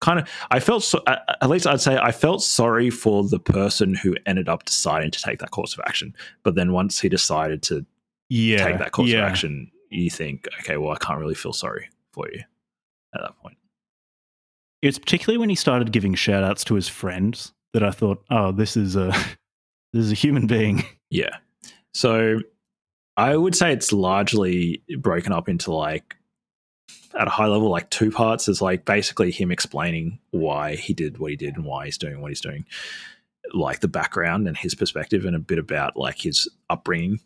kind 0.00 0.20
of. 0.20 0.28
I 0.50 0.60
felt 0.60 0.84
so. 0.84 1.02
At 1.06 1.48
least 1.48 1.66
I'd 1.66 1.80
say 1.80 1.96
I 1.96 2.12
felt 2.12 2.42
sorry 2.42 2.90
for 2.90 3.24
the 3.24 3.38
person 3.40 3.94
who 3.94 4.16
ended 4.26 4.48
up 4.48 4.64
deciding 4.64 5.10
to 5.12 5.20
take 5.22 5.38
that 5.40 5.50
course 5.50 5.74
of 5.74 5.80
action. 5.86 6.14
But 6.42 6.54
then 6.54 6.72
once 6.72 7.00
he 7.00 7.08
decided 7.08 7.62
to 7.64 7.84
Yeah, 8.28 8.64
take 8.64 8.78
that 8.78 8.92
course 8.92 9.08
yeah. 9.08 9.24
of 9.24 9.30
action, 9.30 9.70
you 9.90 10.10
think, 10.10 10.46
okay, 10.60 10.76
well, 10.76 10.92
I 10.92 10.98
can't 10.98 11.18
really 11.18 11.34
feel 11.34 11.52
sorry 11.52 11.88
for 12.12 12.28
you 12.32 12.40
at 13.14 13.22
that 13.22 13.36
point. 13.38 13.56
It's 14.82 14.98
particularly 14.98 15.38
when 15.38 15.48
he 15.48 15.56
started 15.56 15.90
giving 15.90 16.14
shout 16.14 16.44
outs 16.44 16.62
to 16.64 16.74
his 16.74 16.88
friends 16.88 17.52
that 17.72 17.82
I 17.82 17.90
thought, 17.90 18.22
oh, 18.30 18.52
this 18.52 18.76
is 18.76 18.94
a 18.96 19.08
this 19.92 20.04
is 20.04 20.12
a 20.12 20.16
human 20.16 20.46
being. 20.46 20.84
Yeah. 21.10 21.38
So 21.94 22.40
I 23.16 23.34
would 23.34 23.56
say 23.56 23.72
it's 23.72 23.94
largely 23.94 24.82
broken 24.98 25.32
up 25.32 25.48
into 25.48 25.72
like 25.72 26.14
at 27.18 27.26
a 27.26 27.30
high 27.30 27.46
level, 27.46 27.68
like 27.70 27.88
two 27.90 28.10
parts. 28.10 28.48
is 28.48 28.60
like 28.60 28.84
basically 28.84 29.30
him 29.30 29.50
explaining 29.50 30.18
why 30.30 30.76
he 30.76 30.92
did 30.94 31.18
what 31.18 31.30
he 31.30 31.36
did 31.36 31.56
and 31.56 31.64
why 31.64 31.84
he's 31.86 31.98
doing 31.98 32.20
what 32.20 32.30
he's 32.30 32.40
doing, 32.40 32.64
like 33.54 33.80
the 33.80 33.88
background 33.88 34.46
and 34.48 34.56
his 34.56 34.74
perspective, 34.74 35.24
and 35.24 35.34
a 35.36 35.38
bit 35.38 35.58
about 35.58 35.96
like 35.96 36.20
his 36.20 36.48
upbringing. 36.70 37.20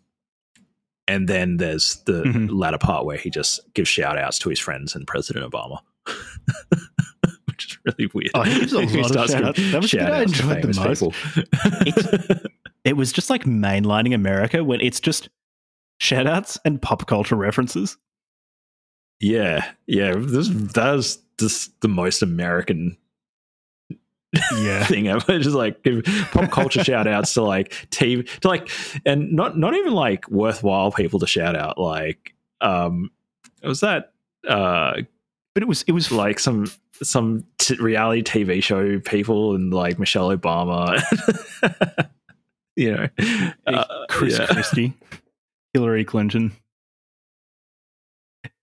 And 1.09 1.29
then 1.29 1.57
there's 1.57 1.97
the 2.07 2.23
Mhm. 2.23 2.49
latter 2.53 2.79
part 2.79 3.05
where 3.05 3.17
he 3.19 3.29
just 3.29 3.61
gives 3.75 3.89
shout 3.89 4.17
outs 4.19 4.39
to 4.41 4.49
his 4.51 4.61
friends 4.61 4.95
and 4.95 5.07
President 5.07 5.51
Obama. 5.51 5.81
Which 7.47 7.67
is 7.67 7.79
really 7.85 8.11
weird. 8.15 8.31
Oh, 8.35 8.43
he 8.43 8.61
gives 8.61 8.73
a 8.73 8.79
lot 8.81 9.17
of. 9.35 9.57
That 9.73 9.83
was 9.83 9.95
I 9.95 10.23
enjoyed 10.23 10.63
the 10.63 11.13
most. 12.33 12.47
It 12.85 12.97
was 12.97 13.13
just 13.13 13.31
like 13.31 13.45
mainlining 13.45 14.13
America 14.13 14.65
when 14.65 14.81
it's 14.81 14.99
just 14.99 15.29
shout 16.01 16.27
outs 16.27 16.59
and 16.65 16.83
pop 16.83 17.07
culture 17.07 17.37
references. 17.37 17.97
Yeah, 19.23 19.71
yeah. 19.87 20.15
This 20.19 20.49
that's 20.51 21.19
just 21.39 21.81
the 21.81 21.89
most 21.89 22.23
American 22.23 22.97
Yeah. 24.59 24.85
thing 24.85 25.09
ever. 25.09 25.39
Just 25.39 25.55
like 25.55 25.83
give 25.83 26.05
pop 26.33 26.51
culture 26.51 26.83
shout 26.85 27.07
outs 27.07 27.35
to 27.35 27.43
like 27.43 27.71
TV 27.91 28.29
to 28.41 28.49
like 28.49 28.69
and 29.07 29.33
not 29.33 29.57
not 29.57 29.75
even 29.75 29.93
like 29.93 30.29
worthwhile 30.29 30.91
people 30.91 31.21
to 31.21 31.27
shout 31.27 31.55
out. 31.55 31.79
Like 31.79 32.35
um 32.61 33.11
was 33.63 33.81
that 33.81 34.13
uh 34.49 34.95
But 35.55 35.63
it 35.63 35.69
was 35.69 35.83
it 35.87 35.93
was 35.93 36.11
like 36.11 36.39
some 36.41 36.67
some 37.03 37.45
t- 37.59 37.77
reality 37.77 38.23
TV 38.23 38.63
show 38.63 38.99
people 39.01 39.55
and 39.55 39.73
like 39.73 39.99
Michelle 39.99 40.37
Obama. 40.37 41.01
you 42.77 42.93
know, 42.93 43.09
uh, 43.67 44.07
Chris 44.09 44.39
yeah. 44.39 44.47
Christie, 44.47 44.95
Hillary 45.75 46.05
Clinton. 46.05 46.53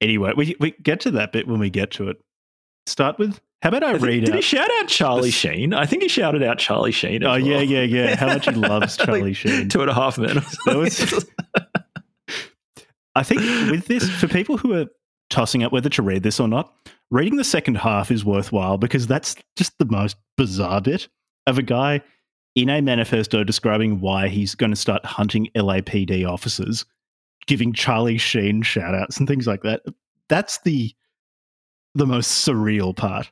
Anyway, 0.02 0.32
we 0.36 0.56
we 0.60 0.72
get 0.84 1.00
to 1.02 1.12
that 1.12 1.32
bit 1.32 1.48
when 1.48 1.60
we 1.60 1.70
get 1.70 1.92
to 1.92 2.10
it. 2.10 2.18
Start 2.86 3.20
with 3.20 3.40
how 3.62 3.70
about 3.70 3.84
I, 3.84 3.90
I 3.90 3.92
think- 3.94 4.04
read 4.06 4.20
did 4.22 4.30
out? 4.30 4.36
he 4.38 4.42
shout 4.42 4.70
out 4.80 4.88
Charlie 4.88 5.24
This- 5.24 5.34
Sheen? 5.36 5.74
I 5.74 5.86
think 5.86 6.02
he 6.04 6.08
shouted 6.08 6.42
out 6.44 6.58
Charlie 6.60 6.92
Sheen. 6.94 7.24
oh 7.26 7.34
as 7.34 7.44
yeah, 7.44 7.56
well. 7.58 7.64
yeah, 7.64 7.82
yeah. 7.82 8.16
How 8.16 8.28
much 8.28 8.46
he 8.46 8.52
loves 8.56 8.98
Like, 9.00 9.06
Charlie 9.08 9.34
Sheen. 9.34 9.68
Two 9.70 9.82
and 9.82 9.90
a 9.90 9.94
half 9.94 10.18
men. 10.18 10.38
was- 10.68 11.26
I 13.16 13.24
think 13.24 13.42
with 13.72 13.88
this, 13.88 14.10
for 14.10 14.28
people 14.28 14.58
who 14.58 14.74
are 14.74 14.86
tossing 15.30 15.64
up 15.64 15.72
whether 15.72 15.90
to 15.90 16.02
read 16.02 16.24
this 16.24 16.40
or 16.40 16.48
not. 16.48 16.74
Reading 17.12 17.38
the 17.38 17.44
second 17.44 17.76
half 17.76 18.12
is 18.12 18.24
worthwhile 18.24 18.78
because 18.78 19.08
that's 19.08 19.36
just 19.56 19.74
the 19.80 19.86
most 19.86 20.16
bizarre 20.38 20.80
bit 20.82 21.08
of 21.48 21.58
a 21.58 21.62
guy 21.64 22.02
in 22.56 22.70
a 22.70 22.82
manifesto 22.82 23.44
describing 23.44 24.00
why 24.00 24.28
he's 24.28 24.54
going 24.56 24.70
to 24.72 24.76
start 24.76 25.04
hunting 25.06 25.50
LAPD 25.56 26.28
officers, 26.28 26.86
giving 27.50 27.74
Charlie 27.74 28.20
Sheen 28.20 28.62
shout 28.62 28.94
outs 28.94 29.18
and 29.18 29.28
things 29.28 29.48
like 29.48 29.64
that. 29.64 29.82
That's 30.30 30.60
the 30.60 30.94
the 31.96 32.06
most 32.06 32.48
surreal 32.48 32.96
part. 32.96 33.32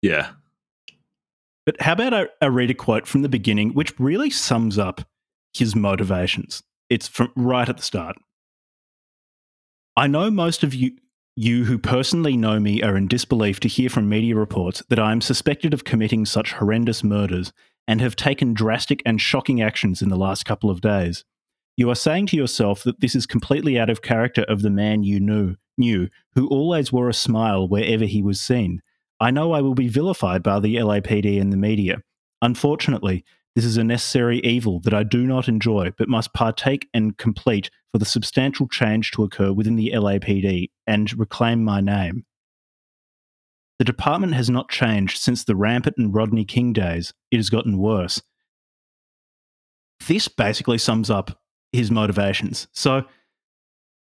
Yeah. 0.00 0.30
But 1.66 1.80
how 1.80 1.94
about 1.94 2.14
I, 2.14 2.26
I 2.40 2.46
read 2.46 2.70
a 2.70 2.74
quote 2.74 3.08
from 3.08 3.22
the 3.22 3.28
beginning, 3.28 3.70
which 3.70 3.98
really 3.98 4.30
sums 4.30 4.78
up 4.78 5.00
his 5.52 5.74
motivations? 5.74 6.62
It's 6.88 7.08
from 7.08 7.32
right 7.34 7.68
at 7.68 7.78
the 7.78 7.82
start. 7.82 8.16
I 9.96 10.06
know 10.06 10.30
most 10.30 10.62
of 10.62 10.72
you, 10.72 10.92
you 11.34 11.64
who 11.64 11.78
personally 11.78 12.36
know 12.36 12.60
me 12.60 12.80
are 12.82 12.96
in 12.96 13.08
disbelief 13.08 13.58
to 13.60 13.68
hear 13.68 13.90
from 13.90 14.08
media 14.08 14.36
reports 14.36 14.82
that 14.88 15.00
I 15.00 15.10
am 15.10 15.20
suspected 15.20 15.74
of 15.74 15.84
committing 15.84 16.26
such 16.26 16.52
horrendous 16.52 17.02
murders 17.02 17.52
and 17.88 18.00
have 18.00 18.14
taken 18.14 18.54
drastic 18.54 19.02
and 19.04 19.20
shocking 19.20 19.60
actions 19.60 20.00
in 20.00 20.10
the 20.10 20.16
last 20.16 20.44
couple 20.44 20.70
of 20.70 20.80
days. 20.80 21.24
You 21.76 21.90
are 21.90 21.96
saying 21.96 22.26
to 22.26 22.36
yourself 22.36 22.84
that 22.84 23.00
this 23.00 23.14
is 23.14 23.26
completely 23.26 23.78
out 23.78 23.90
of 23.90 24.02
character 24.02 24.44
of 24.48 24.62
the 24.62 24.70
man 24.70 25.02
you 25.02 25.18
knew, 25.18 25.56
knew, 25.76 26.08
who 26.34 26.46
always 26.48 26.92
wore 26.92 27.08
a 27.08 27.14
smile 27.14 27.66
wherever 27.66 28.04
he 28.04 28.22
was 28.22 28.40
seen. 28.40 28.80
I 29.20 29.30
know 29.30 29.52
I 29.52 29.60
will 29.60 29.74
be 29.74 29.88
vilified 29.88 30.42
by 30.42 30.60
the 30.60 30.76
LAPD 30.76 31.40
and 31.40 31.52
the 31.52 31.56
media. 31.56 32.02
Unfortunately, 32.42 33.24
this 33.56 33.64
is 33.64 33.76
a 33.76 33.84
necessary 33.84 34.38
evil 34.40 34.80
that 34.80 34.94
I 34.94 35.02
do 35.02 35.26
not 35.26 35.48
enjoy, 35.48 35.92
but 35.96 36.08
must 36.08 36.32
partake 36.32 36.88
and 36.94 37.16
complete 37.16 37.70
for 37.92 37.98
the 37.98 38.04
substantial 38.04 38.68
change 38.68 39.12
to 39.12 39.24
occur 39.24 39.52
within 39.52 39.76
the 39.76 39.92
LAPD 39.94 40.70
and 40.86 41.18
reclaim 41.18 41.64
my 41.64 41.80
name. 41.80 42.24
The 43.78 43.84
department 43.84 44.34
has 44.34 44.50
not 44.50 44.70
changed 44.70 45.18
since 45.18 45.44
the 45.44 45.56
Rampart 45.56 45.94
and 45.98 46.14
Rodney 46.14 46.44
King 46.44 46.72
days. 46.72 47.12
It 47.30 47.36
has 47.36 47.50
gotten 47.50 47.78
worse. 47.78 48.22
This 50.06 50.28
basically 50.28 50.78
sums 50.78 51.10
up 51.10 51.40
his 51.74 51.90
motivations. 51.90 52.68
So, 52.72 53.04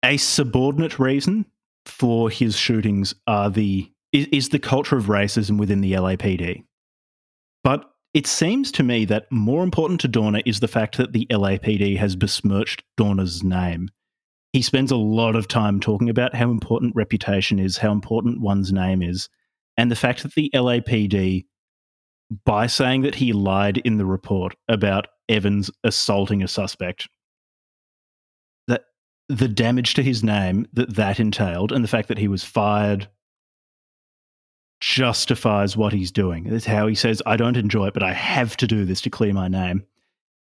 a 0.04 0.18
subordinate 0.18 1.00
reason 1.00 1.46
for 1.86 2.30
his 2.30 2.56
shootings 2.58 3.16
are 3.26 3.50
the 3.50 3.92
is, 4.12 4.28
is 4.28 4.50
the 4.50 4.60
culture 4.60 4.98
of 4.98 5.06
racism 5.06 5.58
within 5.58 5.82
the 5.82 5.94
LAPD. 5.94 6.64
But 7.64 7.90
it 8.14 8.28
seems 8.28 8.72
to 8.74 8.84
me 8.84 9.06
that 9.06 9.32
more 9.32 9.64
important 9.64 10.00
to 10.02 10.08
Dorner 10.08 10.42
is 10.46 10.60
the 10.60 10.68
fact 10.68 10.98
that 10.98 11.14
the 11.14 11.28
LAPD 11.30 11.98
has 11.98 12.16
besmirched 12.16 12.84
Dorner's 12.96 13.44
name. 13.44 13.90
He 14.54 14.62
spends 14.62 14.92
a 14.92 14.96
lot 14.96 15.36
of 15.36 15.48
time 15.48 15.80
talking 15.80 16.10
about 16.10 16.34
how 16.34 16.50
important 16.50 16.96
reputation 16.96 17.60
is, 17.60 17.78
how 17.78 17.92
important 17.92 18.42
one's 18.42 18.72
name 18.72 19.02
is, 19.02 19.30
and 19.76 19.92
the 19.92 19.96
fact 19.96 20.24
that 20.24 20.34
the 20.34 20.50
LAPD, 20.54 21.46
by 22.46 22.68
saying 22.68 23.02
that 23.04 23.16
he 23.16 23.34
lied 23.34 23.78
in 23.80 23.98
the 23.98 24.06
report 24.06 24.56
about 24.68 25.08
Evans 25.30 25.70
assaulting 25.84 26.42
a 26.42 26.48
suspect, 26.48 27.08
the 29.30 29.48
damage 29.48 29.94
to 29.96 30.04
his 30.04 30.24
name 30.24 30.68
that 30.74 30.96
that 30.96 31.20
entailed, 31.20 31.72
and 31.72 31.84
the 31.84 31.90
fact 31.90 32.08
that 32.08 32.18
he 32.18 32.28
was 32.28 32.44
fired, 32.44 33.08
justifies 34.80 35.76
what 35.76 35.94
he's 35.94 36.12
doing. 36.12 36.46
That's 36.46 36.66
how 36.66 36.88
he 36.88 36.96
says, 36.96 37.22
I 37.26 37.36
don't 37.36 37.58
enjoy 37.58 37.88
it, 37.88 37.94
but 37.94 38.04
I 38.04 38.14
have 38.14 38.56
to 38.58 38.68
do 38.68 38.86
this 38.86 39.02
to 39.02 39.10
clear 39.10 39.34
my 39.34 39.48
name. 39.48 39.84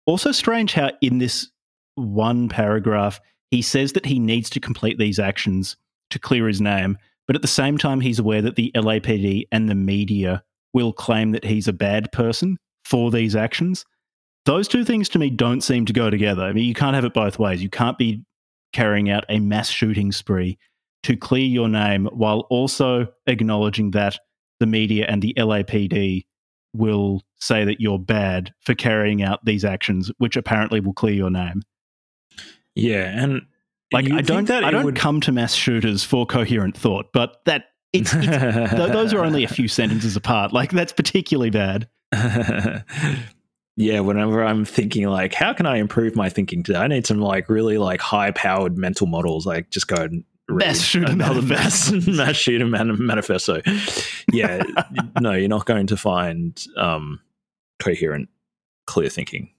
Also, 0.04 0.30
strange 0.30 0.74
how 0.74 0.90
in 1.00 1.18
this 1.18 1.48
one 1.94 2.48
paragraph, 2.48 3.20
he 3.50 3.62
says 3.62 3.92
that 3.94 4.06
he 4.06 4.18
needs 4.18 4.50
to 4.50 4.60
complete 4.60 4.98
these 4.98 5.18
actions 5.18 5.76
to 6.10 6.18
clear 6.18 6.46
his 6.46 6.60
name, 6.60 6.98
but 7.26 7.34
at 7.34 7.42
the 7.42 7.48
same 7.48 7.78
time, 7.78 8.00
he's 8.00 8.18
aware 8.18 8.42
that 8.42 8.56
the 8.56 8.70
LAPD 8.74 9.48
and 9.50 9.68
the 9.68 9.74
media 9.74 10.44
will 10.72 10.92
claim 10.92 11.32
that 11.32 11.44
he's 11.44 11.66
a 11.66 11.72
bad 11.72 12.12
person 12.12 12.58
for 12.84 13.10
these 13.10 13.34
actions. 13.34 13.84
Those 14.44 14.68
two 14.68 14.84
things 14.84 15.08
to 15.08 15.18
me 15.18 15.30
don't 15.30 15.62
seem 15.62 15.86
to 15.86 15.92
go 15.92 16.08
together. 16.10 16.42
I 16.42 16.52
mean, 16.52 16.66
you 16.66 16.74
can't 16.74 16.94
have 16.94 17.04
it 17.04 17.14
both 17.14 17.38
ways. 17.38 17.62
You 17.62 17.70
can't 17.70 17.98
be 17.98 18.22
carrying 18.76 19.08
out 19.08 19.24
a 19.30 19.40
mass 19.40 19.70
shooting 19.70 20.12
spree 20.12 20.58
to 21.02 21.16
clear 21.16 21.46
your 21.46 21.66
name 21.66 22.04
while 22.12 22.40
also 22.50 23.06
acknowledging 23.26 23.92
that 23.92 24.18
the 24.60 24.66
media 24.66 25.06
and 25.08 25.22
the 25.22 25.32
LAPD 25.38 26.26
will 26.74 27.22
say 27.36 27.64
that 27.64 27.80
you're 27.80 27.98
bad 27.98 28.52
for 28.60 28.74
carrying 28.74 29.22
out 29.22 29.42
these 29.46 29.64
actions, 29.64 30.10
which 30.18 30.36
apparently 30.36 30.80
will 30.80 30.92
clear 30.92 31.14
your 31.14 31.30
name. 31.30 31.62
Yeah, 32.74 33.22
and 33.22 33.46
like 33.92 34.10
I 34.10 34.20
don't 34.20 34.46
that 34.48 34.62
I 34.62 34.70
don't 34.70 34.84
would... 34.84 34.96
come 34.96 35.22
to 35.22 35.32
mass 35.32 35.54
shooters 35.54 36.04
for 36.04 36.26
coherent 36.26 36.76
thought, 36.76 37.06
but 37.14 37.38
that 37.46 37.64
it's, 37.94 38.12
it's 38.12 38.26
th- 38.26 38.92
those 38.92 39.14
are 39.14 39.24
only 39.24 39.42
a 39.42 39.48
few 39.48 39.68
sentences 39.68 40.16
apart. 40.16 40.52
Like 40.52 40.70
that's 40.70 40.92
particularly 40.92 41.48
bad. 41.48 41.88
yeah, 43.76 44.00
whenever 44.00 44.42
I'm 44.42 44.64
thinking 44.64 45.06
like, 45.08 45.34
how 45.34 45.52
can 45.52 45.66
I 45.66 45.76
improve 45.76 46.16
my 46.16 46.28
thinking 46.28 46.62
today? 46.62 46.78
I 46.78 46.86
need 46.86 47.06
some 47.06 47.20
like 47.20 47.48
really 47.48 47.78
like 47.78 48.00
high 48.00 48.30
powered 48.30 48.76
mental 48.76 49.06
models. 49.06 49.46
Like 49.46 49.70
just 49.70 49.88
go 49.88 49.96
and 49.96 50.24
mass 50.48 50.80
shooter 50.80 51.12
another 51.12 51.42
mass 51.42 51.90
mass 52.06 52.36
shooter 52.36 52.66
man- 52.66 53.04
manifesto. 53.04 53.62
Yeah, 54.32 54.62
no, 55.20 55.32
you're 55.32 55.48
not 55.48 55.66
going 55.66 55.86
to 55.88 55.96
find 55.96 56.62
um, 56.76 57.20
coherent, 57.78 58.28
clear 58.86 59.08
thinking 59.08 59.50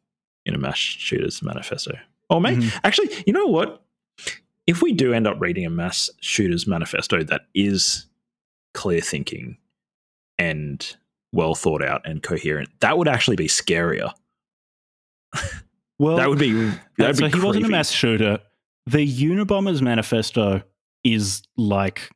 in 0.45 0.55
a 0.55 0.57
mass 0.57 0.77
shooter's 0.77 1.41
manifesto. 1.41 1.97
Or 2.29 2.41
maybe 2.41 2.63
mm-hmm. 2.63 2.77
actually, 2.83 3.09
you 3.25 3.33
know 3.33 3.47
what? 3.47 3.83
if 4.67 4.81
we 4.81 4.91
do 4.91 5.13
end 5.13 5.25
up 5.25 5.39
reading 5.39 5.65
a 5.65 5.69
mass 5.69 6.09
shooters 6.19 6.67
manifesto 6.67 7.23
that 7.23 7.41
is 7.55 8.05
clear 8.73 9.01
thinking 9.01 9.57
and 10.37 10.97
well 11.37 11.55
thought 11.55 11.81
out 11.81 12.01
and 12.03 12.21
coherent, 12.21 12.67
that 12.81 12.97
would 12.97 13.07
actually 13.07 13.37
be 13.37 13.47
scarier. 13.47 14.11
Well, 15.99 16.17
that 16.17 16.29
would 16.29 16.37
be. 16.37 16.51
That 16.97 17.15
so 17.15 17.27
be 17.27 17.39
he 17.39 17.43
wasn't 17.43 17.65
a 17.65 17.69
mass 17.69 17.89
shooter. 17.89 18.39
The 18.85 19.05
Unabomber's 19.07 19.81
manifesto 19.81 20.61
is 21.03 21.41
like 21.57 22.11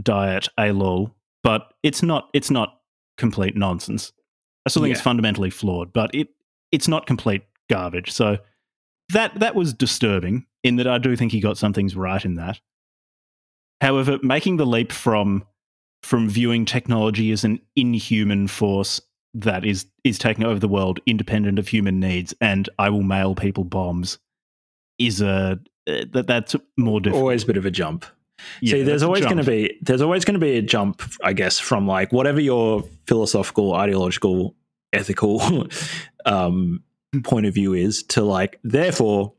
diet 0.00 0.48
a 0.56 0.70
lol, 0.70 1.12
but 1.42 1.74
it's 1.82 2.02
not. 2.02 2.28
It's 2.32 2.50
not 2.50 2.78
complete 3.18 3.56
nonsense. 3.56 4.12
I 4.64 4.70
still 4.70 4.82
think 4.82 4.90
yeah. 4.90 4.98
it's 4.98 5.02
fundamentally 5.02 5.50
flawed, 5.50 5.92
but 5.92 6.14
it 6.14 6.28
it's 6.70 6.86
not 6.86 7.06
complete 7.06 7.42
garbage. 7.68 8.12
So 8.12 8.38
that 9.12 9.38
that 9.40 9.56
was 9.56 9.74
disturbing 9.74 10.46
in 10.62 10.76
that 10.76 10.86
I 10.86 10.98
do 10.98 11.16
think 11.16 11.32
he 11.32 11.40
got 11.40 11.58
some 11.58 11.72
things 11.72 11.96
right 11.96 12.24
in 12.24 12.36
that. 12.36 12.60
However, 13.80 14.20
making 14.22 14.58
the 14.58 14.66
leap 14.66 14.92
from 14.92 15.44
from 16.02 16.28
viewing 16.28 16.64
technology 16.64 17.30
as 17.32 17.44
an 17.44 17.60
inhuman 17.76 18.48
force 18.48 19.00
that 19.34 19.64
is 19.64 19.86
is 20.04 20.18
taking 20.18 20.44
over 20.44 20.58
the 20.58 20.68
world 20.68 21.00
independent 21.06 21.58
of 21.58 21.68
human 21.68 21.98
needs 21.98 22.34
and 22.40 22.68
I 22.78 22.90
will 22.90 23.02
mail 23.02 23.34
people 23.34 23.64
bombs 23.64 24.18
is 24.98 25.20
a 25.20 25.58
uh, 25.88 26.04
that 26.12 26.26
that's 26.26 26.54
more 26.76 27.00
difficult. 27.00 27.22
Always 27.22 27.42
a 27.42 27.46
bit 27.46 27.56
of 27.56 27.66
a 27.66 27.70
jump. 27.70 28.04
Yeah, 28.60 28.72
See, 28.72 28.82
there's 28.82 29.02
always 29.02 29.24
going 29.24 29.38
to 29.38 29.44
be 29.44 29.78
there's 29.82 30.02
always 30.02 30.24
going 30.24 30.38
to 30.38 30.44
be 30.44 30.56
a 30.56 30.62
jump, 30.62 31.02
I 31.22 31.32
guess, 31.32 31.58
from 31.58 31.86
like 31.86 32.12
whatever 32.12 32.40
your 32.40 32.84
philosophical, 33.06 33.74
ideological, 33.74 34.54
ethical 34.92 35.66
um, 36.24 36.82
point 37.24 37.46
of 37.46 37.54
view 37.54 37.72
is 37.72 38.02
to 38.04 38.22
like 38.22 38.58
therefore 38.62 39.32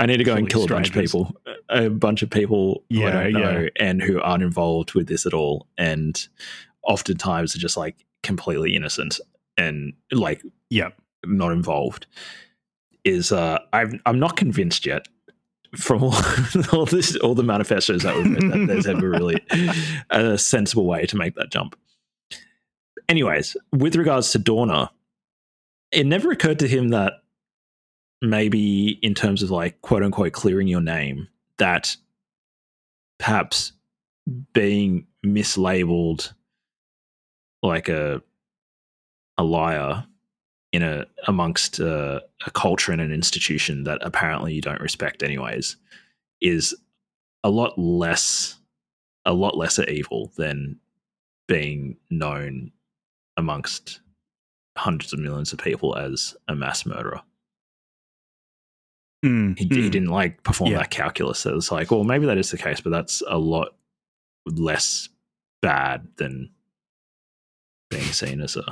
I 0.00 0.06
need 0.06 0.16
to 0.16 0.24
go 0.24 0.34
and 0.34 0.48
kill 0.48 0.64
a 0.64 0.66
bunch 0.66 0.88
of 0.88 0.94
people, 0.94 1.36
a 1.68 1.90
bunch 1.90 2.22
of 2.22 2.30
people 2.30 2.84
who 2.88 3.00
yeah, 3.00 3.18
I 3.18 3.24
don't 3.24 3.32
know 3.34 3.60
yeah. 3.60 3.68
and 3.76 4.02
who 4.02 4.18
aren't 4.22 4.42
involved 4.42 4.94
with 4.94 5.08
this 5.08 5.26
at 5.26 5.34
all, 5.34 5.66
and 5.76 6.26
oftentimes 6.82 7.54
are 7.54 7.58
just 7.58 7.76
like 7.76 8.06
completely 8.22 8.74
innocent 8.74 9.20
and 9.58 9.92
like 10.10 10.42
yeah, 10.70 10.88
not 11.26 11.52
involved. 11.52 12.06
Is 13.04 13.30
uh, 13.30 13.58
I'm 13.74 14.00
I'm 14.06 14.18
not 14.18 14.38
convinced 14.38 14.86
yet 14.86 15.06
from 15.76 16.02
all, 16.02 16.14
all 16.72 16.86
this 16.86 17.16
all 17.16 17.34
the 17.34 17.42
manifestos 17.42 18.02
that 18.02 18.16
we've 18.16 18.32
read 18.32 18.52
that 18.52 18.66
there's 18.68 18.86
ever 18.86 19.06
really 19.06 19.36
a 20.10 20.38
sensible 20.38 20.86
way 20.86 21.04
to 21.04 21.16
make 21.18 21.34
that 21.34 21.50
jump. 21.50 21.78
Anyways, 23.06 23.54
with 23.70 23.96
regards 23.96 24.32
to 24.32 24.38
Dorner, 24.38 24.88
it 25.92 26.06
never 26.06 26.30
occurred 26.30 26.60
to 26.60 26.68
him 26.68 26.88
that 26.88 27.14
maybe 28.22 28.98
in 29.02 29.14
terms 29.14 29.42
of 29.42 29.50
like 29.50 29.80
quote 29.82 30.02
unquote 30.02 30.32
clearing 30.32 30.68
your 30.68 30.80
name, 30.80 31.28
that 31.58 31.96
perhaps 33.18 33.72
being 34.52 35.06
mislabeled 35.24 36.32
like 37.62 37.88
a 37.88 38.22
a 39.38 39.44
liar 39.44 40.04
in 40.72 40.82
a 40.82 41.06
amongst 41.26 41.78
a, 41.78 42.22
a, 42.46 42.50
culture 42.52 42.92
and 42.92 43.00
an 43.00 43.12
institution 43.12 43.84
that 43.84 43.98
apparently 44.02 44.54
you 44.54 44.60
don't 44.60 44.80
respect 44.80 45.22
anyways 45.22 45.76
is 46.40 46.74
a 47.42 47.50
lot 47.50 47.76
less 47.78 48.56
a 49.24 49.32
lot 49.32 49.56
lesser 49.56 49.84
evil 49.88 50.30
than 50.36 50.78
being 51.48 51.96
known 52.10 52.70
amongst 53.36 54.00
hundreds 54.76 55.12
of 55.12 55.18
millions 55.18 55.52
of 55.52 55.58
people 55.58 55.96
as 55.96 56.36
a 56.48 56.54
mass 56.54 56.86
murderer 56.86 57.20
Mm, 59.24 59.58
He, 59.58 59.64
he 59.66 59.70
mm. 59.88 59.90
didn't 59.90 60.08
like 60.08 60.42
perform 60.42 60.70
Yeah. 60.72 60.78
that 60.78 60.90
calculus. 60.90 61.38
So 61.40 61.54
it's 61.56 61.70
like, 61.70 61.90
well, 61.90 62.04
maybe 62.04 62.26
that 62.26 62.38
is 62.38 62.50
the 62.50 62.58
case, 62.58 62.80
but 62.80 62.90
that's 62.90 63.22
a 63.28 63.36
lot 63.38 63.74
less 64.46 65.08
bad 65.62 66.06
than 66.16 66.50
being 67.90 68.02
seen 68.04 68.40
as 68.40 68.56
a 68.56 68.64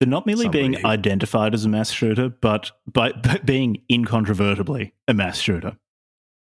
They're 0.00 0.08
not 0.08 0.26
merely 0.26 0.48
being 0.48 0.74
somebody 0.74 0.82
who- 0.82 0.88
identified 0.88 1.54
as 1.54 1.64
a 1.64 1.68
mass 1.68 1.90
shooter, 1.90 2.28
but 2.28 2.70
by, 2.90 3.12
but 3.12 3.46
being 3.46 3.82
incontrovertibly 3.90 4.92
a 5.08 5.14
mass 5.14 5.38
shooter. 5.38 5.76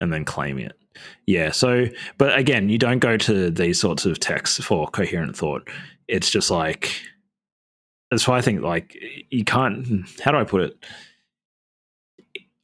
and 0.01 0.12
then 0.12 0.25
claiming 0.25 0.66
it. 0.66 0.79
Yeah. 1.27 1.51
So, 1.51 1.87
but 2.19 2.39
again, 2.39 2.69
you 2.69 2.79
don't 2.79 3.01
go 3.01 3.16
to 3.16 3.51
these 3.51 3.81
sorts 3.81 4.07
of 4.07 4.21
texts 4.21 4.62
for 4.62 4.87
coherent 4.89 5.37
thought. 5.37 5.69
It's 6.07 6.31
just 6.31 6.51
like 6.53 6.93
that's 8.11 8.27
why 8.29 8.39
I 8.39 8.43
think 8.43 8.62
like 8.62 8.97
you 9.31 9.45
can't. 9.45 10.09
How 10.21 10.31
do 10.31 10.39
I 10.39 10.45
put 10.45 10.62
it? 10.62 10.87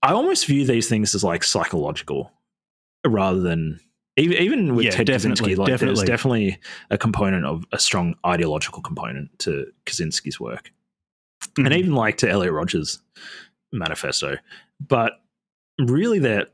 I 0.04 0.12
almost 0.12 0.46
view 0.46 0.66
these 0.66 0.88
things 0.88 1.14
as 1.14 1.24
like 1.24 1.42
psychological, 1.44 2.30
rather 3.06 3.40
than 3.40 3.80
even 4.16 4.36
even 4.38 4.74
with 4.76 4.84
Yeah, 4.84 4.90
Ted 4.92 5.06
definitely, 5.06 5.54
Kaczynski. 5.54 5.58
Like, 5.58 5.66
there's 5.68 5.80
definitely. 5.80 6.06
definitely 6.06 6.58
a 6.90 6.98
component 6.98 7.44
of 7.46 7.64
a 7.72 7.78
strong 7.78 8.14
ideological 8.26 8.82
component 8.82 9.36
to 9.40 9.66
Kaczynski's 9.86 10.38
work 10.38 10.70
and 11.56 11.68
Mhm. 11.68 11.76
even 11.76 11.94
like 11.94 12.18
to 12.18 12.28
Elliot 12.30 12.52
Rodgers' 12.52 13.00
manifesto. 13.72 14.36
But 14.86 15.20
really, 15.80 16.18
they're 16.18 16.46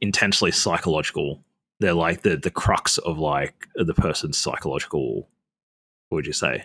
intensely 0.00 0.50
psychological. 0.52 1.42
They're 1.80 1.92
like 1.94 2.22
the 2.22 2.36
the 2.36 2.50
crux 2.50 2.98
of 2.98 3.18
like 3.18 3.68
the 3.74 3.94
person's 3.94 4.38
psychological. 4.38 5.28
What 6.08 6.16
would 6.18 6.26
you 6.26 6.32
say? 6.32 6.64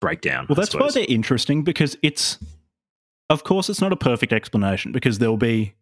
Breakdown. 0.00 0.46
Well, 0.48 0.58
I 0.58 0.62
that's 0.62 0.74
why 0.74 0.90
they're 0.90 1.06
interesting 1.08 1.64
because 1.64 1.96
it's, 2.02 2.38
of 3.30 3.44
course, 3.44 3.68
it's 3.68 3.80
not 3.80 3.92
a 3.92 3.96
perfect 3.96 4.32
explanation 4.32 4.92
because 4.92 5.18
there'll 5.18 5.36
be, 5.36 5.74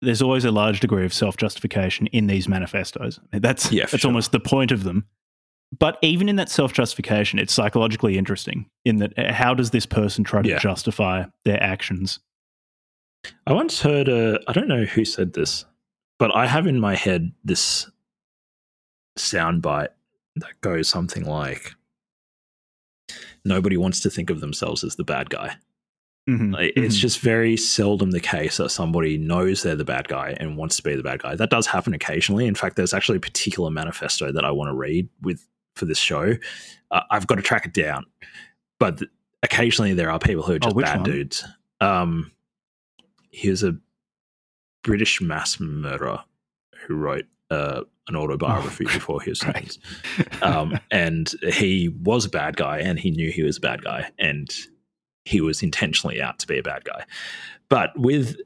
there's 0.00 0.22
always 0.22 0.44
a 0.44 0.50
large 0.50 0.80
degree 0.80 1.04
of 1.04 1.12
self 1.14 1.36
justification 1.36 2.06
in 2.08 2.26
these 2.26 2.48
manifestos. 2.48 3.20
That's 3.32 3.70
Yeah, 3.72 3.86
that's 3.86 4.00
sure. 4.02 4.08
almost 4.08 4.32
the 4.32 4.40
point 4.40 4.70
of 4.72 4.84
them. 4.84 5.06
But 5.78 5.96
even 6.02 6.28
in 6.28 6.36
that 6.36 6.48
self 6.50 6.72
justification, 6.72 7.38
it's 7.38 7.52
psychologically 7.52 8.18
interesting 8.18 8.68
in 8.84 8.96
that 8.98 9.18
uh, 9.18 9.32
how 9.32 9.54
does 9.54 9.70
this 9.70 9.86
person 9.86 10.22
try 10.24 10.42
to 10.42 10.48
Yeah. 10.48 10.58
justify 10.58 11.24
their 11.44 11.62
actions? 11.62 12.18
I 13.46 13.52
once 13.52 13.80
heard 13.80 14.08
a. 14.08 14.38
I 14.48 14.52
don't 14.52 14.68
know 14.68 14.84
who 14.84 15.04
said 15.04 15.32
this, 15.32 15.64
but 16.18 16.34
I 16.36 16.46
have 16.46 16.66
in 16.66 16.78
my 16.80 16.94
head 16.96 17.32
this 17.44 17.88
soundbite 19.18 19.88
that 20.36 20.60
goes 20.60 20.88
something 20.88 21.24
like, 21.24 21.72
"Nobody 23.44 23.76
wants 23.76 24.00
to 24.00 24.10
think 24.10 24.28
of 24.30 24.40
themselves 24.40 24.82
as 24.84 24.96
the 24.96 25.04
bad 25.04 25.30
guy." 25.30 25.56
Mhm, 26.28 26.52
Like, 26.52 26.72
It's 26.76 26.96
mhm. 26.96 27.00
just 27.00 27.20
very 27.20 27.56
seldom 27.56 28.10
the 28.12 28.20
case 28.20 28.58
that 28.58 28.70
somebody 28.70 29.18
knows 29.18 29.62
they're 29.62 29.74
the 29.76 29.84
bad 29.84 30.06
guy 30.08 30.36
and 30.38 30.56
wants 30.56 30.76
to 30.76 30.82
be 30.82 30.94
the 30.94 31.02
bad 31.02 31.20
guy. 31.22 31.34
That 31.34 31.50
does 31.50 31.66
happen 31.66 31.94
occasionally. 31.94 32.46
In 32.46 32.54
fact, 32.54 32.76
there's 32.76 32.94
actually 32.94 33.16
a 33.16 33.20
particular 33.20 33.70
manifesto 33.70 34.30
that 34.32 34.44
I 34.44 34.50
want 34.52 34.68
to 34.68 34.74
read 34.74 35.08
with 35.20 35.46
for 35.74 35.84
this 35.86 35.98
show. 35.98 36.34
Uh, 36.90 37.00
I've 37.10 37.26
got 37.26 37.36
to 37.36 37.42
track 37.42 37.66
it 37.66 37.72
down, 37.72 38.04
but 38.78 38.98
th- 38.98 39.10
occasionally 39.42 39.94
there 39.94 40.10
are 40.10 40.18
people 40.20 40.42
who 40.44 40.52
are 40.52 40.56
Oh, 40.56 40.58
just 40.58 40.76
which 40.76 40.86
bad 40.86 41.00
one? 41.00 41.10
dudes. 41.10 41.44
Um, 41.80 42.30
here's 43.30 43.62
a 43.64 43.76
British 44.84 45.20
mass 45.20 45.58
murderer 45.58 46.20
who 46.86 46.94
wrote 46.94 47.24
uh, 47.50 47.82
an 48.08 48.16
autobiography 48.16 48.84
Oh, 48.88 48.92
before 48.94 49.22
he 49.22 49.30
was 49.30 49.40
sentenced 49.40 49.78
um, 50.42 50.78
and 50.90 51.30
he 51.52 51.88
was 51.88 52.24
a 52.26 52.28
bad 52.30 52.56
guy 52.56 52.78
and 52.78 52.98
he 52.98 53.10
knew 53.10 53.30
he 53.30 53.42
was 53.42 53.56
a 53.58 53.60
bad 53.60 53.82
guy 53.82 54.10
and 54.18 54.50
he 55.24 55.40
was 55.40 55.62
intentionally 55.62 56.20
out 56.20 56.38
to 56.40 56.46
be 56.46 56.58
a 56.58 56.62
bad 56.62 56.84
guy. 56.84 57.04
But 57.68 57.96
with 57.98 58.36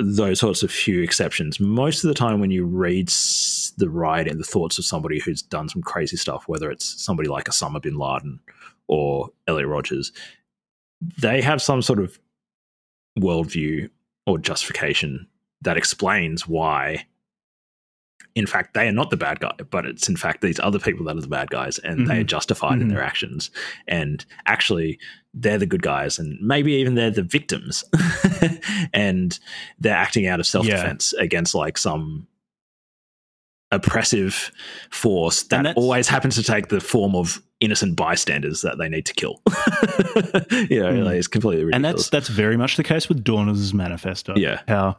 those 0.00 0.40
sorts 0.40 0.62
of 0.62 0.70
few 0.70 1.02
exceptions 1.02 1.60
most 1.60 2.02
of 2.02 2.08
the 2.08 2.14
time 2.14 2.40
when 2.40 2.50
you 2.50 2.64
read 2.64 3.08
the 3.76 3.88
writing 3.88 4.32
and 4.32 4.40
the 4.40 4.44
thoughts 4.44 4.78
of 4.78 4.84
somebody 4.84 5.20
who's 5.20 5.42
done 5.42 5.68
some 5.68 5.82
crazy 5.82 6.16
stuff 6.16 6.48
whether 6.48 6.68
it's 6.70 7.00
somebody 7.00 7.28
like 7.28 7.44
Osama 7.44 7.80
bin 7.80 7.96
Laden 7.96 8.40
or 8.88 9.30
Elliot 9.46 9.68
Rodgers 9.68 10.12
they 11.18 11.40
have 11.40 11.62
some 11.62 11.82
sort 11.82 12.00
of 12.00 12.18
worldview 13.18 13.88
or 14.26 14.38
justification 14.38 15.28
that 15.62 15.76
explains 15.76 16.48
why 16.48 17.06
in 18.34 18.46
fact 18.46 18.74
they 18.74 18.88
are 18.88 18.92
not 18.92 19.10
the 19.10 19.16
bad 19.16 19.38
guy 19.40 19.52
but 19.70 19.86
it's 19.86 20.08
in 20.08 20.16
fact 20.16 20.40
these 20.40 20.58
other 20.60 20.78
people 20.78 21.04
that 21.04 21.16
are 21.16 21.20
the 21.20 21.28
bad 21.28 21.50
guys 21.50 21.78
and 21.78 22.06
they 22.08 22.18
are 22.18 22.24
Mhm. 22.24 22.26
justified 22.26 22.80
in 22.80 22.88
Mhm. 22.88 22.90
their 22.90 23.02
actions 23.02 23.50
and 23.86 24.24
actually 24.46 24.98
they're 25.32 25.58
the 25.58 25.66
good 25.66 25.82
guys 25.82 26.18
and 26.18 26.38
maybe 26.40 26.72
even 26.72 26.94
they're 26.94 27.10
the 27.10 27.22
victims 27.22 27.84
and 28.92 29.38
they're 29.78 29.94
acting 29.96 30.26
out 30.26 30.40
of 30.40 30.46
self-defense 30.46 31.12
against 31.14 31.54
like 31.54 31.76
some 31.78 32.26
oppressive 33.70 34.52
force 34.90 35.42
that 35.44 35.76
always 35.76 36.06
happens 36.06 36.36
to 36.36 36.42
take 36.42 36.68
the 36.68 36.80
form 36.80 37.16
of 37.16 37.42
innocent 37.60 37.96
bystanders 37.96 38.60
that 38.62 38.78
they 38.78 38.88
need 38.88 39.04
to 39.06 39.14
kill 39.14 39.40
you 40.70 40.80
know 40.80 40.92
Mm. 40.92 41.04
like, 41.04 41.16
it's 41.16 41.26
completely 41.26 41.64
ridiculous 41.64 41.74
and 41.74 41.84
that's 41.84 42.08
that's 42.10 42.28
very 42.28 42.56
much 42.56 42.76
the 42.76 42.84
case 42.84 43.08
with 43.08 43.24
Dorner's 43.24 43.72
manifesto. 43.74 44.34
Yeah. 44.36 44.60
how 44.68 44.96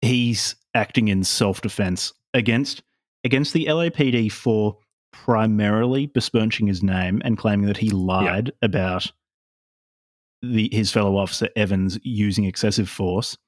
he's 0.00 0.54
acting 0.74 1.08
in 1.08 1.24
self 1.24 1.60
defense 1.62 2.12
against 2.34 2.82
against 3.24 3.52
the 3.54 3.66
LAPD 3.66 4.30
for 4.30 4.76
primarily 5.12 6.06
besmirching 6.06 6.66
his 6.66 6.82
name 6.82 7.22
and 7.24 7.38
claiming 7.38 7.66
that 7.66 7.76
he 7.76 7.88
lied 7.90 8.52
about 8.60 9.10
the 10.42 10.68
his 10.72 10.90
fellow 10.90 11.16
officer 11.16 11.48
Evans 11.56 11.98
using 12.02 12.44
excessive 12.44 12.90
force. 12.90 13.38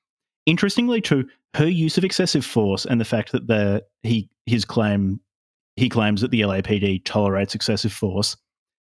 Interestingly, 0.46 1.00
too, 1.00 1.28
her 1.54 1.68
use 1.68 1.98
of 1.98 2.04
excessive 2.04 2.44
force 2.44 2.86
and 2.86 3.00
the 3.00 3.04
fact 3.04 3.32
that 3.32 3.48
the 3.48 3.84
he 4.02 4.30
his 4.46 4.64
claim 4.64 5.20
he 5.76 5.88
claims 5.88 6.22
that 6.22 6.30
the 6.30 6.40
LAPD 6.40 7.04
tolerates 7.04 7.54
excessive 7.54 7.92
force 7.92 8.36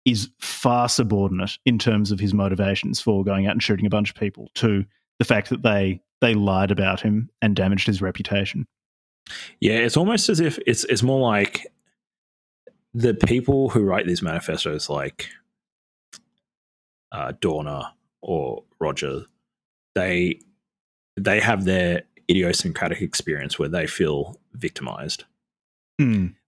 is 0.05 0.29
far 0.39 0.87
subordinate 0.87 1.57
in 1.65 1.79
terms 1.79 2.11
of 2.11 2.19
his 2.19 2.33
motivations 2.33 3.01
for 3.01 3.23
going 3.23 3.47
out 3.47 3.53
and 3.53 3.63
shooting 3.63 3.87
a 3.87 3.89
bunch 3.89 4.09
of 4.09 4.15
people 4.15 4.49
to 4.53 4.85
the 5.17 5.25
fact 5.25 5.49
that 5.49 5.63
they 5.63 5.99
they 6.21 6.33
lied 6.33 6.71
about 6.71 7.01
him 7.01 7.29
and 7.41 7.55
damaged 7.55 7.87
his 7.87 8.01
reputation. 8.01 8.65
Yeah, 9.59 9.77
it's 9.77 9.97
almost 9.97 10.29
as 10.29 10.39
if 10.39 10.59
it's 10.67 10.83
it's 10.85 11.03
more 11.03 11.19
like 11.19 11.67
the 12.93 13.13
people 13.13 13.69
who 13.69 13.83
write 13.83 14.05
these 14.07 14.21
manifestos, 14.21 14.89
like 14.89 15.29
uh, 17.11 17.33
Dorner 17.41 17.83
or 18.21 18.63
Rodger, 18.79 19.25
they 19.95 20.39
they 21.17 21.39
have 21.39 21.65
their 21.65 22.03
idiosyncratic 22.29 23.01
experience 23.01 23.57
where 23.59 23.69
they 23.69 23.87
feel 23.87 24.39
victimized, 24.53 25.23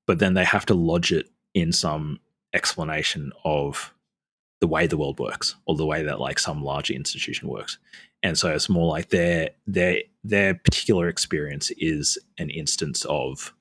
but 0.06 0.20
then 0.20 0.34
they 0.34 0.44
have 0.46 0.66
to 0.66 0.74
lodge 0.74 1.12
it 1.12 1.30
in 1.54 1.72
some 1.72 2.20
explanation 2.54 3.32
of 3.44 3.94
the 4.62 4.68
way 4.68 4.88
the 4.88 4.98
world 4.98 5.20
works 5.20 5.56
or 5.66 5.76
the 5.76 5.86
way 5.86 6.04
that 6.04 6.20
like 6.20 6.40
some 6.40 6.64
larger 6.64 6.94
institution 6.94 7.48
works. 7.48 7.78
And 8.24 8.38
so 8.38 8.50
it's 8.52 8.70
more 8.70 8.88
like 8.90 9.10
their 9.10 9.52
their 9.68 10.00
their 10.24 10.56
particular 10.56 11.08
experience 11.08 11.72
is 11.78 12.18
an 12.40 12.50
instance 12.50 13.06
of 13.06 13.54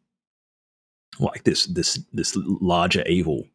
like 1.19 1.45
this 1.45 1.67
this 1.67 1.99
this 2.13 2.37
larger 2.37 3.03
evil 3.07 3.47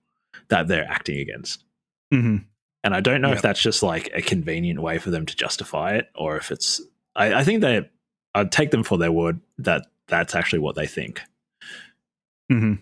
that 0.50 0.68
they're 0.68 0.88
acting 0.90 1.20
against. 1.20 1.64
Hmm 2.12 2.38
and 2.84 2.96
i 2.96 3.00
don't 3.00 3.22
know 3.22 3.28
Yep. 3.28 3.36
if 3.38 3.42
that's 3.44 3.62
just 3.62 3.84
like 3.84 4.10
a 4.12 4.24
convenient 4.24 4.82
way 4.82 4.98
for 4.98 5.12
them 5.12 5.24
to 5.28 5.36
justify 5.36 5.92
it 5.94 6.10
or 6.16 6.36
if 6.38 6.50
it's 6.50 6.82
i, 7.16 7.32
I 7.36 7.44
think 7.44 7.62
they 7.62 7.88
i'd 8.34 8.52
take 8.52 8.72
them 8.72 8.82
for 8.82 8.98
their 8.98 9.12
word 9.12 9.40
that 9.60 9.86
that's 10.08 10.34
actually 10.34 10.60
what 10.60 10.76
they 10.76 10.88
think. 10.88 11.22
Hmm 12.52 12.74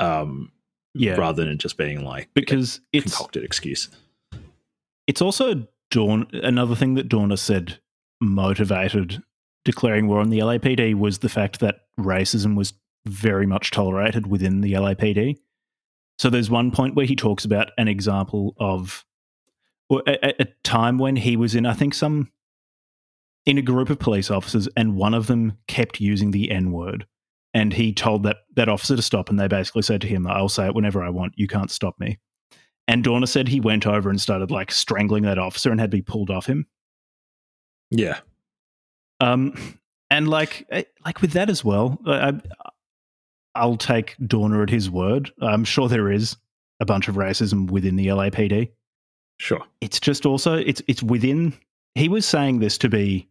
um 0.00 0.50
Yeah, 0.92 1.14
rather 1.14 1.44
than 1.44 1.56
just 1.56 1.76
being 1.76 2.02
like 2.04 2.30
because 2.34 2.78
a 2.92 2.96
it's 2.98 3.04
concocted 3.16 3.44
excuse 3.44 3.88
it's 5.06 5.22
also 5.22 5.66
Dawn. 5.90 6.26
Another 6.32 6.74
thing 6.74 6.94
that 6.94 7.08
Dorner 7.08 7.36
said 7.36 7.78
motivated 8.20 9.22
declaring 9.64 10.08
war 10.08 10.20
on 10.20 10.30
the 10.30 10.38
LAPD 10.40 10.94
was 10.94 11.18
the 11.18 11.28
fact 11.28 11.60
that 11.60 11.80
racism 11.98 12.54
was 12.56 12.74
very 13.06 13.46
much 13.46 13.70
tolerated 13.70 14.26
within 14.26 14.60
the 14.60 14.72
LAPD. 14.74 15.36
So 16.18 16.30
there's 16.30 16.50
one 16.50 16.70
point 16.70 16.94
where 16.94 17.06
he 17.06 17.16
talks 17.16 17.44
about 17.44 17.70
an 17.78 17.88
example 17.88 18.54
of 18.58 19.04
or 19.88 20.02
a, 20.06 20.26
a- 20.28 20.42
a 20.42 20.46
time 20.62 20.98
when 20.98 21.16
he 21.16 21.36
was 21.36 21.54
in, 21.54 21.66
I 21.66 21.74
think, 21.74 21.92
some 21.94 22.30
in 23.46 23.58
a 23.58 23.62
group 23.62 23.90
of 23.90 23.98
police 23.98 24.30
officers, 24.30 24.68
and 24.76 24.96
one 24.96 25.12
of 25.12 25.26
them 25.26 25.58
kept 25.68 26.00
using 26.00 26.30
the 26.30 26.50
N 26.50 26.72
word. 26.72 27.06
And 27.52 27.72
he 27.74 27.92
told 27.92 28.22
that, 28.24 28.38
that 28.56 28.68
officer 28.70 28.96
to 28.96 29.02
stop, 29.02 29.28
and 29.28 29.38
they 29.38 29.46
basically 29.48 29.82
said 29.82 30.00
to 30.00 30.06
him, 30.08 30.26
I'll 30.26 30.48
say 30.48 30.66
it 30.66 30.74
whenever 30.74 31.04
I 31.04 31.10
want. 31.10 31.34
You 31.36 31.46
can't 31.46 31.70
stop 31.70 32.00
me. 32.00 32.18
And 32.88 33.02
Dorner 33.02 33.26
said 33.26 33.48
he 33.48 33.60
went 33.60 33.86
over 33.86 34.10
and 34.10 34.20
started 34.20 34.50
like 34.50 34.70
strangling 34.70 35.22
that 35.24 35.38
officer 35.38 35.70
and 35.70 35.80
had 35.80 35.90
to 35.90 35.96
be 35.96 36.02
pulled 36.02 36.30
off 36.30 36.46
him. 36.46 36.66
yeah 37.90 38.20
Um, 39.20 39.54
and 40.10 40.28
like, 40.28 40.66
eh, 40.70 40.84
like 41.04 41.22
with 41.22 41.32
that 41.32 41.48
as 41.50 41.64
well, 41.64 41.98
I, 42.06 42.28
I- 42.28 42.40
I'll 43.56 43.76
take 43.76 44.16
Dorner 44.26 44.64
at 44.64 44.70
his 44.70 44.90
word. 44.90 45.30
I'm 45.40 45.62
sure 45.64 45.88
there 45.88 46.10
is 46.10 46.36
a 46.80 46.84
bunch 46.84 47.06
of 47.06 47.14
racism 47.14 47.70
within 47.70 47.94
the 47.94 48.08
LAPD. 48.08 48.72
sure 49.38 49.64
It's 49.80 50.00
just 50.00 50.26
also 50.26 50.54
it's 50.54 50.82
it's 50.88 51.04
within. 51.04 51.52
He 51.94 52.08
was 52.08 52.26
saying 52.26 52.58
this 52.58 52.76
to 52.78 52.88
be 52.88 53.28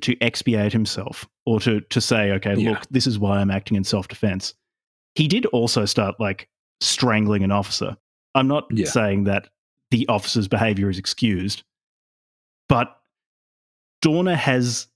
to 0.00 0.16
expiate 0.20 0.72
himself 0.72 1.28
or 1.46 1.60
to 1.60 1.80
to 1.82 2.00
say, 2.00 2.32
okay, 2.32 2.56
Yeah. 2.56 2.70
look, 2.70 2.82
this 2.90 3.06
is 3.06 3.20
why 3.20 3.38
I'm 3.38 3.50
acting 3.52 3.76
in 3.76 3.84
self 3.84 4.08
defense. 4.08 4.54
He 5.14 5.28
did 5.28 5.46
also 5.46 5.84
start 5.84 6.18
like 6.18 6.48
strangling 6.80 7.44
an 7.44 7.52
officer. 7.52 7.96
I'm 8.34 8.48
not 8.48 8.66
Yeah. 8.70 8.86
saying 8.86 9.24
that 9.24 9.48
the 9.90 10.06
officer's 10.08 10.48
behavior 10.48 10.90
is 10.90 10.98
excused, 10.98 11.62
but 12.68 12.94
Dorner 14.02 14.34
has, 14.36 14.86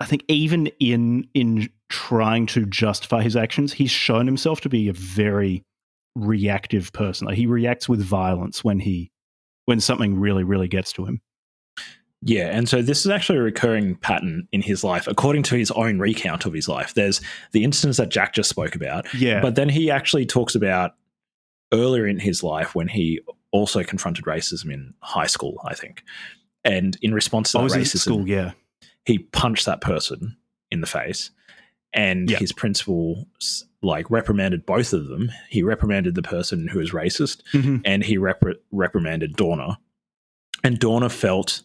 I 0.00 0.06
think, 0.06 0.24
even 0.28 0.66
in 0.80 1.28
in 1.34 1.70
trying 1.88 2.46
to 2.46 2.66
justify 2.66 3.22
his 3.22 3.36
actions, 3.36 3.72
he's 3.72 3.90
shown 3.90 4.26
himself 4.26 4.60
to 4.62 4.68
be 4.68 4.88
a 4.88 4.92
very 4.92 5.62
reactive 6.16 6.92
person. 6.92 7.26
Like 7.26 7.36
he 7.36 7.46
reacts 7.46 7.88
with 7.88 8.00
violence 8.02 8.62
when 8.64 8.80
he 8.80 9.10
when 9.66 9.80
something 9.80 10.18
really 10.18 10.44
really 10.44 10.68
gets 10.68 10.92
to 10.94 11.04
him. 11.06 11.20
Yeah, 12.22 12.48
and 12.54 12.68
so 12.68 12.82
this 12.82 13.00
is 13.06 13.10
actually 13.10 13.38
a 13.38 13.42
recurring 13.42 13.94
pattern 13.96 14.46
in 14.52 14.60
his 14.60 14.84
life, 14.84 15.06
according 15.06 15.42
to 15.44 15.54
his 15.56 15.70
own 15.70 15.98
recount 16.00 16.44
of 16.44 16.52
his 16.52 16.68
life. 16.68 16.92
There's 16.92 17.22
the 17.52 17.64
instance 17.64 17.96
that 17.96 18.10
Jack 18.10 18.34
just 18.34 18.50
spoke 18.50 18.74
about, 18.74 19.06
Yeah, 19.14 19.40
but 19.40 19.54
then 19.54 19.70
he 19.70 19.90
actually 19.90 20.26
talks 20.26 20.54
about 20.54 20.96
earlier 21.72 22.06
in 22.06 22.18
his 22.18 22.42
life 22.42 22.74
when 22.74 22.88
he 22.88 23.20
also 23.52 23.82
confronted 23.82 24.24
racism 24.24 24.72
in 24.72 24.94
high 25.02 25.26
school, 25.26 25.60
I 25.64 25.74
think. 25.74 26.02
And 26.64 26.96
in 27.02 27.14
response 27.14 27.52
to 27.52 27.58
I 27.58 27.62
that 27.68 27.78
racism, 27.78 27.98
school. 27.98 28.28
Yeah, 28.28 28.52
he 29.04 29.18
punched 29.18 29.66
that 29.66 29.80
person 29.80 30.36
in 30.70 30.80
the 30.80 30.86
face, 30.86 31.30
and 31.92 32.30
Yeah. 32.30 32.38
his 32.38 32.52
principal 32.52 33.26
like 33.82 34.10
reprimanded 34.10 34.66
both 34.66 34.92
of 34.92 35.08
them. 35.08 35.30
He 35.48 35.62
reprimanded 35.62 36.14
the 36.14 36.22
person 36.22 36.68
who 36.68 36.78
was 36.80 36.90
racist, 36.90 37.40
Mhm. 37.54 37.80
and 37.84 38.04
he 38.04 38.18
repri- 38.18 38.58
reprimanded 38.70 39.36
Dorner. 39.36 39.78
And 40.62 40.78
Dorner 40.78 41.08
felt 41.08 41.62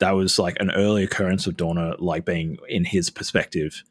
that 0.00 0.10
was 0.10 0.38
like 0.40 0.56
an 0.60 0.72
early 0.72 1.04
occurrence 1.04 1.46
of 1.46 1.56
Dorner, 1.56 1.94
like 2.00 2.24
being 2.24 2.58
in 2.68 2.84
his 2.84 3.10
perspective 3.10 3.84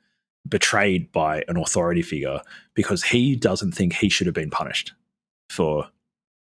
betrayed 0.48 1.12
by 1.14 1.44
an 1.48 1.58
authority 1.58 2.02
figure 2.04 2.42
because 2.76 3.02
he 3.04 3.36
doesn't 3.36 3.72
think 3.72 3.94
he 3.94 4.10
should 4.10 4.28
have 4.28 4.36
been 4.36 4.52
punished 4.52 4.92
for 5.50 5.88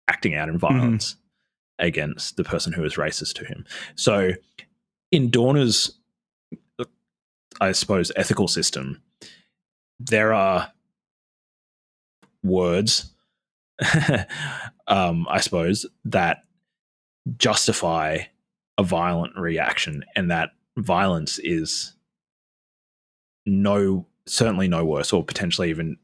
acting 0.07 0.35
out 0.35 0.49
in 0.49 0.57
violence 0.57 1.15
against 1.79 2.35
the 2.35 2.43
person 2.43 2.73
who 2.73 2.83
is 2.83 2.95
racist 2.95 3.33
to 3.35 3.45
him. 3.45 3.65
So, 3.95 4.31
in 5.11 5.29
Dorner's, 5.29 5.97
I 7.61 7.71
suppose, 7.71 8.11
ethical 8.15 8.47
system, 8.47 9.01
there 9.99 10.33
are 10.33 10.71
words, 12.43 13.11
um, 14.87 15.27
I 15.29 15.39
suppose, 15.39 15.85
that 16.05 16.43
justify 17.37 18.19
a 18.77 18.83
violent 18.83 19.37
reaction, 19.37 20.03
and 20.15 20.31
that 20.31 20.51
violence 20.77 21.39
is 21.39 21.93
no, 23.45 24.05
certainly 24.25 24.67
no 24.67 24.85
worse, 24.85 25.11
or 25.11 25.23
potentially 25.23 25.69
even 25.69 25.97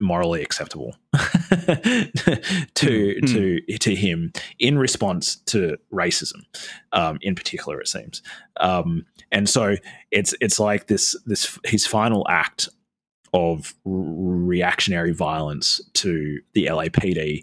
morally 0.00 0.42
acceptable 0.42 0.94
to 2.74 2.98
Mm, 3.20 3.26
to 3.32 3.78
to 3.78 3.94
him 3.94 4.32
in 4.58 4.78
response 4.78 5.36
to 5.36 5.76
racism, 5.92 6.42
um, 6.92 7.18
in 7.22 7.34
particular, 7.34 7.80
it 7.80 7.88
seems. 7.88 8.22
Um, 8.60 9.06
and 9.32 9.48
so 9.48 9.76
it's 10.10 10.34
it's 10.40 10.60
like 10.60 10.86
this 10.86 11.16
this 11.26 11.58
his 11.64 11.86
final 11.86 12.26
act 12.28 12.68
of 13.34 13.74
r- 13.86 13.92
reactionary 13.92 15.12
violence 15.12 15.80
to 15.94 16.40
the 16.54 16.66
LAPD 16.66 17.42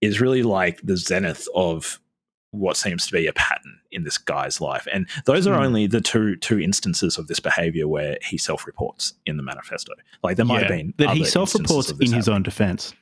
is 0.00 0.20
really 0.20 0.42
like 0.42 0.80
the 0.82 0.96
zenith 0.96 1.48
of 1.54 2.00
what 2.52 2.76
seems 2.76 3.06
to 3.06 3.12
be 3.12 3.26
a 3.26 3.32
pattern 3.32 3.78
in 3.90 4.04
this 4.04 4.16
guy's 4.18 4.60
life. 4.60 4.86
And 4.92 5.08
those 5.26 5.46
are 5.46 5.54
Hmm. 5.56 5.64
only 5.64 5.86
the 5.86 6.00
two 6.00 6.36
two 6.36 6.58
instances 6.60 7.18
of 7.18 7.26
this 7.26 7.40
behavior 7.40 7.86
where 7.88 8.16
he 8.22 8.38
self-reports 8.38 9.14
in 9.26 9.36
the 9.36 9.42
manifesto. 9.42 9.92
Like 10.22 10.36
there 10.36 10.46
might 10.46 10.60
have 10.62 10.68
been 10.70 10.94
that 10.98 11.16
he 11.16 11.24
self-reports 11.24 11.90
instances 11.90 11.90
of 11.92 12.00
in 12.00 12.06
his 12.16 12.26
happening. 12.26 12.34
own 12.36 12.42
defense. 12.44 12.94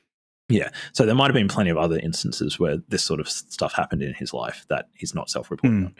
Yeah. 0.49 0.69
So 0.93 1.05
there 1.05 1.15
might 1.15 1.27
have 1.27 1.33
been 1.33 1.47
plenty 1.47 1.69
of 1.71 1.77
other 1.77 1.97
instances 1.99 2.59
where 2.59 2.77
this 2.89 3.03
sort 3.03 3.19
of 3.19 3.27
stuff 3.29 3.73
happened 3.73 4.01
in 4.03 4.13
his 4.13 4.33
life 4.33 4.65
that 4.69 4.89
he's 4.93 5.15
not 5.15 5.29
self-reporting 5.29 5.95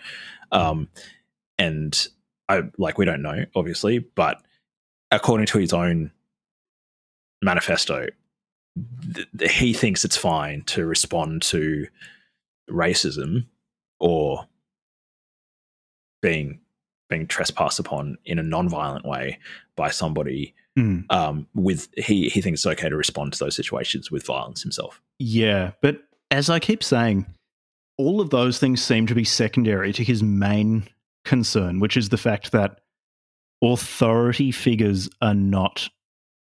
on. 0.52 0.60
Um, 0.70 0.90
and 1.58 2.08
I 2.50 2.64
like 2.78 2.98
we 2.98 3.06
don't 3.06 3.22
know, 3.24 3.46
obviously, 3.56 4.00
but 4.00 4.42
according 5.12 5.48
to 5.48 5.58
his 5.60 5.72
own 5.74 6.12
manifesto, 7.42 8.08
th- 9.14 9.28
th- 9.38 9.52
he 9.52 9.74
thinks 9.74 10.04
it's 10.06 10.18
fine 10.18 10.64
to 10.64 10.86
respond 10.86 11.42
to 11.44 11.88
racism 12.70 13.46
or 14.00 14.46
being 16.22 16.60
being 17.10 17.28
trespassed 17.28 17.80
upon 17.80 18.18
in 18.26 18.40
a 18.40 18.44
non-violent 18.44 19.06
way 19.06 19.38
by 19.76 19.90
somebody 19.90 20.54
Mm. 20.78 21.10
um, 21.10 21.48
with 21.54 21.88
he 21.96 22.28
he 22.28 22.42
thinks 22.42 22.60
it's 22.60 22.66
okay 22.66 22.90
to 22.90 22.98
respond 22.98 23.32
to 23.32 23.40
those 23.40 23.56
situations 23.56 24.12
with 24.12 24.26
violence 24.26 24.62
himself. 24.62 25.02
Yeah, 25.20 25.72
but 25.82 26.02
as 26.32 26.50
I 26.50 26.60
keep 26.60 26.84
saying, 26.84 27.26
all 27.98 28.20
of 28.20 28.30
those 28.30 28.60
things 28.60 28.84
seem 28.84 29.08
to 29.08 29.16
be 29.16 29.24
secondary 29.24 29.94
to 29.94 30.04
his 30.04 30.22
main 30.22 30.84
concern, 31.24 31.80
which 31.80 31.96
is 31.96 32.10
the 32.10 32.18
fact 32.18 32.52
that 32.52 32.82
authority 33.64 34.52
figures 34.52 35.08
are 35.22 35.34
not 35.34 35.88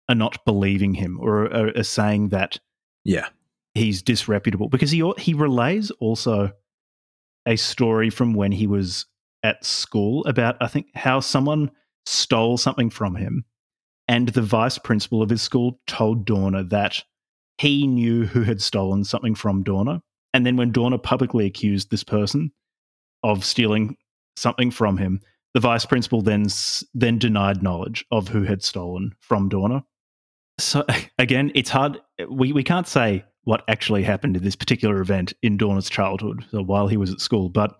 are 0.09 0.15
not 0.15 0.43
believing 0.43 0.93
him 0.95 1.17
or 1.21 1.45
are, 1.45 1.71
are 1.77 1.83
saying 1.83 2.27
that 2.29 2.59
Yeah. 3.05 3.29
He's 3.77 4.01
disreputable 4.01 4.69
because 4.69 4.91
he 4.91 5.09
he 5.17 5.33
relays 5.33 5.91
also 5.91 6.51
a 7.45 7.55
story 7.55 8.09
from 8.09 8.33
when 8.33 8.51
he 8.51 8.67
was 8.67 9.05
at 9.43 9.63
school 9.63 10.25
about 10.25 10.57
I 10.61 10.67
think 10.67 10.87
how 10.95 11.19
someone 11.19 11.71
stole 12.05 12.57
something 12.57 12.89
from 12.89 13.15
him 13.15 13.45
and 14.07 14.29
the 14.29 14.41
vice 14.41 14.77
principal 14.77 15.21
of 15.21 15.29
his 15.29 15.41
school 15.41 15.79
told 15.87 16.25
Dorner 16.25 16.63
that 16.63 17.03
he 17.57 17.85
knew 17.87 18.25
who 18.25 18.43
had 18.43 18.61
stolen 18.61 19.03
something 19.03 19.35
from 19.35 19.63
Dorner 19.63 20.01
and 20.33 20.45
then 20.45 20.57
when 20.57 20.71
Dorner 20.71 20.97
publicly 20.97 21.45
accused 21.45 21.91
this 21.91 22.03
person 22.03 22.51
of 23.23 23.45
stealing 23.45 23.97
something 24.35 24.71
from 24.71 24.97
him 24.97 25.21
the 25.53 25.59
vice 25.59 25.85
principal 25.85 26.21
then 26.21 26.47
then 26.93 27.19
denied 27.19 27.61
knowledge 27.61 28.05
of 28.11 28.29
who 28.29 28.43
had 28.43 28.63
stolen 28.63 29.13
from 29.19 29.49
Dorner 29.49 29.83
so 30.59 30.85
again, 31.17 31.51
it's 31.55 31.69
hard. 31.69 31.99
We 32.29 32.53
we 32.53 32.63
can't 32.63 32.87
say 32.87 33.25
what 33.47 33.63
actually 33.69 34.03
happened 34.03 34.35
in 34.35 34.43
this 34.43 34.57
particular 34.57 34.99
event 34.99 35.31
in 35.41 35.55
Dorner's 35.55 35.89
childhood, 35.89 36.43
so 36.51 36.61
while 36.61 36.89
he 36.89 36.97
was 36.97 37.13
at 37.13 37.21
school, 37.21 37.47
but 37.47 37.79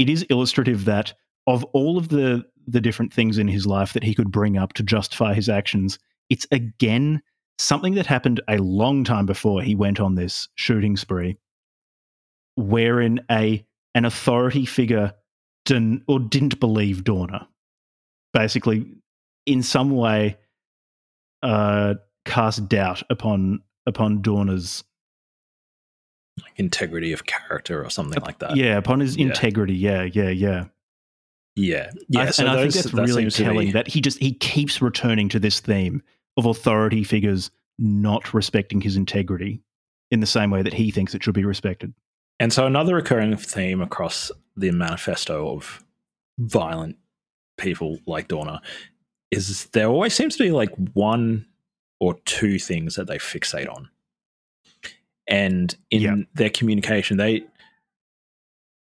it 0.00 0.08
is 0.08 0.24
illustrative 0.24 0.86
that 0.86 1.14
of 1.46 1.62
all 1.66 1.96
of 1.96 2.08
the 2.08 2.44
the 2.66 2.80
different 2.80 3.12
things 3.12 3.38
in 3.38 3.46
his 3.46 3.64
life 3.64 3.92
that 3.92 4.02
he 4.02 4.12
could 4.12 4.32
bring 4.32 4.58
up 4.58 4.72
to 4.72 4.82
justify 4.82 5.34
his 5.34 5.48
actions, 5.48 6.00
it's 6.30 6.48
again 6.50 7.22
something 7.60 7.94
that 7.94 8.06
happened 8.06 8.40
a 8.48 8.56
long 8.56 9.04
time 9.04 9.24
before 9.24 9.62
he 9.62 9.76
went 9.76 10.00
on 10.00 10.16
this 10.16 10.48
shooting 10.56 10.96
spree, 10.96 11.38
wherein 12.56 13.20
a 13.30 13.64
an 13.94 14.04
authority 14.04 14.66
figure 14.66 15.12
didn't 15.64 16.02
or 16.08 16.18
didn't 16.18 16.58
believe 16.58 17.04
Dorner, 17.04 17.46
basically 18.32 18.84
in 19.46 19.62
some 19.62 19.90
way 19.90 20.38
uh, 21.44 21.94
cast 22.24 22.68
doubt 22.68 23.04
upon 23.08 23.62
upon 23.86 24.22
Like 24.22 24.84
integrity 26.56 27.12
of 27.12 27.26
character 27.26 27.84
or 27.84 27.90
something 27.90 28.22
like 28.22 28.38
that. 28.38 28.56
yeah 28.56 28.76
upon 28.76 29.00
his 29.00 29.16
Yeah. 29.16 29.26
integrity. 29.26 29.74
Yeah, 29.74 30.02
yeah, 30.04 30.30
yeah. 30.30 30.64
Yeah. 31.54 31.90
I- 31.92 31.98
Yeah. 32.08 32.30
so 32.30 32.42
and 32.46 32.50
I 32.52 32.62
think 32.62 32.72
that's 32.74 32.90
that 32.90 33.02
really 33.02 33.28
to 33.30 33.38
be- 33.38 33.44
telling 33.44 33.72
that 33.72 33.88
he 33.88 34.00
just 34.00 34.18
he 34.18 34.32
keeps 34.32 34.80
returning 34.80 35.28
to 35.30 35.38
this 35.38 35.60
theme 35.60 36.02
of 36.36 36.46
authority 36.46 37.04
figures 37.04 37.50
not 37.78 38.32
respecting 38.32 38.80
his 38.80 38.96
integrity 38.96 39.60
in 40.10 40.20
the 40.20 40.26
same 40.26 40.50
way 40.50 40.62
that 40.62 40.72
he 40.74 40.90
thinks 40.90 41.14
it 41.14 41.22
should 41.22 41.34
be 41.34 41.44
respected. 41.44 41.92
And 42.40 42.52
so 42.52 42.66
another 42.66 42.94
recurring 42.94 43.36
theme 43.36 43.80
across 43.82 44.30
the 44.56 44.70
manifesto 44.70 45.54
of 45.54 45.84
violent 46.38 46.96
people 47.58 47.98
like 48.06 48.28
Dorner 48.28 48.60
is 49.30 49.66
there 49.66 49.86
always 49.86 50.14
seems 50.14 50.36
to 50.36 50.44
be 50.44 50.50
like 50.50 50.70
one 50.94 51.46
or 52.02 52.14
two 52.24 52.58
things 52.58 52.96
that 52.96 53.06
they 53.06 53.16
fixate 53.16 53.72
on. 53.72 53.88
And 55.28 55.72
in 55.92 56.00
Yeah. 56.02 56.16
their 56.34 56.50
communication, 56.50 57.16
they 57.16 57.44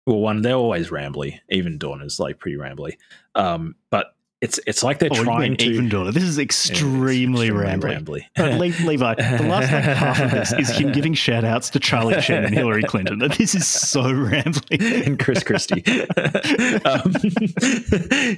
well, 0.04 0.18
one, 0.18 0.42
they're 0.42 0.54
always 0.56 0.90
rambly. 0.90 1.38
Even 1.48 1.78
Dorner 1.78 2.04
is 2.04 2.18
like 2.20 2.38
pretty 2.40 2.56
rambly. 2.58 2.98
Um, 3.36 3.76
but 3.88 4.16
it's 4.44 4.60
it's 4.66 4.82
like 4.82 4.98
they're 4.98 5.08
Oh, 5.12 5.24
trying 5.24 5.56
to 5.56 5.64
even 5.64 5.88
Dorner. 5.88 6.12
This 6.12 6.22
is 6.22 6.36
Yeah, 6.38 6.44
extremely, 6.44 7.50
rambling. 7.50 8.04
rambly. 8.04 8.20
Uh, 8.38 8.56
Le- 8.56 8.86
Levi, 8.86 9.14
the 9.14 9.44
last 9.48 9.72
like 9.72 9.84
half 9.84 10.20
of 10.20 10.30
this 10.30 10.52
is 10.52 10.70
him 10.70 10.92
giving 10.98 11.14
shout 11.14 11.44
outs 11.44 11.70
to 11.70 11.80
Charlie 11.80 12.20
Sheen 12.20 12.44
and 12.44 12.54
Hillary 12.54 12.82
Clinton. 12.82 13.18
This 13.38 13.54
is 13.54 13.66
so 13.66 14.02
rambling. 14.12 14.80
and 15.06 15.18
Chris 15.18 15.42
Christie. 15.42 15.82
um, 16.84 17.14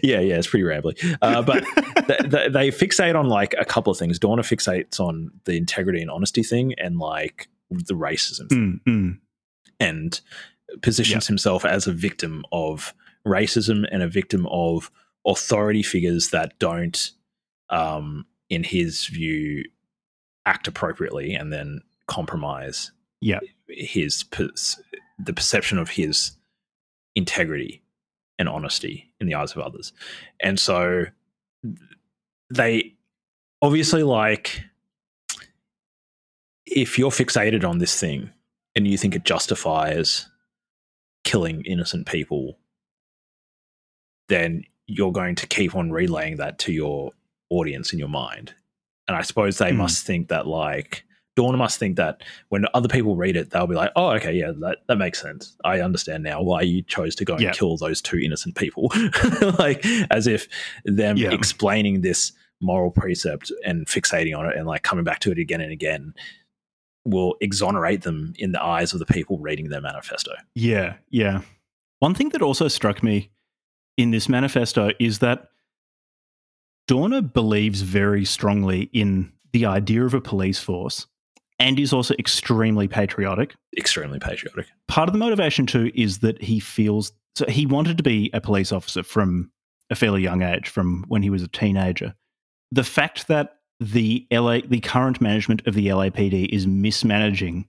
yeah, 0.03 0.21
yeah, 0.21 0.37
it's 0.39 0.47
pretty 0.47 0.65
rambly. 0.65 1.17
Uh, 1.23 1.43
but 1.43 1.65
th- 2.07 2.31
th- 2.31 2.53
they 2.53 2.71
fixate 2.71 3.15
on 3.19 3.29
like 3.29 3.55
a 3.59 3.65
couple 3.65 3.91
of 3.91 3.99
things. 3.99 4.19
Dorner 4.19 4.43
fixates 4.43 5.01
on 5.01 5.31
the 5.45 5.57
integrity 5.57 6.01
and 6.01 6.11
honesty 6.11 6.43
thing 6.43 6.75
and 6.79 6.99
like 6.99 7.49
the 7.71 7.95
racism 7.95 8.49
thing 8.49 8.81
Mm, 8.87 8.93
mm. 8.93 9.19
and 9.81 10.21
positions 10.83 11.27
himself 11.27 11.65
as 11.65 11.87
a 11.87 11.93
victim 11.93 12.45
of 12.53 12.95
racism 13.27 13.85
and 13.91 14.03
a 14.03 14.09
victim 14.09 14.47
of 14.51 14.91
authority 15.27 15.83
figures 15.83 16.31
that 16.31 16.59
don't, 16.59 17.11
um, 17.71 18.27
in 18.49 18.63
his 18.65 19.07
view, 19.07 19.65
act 20.47 20.69
appropriately 20.69 21.35
and 21.35 21.53
then 21.53 21.81
compromise 22.07 22.93
Yeah. 23.21 23.41
his 23.69 24.25
the 25.19 25.33
perception 25.33 25.79
of 25.79 25.91
his 25.91 26.33
integrity 27.17 27.83
and 28.39 28.49
honesty 28.49 29.13
in 29.19 29.27
the 29.27 29.35
eyes 29.35 29.53
of 29.53 29.59
others. 29.59 29.93
And 30.41 30.61
so 30.61 31.07
they 32.51 32.95
obviously 33.63 34.03
like 34.05 34.63
if 36.67 36.99
you're 36.99 37.11
fixated 37.11 37.65
on 37.69 37.79
this 37.79 37.99
thing 37.99 38.31
and 38.75 38.87
you 38.87 38.99
think 38.99 39.15
it 39.17 39.25
justifies 39.25 40.29
killing 41.25 41.65
innocent 41.65 42.07
people, 42.07 42.59
then 44.29 44.65
you're 44.87 45.13
going 45.13 45.35
to 45.37 45.47
keep 45.47 45.75
on 45.75 45.91
relaying 45.91 46.37
that 46.37 46.59
to 46.61 46.73
your 46.73 47.13
audience 47.51 47.93
in 47.93 47.99
your 47.99 48.09
mind. 48.09 48.55
And 49.09 49.17
I 49.17 49.23
suppose 49.23 49.59
they 49.59 49.71
Hmm. 49.73 49.79
must 49.79 50.07
think 50.07 50.29
that 50.29 50.47
like 50.47 51.05
Dawn 51.37 51.57
must 51.59 51.79
think 51.79 51.97
that 51.97 52.23
when 52.49 52.65
other 52.73 52.89
people 52.89 53.15
read 53.15 53.37
it, 53.37 53.51
they'll 53.51 53.67
be 53.67 53.75
like, 53.75 53.93
"Oh, 53.95 54.09
okay, 54.13 54.33
yeah, 54.33 54.53
that, 54.61 54.79
that 54.89 54.97
makes 54.97 55.21
sense. 55.21 55.55
I 55.65 55.81
understand 55.81 56.23
now 56.25 56.41
why 56.41 56.63
you 56.63 56.81
chose 56.83 57.15
to 57.17 57.27
go 57.27 57.35
and 57.35 57.43
kill 57.53 57.77
those 57.77 58.01
two 58.01 58.17
innocent 58.19 58.55
people." 58.55 58.91
like 59.59 59.85
as 60.11 60.27
if 60.27 60.49
them 60.87 61.19
explaining 61.35 62.01
this 62.01 62.33
moral 62.63 62.91
precept 62.91 63.53
and 63.67 63.87
fixating 63.87 64.35
on 64.37 64.47
it 64.47 64.57
and 64.57 64.67
like 64.67 64.83
coming 64.83 65.05
back 65.05 65.21
to 65.21 65.31
it 65.31 65.39
again 65.39 65.61
and 65.61 65.71
again 65.73 66.15
will 67.05 67.37
exonerate 67.43 68.01
them 68.03 68.33
in 68.39 68.53
the 68.53 68.63
eyes 68.63 68.95
of 68.95 68.99
the 68.99 69.07
people 69.07 69.39
reading 69.39 69.69
their 69.69 69.83
manifesto. 69.83 70.33
Yeah, 70.55 70.95
yeah. 71.11 71.43
One 71.99 72.15
thing 72.15 72.31
that 72.31 72.41
also 72.43 72.67
struck 72.69 73.03
me 73.03 73.29
in 73.97 74.11
this 74.11 74.29
manifesto 74.29 74.91
is 74.99 75.21
that 75.21 75.51
Dorner 76.87 77.23
believes 77.23 77.81
very 77.81 78.25
strongly 78.25 78.91
in 78.93 79.33
the 79.53 79.67
idea 79.67 80.05
of 80.05 80.15
a 80.15 80.21
police 80.21 80.59
force 80.59 81.07
and 81.59 81.79
is 81.79 81.93
also 81.93 82.15
extremely 82.19 82.87
patriotic. 82.87 83.55
Extremely 83.77 84.19
patriotic. 84.19 84.67
Part 84.89 85.09
of 85.09 85.13
the 85.13 85.19
motivation, 85.19 85.67
too, 85.67 85.91
is 85.95 86.19
that 86.19 86.41
he 86.43 86.61
feels 86.61 87.13
so 87.37 87.45
he 87.47 87.67
wanted 87.67 87.99
to 87.99 88.03
be 88.03 88.31
a 88.33 88.41
police 88.41 88.73
officer 88.73 89.03
from 89.03 89.51
a 89.91 89.95
fairly 89.95 90.23
young 90.23 90.43
age, 90.43 90.71
from 90.71 91.05
when 91.09 91.23
he 91.23 91.29
was 91.29 91.43
a 91.43 91.49
teenager. 91.49 92.15
The 92.73 92.83
fact 92.83 93.29
that 93.29 93.59
the 93.79 94.27
LA, 94.33 94.61
the 94.67 94.81
current 94.81 95.21
management 95.21 95.67
of 95.67 95.75
the 95.75 95.89
LAPD 95.89 96.49
is 96.49 96.67
mismanaging 96.67 97.67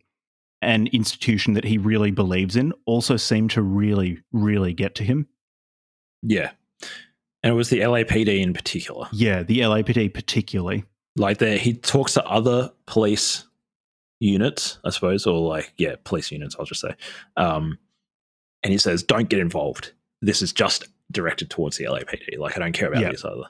an 0.61 0.87
institution 0.87 1.53
that 1.53 1.65
he 1.65 1.77
really 1.77 2.11
believes 2.11 2.55
in 2.55 2.73
also 2.85 3.17
seemed 3.17 3.51
to 3.51 3.61
really, 3.61 4.23
really 4.31 4.73
get 4.73 4.95
to 4.95 5.03
him. 5.03 5.27
Yeah. 6.23 6.51
And 7.43 7.53
it 7.53 7.55
was 7.55 7.69
the 7.69 7.79
LAPD 7.79 8.39
in 8.41 8.53
particular. 8.53 9.07
Yeah, 9.11 9.43
the 9.43 9.59
LAPD 9.59 10.13
particularly. 10.13 10.83
Like 11.15 11.37
there 11.37 11.57
he 11.57 11.73
talks 11.73 12.13
to 12.15 12.25
other 12.25 12.71
police 12.85 13.45
units, 14.19 14.79
I 14.83 14.89
suppose, 14.89 15.25
or 15.25 15.39
like 15.47 15.73
yeah, 15.77 15.95
police 16.03 16.31
units, 16.31 16.55
I'll 16.59 16.65
just 16.65 16.81
say. 16.81 16.95
Um 17.35 17.77
and 18.63 18.71
he 18.71 18.77
says, 18.77 19.03
Don't 19.03 19.29
get 19.29 19.39
involved. 19.39 19.93
This 20.21 20.41
is 20.41 20.51
just 20.51 20.87
directed 21.11 21.49
towards 21.49 21.77
the 21.77 21.85
LAPD. 21.85 22.37
Like 22.37 22.57
I 22.57 22.59
don't 22.59 22.73
care 22.73 22.89
about 22.89 23.01
Yeah. 23.01 23.09
these 23.11 23.23
other 23.25 23.43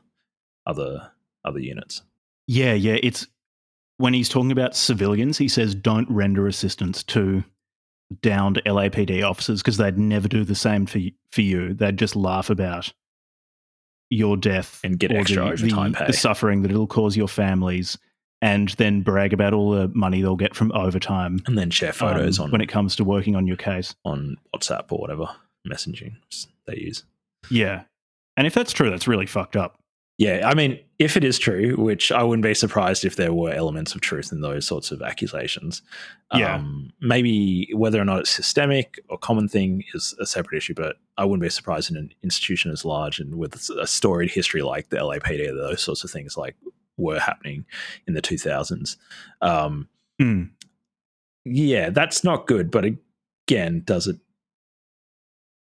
other 0.66 1.12
other 1.46 1.60
units. 1.60 2.02
Yeah, 2.48 2.74
yeah. 2.74 2.98
It's 3.02 3.28
when 3.98 4.14
he's 4.14 4.30
talking 4.30 4.52
about 4.52 4.76
civilians, 4.76 5.38
he 5.38 5.48
says 5.48 5.74
don't 5.74 6.10
render 6.10 6.48
assistance 6.48 7.04
to 7.04 7.44
downed 8.22 8.62
LAPD 8.66 9.24
officers 9.28 9.62
because 9.62 9.78
they'd 9.78 9.98
never 9.98 10.28
do 10.28 10.44
the 10.44 10.56
same 10.56 10.86
for 10.86 11.00
for 11.32 11.42
you. 11.42 11.74
They'd 11.74 11.98
just 11.98 12.16
laugh 12.16 12.50
about 12.50 12.92
your 14.10 14.38
death 14.38 14.80
And 14.84 14.98
get 14.98 15.12
extra 15.12 15.44
the, 15.44 15.52
overtime 15.52 15.92
the, 15.92 15.98
pay. 15.98 16.06
the 16.08 16.14
suffering 16.14 16.62
that 16.62 16.72
it'll 16.72 16.88
cause 16.88 17.18
your 17.18 17.28
families, 17.28 17.98
and 18.42 18.70
then 18.70 19.02
brag 19.02 19.34
about 19.34 19.54
all 19.54 19.72
the 19.72 19.90
money 19.90 20.22
they'll 20.22 20.38
get 20.38 20.56
from 20.56 20.72
overtime 20.72 21.42
And 21.46 21.58
then 21.58 21.70
share 21.70 21.92
photos 21.92 22.40
um, 22.40 22.46
on 22.46 22.52
when 22.52 22.62
it 22.62 22.68
comes 22.68 22.96
to 22.98 23.04
working 23.04 23.36
on 23.36 23.48
your 23.48 23.58
case. 23.58 23.96
on 24.06 24.38
WhatsApp 24.56 24.86
or 24.92 25.00
whatever 25.00 25.28
messaging 25.68 26.16
they 26.66 26.78
use. 26.78 27.04
Yeah, 27.50 27.84
and 28.38 28.48
if 28.48 28.54
that's 28.54 28.72
true, 28.72 28.90
that's 28.90 29.08
really 29.08 29.26
fucked 29.26 29.58
up. 29.58 29.78
Yeah, 30.20 30.50
I 30.50 30.56
mean, 30.56 30.80
if 30.98 31.16
it 31.16 31.24
is 31.24 31.38
true, 31.38 31.76
which 31.78 32.12
I 32.12 32.24
wouldn't 32.24 32.42
be 32.44 32.56
surprised 32.56 33.06
if 33.06 33.18
there 33.18 33.34
were 33.34 33.52
elements 33.52 33.94
of 33.94 34.02
truth 34.02 34.32
in 34.32 34.42
those 34.42 34.66
sorts 34.66 34.90
of 34.90 35.04
accusations. 35.04 35.84
Yeah. 36.34 36.56
Um, 36.56 36.92
maybe 37.02 37.70
whether 37.76 38.02
or 38.02 38.06
not 38.06 38.22
it's 38.22 38.32
systemic 38.32 39.00
or 39.10 39.20
common 39.20 39.48
thing 39.48 39.84
is 39.94 40.16
a 40.20 40.26
separate 40.26 40.58
issue, 40.58 40.74
but 40.74 40.96
I 41.18 41.26
wouldn't 41.26 41.44
be 41.44 41.50
surprised 41.50 41.92
in 41.92 41.98
an 41.98 42.12
institution 42.24 42.72
as 42.72 42.84
large 42.84 43.20
and 43.20 43.36
with 43.36 43.70
a 43.80 43.86
storied 43.86 44.32
history 44.32 44.64
like 44.64 44.90
the 44.90 44.98
LAPD, 44.98 45.50
that 45.50 45.54
those 45.70 45.84
sorts 45.84 46.04
of 46.04 46.10
things 46.10 46.36
like 46.36 46.56
were 46.98 47.20
happening 47.20 47.64
in 48.08 48.16
the 48.16 48.22
2000s. 48.22 48.98
Um, 49.42 49.88
Mm. 50.20 50.50
yeah, 51.46 51.92
that's 51.92 52.24
not 52.24 52.48
good. 52.48 52.72
But 52.72 52.86
again, 53.48 53.84
does 53.86 54.08
it 54.08 54.18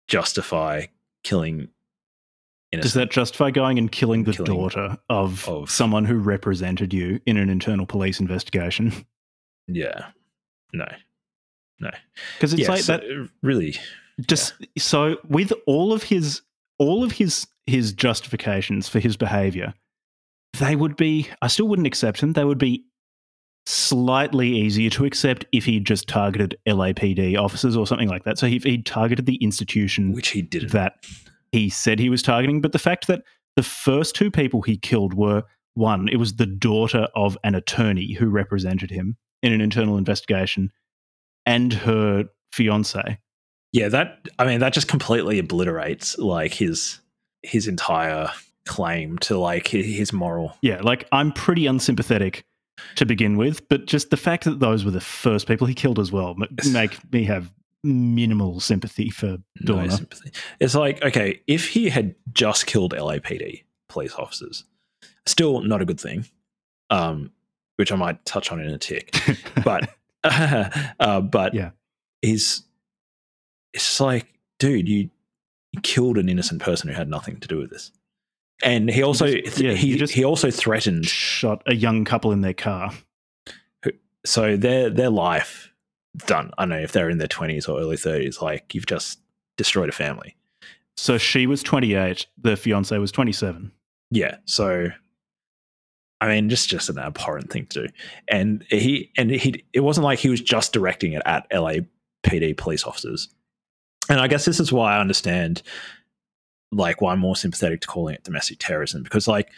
justify 0.08 0.86
killing? 1.24 1.70
Does 2.82 2.94
that 2.94 3.12
justify 3.12 3.52
going 3.52 3.78
and 3.78 3.92
killing 3.92 4.24
the 4.24 4.34
Killing 4.34 4.46
daughter 4.46 4.98
of, 5.10 5.48
of- 5.48 5.70
someone 5.70 6.06
who 6.06 6.18
represented 6.18 6.94
you 6.94 7.20
in 7.26 7.38
an 7.38 7.50
internal 7.50 7.86
police 7.86 8.20
investigation? 8.20 8.94
Yeah. 9.70 10.08
No. 10.74 10.86
No. 11.80 11.90
Because 12.36 12.52
it's 12.52 12.64
yeah, 12.64 12.68
like 12.68 12.82
so 12.82 12.98
that. 12.98 13.30
really. 13.42 13.76
Just 14.28 14.56
so 14.78 15.16
with 15.30 15.54
all 15.66 15.94
of 15.94 16.04
his 16.04 16.42
all 16.80 17.02
of 17.02 17.14
his 17.14 17.48
his 17.66 17.94
justifications 17.94 18.90
for 18.90 19.00
his 19.00 19.16
behavior, 19.16 19.74
they 20.60 20.76
would 20.76 20.98
be. 20.98 21.30
I 21.42 21.48
still 21.48 21.70
wouldn't 21.70 21.88
accept 21.88 22.20
them. 22.20 22.34
They 22.34 22.44
would 22.44 22.58
be 22.58 22.84
slightly 23.66 24.50
easier 24.50 24.90
to 24.90 25.06
accept 25.06 25.46
if 25.54 25.64
he 25.64 25.80
just 25.80 26.10
targeted 26.10 26.58
LAPD 26.68 27.38
officers 27.40 27.78
or 27.78 27.88
something 27.88 28.10
like 28.10 28.26
that. 28.26 28.38
So 28.38 28.46
if 28.48 28.64
he 28.66 28.82
targeted 28.82 29.26
the 29.26 29.36
institution 29.36 30.12
Which 30.12 30.30
he 30.30 30.42
didn't. 30.42 30.72
that 30.74 31.06
he 31.54 31.70
said 31.70 32.00
he 32.00 32.10
was 32.10 32.22
targeting. 32.22 32.60
But 32.60 32.74
the 32.74 32.80
fact 32.80 33.08
that 33.08 33.24
the 33.56 33.64
first 33.64 34.16
two 34.16 34.32
people 34.32 34.64
he 34.64 34.76
killed 34.76 35.14
were 35.14 35.44
one, 35.76 36.10
it 36.10 36.18
was 36.18 36.36
the 36.36 36.46
daughter 36.46 37.08
of 37.16 37.38
an 37.44 37.56
attorney 37.56 38.14
who 38.14 38.28
represented 38.28 38.90
him 38.90 39.16
in 39.42 39.54
an 39.54 39.62
internal 39.62 39.98
investigation, 39.98 40.72
and 41.46 41.72
her 41.72 42.26
fiance. 42.52 43.20
yeah, 43.72 43.88
that. 43.90 44.28
I 44.40 44.46
mean, 44.46 44.60
that 44.60 44.74
just 44.74 44.88
completely 44.88 45.40
obliterates 45.40 46.18
like 46.18 46.54
his 46.54 47.00
his 47.44 47.68
entire 47.68 48.30
claim 48.66 49.18
to 49.20 49.38
like 49.38 49.68
his 49.68 50.12
moral. 50.12 50.58
Yeah, 50.62 50.82
like 50.82 51.08
I'm 51.12 51.32
pretty 51.32 51.68
unsympathetic 51.68 52.46
to 52.96 53.06
begin 53.06 53.38
with, 53.38 53.68
but 53.70 53.86
just 53.86 54.10
the 54.10 54.18
fact 54.18 54.46
that 54.46 54.60
those 54.60 54.84
were 54.84 54.92
the 54.92 55.02
first 55.02 55.48
people 55.48 55.68
he 55.68 55.76
killed 55.76 56.00
as 56.00 56.12
well 56.12 56.36
make 56.72 57.14
me 57.14 57.26
have 57.26 57.52
minimal 57.84 58.60
sympathy 58.60 59.10
for 59.10 59.38
No 59.62 59.76
Dorner. 59.76 59.92
sympathy. 59.92 60.32
It's 60.60 60.76
like 60.76 61.02
okay, 61.04 61.42
if 61.48 61.68
he 61.70 61.90
had 61.90 62.16
just 62.32 62.66
killed 62.66 62.94
LAPD 62.94 63.64
police 63.90 64.14
officers, 64.14 64.64
still 65.26 65.62
not 65.62 65.82
a 65.82 65.86
good 65.86 66.00
thing. 66.00 66.26
Um, 66.90 67.32
which 67.78 67.92
I 67.92 67.96
might 67.96 68.24
touch 68.26 68.52
on 68.52 68.60
in 68.60 68.70
a 68.70 68.78
tick. 68.78 69.16
but 69.66 69.90
uh, 70.24 71.22
but 71.22 71.54
Yeah. 71.54 71.72
he's 72.22 72.64
it's 73.74 74.00
like, 74.00 74.28
dude, 74.60 74.88
you, 74.88 75.10
killed 75.82 76.20
an 76.20 76.30
innocent 76.30 76.62
person 76.62 76.88
who 76.88 76.94
had 76.96 77.10
nothing 77.10 77.40
to 77.40 77.48
do 77.48 77.58
with 77.58 77.72
this, 77.72 77.92
and 78.64 78.90
he 78.92 79.02
also 79.02 79.26
just- 79.26 79.60
yeah, 79.60 79.74
he 79.74 79.98
just- 79.98 80.14
he 80.14 80.24
also 80.24 80.52
threatened. 80.52 81.06
shot 81.08 81.64
a 81.66 81.74
young 81.74 82.06
couple 82.06 82.32
in 82.32 82.42
their 82.42 82.54
car. 82.54 82.92
So 84.26 84.56
their 84.56 84.90
their 84.92 85.10
life 85.10 85.73
done. 86.18 86.52
I 86.58 86.64
don't 86.64 86.70
know 86.70 86.80
if 86.80 86.92
they're 86.92 87.10
in 87.10 87.18
their 87.18 87.28
twenties 87.28 87.68
or 87.68 87.80
early 87.80 87.98
thirties. 87.98 88.42
Like 88.42 88.74
you've 88.74 88.86
just 88.86 89.20
destroyed 89.58 89.90
a 89.90 89.94
family. 89.94 90.36
So 90.96 91.18
she 91.18 91.48
was 91.48 91.64
28, 91.64 92.28
the 92.42 92.56
fiance 92.56 92.98
was 92.98 93.12
27. 93.12 93.72
Yeah. 94.12 94.38
So, 94.46 94.90
I 96.22 96.28
mean, 96.28 96.50
just 96.50 96.70
just 96.70 96.90
an 96.90 97.00
abhorrent 97.00 97.52
thing 97.52 97.66
to 97.68 97.88
do. 97.88 97.94
And 98.28 98.64
he 98.70 99.12
and 99.18 99.32
he 99.32 99.66
it 99.74 99.80
wasn't 99.82 100.06
like 100.06 100.20
he 100.20 100.30
was 100.30 100.42
just 100.42 100.72
directing 100.72 101.14
it 101.14 101.24
at 101.26 101.50
LAPD 101.50 102.58
police 102.58 102.84
officers. 102.84 103.30
And 104.10 104.20
I 104.20 104.28
guess 104.28 104.46
this 104.46 104.60
is 104.60 104.72
why 104.72 104.96
I 104.96 105.00
understand, 105.00 105.64
like, 106.72 107.02
why 107.02 107.14
I'm 107.14 107.20
more 107.20 107.36
sympathetic 107.36 107.82
to 107.82 107.88
calling 107.88 108.16
it 108.16 108.24
domestic 108.24 108.60
terrorism 108.60 109.02
because, 109.02 109.28
like, 109.28 109.50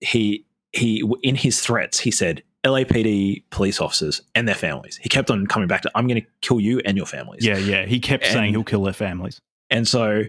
he 0.00 0.44
he 0.72 1.02
in 1.22 1.36
his 1.36 1.60
threats 1.60 2.00
he 2.00 2.10
said 2.10 2.42
LAPD 2.64 3.44
police 3.50 3.80
officers 3.80 4.22
and 4.34 4.48
their 4.48 4.54
families. 4.54 4.98
He 5.02 5.08
kept 5.08 5.30
on 5.30 5.46
coming 5.46 5.68
back 5.68 5.82
to, 5.82 5.90
"I'm 5.94 6.06
going 6.06 6.20
to 6.20 6.26
kill 6.40 6.60
you 6.60 6.80
and 6.84 6.96
your 6.96 7.06
families." 7.06 7.44
Yeah, 7.44 7.58
yeah. 7.58 7.84
He 7.84 8.00
kept 8.00 8.26
saying 8.26 8.52
he'll 8.52 8.64
kill 8.64 8.82
their 8.82 8.92
families. 8.92 9.40
And 9.70 9.86
so 9.86 10.24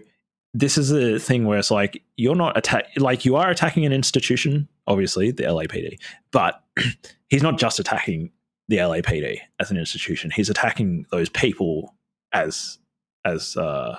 this 0.54 0.78
is 0.78 0.88
the 0.88 1.18
thing 1.18 1.44
where 1.44 1.58
it's 1.58 1.70
like 1.70 2.02
you're 2.16 2.34
not 2.34 2.56
attack 2.56 2.86
like 2.96 3.24
you 3.24 3.36
are 3.36 3.50
attacking 3.50 3.84
an 3.84 3.92
institution, 3.92 4.68
obviously 4.86 5.30
the 5.30 5.44
LAPD, 5.44 5.98
but 6.32 6.62
he's 7.28 7.42
not 7.42 7.58
just 7.58 7.78
attacking 7.78 8.30
the 8.68 8.78
LAPD 8.78 9.38
as 9.60 9.70
an 9.70 9.76
institution. 9.76 10.30
He's 10.30 10.50
attacking 10.50 11.06
those 11.10 11.28
people 11.28 11.94
as 12.32 12.78
as 13.24 13.56
uh 13.56 13.98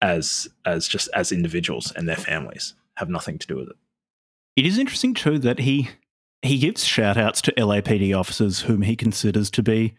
as 0.00 0.48
as 0.64 0.86
just 0.86 1.08
as 1.14 1.32
individuals 1.32 1.92
and 1.96 2.08
their 2.08 2.16
families 2.16 2.74
have 2.96 3.08
nothing 3.08 3.38
to 3.38 3.46
do 3.46 3.56
with 3.56 3.68
it. 3.68 3.76
It 4.56 4.66
is 4.66 4.78
interesting 4.78 5.14
too 5.14 5.38
that 5.40 5.60
he 5.60 5.88
he 6.42 6.58
gives 6.58 6.84
shout 6.84 7.16
outs 7.16 7.40
to 7.42 7.52
LAPD 7.52 8.18
officers 8.18 8.60
whom 8.60 8.82
he 8.82 8.96
considers 8.96 9.50
to 9.50 9.62
be 9.62 9.94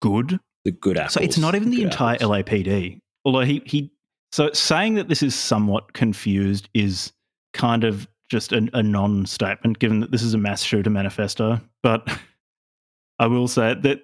good. 0.00 0.40
The 0.64 0.72
good 0.72 0.96
apples. 0.96 1.14
So 1.14 1.20
it's 1.20 1.38
not 1.38 1.54
even 1.54 1.70
the 1.70 1.76
good 1.76 1.84
entire 1.86 2.14
apples. 2.16 2.30
LAPD. 2.30 3.00
Although 3.24 3.40
he, 3.40 3.62
he 3.64 3.92
so 4.32 4.50
saying 4.52 4.94
that 4.94 5.08
this 5.08 5.22
is 5.22 5.34
somewhat 5.34 5.92
confused 5.92 6.68
is 6.74 7.12
kind 7.52 7.84
of 7.84 8.08
just 8.28 8.52
a, 8.52 8.68
a 8.72 8.82
non 8.82 9.26
statement 9.26 9.78
given 9.78 10.00
that 10.00 10.10
this 10.10 10.22
is 10.22 10.34
a 10.34 10.38
mass 10.38 10.62
shooter 10.62 10.90
manifesto. 10.90 11.60
But 11.82 12.08
I 13.18 13.26
will 13.26 13.48
say 13.48 13.74
that 13.74 14.00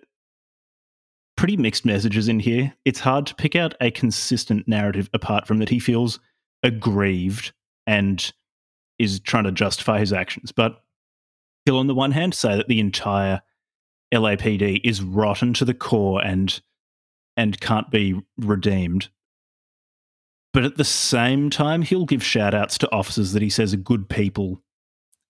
pretty 1.37 1.57
mixed 1.57 1.85
messages 1.85 2.29
in 2.29 2.39
here. 2.39 2.73
It's 2.85 3.01
hard 3.01 3.27
to 3.27 3.35
pick 3.35 3.57
out 3.57 3.75
a 3.81 3.91
consistent 3.91 4.69
narrative 4.69 5.11
apart 5.15 5.47
from 5.47 5.59
that 5.59 5.71
he 5.71 5.79
feels 5.79 6.21
aggrieved 6.63 7.53
and 7.87 8.33
is 8.99 9.21
trying 9.21 9.45
to 9.45 9.53
justify 9.53 9.99
his 9.99 10.13
actions. 10.13 10.53
But 10.53 10.83
he'll, 11.65 11.79
on 11.79 11.87
the 11.87 11.95
one 11.95 12.13
hand, 12.13 12.35
say 12.35 12.57
that 12.57 12.69
the 12.69 12.81
entire 12.81 13.43
LAPD 14.13 14.81
is 14.85 15.03
rotten 15.03 15.53
to 15.55 15.65
the 15.65 15.75
core 15.75 16.25
and 16.25 16.61
and 17.37 17.61
can't 17.61 17.91
be 17.91 18.21
redeemed. 18.39 19.09
But 20.53 20.65
at 20.65 20.77
the 20.77 20.85
same 20.85 21.49
time, 21.49 21.83
he'll 21.83 22.07
give 22.07 22.25
shout 22.25 22.55
outs 22.55 22.77
to 22.79 22.93
officers 22.93 23.33
that 23.33 23.43
he 23.43 23.51
says 23.51 23.73
are 23.73 23.79
good 23.79 24.09
people 24.09 24.61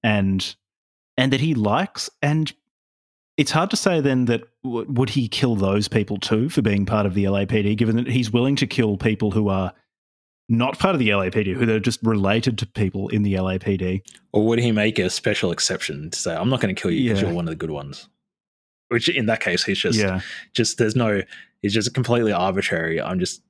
and 0.02 0.54
and 1.16 1.32
that 1.32 1.40
he 1.40 1.54
likes. 1.54 2.08
And 2.22 2.52
it's 3.36 3.50
hard 3.50 3.70
to 3.70 3.76
say 3.76 4.00
then 4.00 4.24
that 4.26 4.42
w- 4.64 4.90
would 4.90 5.10
he 5.10 5.28
kill 5.28 5.56
those 5.56 5.88
people 5.88 6.18
too 6.18 6.48
for 6.48 6.62
being 6.62 6.86
part 6.86 7.06
of 7.06 7.14
the 7.14 7.24
LAPD, 7.24 7.76
given 7.76 7.96
that 7.96 8.06
he's 8.06 8.32
willing 8.32 8.56
to 8.56 8.66
kill 8.66 8.96
people 8.96 9.30
who 9.30 9.48
are 9.48 9.72
not 10.50 10.78
part 10.78 10.94
of 10.94 10.98
the 10.98 11.08
LAPD, 11.10 11.54
who 11.54 11.64
they're 11.64 11.78
just 11.80 12.00
related 12.02 12.58
to 12.58 12.66
people 12.66 13.08
in 13.08 13.22
the 13.22 13.34
LAPD. 13.34 14.02
Or 14.32 14.44
would 14.46 14.58
he 14.58 14.72
make 14.72 14.98
a 14.98 15.08
special 15.08 15.52
exception 15.52 16.10
to 16.10 16.18
say, 16.18 16.34
I'm 16.34 16.48
not 16.50 16.60
going 16.60 16.74
to 16.74 16.80
kill 16.80 16.90
you 16.90 17.04
because 17.08 17.22
Yeah. 17.22 17.28
you're 17.28 17.36
one 17.36 17.46
of 17.46 17.52
the 17.52 17.56
good 17.56 17.70
ones? 17.70 18.08
Which 18.88 19.08
in 19.08 19.26
that 19.26 19.40
case, 19.40 19.62
he's 19.64 19.78
just, 19.78 19.98
yeah. 19.98 20.20
just 20.52 20.76
there's 20.78 20.96
no, 20.96 21.22
he's 21.62 21.72
just 21.72 21.94
completely 21.94 22.32
arbitrary. 22.32 23.00
I'm 23.00 23.20
just, 23.20 23.42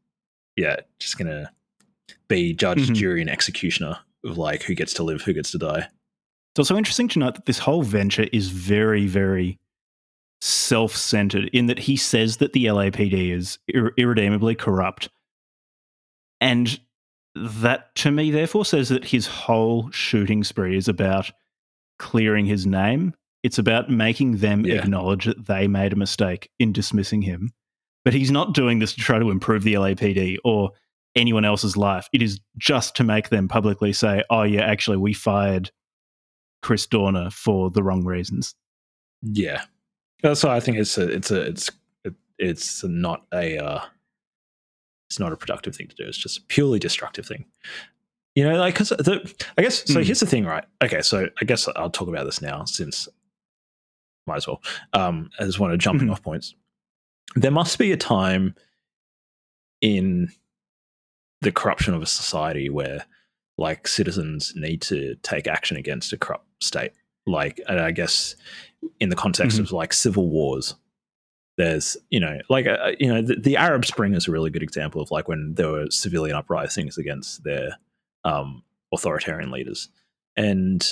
yeah, 0.56 0.76
just 1.00 1.16
going 1.16 1.28
to 1.28 1.50
be 2.28 2.52
judge, 2.52 2.88
Mhm. 2.90 2.94
jury, 2.94 3.20
and 3.22 3.30
executioner 3.30 3.98
of 4.24 4.36
like 4.36 4.62
who 4.64 4.74
gets 4.74 4.92
to 4.94 5.02
live, 5.02 5.22
who 5.22 5.32
gets 5.32 5.50
to 5.52 5.58
die. 5.58 5.88
It's 6.52 6.58
also 6.58 6.76
interesting 6.76 7.08
to 7.08 7.18
note 7.18 7.36
that 7.36 7.46
this 7.46 7.60
whole 7.60 7.82
venture 7.82 8.26
is 8.32 8.48
very, 8.50 9.06
very 9.06 9.58
self 10.42 10.94
centered 10.96 11.48
in 11.54 11.66
that 11.66 11.78
he 11.80 11.96
says 11.96 12.36
that 12.38 12.52
the 12.52 12.66
LAPD 12.66 13.30
is 13.32 13.58
ir- 13.68 13.92
irredeemably 13.96 14.54
corrupt. 14.54 15.08
And 16.40 16.78
that 17.34 17.94
to 17.96 18.10
me, 18.10 18.30
therefore, 18.30 18.64
says 18.64 18.88
that 18.88 19.04
his 19.04 19.26
whole 19.26 19.90
shooting 19.90 20.42
spree 20.44 20.76
is 20.76 20.88
about 20.88 21.30
clearing 21.98 22.46
his 22.46 22.66
name. 22.66 23.14
It's 23.42 23.58
about 23.58 23.90
making 23.90 24.38
them 24.38 24.64
Yeah. 24.64 24.74
acknowledge 24.76 25.24
that 25.26 25.46
they 25.46 25.66
made 25.68 25.92
a 25.92 25.96
mistake 25.96 26.50
in 26.58 26.72
dismissing 26.72 27.22
him. 27.22 27.52
But 28.04 28.14
he's 28.14 28.30
not 28.30 28.54
doing 28.54 28.78
this 28.78 28.94
to 28.94 29.00
try 29.00 29.18
to 29.18 29.30
improve 29.30 29.62
the 29.62 29.74
LAPD 29.74 30.38
or 30.44 30.70
anyone 31.14 31.44
else's 31.44 31.76
life. 31.76 32.08
It 32.12 32.22
is 32.22 32.40
just 32.56 32.96
to 32.96 33.04
make 33.04 33.28
them 33.28 33.48
publicly 33.48 33.92
say, 33.92 34.22
oh, 34.30 34.42
yeah, 34.42 34.62
actually, 34.62 34.96
we 34.96 35.12
fired 35.12 35.70
Chris 36.62 36.86
Dorner 36.86 37.30
for 37.30 37.70
the 37.70 37.82
wrong 37.82 38.04
reasons. 38.04 38.54
Yeah, 39.22 39.64
So 40.34 40.50
I 40.50 40.60
think 40.60 40.78
it's 40.78 40.96
a, 40.98 41.08
it's 41.08 41.30
a, 41.30 41.40
it's, 41.42 41.70
it, 42.04 42.14
it's 42.38 42.84
not 42.84 43.26
a, 43.34 43.58
uh, 43.58 43.80
it's 45.10 45.18
not 45.18 45.32
a 45.32 45.36
productive 45.36 45.74
thing 45.74 45.88
to 45.88 45.96
do. 45.96 46.04
It's 46.06 46.16
just 46.16 46.38
a 46.38 46.42
purely 46.42 46.78
destructive 46.78 47.26
thing. 47.26 47.44
You 48.36 48.44
know, 48.44 48.56
like 48.60 48.74
because 48.74 48.90
the, 48.90 49.34
I 49.58 49.62
guess 49.62 49.84
so. 49.92 49.98
Hmm. 49.98 50.06
Here's 50.06 50.20
the 50.20 50.26
thing, 50.26 50.44
right? 50.44 50.64
Okay, 50.84 51.02
so 51.02 51.28
I 51.40 51.44
guess 51.44 51.66
I'll 51.74 51.90
talk 51.90 52.06
about 52.06 52.26
this 52.26 52.40
now 52.40 52.64
since 52.64 53.08
might 54.28 54.36
as 54.36 54.46
well. 54.46 54.62
Um, 54.92 55.30
as 55.40 55.58
one 55.58 55.72
of 55.72 55.78
jumping 55.80 56.06
Mhm. 56.06 56.12
off 56.12 56.22
points, 56.22 56.54
there 57.34 57.50
must 57.50 57.76
be 57.76 57.90
a 57.90 57.96
time 57.96 58.54
in 59.80 60.28
the 61.40 61.50
corruption 61.50 61.92
of 61.92 62.02
a 62.02 62.06
society 62.06 62.70
where 62.70 63.04
like 63.58 63.88
citizens 63.88 64.52
need 64.54 64.80
to 64.82 65.16
take 65.22 65.48
action 65.48 65.76
against 65.76 66.12
a 66.12 66.16
corrupt 66.18 66.46
state 66.62 66.92
like 67.26 67.60
and 67.68 67.80
i 67.80 67.90
guess 67.90 68.36
in 69.00 69.08
the 69.08 69.16
context 69.16 69.56
Mhm. 69.58 69.60
of 69.62 69.72
like 69.72 69.92
civil 69.92 70.28
wars 70.28 70.74
there's 71.60 71.96
you 72.10 72.18
know 72.18 72.38
like 72.48 72.66
uh, 72.66 72.92
you 72.98 73.12
know 73.12 73.20
the, 73.20 73.36
the 73.36 73.56
arab 73.56 73.84
spring 73.84 74.14
is 74.14 74.26
a 74.26 74.30
really 74.30 74.50
good 74.50 74.62
example 74.62 75.00
of 75.00 75.10
like 75.10 75.28
when 75.28 75.54
there 75.54 75.68
were 75.68 75.90
civilian 75.90 76.36
uprisings 76.36 76.96
against 76.96 77.44
their 77.44 77.76
um 78.24 78.62
authoritarian 78.92 79.50
leaders. 79.50 79.88
And 80.36 80.86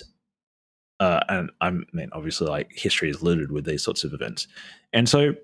uh 1.00 1.20
and 1.28 1.50
i 1.60 1.70
mean 1.70 2.10
obviously 2.12 2.48
like 2.48 2.72
history 2.72 3.08
is 3.10 3.22
littered 3.22 3.52
with 3.52 3.64
these 3.64 3.82
sorts 3.82 4.04
of 4.04 4.12
events. 4.12 4.46
And 4.92 5.08
so 5.08 5.34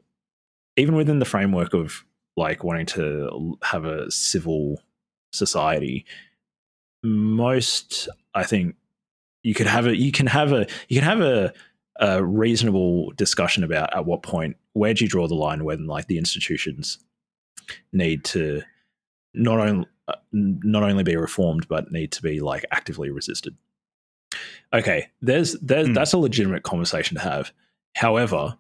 even 0.77 0.97
within 0.97 1.21
the 1.21 1.25
framework 1.25 1.75
of 1.75 2.05
like 2.37 2.65
wanting 2.65 2.87
to 2.87 3.57
have 3.63 3.85
a 3.85 4.11
civil 4.11 4.81
society 5.33 6.05
most 7.03 8.09
i 8.35 8.43
think 8.43 8.75
you 9.43 9.55
could 9.55 9.67
have 9.67 9.87
a 9.87 9.97
you 9.97 10.11
can 10.11 10.27
have 10.27 10.53
a 10.53 10.67
you 10.89 11.01
can 11.01 11.09
have 11.09 11.21
a, 11.21 11.53
a 12.01 12.25
reasonable 12.25 13.13
discussion 13.13 13.63
about 13.65 13.95
at 13.97 14.05
what 14.07 14.23
point 14.23 14.57
where 14.73 14.93
do 14.95 15.05
you 15.05 15.09
draw 15.09 15.29
the 15.29 15.35
line 15.35 15.65
when 15.65 15.87
like 15.87 16.07
the 16.09 16.19
institutions 16.19 16.99
need 17.93 18.25
to 18.25 18.63
not 19.35 19.61
only 19.61 19.87
uh, 20.09 20.15
not 20.33 20.83
only 20.83 21.05
be 21.05 21.17
reformed 21.17 21.67
but 21.69 21.93
need 21.93 22.11
to 22.13 22.21
be 22.23 22.41
like 22.41 22.65
actively 22.73 23.11
resisted 23.11 23.57
okay 24.73 25.09
there's 25.23 25.53
there's 25.61 25.89
Mm. 25.89 25.95
that's 25.95 26.13
a 26.13 26.19
legitimate 26.19 26.63
conversation 26.65 27.17
to 27.17 27.23
have 27.23 27.53
however 27.95 28.57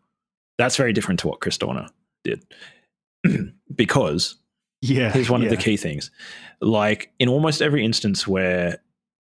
that's 0.56 0.76
very 0.76 0.92
different 0.92 1.18
to 1.20 1.28
what 1.28 1.40
chris 1.40 1.58
dorner 1.58 1.88
did 2.22 2.44
because 3.74 4.36
Yeah. 4.80 5.10
Here's 5.10 5.30
one 5.30 5.42
of 5.42 5.48
the 5.48 5.56
key 5.56 5.76
things. 5.78 6.10
Like 6.60 7.10
in 7.18 7.28
almost 7.28 7.62
every 7.62 7.82
instance 7.84 8.28
where 8.28 8.78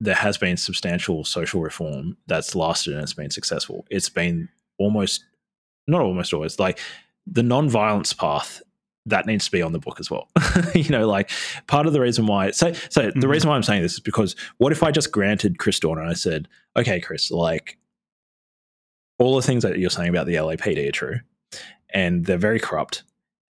there 0.05 0.15
has 0.15 0.37
been 0.39 0.57
substantial 0.57 1.25
social 1.25 1.61
reform 1.61 2.17
that's 2.27 2.55
lasted 2.55 2.95
and 2.95 3.03
it's 3.03 3.15
been 3.15 3.31
successful, 3.31 3.87
it's 3.91 4.09
been 4.09 4.49
almost 4.79 5.25
not 5.87 6.01
almost 6.01 6.33
always 6.33 6.59
like 6.59 6.79
the 7.27 7.43
non-violence 7.43 8.13
path 8.13 8.63
that 9.07 9.27
needs 9.27 9.45
to 9.47 9.51
be 9.53 9.61
on 9.63 9.73
the 9.73 9.79
book 9.79 10.01
as 10.01 10.11
well. 10.11 10.29
you 10.75 10.89
know, 10.91 11.07
like 11.07 11.31
part 11.67 11.87
of 11.87 11.93
the 11.93 12.01
reason 12.01 12.27
why 12.27 12.51
so 12.51 12.73
so 12.91 13.03
the 13.11 13.13
Mhm. 13.27 13.29
reason 13.29 13.51
why 13.51 13.57
I'm 13.57 13.63
saying 13.63 13.83
this 13.83 13.95
is 13.95 14.01
because 14.01 14.35
what 14.59 14.73
if 14.73 14.83
I 14.83 14.91
just 14.91 15.13
granted 15.13 15.59
Chris 15.59 15.79
Dorner 15.81 16.03
and 16.03 16.11
I 16.11 16.15
said, 16.15 16.49
okay, 16.77 17.01
Chris, 17.01 17.31
like 17.31 17.77
all 19.19 19.37
the 19.37 19.43
things 19.43 19.63
that 19.63 19.79
you're 19.79 19.91
saying 19.91 20.09
about 20.11 20.27
the 20.27 20.35
LAPD 20.35 20.89
are 20.89 20.93
true, 20.93 21.21
and 21.91 22.25
they're 22.27 22.39
very 22.39 22.59
corrupt 22.59 23.05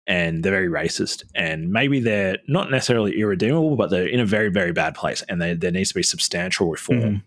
and 0.07 0.43
they're 0.43 0.51
very 0.51 0.67
racist 0.67 1.23
and 1.35 1.71
maybe 1.71 1.99
they're 1.99 2.37
not 2.47 2.69
necessarily 2.69 3.19
irredeemable 3.19 3.75
but 3.75 3.89
they're 3.89 4.07
in 4.07 4.19
a 4.19 4.25
very 4.25 4.49
very 4.49 4.71
bad 4.73 4.93
place 4.95 5.21
and 5.29 5.41
they, 5.41 5.53
there 5.53 5.71
needs 5.71 5.89
to 5.89 5.95
be 5.95 6.03
substantial 6.03 6.69
reform 6.69 6.99
Mhm. 6.99 7.21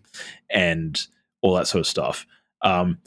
and 0.49 1.07
all 1.41 1.55
that 1.55 1.67
sort 1.67 1.79
of 1.81 1.87
stuff 1.87 2.25
um, 2.63 2.97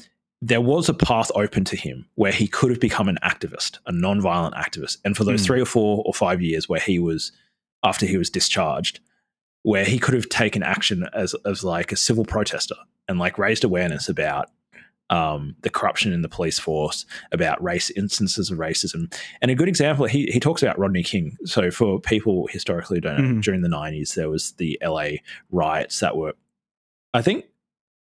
there 0.43 0.61
was 0.61 0.89
a 0.89 0.95
path 0.95 1.31
open 1.35 1.65
to 1.65 1.77
him 1.77 2.07
where 2.15 2.33
he 2.33 2.47
could 2.49 2.71
have 2.71 2.81
become 2.81 3.09
an 3.09 3.19
activist 3.23 3.79
a 3.87 3.93
non-violent 3.93 4.55
activist 4.55 4.99
and 5.05 5.17
for 5.17 5.25
those 5.25 5.43
Mm. 5.43 5.47
three 5.47 5.61
or 5.61 5.67
four 5.67 6.03
or 6.07 6.15
five 6.15 6.41
years 6.43 6.69
where 6.69 6.81
he 6.81 6.99
was 6.99 7.33
after 7.85 8.07
he 8.07 8.17
was 8.17 8.31
discharged 8.31 9.01
where 9.63 9.85
he 9.85 9.99
could 9.99 10.15
have 10.15 10.29
taken 10.31 10.63
action 10.63 11.07
as, 11.13 11.35
as 11.45 11.63
like 11.63 11.93
a 11.93 11.97
civil 11.97 12.25
protester 12.25 12.77
and 13.09 13.19
like 13.19 13.39
raised 13.39 13.63
awareness 13.65 14.09
about 14.09 14.49
um, 15.11 15.55
the 15.63 15.71
corruption 15.71 16.13
in 16.13 16.23
the 16.23 16.29
police 16.29 16.59
force, 16.59 17.05
about 17.33 17.63
race 17.63 17.91
instances 17.91 18.51
of 18.51 18.59
racism. 18.59 19.13
And 19.43 19.51
a 19.51 19.55
good 19.55 19.69
example, 19.69 20.07
he, 20.07 20.27
he 20.33 20.41
talks 20.41 20.63
about 20.63 20.79
Rodney 20.79 21.03
King. 21.03 21.37
So 21.45 21.71
for 21.71 22.01
people 22.01 22.49
historically 22.51 22.97
who 22.97 23.01
don't 23.03 23.19
know, 23.19 23.35
Mhm. 23.35 23.43
during 23.43 23.61
the 23.63 23.69
90s, 23.69 24.15
there 24.15 24.31
was 24.31 24.53
the 24.53 24.79
LA 24.83 25.19
riots 25.51 26.01
that 26.01 26.17
were, 26.17 26.35
I 27.13 27.23
think, 27.23 27.45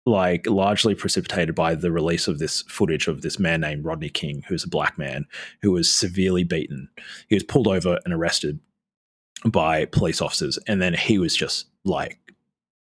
like 0.06 0.46
largely 0.46 0.94
precipitated 0.94 1.54
by 1.54 1.74
the 1.74 1.90
release 1.92 2.26
of 2.28 2.38
this 2.38 2.62
footage 2.68 3.06
of 3.06 3.22
this 3.22 3.38
man 3.38 3.60
named 3.60 3.84
Rodney 3.84 4.10
King, 4.10 4.42
who's 4.48 4.64
a 4.64 4.68
black 4.68 4.98
man 4.98 5.26
who 5.62 5.72
was 5.72 5.90
severely 5.94 6.44
beaten. 6.44 6.88
He 7.28 7.36
was 7.36 7.42
pulled 7.44 7.68
over 7.68 7.98
and 8.04 8.12
arrested 8.12 8.60
by 9.46 9.84
police 9.86 10.20
officers, 10.20 10.58
and 10.66 10.80
then 10.80 10.94
he 10.94 11.18
was 11.18 11.34
just 11.36 11.66
like 11.84 12.18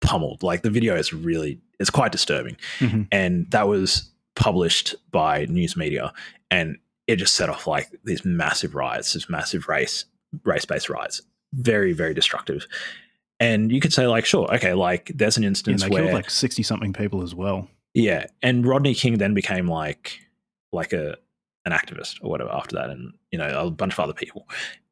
pummeled. 0.01 0.43
Like 0.43 0.61
the 0.61 0.69
video 0.69 0.95
is 0.95 1.11
really, 1.13 1.59
it's 1.79 1.89
quite 1.89 2.11
disturbing. 2.11 2.57
Mhm. 2.79 3.07
and 3.11 3.49
that 3.51 3.67
was 3.67 4.11
published 4.35 4.95
by 5.11 5.45
news 5.45 5.77
media 5.77 6.11
and 6.51 6.77
it 7.07 7.15
just 7.17 7.35
set 7.35 7.49
off 7.49 7.67
like 7.67 7.87
these 8.03 8.25
massive 8.25 8.75
riots 8.75 9.13
this 9.13 9.29
massive 9.29 9.67
race 9.67 10.05
race-based 10.43 10.89
riots. 10.89 11.21
Very 11.53 11.93
very 11.93 12.13
destructive. 12.13 12.67
And 13.39 13.71
you 13.71 13.79
could 13.81 13.93
say 13.93 14.07
like 14.07 14.25
sure 14.25 14.53
okay 14.55 14.73
like 14.73 15.11
there's 15.15 15.37
an 15.37 15.43
Yeah, 15.43 15.49
instance 15.49 15.83
they 15.83 15.89
where 15.89 16.03
killed 16.03 16.13
like 16.13 16.29
60 16.29 16.63
something 16.63 16.91
people 16.93 17.21
as 17.21 17.33
well. 17.35 17.69
yeah 17.93 18.25
and 18.41 18.65
rodney 18.65 18.93
king 18.93 19.17
then 19.17 19.33
became 19.33 19.67
like 19.69 20.19
like 20.73 20.91
a 20.93 21.17
an 21.65 21.71
activist 21.71 22.17
or 22.21 22.29
whatever 22.29 22.51
after 22.51 22.75
that 22.75 22.89
and 22.89 23.13
you 23.31 23.39
know 23.39 23.47
a 23.67 23.71
bunch 23.71 23.93
of 23.93 23.99
other 23.99 24.13
people. 24.13 24.47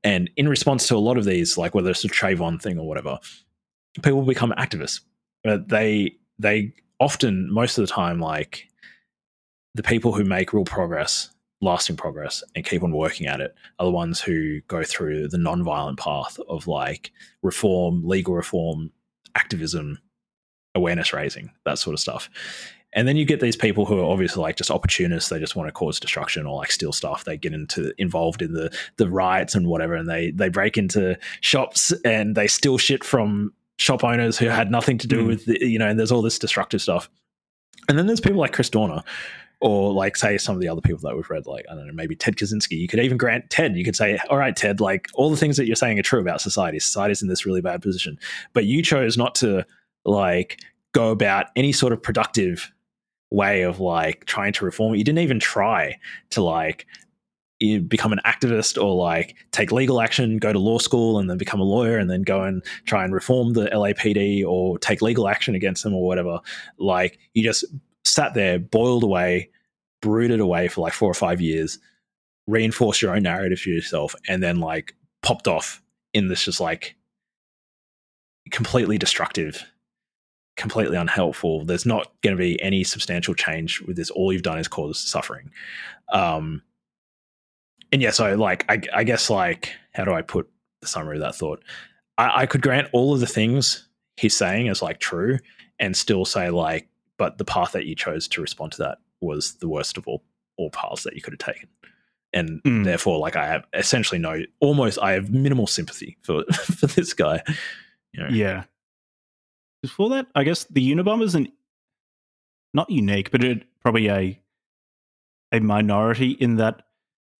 And 0.06 0.30
in 0.38 0.48
response 0.50 0.88
to 0.88 0.96
a 0.96 0.98
lot 0.98 1.18
of 1.18 1.26
these 1.26 1.58
like 1.58 1.76
whether 1.76 1.90
it's 1.92 2.04
a 2.06 2.10
Trayvon 2.10 2.62
thing 2.62 2.78
or 2.80 2.88
whatever 2.88 3.20
people 4.02 4.22
become 4.24 4.54
activists. 4.58 5.02
But 5.44 5.68
they 5.70 6.16
they 6.40 6.74
often 7.00 7.52
most 7.52 7.78
of 7.78 7.86
the 7.86 7.94
time 7.94 8.20
like 8.20 8.68
the 9.76 9.84
people 9.84 10.14
who 10.14 10.24
make 10.24 10.54
real 10.54 10.66
progress 10.66 11.30
lasting 11.62 11.96
progress 11.96 12.44
and 12.56 12.66
keep 12.66 12.84
on 12.84 12.92
working 12.92 13.26
at 13.26 13.40
it 13.40 13.56
are 13.80 13.86
the 13.86 13.92
ones 13.92 14.22
who 14.22 14.60
go 14.68 14.84
through 14.84 15.28
the 15.30 15.38
non-violent 15.38 15.98
path 15.98 16.38
of 16.50 16.68
like 16.68 17.12
reform 17.42 18.06
legal 18.06 18.36
reform 18.36 18.92
activism 19.36 19.98
awareness 20.76 21.14
raising 21.14 21.52
that 21.66 21.80
sort 21.80 21.94
of 21.94 22.00
stuff. 22.00 22.30
And 22.96 23.08
then 23.08 23.16
you 23.16 23.26
get 23.26 23.40
these 23.40 23.56
people 23.56 23.86
who 23.86 24.00
are 24.00 24.06
obviously 24.06 24.42
like 24.42 24.56
just 24.56 24.70
opportunists 24.70 25.30
they 25.30 25.40
just 25.40 25.56
want 25.56 25.68
to 25.68 25.72
cause 25.72 26.00
destruction 26.00 26.46
or 26.46 26.58
like 26.58 26.72
steal 26.72 26.92
stuff 26.92 27.24
they 27.24 27.38
get 27.38 27.54
into 27.54 27.92
involved 27.98 28.42
in 28.42 28.54
the 28.54 28.72
the 28.98 29.10
riots 29.10 29.56
and 29.56 29.68
whatever 29.68 29.96
and 29.96 30.08
they 30.08 30.30
they 30.32 30.50
break 30.50 30.78
into 30.78 31.18
shops 31.42 31.92
and 32.06 32.36
they 32.36 32.48
steal 32.48 32.78
shit 32.78 33.04
from 33.04 33.52
shop 33.78 34.04
owners 34.04 34.38
who 34.38 34.48
had 34.48 34.70
nothing 34.72 34.98
to 34.98 35.08
do 35.08 35.24
mm. 35.24 35.28
with 35.28 35.46
the, 35.46 35.58
you 35.66 35.80
know 35.80 35.88
and 35.88 36.00
there's 36.00 36.12
all 36.12 36.22
this 36.22 36.40
destructive 36.40 36.82
stuff 36.82 37.10
and 37.90 37.98
then 37.98 38.08
there's 38.08 38.22
people 38.22 38.40
like 38.40 38.54
chris 38.54 38.70
dorner 38.70 39.04
or 39.64 39.94
like 39.94 40.18
say 40.18 40.38
some 40.38 40.56
of 40.56 40.62
the 40.62 40.68
other 40.68 40.82
people 40.82 41.00
that 41.00 41.16
we've 41.16 41.30
read, 41.30 41.48
like 41.48 41.66
I 41.72 41.74
don't 41.74 41.88
know, 41.88 41.94
maybe 41.94 42.18
Ted 42.18 42.36
Kaczynski. 42.36 42.78
You 42.78 42.90
could 42.90 43.00
even 43.00 43.18
grant 43.18 43.50
Ted. 43.50 43.78
You 43.78 43.86
could 43.86 43.96
say, 43.96 44.20
"All 44.30 44.38
right, 44.38 44.54
Ted, 44.54 44.82
like 44.82 45.08
all 45.14 45.32
the 45.32 45.38
things 45.38 45.56
that 45.56 45.68
you're 45.68 45.78
saying 45.78 45.98
are 45.98 46.04
true 46.04 46.20
about 46.20 46.42
society. 46.42 46.80
Society's 46.80 47.22
in 47.22 47.30
this 47.30 47.46
really 47.46 47.62
bad 47.62 47.82
position, 47.82 48.20
but 48.52 48.66
you 48.66 48.84
chose 48.84 49.18
not 49.18 49.36
to 49.36 49.66
like 50.04 50.60
go 50.92 51.12
about 51.12 51.46
any 51.56 51.72
sort 51.72 51.94
of 51.94 52.04
productive 52.04 52.74
way 53.32 53.62
of 53.62 53.80
like 53.80 54.26
trying 54.26 54.52
to 54.54 54.66
reform 54.66 54.94
it. 54.94 54.98
You 54.98 55.06
didn't 55.06 55.20
even 55.20 55.40
try 55.40 55.98
to 56.32 56.44
like 56.44 56.86
you 57.64 57.82
become 57.82 58.12
an 58.12 58.20
activist 58.26 58.82
or 58.82 58.96
like 58.96 59.36
take 59.52 59.72
legal 59.72 60.02
action, 60.02 60.38
go 60.38 60.52
to 60.52 60.60
law 60.60 60.78
school 60.78 61.18
and 61.18 61.30
then 61.30 61.38
become 61.38 61.60
a 61.60 61.64
lawyer 61.64 61.98
and 61.98 62.10
then 62.10 62.22
go 62.22 62.44
and 62.44 62.64
try 62.86 63.04
and 63.04 63.14
reform 63.14 63.54
the 63.54 63.66
LAPD 63.68 64.46
or 64.46 64.78
take 64.80 65.02
legal 65.02 65.28
action 65.28 65.56
against 65.56 65.84
them 65.84 65.94
or 65.94 66.06
whatever. 66.06 66.40
Like 66.78 67.20
you 67.34 67.44
just 67.44 67.66
sat 68.06 68.34
there, 68.34 68.60
boiled 68.60 69.04
away, 69.04 69.50
brooded 70.02 70.40
away 70.40 70.68
for 70.68 70.82
like 70.82 70.94
four 70.94 71.10
or 71.10 71.16
five 71.16 71.40
years, 71.40 71.80
reinforced 72.48 73.02
your 73.02 73.16
own 73.16 73.24
narrative 73.24 73.60
for 73.60 73.70
yourself, 73.70 74.14
and 74.28 74.44
then 74.44 74.60
like 74.60 74.96
popped 75.22 75.48
off 75.48 75.82
in 76.14 76.28
this 76.28 76.44
just 76.44 76.60
like 76.60 76.96
completely 78.52 78.98
destructive, 78.98 79.64
completely 80.58 80.98
unhelpful. 80.98 81.64
There's 81.64 81.86
not 81.86 82.12
going 82.22 82.36
to 82.36 82.42
be 82.42 82.62
any 82.62 82.84
substantial 82.84 83.34
change 83.34 83.82
with 83.82 83.96
this. 83.96 84.10
All 84.10 84.34
you've 84.34 84.44
done 84.44 84.60
is 84.60 84.68
cause 84.68 85.00
suffering. 85.00 85.50
Um, 86.12 86.62
and 87.94 88.02
yeah, 88.02 88.12
so 88.12 88.36
like, 88.36 88.66
I, 88.68 88.82
I 88.94 89.04
guess 89.06 89.30
like, 89.30 89.72
how 89.94 90.04
do 90.04 90.12
I 90.12 90.22
put 90.22 90.50
the 90.82 90.88
summary 90.88 91.16
of 91.16 91.22
that 91.22 91.36
thought? 91.36 91.64
I, 92.18 92.42
I 92.42 92.46
could 92.46 92.62
grant 92.62 92.90
all 92.92 93.14
of 93.14 93.22
the 93.22 93.28
things 93.28 93.88
he's 94.18 94.36
saying 94.36 94.68
as 94.68 94.82
like 94.82 95.00
true, 95.00 95.40
and 95.80 95.96
still 95.96 96.26
say 96.26 96.50
like 96.50 96.88
but 97.18 97.38
the 97.38 97.46
path 97.46 97.72
that 97.74 97.86
you 97.86 97.96
chose 97.96 98.28
to 98.28 98.42
respond 98.42 98.72
to 98.74 98.78
that 98.80 98.98
was 99.22 99.56
the 99.56 99.68
worst 99.68 99.98
of 99.98 100.08
all 100.08 100.24
all 100.58 100.70
paths 100.70 101.04
that 101.04 101.16
you 101.16 101.22
could 101.22 101.34
have 101.34 101.54
taken 101.54 101.68
and 102.32 102.62
mm. 102.64 102.84
therefore 102.84 103.18
like 103.18 103.36
i 103.36 103.46
have 103.46 103.66
essentially 103.74 104.20
no 104.20 104.42
almost 104.60 105.00
i 105.00 105.12
have 105.12 105.32
minimal 105.32 105.66
sympathy 105.66 106.18
for 106.22 106.44
for 106.54 106.88
this 106.88 107.14
guy 107.14 107.42
you 108.14 108.22
know? 108.22 108.30
yeah 108.30 108.64
before 109.82 110.10
that 110.10 110.28
i 110.36 110.44
guess 110.44 110.66
the 110.66 110.92
unabomber 110.94 111.24
is 111.24 111.36
an 111.36 111.52
not 112.74 112.90
unique 112.90 113.32
but 113.32 113.44
it 113.44 113.64
probably 113.82 114.10
a 114.10 114.40
a 115.52 115.60
minority 115.60 116.32
in 116.32 116.58
that 116.58 116.84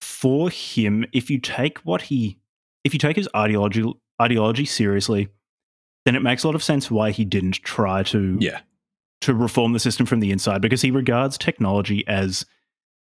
for 0.04 0.50
him 0.50 1.04
if 1.12 1.30
you 1.30 1.38
take 1.38 1.78
what 1.78 2.02
he 2.02 2.38
if 2.84 2.92
you 2.92 2.98
take 2.98 3.16
his 3.16 3.28
ideology 3.34 3.84
ideology 4.20 4.64
seriously 4.64 5.28
then 6.04 6.14
it 6.14 6.22
makes 6.22 6.44
a 6.44 6.46
lot 6.46 6.54
of 6.54 6.62
sense 6.62 6.90
why 6.90 7.10
he 7.10 7.24
didn't 7.24 7.54
try 7.62 8.02
to 8.02 8.36
yeah. 8.40 8.60
to 9.20 9.34
reform 9.34 9.72
the 9.72 9.80
system 9.80 10.04
from 10.04 10.20
the 10.20 10.30
inside 10.30 10.60
because 10.60 10.82
he 10.82 10.90
regards 10.90 11.38
technology 11.38 12.06
as 12.06 12.44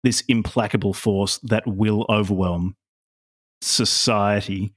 this 0.04 0.22
implacable 0.28 0.92
force 0.92 1.38
that 1.38 1.66
will 1.66 2.04
overwhelm 2.08 2.76
society 3.62 4.74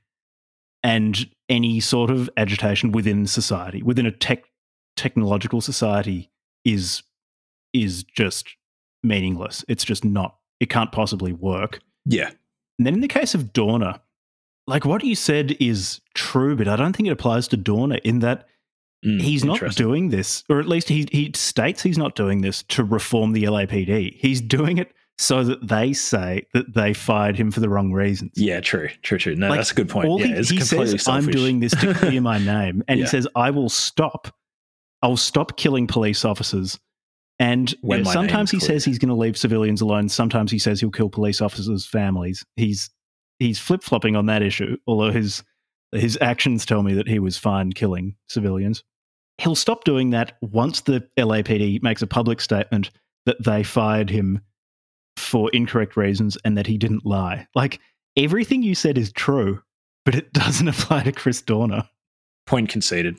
and 0.84 1.30
any 1.50 1.80
sort 1.80 2.10
of 2.10 2.30
agitation 2.38 2.92
within 2.92 3.28
society 3.28 3.84
within 3.84 4.06
a 4.06 4.12
tech 4.12 4.46
technological 4.96 5.62
society 5.62 6.32
is 6.64 7.04
is 7.74 8.04
just 8.04 8.56
meaningless. 9.04 9.64
It's 9.68 9.84
just 9.84 10.06
not 10.06 10.38
it 10.60 10.70
can't 10.70 10.92
possibly 10.92 11.34
work 11.34 11.80
yeah 12.06 12.30
and 12.78 12.86
then 12.86 12.94
in 12.96 13.02
the 13.02 13.08
case 13.08 13.34
of 13.34 13.54
Dorner, 13.54 14.02
like 14.68 14.86
what 14.86 15.04
you 15.04 15.16
said 15.16 15.56
is 15.60 16.02
true 16.14 16.56
but 16.56 16.68
i 16.68 16.76
don't 16.76 16.96
think 16.96 17.08
it 17.08 17.12
applies 17.12 17.48
to 17.50 17.58
Dorner 17.58 18.00
in 18.04 18.20
that 18.20 18.48
Mm, 19.06 19.22
he's 19.22 19.44
not 19.44 19.60
doing 19.76 20.10
this, 20.10 20.44
or 20.50 20.60
at 20.60 20.68
least 20.68 20.90
he, 20.90 21.08
he 21.12 21.32
states 21.36 21.84
he's 21.84 21.98
not 21.98 22.16
doing 22.16 22.42
this 22.42 22.64
to 22.64 22.84
reform 22.84 23.34
the 23.34 23.44
LAPD. 23.44 24.16
He's 24.18 24.42
doing 24.42 24.80
it 24.80 24.92
so 25.18 25.44
that 25.44 25.68
they 25.68 25.94
say 25.94 26.48
that 26.54 26.74
they 26.74 26.94
fired 26.94 27.38
him 27.38 27.52
for 27.52 27.60
the 27.60 27.70
wrong 27.70 27.92
reasons. 27.92 28.32
Yeah, 28.36 28.62
true, 28.62 28.90
true, 29.04 29.20
true. 29.20 29.36
No, 29.36 29.50
like, 29.50 29.60
that's 29.60 29.72
a 29.72 29.76
good 29.76 29.90
point. 29.90 30.20
Yeah, 30.20 30.28
he, 30.28 30.56
he 30.56 30.60
says, 30.60 30.70
selfish. 31.04 31.08
"I'm 31.08 31.28
doing 31.28 31.60
this 31.60 31.72
to 31.74 31.94
clear 31.94 32.20
my 32.20 32.38
name," 32.44 32.84
and 32.88 33.00
yeah. 33.00 33.06
he 33.06 33.10
says, 33.10 33.28
"I 33.36 33.52
will 33.52 33.70
stop. 33.70 34.36
I'll 35.04 35.18
stop 35.18 35.56
killing 35.56 35.86
police 35.86 36.26
officers." 36.26 36.80
And 37.40 37.72
you 37.84 37.98
know, 37.98 38.04
sometimes 38.04 38.50
he 38.50 38.60
says 38.60 38.86
he's 38.86 38.98
going 38.98 39.10
to 39.10 39.16
leave 39.16 39.38
civilians 39.38 39.82
alone. 39.82 40.08
Sometimes 40.08 40.52
he 40.52 40.60
says 40.60 40.80
he'll 40.80 40.92
kill 40.92 41.10
police 41.10 41.42
officers' 41.42 41.86
families. 41.86 42.46
He's 42.56 42.90
he's 43.40 43.60
flip 43.60 43.84
flopping 43.84 44.16
on 44.16 44.28
that 44.28 44.42
issue. 44.42 44.78
Although 44.88 45.12
his 45.12 45.44
his 45.92 46.18
actions 46.22 46.66
tell 46.66 46.82
me 46.82 46.94
that 46.94 47.08
he 47.08 47.20
was 47.20 47.38
fine 47.38 47.74
killing 47.74 48.16
civilians 48.28 48.84
he'll 49.38 49.56
stop 49.56 49.84
doing 49.84 50.12
that 50.12 50.38
once 50.42 50.82
the 50.82 51.08
LAPD 51.18 51.82
makes 51.84 52.02
a 52.02 52.08
public 52.08 52.40
statement 52.42 52.92
that 53.26 53.44
they 53.44 53.64
fired 53.64 54.10
him 54.10 54.42
for 55.18 55.50
incorrect 55.52 55.98
reasons 55.98 56.38
and 56.46 56.58
that 56.58 56.68
he 56.68 56.78
didn't 56.78 57.06
lie. 57.06 57.48
Like 57.56 57.80
everything 58.18 58.64
you 58.64 58.76
said 58.76 58.98
is 58.98 59.12
true, 59.12 59.62
but 60.04 60.16
it 60.16 60.32
doesn't 60.34 60.68
apply 60.68 61.04
to 61.04 61.12
Chris 61.12 61.42
Dorner. 61.42 61.88
Point 62.46 62.70
conceded. 62.70 63.18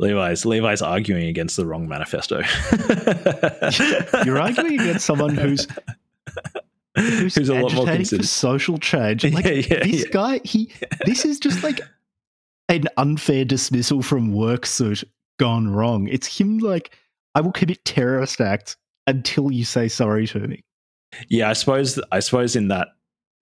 Levi's 0.00 0.44
Levi's 0.44 0.82
arguing 0.82 1.28
against 1.28 1.56
the 1.56 1.66
wrong 1.66 1.88
manifesto. 1.88 2.38
You're 4.24 4.40
arguing 4.40 4.80
against 4.80 5.06
someone 5.06 5.36
who's 5.36 5.68
who's, 6.96 7.34
who's 7.34 7.50
agitating 7.50 8.18
for 8.18 8.24
social 8.24 8.78
change. 8.78 9.24
Like 9.32 9.44
yeah, 9.44 9.52
yeah, 9.52 9.84
this 9.84 10.04
yeah. 10.04 10.10
guy, 10.10 10.40
he 10.44 10.72
this 11.06 11.24
is 11.24 11.38
just 11.38 11.62
like 11.62 11.80
an 12.68 12.84
unfair 12.96 13.44
dismissal 13.44 14.02
from 14.02 14.32
work 14.32 14.66
suit 14.66 15.04
gone 15.38 15.68
wrong. 15.68 16.08
It's 16.08 16.38
him 16.38 16.58
like, 16.58 16.96
I 17.34 17.40
will 17.40 17.52
commit 17.52 17.84
terrorist 17.84 18.40
acts 18.40 18.76
until 19.06 19.50
you 19.50 19.64
say 19.64 19.88
sorry 19.88 20.26
to 20.28 20.40
me. 20.40 20.64
Yeah, 21.28 21.50
I 21.50 21.52
suppose 21.52 22.00
I 22.10 22.20
suppose 22.20 22.56
in 22.56 22.68
that 22.68 22.88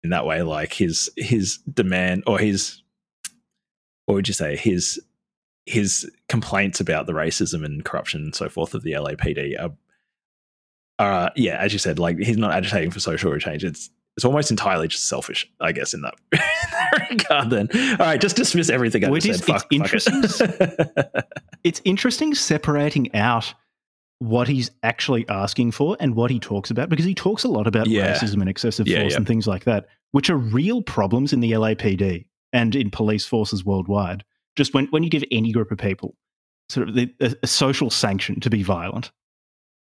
in 0.03 0.11
that 0.11 0.27
way, 0.27 0.43
like 0.43 0.75
his 0.75 1.11
his 1.17 1.59
demand 1.73 2.25
or 2.27 2.39
his 2.39 2.83
what 4.07 4.17
would 4.17 4.29
you 4.29 4.35
say, 4.35 4.57
his 4.57 5.01
his 5.67 6.11
complaints 6.29 6.81
about 6.81 7.07
the 7.07 7.13
racism 7.13 7.65
and 7.65 7.85
corruption 7.85 8.23
and 8.23 8.35
so 8.35 8.49
forth 8.49 8.75
of 8.75 8.83
the 8.83 8.93
LAPD 8.93 9.59
are, 9.61 9.73
are 10.99 11.33
yeah, 11.37 11.57
as 11.59 11.73
you 11.73 11.79
said, 11.79 11.99
like 11.99 12.19
he's 12.19 12.37
not 12.37 12.53
agitating 12.53 12.91
for 12.91 13.01
social 13.01 13.37
change. 13.39 13.65
It's 13.65 13.91
it's 14.17 14.25
almost 14.25 14.51
entirely 14.51 14.87
just 14.87 15.09
selfish, 15.09 15.51
I 15.61 15.73
guess, 15.73 15.93
in 15.93 16.03
that, 16.03 16.15
regard. 17.11 17.51
Then, 17.51 17.69
all 17.99 18.07
right, 18.07 18.21
just 18.21 18.37
dismiss 18.37 18.71
everything 18.71 19.05
I 19.05 19.19
just 19.19 19.41
said. 19.41 19.47
Fuck, 19.47 19.67
it's 19.71 19.75
interesting. 19.75 20.23
It. 20.23 21.25
it's 21.65 21.83
interesting 21.85 22.35
separating 22.35 23.13
out 23.15 23.53
what 24.21 24.47
he's 24.47 24.71
actually 24.83 25.29
asking 25.29 25.73
for 25.73 25.97
and 25.99 26.15
what 26.15 26.31
he 26.31 26.39
talks 26.39 26.71
about 26.71 26.89
because 26.89 27.05
he 27.05 27.15
talks 27.15 27.43
a 27.43 27.49
lot 27.49 27.67
about 27.67 27.89
yeah. 27.89 28.15
racism 28.15 28.41
and 28.41 28.49
excessive 28.49 28.87
yeah, 28.87 29.01
force 29.01 29.13
yeah. 29.13 29.17
and 29.17 29.27
things 29.27 29.49
like 29.49 29.65
that, 29.65 29.87
which 30.13 30.31
are 30.31 30.37
real 30.37 30.81
problems 30.81 31.33
in 31.33 31.41
the 31.41 31.53
LAPD 31.53 32.27
and 32.53 32.77
in 32.77 32.91
police 32.91 33.27
forces 33.27 33.65
worldwide. 33.65 34.25
Just 34.57 34.75
when, 34.75 34.87
when 34.87 35.03
you 35.03 35.11
give 35.11 35.25
any 35.31 35.53
group 35.53 35.71
of 35.71 35.79
people 35.79 36.15
sort 36.69 36.89
of 36.89 36.95
the, 36.95 37.13
a, 37.21 37.35
a 37.43 37.47
social 37.47 37.91
sanction 37.91 38.41
to 38.41 38.51
be 38.51 38.63
violent, 38.63 39.11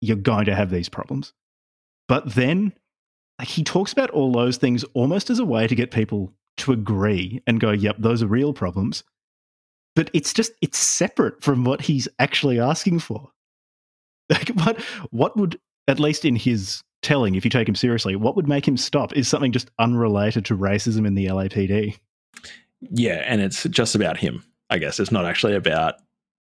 you're 0.02 0.18
going 0.18 0.46
to 0.46 0.56
have 0.56 0.70
these 0.70 0.90
problems. 0.90 1.34
But 2.08 2.34
then 2.34 2.74
like 3.40 3.48
he 3.48 3.64
talks 3.64 3.92
about 3.92 4.10
all 4.12 4.32
those 4.32 4.58
things 4.58 4.84
almost 4.94 5.30
as 5.30 5.40
a 5.40 5.46
way 5.46 5.68
to 5.68 5.76
get 5.76 5.92
people 5.92 6.34
to 6.58 6.72
agree 6.72 7.42
and 7.48 7.60
go, 7.60 7.72
yep, 7.72 7.96
those 8.00 8.22
are 8.22 8.28
real 8.28 8.54
problems. 8.54 9.04
But 9.96 10.10
it's 10.14 10.34
just 10.34 10.54
it's 10.62 10.78
separate 10.78 11.44
from 11.44 11.64
what 11.64 11.82
he's 11.82 12.08
actually 12.20 12.60
asking 12.60 13.00
for. 13.00 13.30
Like 14.30 14.48
what 14.50 14.82
what 15.12 15.36
would 15.36 15.60
at 15.90 16.00
least 16.00 16.24
in 16.24 16.38
his 16.38 16.82
telling, 17.02 17.36
if 17.36 17.44
you 17.44 17.52
take 17.52 17.68
him 17.68 17.76
seriously, 17.76 18.16
what 18.16 18.38
would 18.38 18.48
make 18.48 18.66
him 18.66 18.78
stop 18.78 19.14
is 19.14 19.28
something 19.28 19.52
just 19.52 19.70
unrelated 19.80 20.46
to 20.46 20.58
racism 20.58 21.06
in 21.06 21.14
the 21.14 21.28
LAPD. 21.28 21.98
Yeah, 22.80 23.24
and 23.28 23.42
it's 23.42 23.64
just 23.66 23.96
about 23.96 24.18
him. 24.18 24.44
I 24.70 24.78
guess 24.78 25.00
it's 25.00 25.12
not 25.12 25.26
actually 25.26 25.56
about 25.56 25.96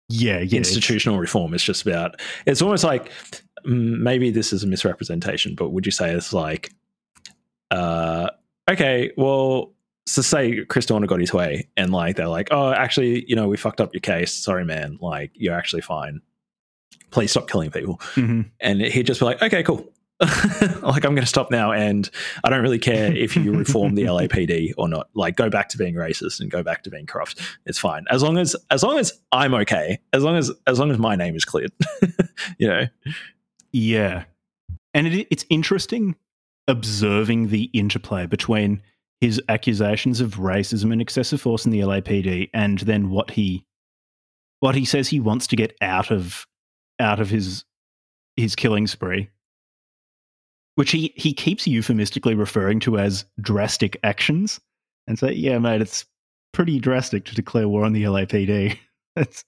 yeah, 0.09 0.39
yeah 0.39 0.57
institutional 0.57 1.19
reform. 1.19 1.53
It's 1.53 1.63
just 1.63 1.85
about 1.85 2.19
it's 2.45 2.61
almost 2.61 2.83
like 2.83 3.11
maybe 3.65 4.31
this 4.31 4.53
is 4.53 4.63
a 4.63 4.67
misrepresentation, 4.67 5.55
but 5.55 5.69
would 5.69 5.85
you 5.85 5.91
say 5.91 6.13
it's 6.13 6.33
like, 6.33 6.71
uh, 7.71 8.29
okay, 8.69 9.11
well, 9.17 9.73
so 10.05 10.21
say 10.21 10.63
Chris 10.65 10.85
Dorner 10.85 11.07
got 11.07 11.19
his 11.19 11.33
way, 11.33 11.67
and 11.75 11.91
like 11.91 12.15
they're 12.15 12.27
like, 12.27 12.49
oh, 12.51 12.71
actually, 12.71 13.25
you 13.27 13.35
know, 13.35 13.47
we 13.47 13.57
fucked 13.57 13.81
up 13.81 13.93
your 13.93 14.01
case. 14.01 14.33
Sorry, 14.33 14.63
man. 14.63 14.97
Like 15.01 15.31
you're 15.33 15.55
actually 15.55 15.81
fine. 15.81 16.21
Please 17.11 17.31
stop 17.31 17.49
killing 17.49 17.71
people. 17.71 17.99
hmm 18.13 18.41
And 18.59 18.81
he'd 18.81 19.07
just 19.07 19.19
be 19.19 19.25
like, 19.25 19.41
okay, 19.41 19.63
cool. 19.63 19.89
like 20.81 21.05
I'm 21.05 21.13
going 21.13 21.17
to 21.17 21.25
stop 21.27 21.51
now, 21.51 21.71
and 21.71 22.09
I 22.43 22.49
don't 22.49 22.63
really 22.63 22.79
care 22.79 23.15
if 23.15 23.35
you 23.35 23.53
reform 23.55 23.93
the 23.93 24.03
LAPD 24.03 24.73
or 24.77 24.89
not. 24.89 25.09
Like, 25.13 25.35
go 25.35 25.49
back 25.49 25.69
to 25.69 25.77
being 25.77 25.93
racist 25.93 26.39
and 26.39 26.49
go 26.49 26.63
back 26.63 26.83
to 26.83 26.89
being 26.89 27.05
corrupt. 27.05 27.39
It's 27.65 27.77
fine 27.77 28.05
as 28.09 28.23
long 28.23 28.37
as 28.37 28.55
as 28.71 28.81
long 28.81 28.97
as 28.97 29.13
I'm 29.31 29.53
okay. 29.53 29.99
As 30.13 30.23
long 30.23 30.35
as 30.35 30.51
as 30.65 30.79
long 30.79 30.89
as 30.89 30.97
my 30.97 31.15
name 31.15 31.35
is 31.35 31.45
cleared. 31.45 31.71
you 32.57 32.67
know. 32.67 32.87
Yeah. 33.71 34.23
And 34.93 35.07
it, 35.07 35.27
it's 35.29 35.45
interesting 35.49 36.15
observing 36.67 37.49
the 37.49 37.69
interplay 37.73 38.25
between 38.25 38.81
his 39.21 39.41
accusations 39.49 40.19
of 40.19 40.35
racism 40.35 40.91
and 40.91 41.01
excessive 41.01 41.41
force 41.41 41.65
in 41.65 41.71
the 41.71 41.79
LAPD 41.79 42.49
and 42.53 42.79
then 42.79 43.09
what 43.09 43.31
he 43.31 43.65
what 44.59 44.75
he 44.75 44.85
says 44.85 45.07
he 45.07 45.19
wants 45.19 45.47
to 45.47 45.55
get 45.55 45.75
out 45.81 46.11
of 46.11 46.45
out 46.99 47.19
of 47.19 47.29
his 47.29 47.63
his 48.35 48.55
killing 48.55 48.85
spree 48.85 49.29
which 50.77 50.91
he 50.91 51.11
he 51.15 51.33
keeps 51.33 51.65
euphemistically 51.65 52.35
referring 52.35 52.79
to 52.79 52.99
as 52.99 53.25
drastic 53.41 53.97
actions. 54.03 54.59
And 55.07 55.17
say 55.17 55.31
yeah 55.33 55.57
mate 55.57 55.81
it's 55.81 56.05
pretty 56.53 56.79
drastic 56.79 57.25
to 57.25 57.35
declare 57.35 57.67
war 57.67 57.83
on 57.83 57.93
the 57.93 58.03
LAPD 58.03 58.77
that's, 59.15 59.43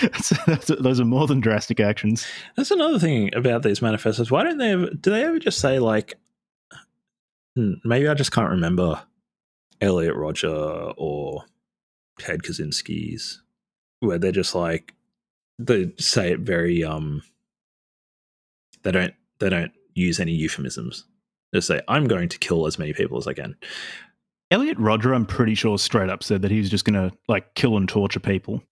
that's, 0.00 0.28
that's 0.46 0.66
those 0.66 1.00
are 1.00 1.04
more 1.04 1.26
than 1.26 1.40
drastic 1.40 1.78
actions. 1.78 2.26
That's 2.56 2.70
another 2.70 2.98
thing 2.98 3.34
about 3.34 3.62
these 3.62 3.80
manifestos. 3.80 4.30
Why 4.30 4.42
don't 4.42 4.58
they 4.58 4.72
ever, 4.72 4.90
do 4.90 5.10
they 5.10 5.24
ever 5.24 5.38
just 5.38 5.60
say 5.60 5.78
like 5.78 6.14
hmm, 7.54 7.74
maybe 7.84 8.08
I 8.08 8.14
just 8.14 8.32
can't 8.32 8.50
remember 8.50 9.02
Elliot 9.80 10.16
Rodger 10.16 10.48
or 10.96 11.44
Ted 12.18 12.42
Kaczynski's 12.42 13.40
where 14.00 14.18
they're 14.18 14.32
just 14.32 14.54
like 14.54 14.94
they 15.60 15.92
say 15.98 16.32
it 16.32 16.40
very 16.40 16.82
um 16.82 17.22
they 18.82 18.90
don't 18.90 19.14
they 19.38 19.48
don't 19.48 19.72
use 19.94 20.20
any 20.20 20.32
euphemisms. 20.32 21.04
They 21.52 21.60
say 21.60 21.80
I'm 21.88 22.06
going 22.06 22.28
to 22.28 22.38
kill 22.38 22.66
as 22.66 22.78
many 22.78 22.92
people 22.92 23.18
as 23.18 23.26
I 23.26 23.34
can. 23.34 23.56
Elliot 24.50 24.78
Rodger, 24.78 25.14
I'm 25.14 25.26
pretty 25.26 25.54
sure, 25.54 25.78
straight 25.78 26.10
up 26.10 26.22
said 26.22 26.42
that 26.42 26.50
he 26.50 26.58
was 26.58 26.70
just 26.70 26.84
going 26.84 27.10
to 27.10 27.16
like 27.28 27.54
kill 27.54 27.76
and 27.76 27.88
torture 27.88 28.20
people. 28.20 28.62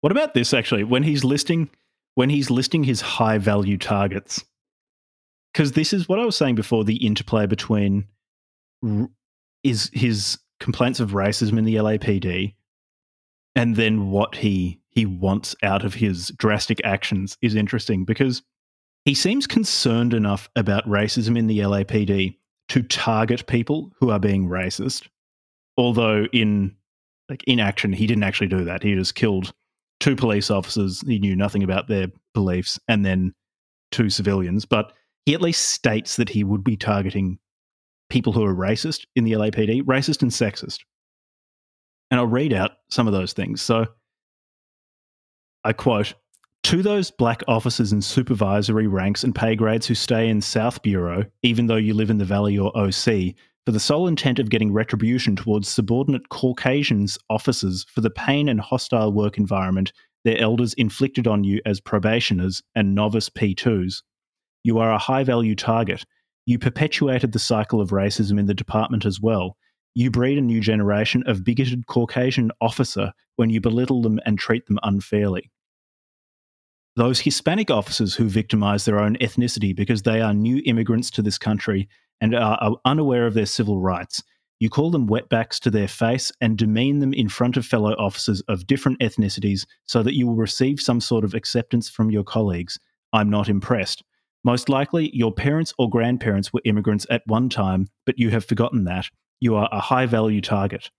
What 0.00 0.12
about 0.12 0.34
this 0.34 0.52
actually? 0.54 0.84
When 0.84 1.02
he's 1.02 1.24
listing 1.24 1.70
when 2.14 2.30
he's 2.30 2.50
listing 2.50 2.82
his 2.82 3.00
high 3.00 3.38
value 3.38 3.78
targets, 3.78 4.44
because 5.52 5.72
this 5.72 5.92
is 5.92 6.08
what 6.08 6.18
I 6.18 6.24
was 6.24 6.36
saying 6.36 6.56
before: 6.56 6.84
the 6.84 7.06
interplay 7.06 7.46
between 7.46 8.06
r- 8.84 9.08
is 9.62 9.90
his 9.92 10.38
complaints 10.58 10.98
of 10.98 11.10
racism 11.10 11.58
in 11.58 11.64
the 11.64 11.76
LAPD, 11.76 12.54
and 13.54 13.76
then 13.76 14.10
what 14.10 14.34
he 14.34 14.80
he 14.88 15.06
wants 15.06 15.54
out 15.62 15.84
of 15.84 15.94
his 15.94 16.32
drastic 16.38 16.80
actions 16.82 17.38
is 17.40 17.54
interesting 17.54 18.04
because 18.04 18.42
he 19.08 19.14
seems 19.14 19.46
concerned 19.46 20.12
enough 20.12 20.48
about 20.54 20.88
racism 20.88 21.38
in 21.38 21.46
the 21.46 21.60
LAPD 21.60 22.36
to 22.68 22.82
target 22.82 23.46
people 23.46 23.90
who 23.98 24.10
are 24.10 24.18
being 24.18 24.48
racist 24.48 25.08
although 25.78 26.26
in 26.32 26.74
like 27.30 27.42
in 27.44 27.60
action 27.60 27.92
he 27.92 28.06
didn't 28.06 28.24
actually 28.24 28.48
do 28.48 28.64
that. 28.64 28.82
He 28.82 28.94
just 28.94 29.14
killed 29.14 29.54
two 30.00 30.16
police 30.16 30.50
officers. 30.50 31.00
He 31.06 31.18
knew 31.18 31.36
nothing 31.36 31.62
about 31.62 31.88
their 31.88 32.08
beliefs 32.34 32.78
and 32.88 33.06
then 33.06 33.32
two 33.90 34.10
civilians. 34.10 34.66
But 34.66 34.92
he 35.24 35.34
at 35.34 35.40
least 35.40 35.70
states 35.70 36.16
that 36.16 36.28
he 36.28 36.44
would 36.44 36.64
be 36.64 36.76
targeting 36.76 37.38
people 38.10 38.32
who 38.32 38.44
are 38.44 38.54
racist 38.54 39.06
in 39.14 39.24
the 39.24 39.32
LAPD 39.32 39.82
racist 39.82 40.22
and 40.22 40.30
sexist. 40.30 40.80
And 42.10 42.18
I'll 42.18 42.26
read 42.26 42.52
out 42.52 42.72
some 42.90 43.06
of 43.06 43.12
those 43.12 43.32
things. 43.32 43.62
So 43.62 43.86
I 45.64 45.72
quote 45.72 46.14
to 46.64 46.82
those 46.82 47.10
black 47.10 47.42
officers 47.48 47.92
in 47.92 48.02
supervisory 48.02 48.86
ranks 48.86 49.24
and 49.24 49.34
pay 49.34 49.56
grades 49.56 49.86
who 49.86 49.94
stay 49.94 50.28
in 50.28 50.40
South 50.40 50.82
Bureau, 50.82 51.24
even 51.42 51.66
though 51.66 51.76
you 51.76 51.94
live 51.94 52.10
in 52.10 52.18
the 52.18 52.24
Valley 52.24 52.58
or 52.58 52.76
OC, 52.76 53.34
for 53.64 53.72
the 53.72 53.80
sole 53.80 54.06
intent 54.06 54.38
of 54.38 54.50
getting 54.50 54.72
retribution 54.72 55.36
towards 55.36 55.68
subordinate 55.68 56.28
Caucasians 56.30 57.18
officers 57.30 57.84
for 57.84 58.00
the 58.00 58.10
pain 58.10 58.48
and 58.48 58.60
hostile 58.60 59.12
work 59.12 59.38
environment 59.38 59.92
their 60.24 60.38
elders 60.38 60.74
inflicted 60.74 61.26
on 61.26 61.44
you 61.44 61.60
as 61.64 61.80
probationers 61.80 62.62
and 62.74 62.94
novice 62.94 63.30
P2s. 63.30 64.02
You 64.64 64.78
are 64.78 64.92
a 64.92 64.98
high 64.98 65.24
value 65.24 65.54
target. 65.54 66.04
You 66.44 66.58
perpetuated 66.58 67.32
the 67.32 67.38
cycle 67.38 67.80
of 67.80 67.90
racism 67.90 68.38
in 68.38 68.46
the 68.46 68.54
department 68.54 69.04
as 69.04 69.20
well. 69.20 69.56
You 69.94 70.10
breed 70.10 70.38
a 70.38 70.42
new 70.42 70.60
generation 70.60 71.22
of 71.26 71.44
bigoted 71.44 71.86
Caucasian 71.86 72.50
officer 72.60 73.12
when 73.36 73.50
you 73.50 73.60
belittle 73.60 74.02
them 74.02 74.20
and 74.26 74.38
treat 74.38 74.66
them 74.66 74.78
unfairly. 74.82 75.50
Those 76.98 77.20
Hispanic 77.20 77.70
officers 77.70 78.16
who 78.16 78.28
victimize 78.28 78.84
their 78.84 78.98
own 78.98 79.14
ethnicity 79.18 79.72
because 79.72 80.02
they 80.02 80.20
are 80.20 80.34
new 80.34 80.60
immigrants 80.66 81.12
to 81.12 81.22
this 81.22 81.38
country 81.38 81.88
and 82.20 82.34
are, 82.34 82.58
are 82.60 82.76
unaware 82.84 83.24
of 83.24 83.34
their 83.34 83.46
civil 83.46 83.78
rights. 83.80 84.20
You 84.58 84.68
call 84.68 84.90
them 84.90 85.06
wetbacks 85.06 85.60
to 85.60 85.70
their 85.70 85.86
face 85.86 86.32
and 86.40 86.58
demean 86.58 86.98
them 86.98 87.14
in 87.14 87.28
front 87.28 87.56
of 87.56 87.64
fellow 87.64 87.92
officers 87.92 88.40
of 88.48 88.66
different 88.66 88.98
ethnicities 88.98 89.64
so 89.84 90.02
that 90.02 90.16
you 90.16 90.26
will 90.26 90.34
receive 90.34 90.80
some 90.80 91.00
sort 91.00 91.22
of 91.22 91.34
acceptance 91.34 91.88
from 91.88 92.10
your 92.10 92.24
colleagues. 92.24 92.80
I'm 93.12 93.30
not 93.30 93.48
impressed. 93.48 94.02
Most 94.42 94.68
likely, 94.68 95.16
your 95.16 95.32
parents 95.32 95.72
or 95.78 95.88
grandparents 95.88 96.52
were 96.52 96.62
immigrants 96.64 97.06
at 97.10 97.22
one 97.26 97.48
time, 97.48 97.86
but 98.06 98.18
you 98.18 98.30
have 98.30 98.44
forgotten 98.44 98.82
that. 98.86 99.06
You 99.38 99.54
are 99.54 99.68
a 99.70 99.78
high 99.78 100.06
value 100.06 100.40
target. 100.40 100.90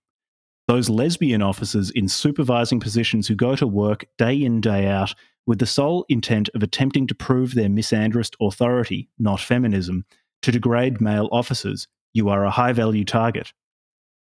Those 0.66 0.88
lesbian 0.88 1.42
officers 1.42 1.90
in 1.90 2.08
supervising 2.08 2.80
positions 2.80 3.28
who 3.28 3.34
go 3.34 3.54
to 3.56 3.66
work 3.66 4.06
day 4.16 4.40
in, 4.40 4.62
day 4.62 4.86
out 4.86 5.14
with 5.50 5.58
the 5.58 5.66
sole 5.66 6.06
intent 6.08 6.48
of 6.54 6.62
attempting 6.62 7.08
to 7.08 7.14
prove 7.16 7.56
their 7.56 7.68
misandrist 7.68 8.36
authority, 8.40 9.08
not 9.18 9.40
feminism, 9.40 10.04
to 10.42 10.52
degrade 10.52 11.00
male 11.00 11.28
officers, 11.32 11.88
you 12.12 12.28
are 12.28 12.44
a 12.44 12.50
high 12.52 12.72
value 12.72 13.04
target. 13.04 13.52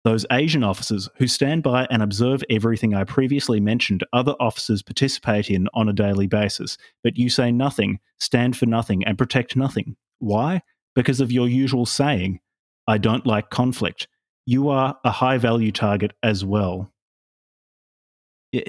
Those 0.02 0.24
Asian 0.32 0.64
officers 0.64 1.10
who 1.18 1.26
stand 1.26 1.62
by 1.62 1.86
and 1.90 2.02
observe 2.02 2.42
everything 2.48 2.94
I 2.94 3.04
previously 3.04 3.60
mentioned 3.60 4.02
other 4.14 4.34
officers 4.40 4.80
participate 4.80 5.50
in 5.50 5.68
on 5.74 5.90
a 5.90 5.92
daily 5.92 6.26
basis, 6.26 6.78
but 7.04 7.18
you 7.18 7.28
say 7.28 7.52
nothing, 7.52 7.98
stand 8.18 8.56
for 8.56 8.64
nothing, 8.64 9.04
and 9.04 9.18
protect 9.18 9.56
nothing. 9.56 9.96
Why? 10.20 10.62
Because 10.94 11.20
of 11.20 11.30
your 11.30 11.50
usual 11.50 11.84
saying, 11.84 12.40
I 12.86 12.96
don't 12.96 13.26
like 13.26 13.50
conflict. 13.50 14.08
You 14.46 14.70
are 14.70 14.98
a 15.04 15.10
high 15.10 15.36
value 15.36 15.70
target 15.70 16.14
as 16.22 16.46
well. 16.46 16.90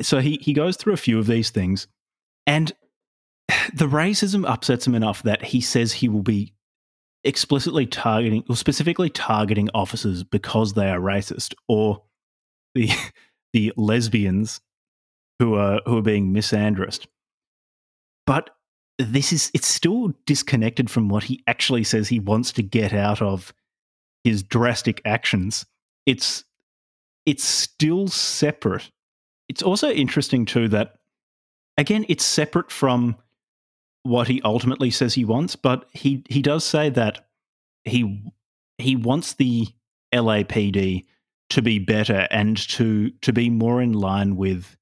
So 0.01 0.19
he, 0.19 0.37
he 0.41 0.51
goes 0.51 0.75
through 0.75 0.91
a 0.91 0.97
few 0.97 1.17
of 1.17 1.27
these 1.27 1.49
things, 1.49 1.87
and 2.47 2.71
the 3.73 3.87
racism 3.87 4.49
upsets 4.49 4.87
him 4.87 4.95
enough 4.95 5.23
that 5.23 5.43
he 5.43 5.61
says 5.61 5.91
he 5.91 6.09
will 6.09 6.23
be 6.23 6.53
explicitly 7.23 7.85
targeting 7.85 8.43
or 8.49 8.55
specifically 8.55 9.09
targeting 9.09 9.69
officers 9.73 10.23
because 10.23 10.73
they 10.73 10.89
are 10.89 10.99
racist 10.99 11.53
or 11.67 12.03
the 12.75 12.89
the 13.53 13.73
lesbians 13.77 14.61
who 15.39 15.55
are 15.55 15.81
who 15.85 15.97
are 15.97 16.03
being 16.03 16.33
misandrist. 16.33 17.07
But 18.25 18.49
this 18.97 19.33
is 19.33 19.51
it's 19.53 19.67
still 19.67 20.13
disconnected 20.25 20.89
from 20.89 21.09
what 21.09 21.23
he 21.23 21.43
actually 21.47 21.83
says 21.83 22.07
he 22.07 22.19
wants 22.19 22.51
to 22.53 22.63
get 22.63 22.93
out 22.93 23.21
of 23.21 23.53
his 24.23 24.43
drastic 24.43 25.01
actions. 25.05 25.65
It's 26.05 26.43
it's 27.25 27.43
still 27.43 28.07
separate. 28.07 28.89
It's 29.49 29.61
also 29.61 29.89
interesting 29.89 30.45
too 30.45 30.67
that 30.69 30.95
again 31.81 32.05
it's 32.07 32.23
separate 32.23 32.71
from 32.71 33.17
what 34.03 34.27
he 34.27 34.41
ultimately 34.43 34.89
says 34.91 35.13
he 35.13 35.25
wants, 35.25 35.55
but 35.55 35.85
he 35.91 36.23
he 36.29 36.41
does 36.41 36.63
say 36.63 36.89
that 36.89 37.27
he 37.83 38.23
he 38.77 38.95
wants 38.95 39.33
the 39.33 39.67
LAPD 40.13 41.05
to 41.49 41.61
be 41.61 41.79
better 41.79 42.27
and 42.31 42.57
to 42.69 43.09
to 43.21 43.33
be 43.33 43.49
more 43.49 43.81
in 43.81 43.93
line 43.93 44.35
with 44.35 44.77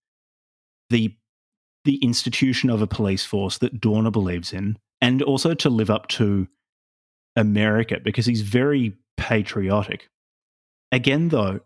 the 0.90 1.16
the 1.86 1.98
institution 1.98 2.70
of 2.70 2.82
a 2.82 2.88
police 2.88 3.26
force 3.26 3.58
that 3.60 3.80
Dorner 3.80 4.12
believes 4.12 4.54
in, 4.54 4.78
and 5.02 5.22
also 5.22 5.54
to 5.56 5.70
live 5.70 5.90
up 5.90 6.08
to 6.10 6.48
America 7.36 8.00
because 8.04 8.26
he's 8.26 8.42
very 8.42 8.98
patriotic. 9.18 10.10
Again, 10.92 11.30
though, 11.30 11.62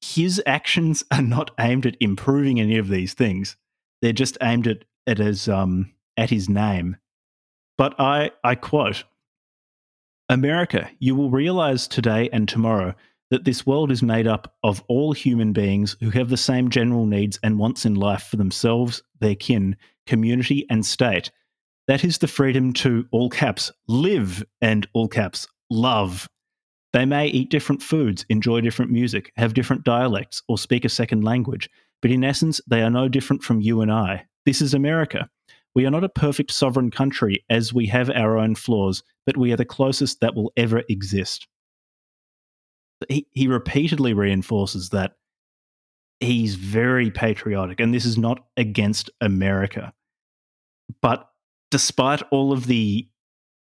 his 0.00 0.42
actions 0.46 1.04
are 1.10 1.22
not 1.22 1.52
aimed 1.58 1.86
at 1.86 1.96
improving 2.00 2.60
any 2.60 2.76
of 2.76 2.88
these 2.88 3.14
things. 3.14 3.56
They're 4.04 4.12
just 4.12 4.36
aimed 4.42 4.66
at 4.66 4.84
at 5.06 5.16
his 5.16 5.48
um 5.48 5.90
at 6.18 6.28
his 6.28 6.46
name. 6.46 6.98
But 7.78 7.98
I 7.98 8.32
I 8.44 8.54
quote 8.54 9.04
America, 10.28 10.90
you 10.98 11.14
will 11.14 11.30
realize 11.30 11.88
today 11.88 12.28
and 12.30 12.46
tomorrow 12.46 12.94
that 13.30 13.44
this 13.44 13.64
world 13.64 13.90
is 13.90 14.02
made 14.02 14.26
up 14.26 14.56
of 14.62 14.84
all 14.88 15.12
human 15.12 15.54
beings 15.54 15.96
who 16.00 16.10
have 16.10 16.28
the 16.28 16.36
same 16.36 16.68
general 16.68 17.06
needs 17.06 17.38
and 17.42 17.58
wants 17.58 17.86
in 17.86 17.94
life 17.94 18.24
for 18.24 18.36
themselves, 18.36 19.02
their 19.20 19.34
kin, 19.34 19.74
community, 20.06 20.66
and 20.68 20.84
state. 20.84 21.30
That 21.88 22.04
is 22.04 22.18
the 22.18 22.28
freedom 22.28 22.74
to 22.74 23.08
all 23.10 23.30
caps 23.30 23.72
live 23.88 24.44
and 24.60 24.86
all 24.92 25.08
caps 25.08 25.48
love. 25.70 26.28
They 26.92 27.06
may 27.06 27.28
eat 27.28 27.48
different 27.48 27.82
foods, 27.82 28.26
enjoy 28.28 28.60
different 28.60 28.92
music, 28.92 29.32
have 29.36 29.54
different 29.54 29.82
dialects, 29.82 30.42
or 30.46 30.58
speak 30.58 30.84
a 30.84 30.90
second 30.90 31.24
language, 31.24 31.70
but 32.04 32.10
in 32.10 32.22
essence, 32.22 32.60
they 32.66 32.82
are 32.82 32.90
no 32.90 33.08
different 33.08 33.42
from 33.42 33.62
you 33.62 33.80
and 33.80 33.90
I. 33.90 34.26
This 34.44 34.60
is 34.60 34.74
America. 34.74 35.30
We 35.74 35.86
are 35.86 35.90
not 35.90 36.04
a 36.04 36.10
perfect 36.10 36.50
sovereign 36.50 36.90
country 36.90 37.42
as 37.48 37.72
we 37.72 37.86
have 37.86 38.10
our 38.10 38.36
own 38.36 38.56
flaws, 38.56 39.02
but 39.24 39.38
we 39.38 39.54
are 39.54 39.56
the 39.56 39.64
closest 39.64 40.20
that 40.20 40.34
will 40.34 40.52
ever 40.54 40.82
exist. 40.90 41.48
He, 43.08 43.26
he 43.30 43.48
repeatedly 43.48 44.12
reinforces 44.12 44.90
that 44.90 45.12
he's 46.20 46.56
very 46.56 47.10
patriotic, 47.10 47.80
and 47.80 47.94
this 47.94 48.04
is 48.04 48.18
not 48.18 48.44
against 48.58 49.08
America. 49.22 49.94
But 51.00 51.26
despite 51.70 52.20
all 52.30 52.52
of 52.52 52.66
the 52.66 53.08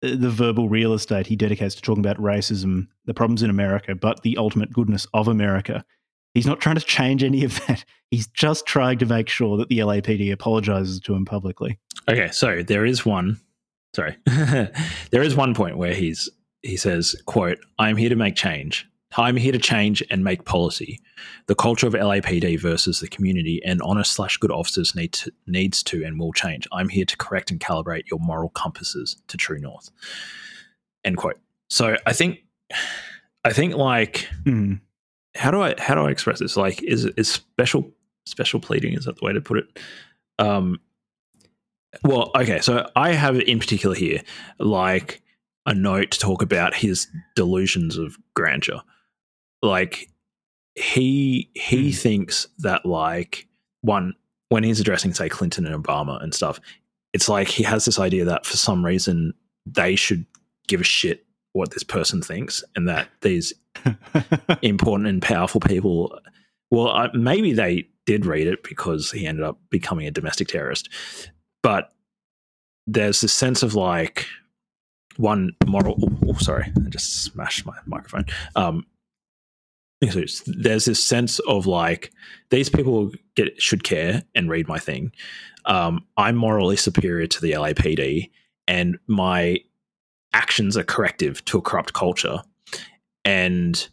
the 0.00 0.30
verbal 0.30 0.68
real 0.68 0.92
estate 0.92 1.26
he 1.26 1.34
dedicates 1.34 1.74
to 1.74 1.82
talking 1.82 2.06
about 2.06 2.18
racism, 2.18 2.86
the 3.06 3.14
problems 3.14 3.42
in 3.42 3.50
America, 3.50 3.96
but 3.96 4.22
the 4.22 4.36
ultimate 4.36 4.72
goodness 4.72 5.08
of 5.12 5.26
America, 5.26 5.84
he's 6.34 6.46
not 6.46 6.60
trying 6.60 6.76
to 6.76 6.84
change 6.84 7.22
any 7.22 7.44
of 7.44 7.54
that. 7.66 7.84
He's 8.10 8.26
just 8.28 8.64
trying 8.64 8.96
to 9.00 9.04
make 9.04 9.28
sure 9.28 9.58
that 9.58 9.68
the 9.68 9.80
LAPD 9.80 10.32
apologizes 10.32 10.98
to 11.00 11.14
him 11.14 11.26
publicly. 11.26 11.78
Okay, 12.08 12.30
so 12.30 12.62
there 12.62 12.86
is 12.86 13.04
one. 13.04 13.38
Sorry, 13.94 14.16
there 14.26 15.20
is 15.22 15.36
one 15.36 15.52
point 15.52 15.76
where 15.76 15.92
he's 15.92 16.26
he 16.62 16.78
says, 16.78 17.14
"quote 17.26 17.58
I 17.78 17.90
am 17.90 17.98
here 17.98 18.08
to 18.08 18.16
make 18.16 18.34
change. 18.34 18.88
I'm 19.16 19.36
here 19.36 19.52
to 19.52 19.58
change 19.58 20.02
and 20.10 20.22
make 20.22 20.44
policy. 20.44 21.00
The 21.46 21.54
culture 21.54 21.86
of 21.86 21.94
LAPD 21.94 22.60
versus 22.60 23.00
the 23.00 23.08
community 23.08 23.60
and 23.64 23.80
honest 23.82 24.12
slash 24.12 24.36
good 24.36 24.50
officers 24.50 24.94
need 24.94 25.12
to, 25.14 25.32
needs 25.46 25.82
to 25.84 26.04
and 26.04 26.18
will 26.20 26.32
change. 26.32 26.68
I'm 26.72 26.88
here 26.88 27.06
to 27.06 27.16
correct 27.16 27.50
and 27.50 27.58
calibrate 27.58 28.08
your 28.10 28.20
moral 28.20 28.50
compasses 28.50 29.16
to 29.28 29.36
true 29.36 29.58
north. 29.58 29.90
End 31.04 31.16
quote. 31.16 31.38
So 31.70 31.96
I 32.06 32.12
think, 32.12 32.40
I 33.44 33.52
think 33.52 33.74
like, 33.74 34.28
Mm. 34.44 34.80
How 35.38 35.50
do 35.50 35.62
I 35.62 35.74
how 35.78 35.94
do 35.94 36.02
I 36.02 36.10
express 36.10 36.40
this? 36.40 36.56
Like, 36.56 36.82
is 36.82 37.04
is 37.16 37.30
special 37.30 37.90
special 38.26 38.60
pleading? 38.60 38.94
Is 38.94 39.04
that 39.06 39.16
the 39.16 39.24
way 39.24 39.32
to 39.32 39.40
put 39.40 39.58
it? 39.58 39.78
Um. 40.38 40.80
Well, 42.04 42.30
okay. 42.36 42.60
So 42.60 42.88
I 42.96 43.12
have 43.12 43.38
in 43.40 43.58
particular 43.58 43.94
here, 43.94 44.20
like 44.58 45.22
a 45.66 45.74
note 45.74 46.10
to 46.12 46.18
talk 46.18 46.42
about 46.42 46.74
his 46.74 47.06
delusions 47.34 47.96
of 47.96 48.16
grandeur. 48.34 48.80
Like 49.62 50.08
he 50.74 51.50
he 51.54 51.90
Hmm. 51.90 51.96
thinks 51.96 52.46
that 52.58 52.84
like 52.84 53.48
one 53.82 54.14
when 54.50 54.64
he's 54.64 54.80
addressing 54.80 55.12
say 55.14 55.28
Clinton 55.28 55.66
and 55.66 55.82
Obama 55.84 56.22
and 56.22 56.34
stuff, 56.34 56.60
it's 57.12 57.28
like 57.28 57.48
he 57.48 57.62
has 57.62 57.84
this 57.84 57.98
idea 57.98 58.24
that 58.24 58.46
for 58.46 58.56
some 58.56 58.84
reason 58.84 59.32
they 59.66 59.94
should 59.96 60.24
give 60.68 60.80
a 60.80 60.84
shit 60.84 61.26
what 61.52 61.70
this 61.70 61.82
person 61.82 62.22
thinks 62.22 62.62
and 62.76 62.88
that 62.88 63.08
these 63.22 63.52
important 64.62 65.08
and 65.08 65.22
powerful 65.22 65.60
people 65.60 66.18
well 66.70 66.88
I, 66.88 67.08
maybe 67.14 67.52
they 67.52 67.88
did 68.06 68.26
read 68.26 68.46
it 68.46 68.62
because 68.62 69.10
he 69.10 69.26
ended 69.26 69.44
up 69.44 69.58
becoming 69.70 70.06
a 70.06 70.10
domestic 70.10 70.48
terrorist 70.48 70.88
but 71.62 71.92
there's 72.86 73.20
this 73.20 73.32
sense 73.32 73.62
of 73.62 73.74
like 73.74 74.26
one 75.16 75.52
moral 75.66 75.96
oh, 76.02 76.28
oh, 76.28 76.38
sorry 76.38 76.72
i 76.76 76.88
just 76.88 77.24
smashed 77.24 77.66
my 77.66 77.76
microphone. 77.86 78.24
Um 78.56 78.86
so 80.08 80.22
there's 80.46 80.84
this 80.84 81.02
sense 81.02 81.40
of 81.40 81.66
like 81.66 82.12
these 82.50 82.68
people 82.68 83.10
get 83.34 83.60
should 83.60 83.82
care 83.82 84.22
and 84.36 84.48
read 84.48 84.68
my 84.68 84.78
thing. 84.78 85.12
Um 85.64 86.04
i'm 86.16 86.36
morally 86.36 86.76
superior 86.76 87.26
to 87.26 87.40
the 87.40 87.52
lapd 87.52 88.30
and 88.68 88.98
my 89.08 89.58
actions 90.32 90.76
are 90.76 90.84
corrective 90.84 91.44
to 91.46 91.58
a 91.58 91.62
corrupt 91.62 91.92
culture 91.92 92.38
and 93.24 93.88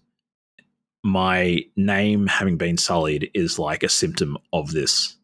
my 1.04 1.62
name 1.76 2.28
having 2.28 2.58
been 2.58 2.78
sullied 2.78 3.30
is 3.34 3.60
like 3.60 3.84
a 3.84 3.90
symptom 3.90 4.38
of 4.54 4.72
this 4.72 5.16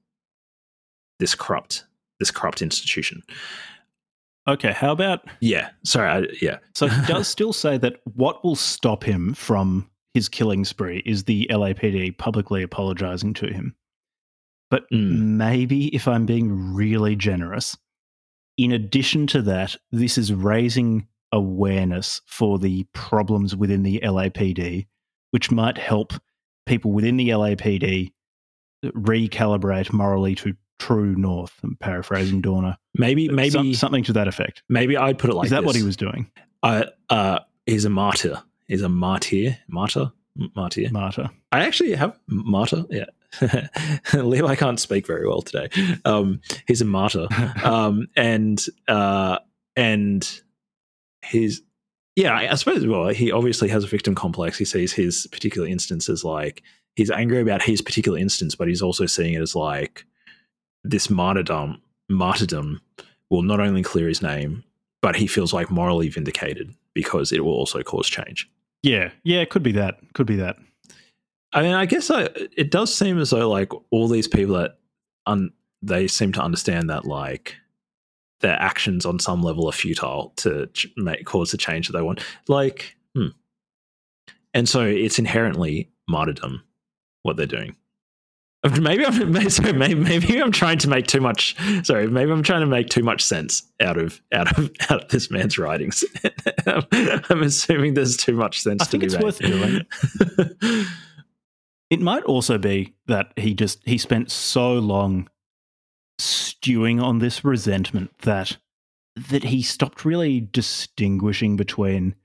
this 1.20 1.36
corrupt 1.36 1.86
this 2.20 2.32
corrupt 2.32 2.62
institution 2.62 3.22
Okay, 4.48 4.72
how 4.72 4.92
about 4.92 5.26
yeah 5.40 5.70
sorry 5.84 6.10
I, 6.10 6.28
yeah 6.42 6.58
so 6.76 6.88
he 6.88 7.06
does 7.06 7.28
still 7.28 7.54
say 7.54 7.78
that 7.78 7.98
what 8.16 8.44
will 8.44 8.56
stop 8.56 9.04
him 9.04 9.34
from 9.36 9.88
his 10.14 10.28
killing 10.28 10.66
spree 10.66 11.04
is 11.06 11.24
the 11.24 11.48
LAPD 11.52 12.18
publicly 12.18 12.64
apologizing 12.64 13.34
to 13.36 13.48
him. 13.48 13.76
But 14.70 14.84
Mm. 14.92 15.38
maybe 15.38 15.94
if 15.96 16.08
I'm 16.08 16.26
being 16.26 16.74
really 16.74 17.16
generous, 17.16 17.78
in 18.64 18.72
addition 18.72 19.26
to 19.28 19.42
that, 19.44 19.76
this 19.92 20.18
is 20.18 20.34
raising 20.34 21.08
awareness 21.32 22.22
for 22.26 22.60
the 22.60 22.86
problems 22.94 23.56
within 23.56 23.84
the 23.84 24.00
LAPD, 24.04 24.86
which 25.32 25.50
might 25.50 25.78
help 25.78 26.14
people 26.66 26.92
within 26.92 27.18
the 27.18 27.30
LAPD 27.30 28.12
recalibrate 28.86 29.92
morally 29.92 30.36
to 30.36 30.56
true 30.80 31.16
north. 31.16 31.54
I'm 31.64 31.76
paraphrasing 31.80 32.42
Dorner. 32.42 32.78
maybe 32.96 33.30
maybe 33.30 33.52
Some- 33.52 33.74
something 33.74 34.04
to 34.06 34.14
that 34.14 34.28
effect. 34.28 34.64
maybe 34.68 34.98
i'd 34.98 35.20
put 35.20 35.30
it 35.30 35.36
like 35.36 35.46
is 35.46 35.52
that 35.52 35.64
what 35.64 35.76
he 35.76 35.84
was 35.84 35.96
doing? 35.96 36.30
uh, 36.64 36.86
uh 37.10 37.40
he's 37.68 37.86
a 37.86 37.90
martyr 37.90 38.42
he's 38.68 38.82
a 38.82 38.90
martyr 38.90 39.58
martyr 39.68 40.12
martyr 40.56 40.88
Martyr. 40.92 41.30
I 41.52 41.66
actually 41.66 41.94
have 41.94 42.18
martyr. 42.28 42.86
Yeah, 42.90 43.06
Leo, 44.14 44.48
I 44.48 44.56
can't 44.56 44.80
speak 44.80 45.08
very 45.08 45.28
well 45.28 45.42
today. 45.42 45.70
Um, 46.06 46.42
he's 46.68 46.82
a 46.82 46.86
martyr, 46.86 47.28
um, 47.64 48.08
and 48.16 48.64
uh, 48.88 49.40
and 49.76 50.42
his 51.22 51.62
yeah, 52.16 52.34
I 52.34 52.52
I 52.52 52.56
suppose. 52.56 52.86
Well, 52.86 53.08
he 53.10 53.32
obviously 53.32 53.70
has 53.70 53.84
a 53.84 53.88
victim 53.88 54.16
complex. 54.16 54.58
He 54.58 54.66
sees 54.66 54.94
his 54.94 55.28
particular 55.32 55.68
instance 55.68 56.10
as 56.10 56.24
like 56.24 56.62
he's 56.96 57.12
angry 57.12 57.42
about 57.42 57.62
his 57.62 57.82
particular 57.82 58.18
instance, 58.18 58.56
but 58.56 58.68
he's 58.68 58.82
also 58.82 59.06
seeing 59.06 59.34
it 59.34 59.42
as 59.42 59.56
like 59.56 60.06
this 60.84 61.10
martyrdom. 61.10 61.82
Martyrdom 62.10 62.82
will 63.30 63.44
not 63.44 63.62
only 63.62 63.82
clear 63.82 64.08
his 64.08 64.22
name, 64.22 64.64
but 65.02 65.16
he 65.16 65.26
feels 65.28 65.54
like 65.54 65.72
morally 65.72 66.10
vindicated 66.10 66.76
because 66.94 67.32
it 67.32 67.46
will 67.46 67.54
also 67.54 67.82
cause 67.82 68.08
change. 68.08 68.50
Yeah, 68.84 69.12
yeah, 69.24 69.40
it 69.40 69.50
could 69.50 69.64
be 69.64 69.72
that. 69.74 70.00
Could 70.14 70.28
be 70.28 70.36
that. 70.38 70.58
I 71.54 71.62
mean, 71.62 71.74
I 71.74 71.86
guess 71.86 72.10
I, 72.10 72.30
it 72.56 72.72
does 72.72 72.94
seem 72.94 73.20
as 73.20 73.32
though 73.32 73.50
like 73.50 73.72
all 73.92 74.08
these 74.08 74.28
people 74.28 74.56
that 74.56 74.78
un, 75.26 75.52
they 75.82 76.08
seem 76.08 76.32
to 76.34 76.42
understand 76.42 76.90
that 76.90 77.06
like 77.06 77.56
their 78.42 78.60
actions 78.60 79.06
on 79.06 79.20
some 79.20 79.42
level 79.42 79.68
are 79.68 79.74
futile 79.74 80.34
to 80.38 80.68
ch- 80.68 80.88
make 80.98 81.26
cause 81.26 81.52
the 81.52 81.58
change 81.58 81.88
that 81.88 81.94
they 81.98 82.02
want. 82.02 82.24
Like, 82.48 82.96
hmm. 83.16 83.28
and 84.54 84.68
so 84.68 84.82
it's 84.86 85.20
inherently 85.20 85.90
martyrdom 86.08 86.64
what 87.24 87.38
they're 87.38 87.46
doing. 87.46 87.76
Maybe 88.80 89.04
I'm 89.04 89.32
maybe, 89.32 89.50
sorry, 89.50 89.74
maybe, 89.74 89.96
maybe 89.96 90.40
I'm 90.40 90.52
trying 90.52 90.78
to 90.80 90.88
make 90.88 91.08
too 91.08 91.20
much. 91.20 91.56
Sorry, 91.84 92.08
maybe 92.08 92.32
I'm 92.32 92.44
trying 92.44 92.60
to 92.62 92.68
make 92.68 92.90
too 92.90 93.02
much 93.02 93.24
sense 93.24 93.64
out 93.82 93.98
of 93.98 94.22
out 94.32 94.56
of 94.56 94.70
out 94.92 95.06
of 95.06 95.10
this 95.10 95.32
man's 95.32 95.58
writings. 95.58 96.06
I'm 96.68 97.42
assuming 97.42 97.96
there's 97.96 98.16
too 98.16 98.36
much 98.36 98.62
sense 98.62 98.84
I 98.84 98.86
to 98.86 98.92
think 98.92 99.02
be 99.02 99.08
it's 99.08 99.16
made. 99.16 99.24
worth 99.24 99.40
doing. 99.40 100.86
It 101.92 102.00
might 102.02 102.24
also 102.24 102.58
be 102.58 102.96
that 103.08 103.34
he 103.36 103.54
just 103.54 103.82
he 103.86 104.00
spent 104.00 104.32
so 104.32 104.74
long 104.74 105.30
stewing 106.18 107.00
on 107.00 107.20
this 107.20 107.44
resentment 107.44 108.12
that 108.20 108.58
that 109.30 109.44
he 109.44 109.62
stopped 109.62 110.06
really 110.06 110.40
distinguishing 110.40 111.58
between 111.58 112.16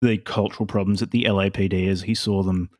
the 0.00 0.16
cultural 0.16 0.66
problems 0.66 1.02
at 1.02 1.10
the 1.10 1.24
LAPD 1.24 1.86
as 1.88 2.02
he 2.02 2.14
saw 2.14 2.42
them 2.42 2.70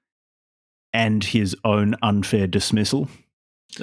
and 0.92 1.22
his 1.22 1.54
own 1.64 1.94
unfair 2.02 2.46
dismissal. 2.46 3.08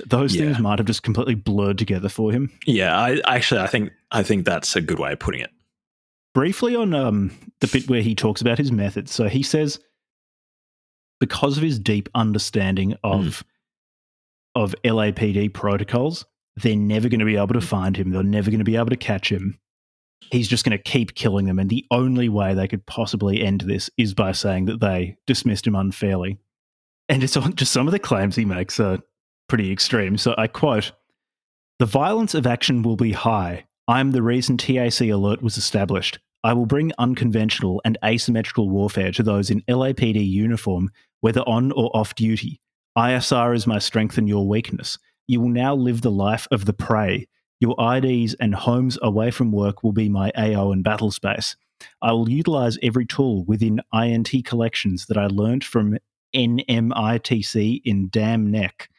Those 0.07 0.35
Yeah. 0.35 0.45
things 0.45 0.60
might 0.60 0.80
have 0.80 0.88
just 0.88 1.03
completely 1.03 1.35
blurred 1.35 1.77
together 1.77 2.10
for 2.10 2.31
him. 2.31 2.52
Yeah, 2.65 2.98
I 2.98 3.22
actually 3.27 3.61
I 3.61 3.68
think 3.68 3.91
I 4.11 4.23
think 4.23 4.44
that's 4.45 4.76
a 4.76 4.81
good 4.81 4.99
way 4.99 5.14
of 5.14 5.19
putting 5.19 5.41
it. 5.41 5.52
briefly 6.34 6.76
on 6.76 6.94
um, 6.94 7.31
the 7.61 7.68
bit 7.68 7.88
where 7.89 8.02
he 8.02 8.14
talks 8.15 8.41
about 8.41 8.57
his 8.57 8.72
methods. 8.72 9.11
So 9.11 9.27
he 9.27 9.41
says, 9.44 9.80
because 11.19 11.57
of 11.57 11.64
his 11.64 11.80
deep 11.80 12.10
understanding 12.15 12.91
hmm. 12.91 12.95
of 13.03 13.44
of 14.56 14.73
LAPD 14.84 15.53
protocols, 15.53 16.26
they're 16.56 16.76
never 16.76 17.10
going 17.10 17.19
to 17.19 17.26
be 17.26 17.35
able 17.35 17.48
to 17.48 17.60
hmm. 17.60 17.65
find 17.65 17.98
him. 17.98 18.11
They're 18.11 18.23
never 18.23 18.49
going 18.49 18.60
to 18.60 18.65
be 18.65 18.76
able 18.76 18.89
to 18.89 18.98
catch 18.98 19.31
him. 19.31 19.60
He's 20.31 20.48
just 20.48 20.65
going 20.65 20.77
to 20.77 20.84
keep 20.84 21.15
killing 21.15 21.45
them, 21.45 21.60
and 21.60 21.69
the 21.69 21.85
only 21.91 22.27
way 22.27 22.53
they 22.53 22.68
could 22.68 22.85
possibly 22.85 23.44
end 23.44 23.61
this 23.61 23.89
is 23.98 24.14
by 24.14 24.31
saying 24.31 24.65
that 24.65 24.81
they 24.81 25.15
dismissed 25.27 25.68
him 25.68 25.76
unfairly. 25.76 26.38
And 27.07 27.23
it's 27.23 27.38
on 27.38 27.56
just 27.56 27.72
some 27.72 27.88
of 27.88 27.91
the 27.91 27.99
claims 27.99 28.35
he 28.35 28.44
makes 28.44 28.80
are 28.80 28.99
pretty 29.48 29.72
extreme. 29.72 30.18
So 30.18 30.34
I 30.38 30.48
quote: 30.48 30.91
"The 31.80 31.85
violence 31.85 32.34
of 32.34 32.48
action 32.48 32.81
will 32.81 32.98
be 32.98 33.14
high. 33.14 33.65
I 33.88 34.02
am 34.02 34.11
the 34.11 34.22
reason 34.22 34.57
TAC 34.57 35.02
alert 35.02 35.41
was 35.41 35.56
established. 35.56 36.19
I 36.44 36.53
will 36.53 36.65
bring 36.65 36.91
unconventional 36.98 37.81
and 37.84 37.98
asymmetrical 38.03 38.69
warfare 38.69 39.11
to 39.14 39.23
those 39.23 39.49
in 39.49 39.61
LAPD 39.61 40.30
uniform, 40.30 40.91
whether 41.22 41.41
on 41.41 41.72
or 41.72 41.95
off 41.95 42.15
duty. 42.15 42.60
ISR 42.98 43.56
is 43.56 43.68
my 43.68 43.80
strength 43.80 44.18
and 44.18 44.27
your 44.27 44.48
weakness. 44.48 44.98
You 45.27 45.41
will 45.41 45.49
now 45.49 45.76
live 45.76 46.02
the 46.02 46.11
life 46.11 46.48
of 46.52 46.65
the 46.65 46.73
prey. 46.73 47.27
Your 47.60 47.76
IDs 47.80 48.34
and 48.35 48.56
homes 48.56 48.98
away 49.02 49.31
from 49.31 49.52
work 49.52 49.84
will 49.84 49.91
be 49.91 50.10
my 50.10 50.31
AO 50.38 50.72
and 50.72 50.84
battle 50.84 51.11
space. 51.11 51.56
I 52.02 52.11
will 52.11 52.30
utilize 52.30 52.77
every 52.81 53.06
tool 53.06 53.44
within 53.45 53.81
INT 53.94 54.31
collections 54.45 55.06
that 55.07 55.18
I 55.18 55.27
learned 55.27 55.64
from 55.64 55.98
NMITC 56.35 57.81
in 57.85 58.10
Dam 58.10 58.49
Neck. 58.49 58.89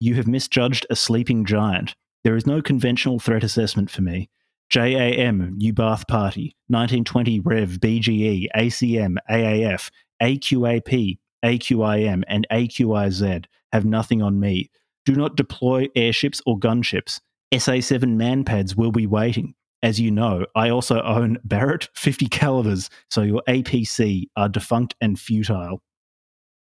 You 0.00 0.14
have 0.14 0.26
misjudged 0.26 0.86
a 0.90 0.96
sleeping 0.96 1.44
giant. 1.44 1.94
There 2.24 2.36
is 2.36 2.46
no 2.46 2.60
conventional 2.60 3.18
threat 3.18 3.44
assessment 3.44 3.90
for 3.90 4.02
me. 4.02 4.28
JAM, 4.68 5.54
New 5.56 5.72
Baath 5.72 6.08
Party, 6.08 6.56
1920 6.68 7.40
Rev, 7.40 7.68
BGE, 7.78 8.48
ACM, 8.56 9.16
AAF, 9.30 9.90
AQAP, 10.20 11.18
AQIM, 11.46 12.24
and 12.26 12.46
AQIZ 12.50 13.44
have 13.72 13.84
nothing 13.84 14.20
on 14.20 14.40
me. 14.40 14.70
Do 15.04 15.14
not 15.14 15.36
deploy 15.36 15.88
airships 15.94 16.42
or 16.44 16.58
gunships. 16.58 17.20
SA 17.56 17.80
7 17.80 18.18
manpads 18.18 18.76
will 18.76 18.90
be 18.90 19.06
waiting. 19.06 19.54
As 19.82 20.00
you 20.00 20.10
know, 20.10 20.46
I 20.56 20.70
also 20.70 21.00
own 21.02 21.38
Barrett 21.44 21.88
50 21.94 22.26
calibers, 22.26 22.90
so 23.10 23.22
your 23.22 23.42
APC 23.48 24.24
are 24.36 24.48
defunct 24.48 24.96
and 25.00 25.18
futile. 25.18 25.80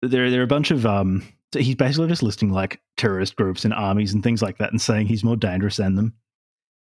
There, 0.03 0.31
there 0.31 0.41
are 0.41 0.45
a 0.45 0.49
bunch 0.49 0.71
of 0.71 0.85
um. 0.85 1.27
He's 1.53 1.77
basically 1.77 2.09
just 2.09 2.23
listing 2.23 2.51
like 2.51 2.83
terrorist 2.99 3.37
groups 3.37 3.65
and 3.65 3.73
armies 3.73 4.13
and 4.13 4.23
things 4.23 4.43
like 4.43 4.59
that, 4.59 4.73
and 4.73 4.83
saying 4.83 5.07
he's 5.07 5.25
more 5.25 5.37
dangerous 5.37 5.77
than 5.77 5.95
them. 5.95 6.13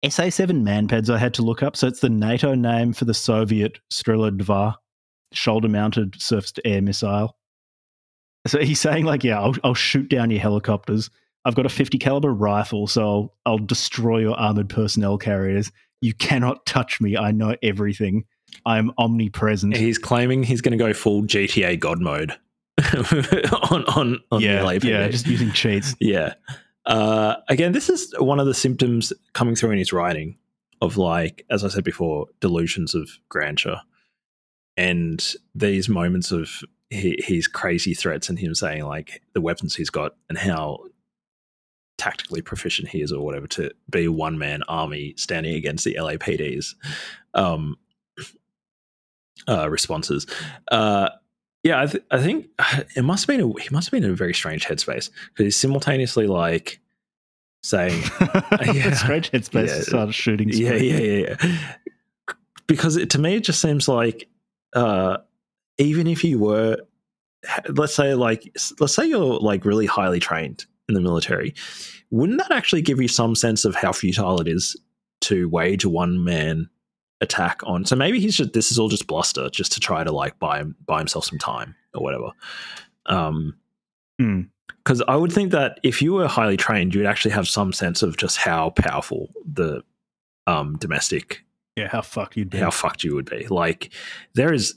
SA 0.10 0.30
7 0.30 0.66
manpads 0.66 1.14
I 1.14 1.20
had 1.20 1.36
to 1.36 1.44
look 1.44 1.62
up, 1.62 1.78
so 1.78 1.88
it's 1.88 2.00
the 2.00 2.10
NATO 2.10 2.56
name 2.56 2.94
for 2.94 3.06
the 3.06 3.14
Soviet 3.14 3.80
Strela 3.94 4.36
2 4.36 4.80
shoulder 5.34 5.70
mounted 5.70 6.20
surface 6.20 6.54
to 6.54 6.66
air 6.66 6.82
missile. 6.82 7.38
So 8.48 8.60
he's 8.60 8.80
saying, 8.80 9.06
like, 9.06 9.24
yeah, 9.24 9.40
I'll, 9.40 9.56
I'll 9.64 9.74
shoot 9.74 10.10
down 10.10 10.32
your 10.32 10.40
helicopters. 10.40 11.10
I've 11.46 11.56
got 11.56 11.66
a 11.66 11.70
50 11.70 11.98
caliber 11.98 12.34
rifle, 12.34 12.88
so 12.88 13.02
I'll, 13.02 13.36
I'll 13.46 13.58
destroy 13.58 14.20
your 14.20 14.36
armored 14.36 14.70
personnel 14.70 15.18
carriers. 15.18 15.72
You 16.02 16.14
cannot 16.14 16.66
touch 16.66 17.00
me. 17.02 17.18
I 17.18 17.32
know 17.32 17.56
everything. 17.64 18.26
I'm 18.66 18.92
omnipresent. 18.98 19.76
He's 19.76 19.98
claiming 19.98 20.44
he's 20.44 20.62
going 20.62 20.78
to 20.78 20.84
go 20.84 20.94
full 20.94 21.24
GTA 21.24 21.80
God 21.80 22.00
mode 22.02 22.32
on 23.72 23.86
on 23.86 24.20
on 24.32 24.42
yeah, 24.42 24.62
the 24.62 24.68
LAPD. 24.68 24.84
yeah, 24.84 25.08
just 25.08 25.28
using 25.28 25.52
cheats. 25.52 25.96
Yeah. 26.00 26.34
Uh, 26.86 27.36
again, 27.50 27.72
this 27.72 27.90
is 27.90 28.14
one 28.20 28.40
of 28.40 28.46
the 28.46 28.54
symptoms 28.54 29.12
coming 29.34 29.56
through 29.56 29.72
in 29.72 29.80
his 29.80 29.92
writing 29.92 30.38
of 30.82 30.98
like, 30.98 31.46
as 31.50 31.64
I 31.64 31.70
said 31.70 31.84
before, 31.84 32.28
delusions 32.42 32.94
of 32.94 33.10
grandeur, 33.30 33.82
and 34.78 35.26
these 35.54 35.90
moments 35.90 36.32
of 36.32 36.64
his 36.96 37.48
crazy 37.48 37.94
threats 37.94 38.30
and 38.30 38.38
him 38.40 38.56
saying 38.56 38.86
like 38.86 39.22
the 39.34 39.42
weapons 39.42 39.76
he's 39.76 39.90
got 39.90 40.16
and 40.30 40.38
how 40.38 40.80
tactically 41.98 42.42
proficient 42.42 42.90
he 42.90 43.02
is 43.02 43.12
or 43.12 43.24
whatever 43.24 43.48
to 43.48 43.72
be 43.90 44.06
a 44.06 44.12
one 44.12 44.38
man 44.38 44.62
army 44.64 45.14
standing 45.18 45.56
against 45.56 45.86
the 45.86 45.96
LAPD's 45.96 46.76
um, 47.34 47.78
uh, 49.48 49.70
responses. 49.70 50.28
Uh, 50.72 51.10
yeah, 51.64 51.82
I, 51.82 51.86
th- 51.88 52.04
I 52.12 52.22
think 52.22 52.48
it 52.96 53.04
must 53.04 53.26
have 53.26 53.36
been 53.38 53.42
a, 53.56 53.62
he 53.62 53.70
must 53.72 53.88
have 53.88 53.92
been 53.92 54.04
in 54.04 54.12
a 54.12 54.16
very 54.16 54.34
strange 54.34 54.66
headspace 54.66 55.10
because 55.30 55.46
he's 55.46 55.56
simultaneously 55.56 56.28
like 56.28 56.80
saying, 57.64 58.04
yeah, 58.22 58.94
strange 58.94 59.32
headspace 59.32 59.68
Yeah. 59.68 59.82
started 59.82 60.14
shooting. 60.14 60.50
yeah, 60.50 60.74
yeah, 60.76 60.98
yeah, 61.00 61.36
yeah. 61.40 61.58
Because 62.68 62.98
it, 62.98 63.10
to 63.12 63.20
me, 63.20 63.36
it 63.36 63.44
just 63.44 63.62
seems 63.62 63.88
like 63.88 64.28
uh, 64.74 65.18
even 65.78 66.08
if 66.08 66.24
you 66.24 66.40
were, 66.40 66.78
let's 67.70 67.96
say, 67.96 68.14
like, 68.14 68.44
let's 68.80 68.94
say 68.96 69.06
you're 69.06 69.40
like 69.40 69.66
really 69.66 69.86
highly 69.86 70.20
trained 70.20 70.66
in 70.88 70.96
the 70.96 71.02
military, 71.02 71.54
wouldn't 72.12 72.38
that 72.40 72.52
actually 72.52 72.82
give 72.82 73.02
you 73.02 73.08
some 73.08 73.36
sense 73.36 73.66
of 73.66 73.76
how 73.76 73.92
futile 73.92 74.40
it 74.40 74.48
is 74.48 74.76
to 75.22 75.50
wage 75.50 75.84
a 75.84 75.90
one 75.90 76.24
man 76.24 76.70
attack 77.22 77.62
on? 77.66 77.86
So 77.86 77.96
maybe 77.96 78.20
he's 78.20 78.38
just 78.38 78.54
this 78.54 78.72
is 78.72 78.80
all 78.80 78.90
just 78.90 79.08
bluster, 79.08 79.50
just 79.50 79.72
to 79.74 79.80
try 79.80 80.04
to 80.04 80.12
like 80.12 80.38
buy 80.40 80.60
him 80.60 80.76
buy 80.86 81.00
himself 81.00 81.26
some 81.26 81.40
time 81.40 81.76
or 81.94 82.04
whatever. 82.04 82.30
Um, 83.08 83.56
Hmm. 84.20 84.42
because 84.84 85.02
I 85.10 85.16
would 85.18 85.32
think 85.34 85.52
that 85.52 85.80
if 85.84 86.02
you 86.02 86.14
were 86.14 86.28
highly 86.28 86.56
trained, 86.56 86.96
you'd 86.96 87.06
actually 87.06 87.32
have 87.32 87.48
some 87.50 87.74
sense 87.74 88.02
of 88.02 88.16
just 88.18 88.38
how 88.38 88.70
powerful 88.70 89.30
the 89.52 89.82
um, 90.48 90.78
domestic 90.78 91.44
Yeah, 91.76 91.90
how 91.90 92.02
fucked 92.02 92.38
you'd 92.38 92.50
be. 92.50 92.60
how 92.60 92.72
fucked 92.72 93.04
you 93.04 93.14
would 93.16 93.30
be. 93.30 93.46
Like 93.48 93.92
there 94.36 94.54
is, 94.54 94.76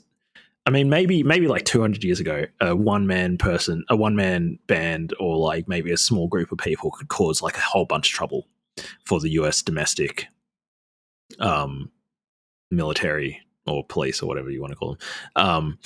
I 0.69 0.71
mean, 0.71 0.87
maybe 0.87 1.23
maybe 1.23 1.47
like 1.47 1.65
200 1.65 2.03
years 2.03 2.19
ago, 2.19 2.45
a 2.61 2.75
one 2.75 3.07
man 3.07 3.39
person, 3.39 3.83
a 3.89 3.95
one 3.95 4.15
man 4.15 4.59
band, 4.67 5.15
or 5.19 5.35
like 5.35 5.67
maybe 5.67 5.91
a 5.91 5.97
small 5.97 6.27
group 6.27 6.51
of 6.51 6.59
people 6.59 6.91
could 6.91 7.07
cause 7.07 7.41
like 7.41 7.57
a 7.57 7.61
whole 7.61 7.85
bunch 7.85 8.09
of 8.11 8.13
trouble 8.13 8.45
for 9.03 9.19
the 9.19 9.29
U.S. 9.31 9.63
domestic 9.63 10.27
um, 11.39 11.89
military 12.69 13.41
or 13.65 13.83
police 13.83 14.21
or 14.21 14.27
whatever 14.27 14.51
you 14.51 14.61
want 14.61 14.69
to 14.69 14.75
call 14.75 14.89
them. 14.89 14.99
Um, 15.35 15.79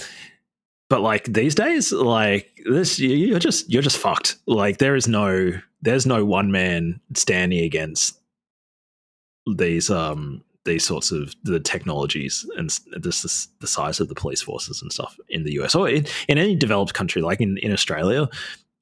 but 0.90 1.00
like 1.00 1.32
these 1.32 1.56
days, 1.56 1.94
like 1.94 2.62
this, 2.66 3.00
you- 3.00 3.16
you're 3.16 3.40
just 3.40 3.72
you're 3.72 3.82
just 3.82 3.98
fucked. 3.98 4.36
Like 4.48 4.80
there 4.80 4.98
is 4.98 5.08
no 5.08 5.54
there's 5.82 6.06
no 6.06 6.26
one 6.26 6.52
man 6.52 7.00
standing 7.16 7.64
against 7.64 8.20
these 9.56 9.90
um 9.90 10.44
these 10.66 10.86
sorts 10.86 11.12
of 11.12 11.34
the 11.44 11.60
technologies 11.60 12.50
and 12.58 12.70
s- 12.70 12.82
just 13.02 13.60
the, 13.60 13.68
size 13.68 14.00
of 14.00 14.08
the 14.08 14.16
police 14.16 14.42
forces 14.42 14.82
and 14.82 14.92
stuff 14.92 15.18
in 15.30 15.44
the 15.44 15.54
US 15.54 15.76
or 15.76 15.90
in, 15.90 16.06
in 16.28 16.38
any 16.38 16.56
developed 16.56 16.94
country 16.94 17.22
like 17.22 17.42
in, 17.42 17.58
in 17.58 17.72
Australia. 17.72 18.30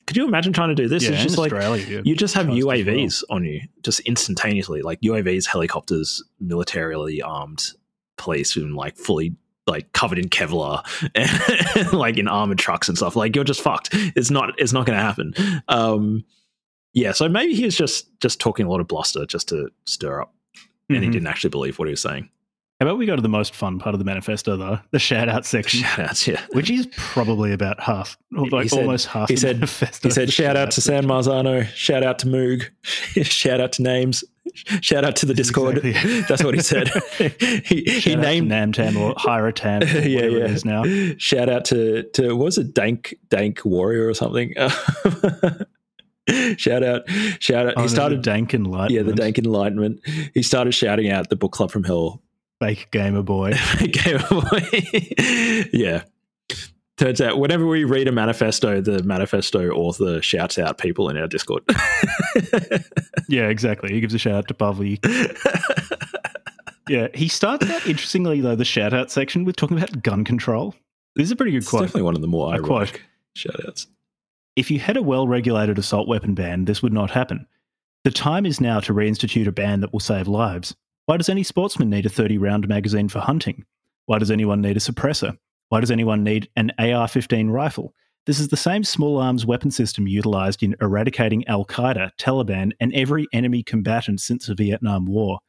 Could 0.08 0.18
you 0.18 0.28
imagine 0.28 0.52
trying 0.52 0.70
to 0.70 0.76
do 0.76 0.88
this? 0.88 1.04
yeah, 1.04 1.12
it's 1.12 1.24
just 1.24 1.38
like 1.38 1.52
yeah. 1.52 2.02
you 2.04 2.16
just 2.16 2.34
have 2.34 2.50
as 2.50 2.66
well. 2.66 2.76
UAVs 2.76 3.24
on 3.30 3.46
you 3.46 3.62
just 3.84 4.00
instantaneously, 4.02 4.82
like 4.82 5.00
UAVs, 5.02 5.46
helicopters, 5.46 6.24
militarily 6.40 7.22
armed 7.22 7.64
police 8.18 8.56
and 8.56 8.76
like 8.76 8.98
fully 8.98 9.36
like 9.68 9.94
covered 9.94 10.20
in 10.20 10.28
Kevlar 10.28 10.84
and 11.16 11.94
like 11.94 12.18
in 12.18 12.28
armored 12.28 12.60
trucks 12.60 12.90
and 12.90 12.98
stuff. 12.98 13.16
Like 13.16 13.36
you're 13.36 13.46
just 13.46 13.62
fucked. 13.62 13.90
It's 13.94 14.32
not 14.32 14.54
it's 14.60 14.74
not 14.74 14.86
gonna 14.86 15.00
happen. 15.00 15.34
Um 15.68 16.24
yeah, 16.94 17.14
so 17.14 17.30
maybe 17.30 17.54
he 17.54 17.66
was 17.66 17.78
just 17.78 18.10
just 18.20 18.40
talking 18.40 18.66
a 18.66 18.70
lot 18.70 18.82
of 18.82 18.88
bluster 18.88 19.26
just 19.26 19.50
to 19.50 19.70
stir 19.86 20.22
up. 20.22 20.34
And 20.96 21.04
he 21.04 21.10
Mhm. 21.10 21.14
didn't 21.14 21.28
actually 21.28 21.50
believe 21.52 21.80
what 21.80 21.88
he 21.88 21.92
was 21.92 22.02
saying. 22.02 22.30
How 22.80 22.88
about 22.88 22.98
we 22.98 23.06
go 23.06 23.16
to 23.16 23.22
the 23.22 23.30
most 23.30 23.54
fun 23.54 23.78
part 23.78 23.94
of 23.94 24.00
the 24.00 24.06
manifesto, 24.06 24.58
though, 24.58 24.80
the 24.90 24.98
shout 24.98 25.30
out 25.30 25.46
section, 25.46 25.82
Shout 25.82 26.00
outs, 26.00 26.28
yeah. 26.28 26.42
which 26.54 26.72
is 26.72 26.88
probably 26.98 27.54
about 27.54 27.80
half, 27.80 28.18
like 28.32 28.70
said- 28.70 28.80
almost 28.80 29.06
half. 29.06 29.30
he 29.30 29.36
the 29.36 29.42
said- 29.42 29.56
manifesto. 29.58 30.08
He 30.10 30.12
said, 30.12 30.34
shout 30.34 30.58
out 30.58 30.72
to 30.72 30.82
San. 30.82 31.06
Marzano, 31.06 31.64
shout 31.76 32.02
out 32.02 32.18
to 32.20 32.26
Moog, 32.26 32.64
shout 33.24 33.60
out 33.62 33.72
to 33.74 33.84
names, 33.84 34.24
shout 34.82 35.06
out 35.06 35.16
to 35.18 35.28
the 35.28 35.36
Discord. 35.36 35.78
Exactly. 35.86 36.22
That's 36.28 36.44
what 36.44 36.56
he 36.56 36.62
said. 36.62 36.90
he 37.66 37.84
he 37.84 38.16
named 38.16 38.50
Namtam 38.50 39.00
or 39.00 39.14
Hiratam, 39.14 39.84
or 39.84 40.00
yeah, 40.08 40.16
whatever 40.16 40.38
yeah. 40.40 40.46
it 40.46 40.50
is 40.52 40.66
now. 40.66 40.84
Shout 41.20 41.50
out 41.50 41.66
to 41.66 42.02
to 42.14 42.36
what 42.36 42.46
was 42.46 42.58
it 42.58 42.74
Dank 42.74 43.14
Dank 43.30 43.64
Warrior 43.64 44.08
or 44.08 44.16
something. 44.16 44.56
shout 46.58 46.84
out, 46.84 47.02
shout 47.40 47.68
out. 47.68 47.74
Oh, 47.78 47.82
he 47.84 47.88
started 47.88 48.22
Dank 48.22 48.54
Enlightenment. 48.54 48.92
yeah 48.92 49.04
the 49.04 49.16
Dank 49.16 49.38
Enlightenment. 49.38 50.00
He 50.34 50.44
started 50.44 50.74
shouting 50.74 51.10
out 51.10 51.30
the 51.30 51.36
book 51.36 51.52
club 51.52 51.72
from 51.72 51.84
hell. 51.84 52.22
fake 52.60 52.90
gamer 52.92 53.24
boy. 53.24 53.54
Fake 53.56 53.94
gamer 53.94 54.28
Boy. 54.30 55.66
yeah. 55.74 56.04
Turns 56.98 57.20
out, 57.20 57.40
whenever 57.40 57.66
we 57.66 57.84
read 57.84 58.08
a 58.08 58.12
manifesto, 58.12 58.80
the 58.80 59.02
manifesto 59.02 59.70
author 59.72 60.22
shouts 60.22 60.60
out 60.60 60.78
people 60.78 61.10
in 61.10 61.18
our 61.18 61.26
Discord. 61.28 61.64
Yeah, 63.28 63.48
exactly. 63.48 63.92
He 63.94 64.02
gives 64.02 64.14
a 64.14 64.20
shout 64.20 64.36
out 64.36 64.48
to 64.50 64.54
Pavli. 64.54 65.00
Yeah, 66.90 67.08
he 67.14 67.28
starts 67.30 67.68
out 67.70 67.88
interestingly 67.88 68.42
though 68.42 68.56
the 68.56 68.66
shout 68.66 68.94
out 68.94 69.10
section 69.10 69.46
with 69.46 69.56
talking 69.56 69.78
about 69.78 70.04
gun 70.04 70.24
control. 70.26 70.76
This 71.16 71.26
is 71.26 71.32
a 71.32 71.36
pretty 71.36 71.54
good 71.54 71.60
it's 71.60 71.70
quote. 71.70 71.84
definitely 71.84 72.02
one 72.04 72.16
of 72.16 72.22
the 72.22 72.28
more 72.28 72.54
ironic 72.54 73.02
shout 73.34 73.56
outs. 73.66 73.88
If 74.56 74.70
you 74.70 74.80
had 74.80 74.98
a 74.98 75.02
well 75.02 75.28
regulated 75.28 75.80
assault 75.80 76.08
weapon 76.08 76.36
ban, 76.36 76.66
this 76.66 76.84
would 76.84 76.92
not 76.92 77.12
happen. 77.12 77.48
The 78.04 78.12
time 78.12 78.46
is 78.46 78.60
now 78.60 78.80
to 78.82 78.94
reinstitute 78.94 79.48
a 79.48 79.52
ban 79.52 79.80
that 79.80 79.94
will 79.94 80.00
save 80.00 80.28
lives. 80.28 80.76
Why 81.06 81.18
does 81.18 81.30
any 81.30 81.44
sportsman 81.44 81.90
need 81.90 82.06
a 82.06 82.10
30 82.10 82.38
round 82.38 82.68
magazine 82.68 83.08
for 83.08 83.20
hunting? 83.20 83.64
Why 84.08 84.20
does 84.20 84.32
anyone 84.32 84.62
need 84.62 84.76
a 84.76 84.82
suppressor? 84.82 85.38
Why 85.70 85.80
does 85.80 85.92
anyone 85.92 86.24
need 86.24 86.50
an 86.58 86.72
AR 86.80 87.08
15 87.08 87.50
rifle? 87.50 87.94
This 88.26 88.40
is 88.40 88.50
the 88.50 88.58
same 88.58 88.84
small 88.84 89.18
arms 89.18 89.46
weapon 89.46 89.72
system 89.72 90.06
utilized 90.06 90.62
in 90.62 90.76
eradicating 90.82 91.48
Al 91.48 91.66
Qaeda, 91.66 92.12
Taliban, 92.20 92.72
and 92.80 92.94
every 92.94 93.28
enemy 93.34 93.64
combatant 93.64 94.20
since 94.20 94.48
the 94.48 94.54
Vietnam 94.54 95.06
War. 95.06 95.40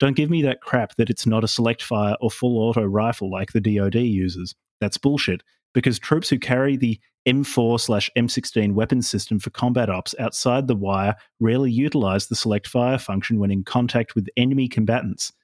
Don't 0.00 0.16
give 0.16 0.30
me 0.30 0.42
that 0.42 0.60
crap 0.60 0.96
that 0.96 1.10
it's 1.10 1.26
not 1.26 1.44
a 1.44 1.48
select 1.48 1.82
fire 1.82 2.16
or 2.20 2.30
full 2.30 2.58
auto 2.58 2.84
rifle 2.84 3.30
like 3.30 3.52
the 3.52 3.60
DoD 3.60 3.96
uses. 3.96 4.54
That's 4.80 4.98
bullshit, 4.98 5.42
because 5.76 5.98
troops 5.98 6.30
who 6.30 6.38
carry 6.38 6.74
the 6.74 6.98
M4 7.28 7.78
slash 7.78 8.10
M16 8.16 8.72
weapon 8.72 9.02
system 9.02 9.38
for 9.38 9.50
combat 9.50 9.90
ops 9.90 10.14
outside 10.18 10.68
the 10.68 10.74
wire 10.74 11.14
rarely 11.38 11.70
utilize 11.70 12.28
the 12.28 12.34
select 12.34 12.66
fire 12.66 12.96
function 12.96 13.38
when 13.38 13.50
in 13.50 13.62
contact 13.62 14.14
with 14.14 14.26
enemy 14.38 14.68
combatants. 14.68 15.34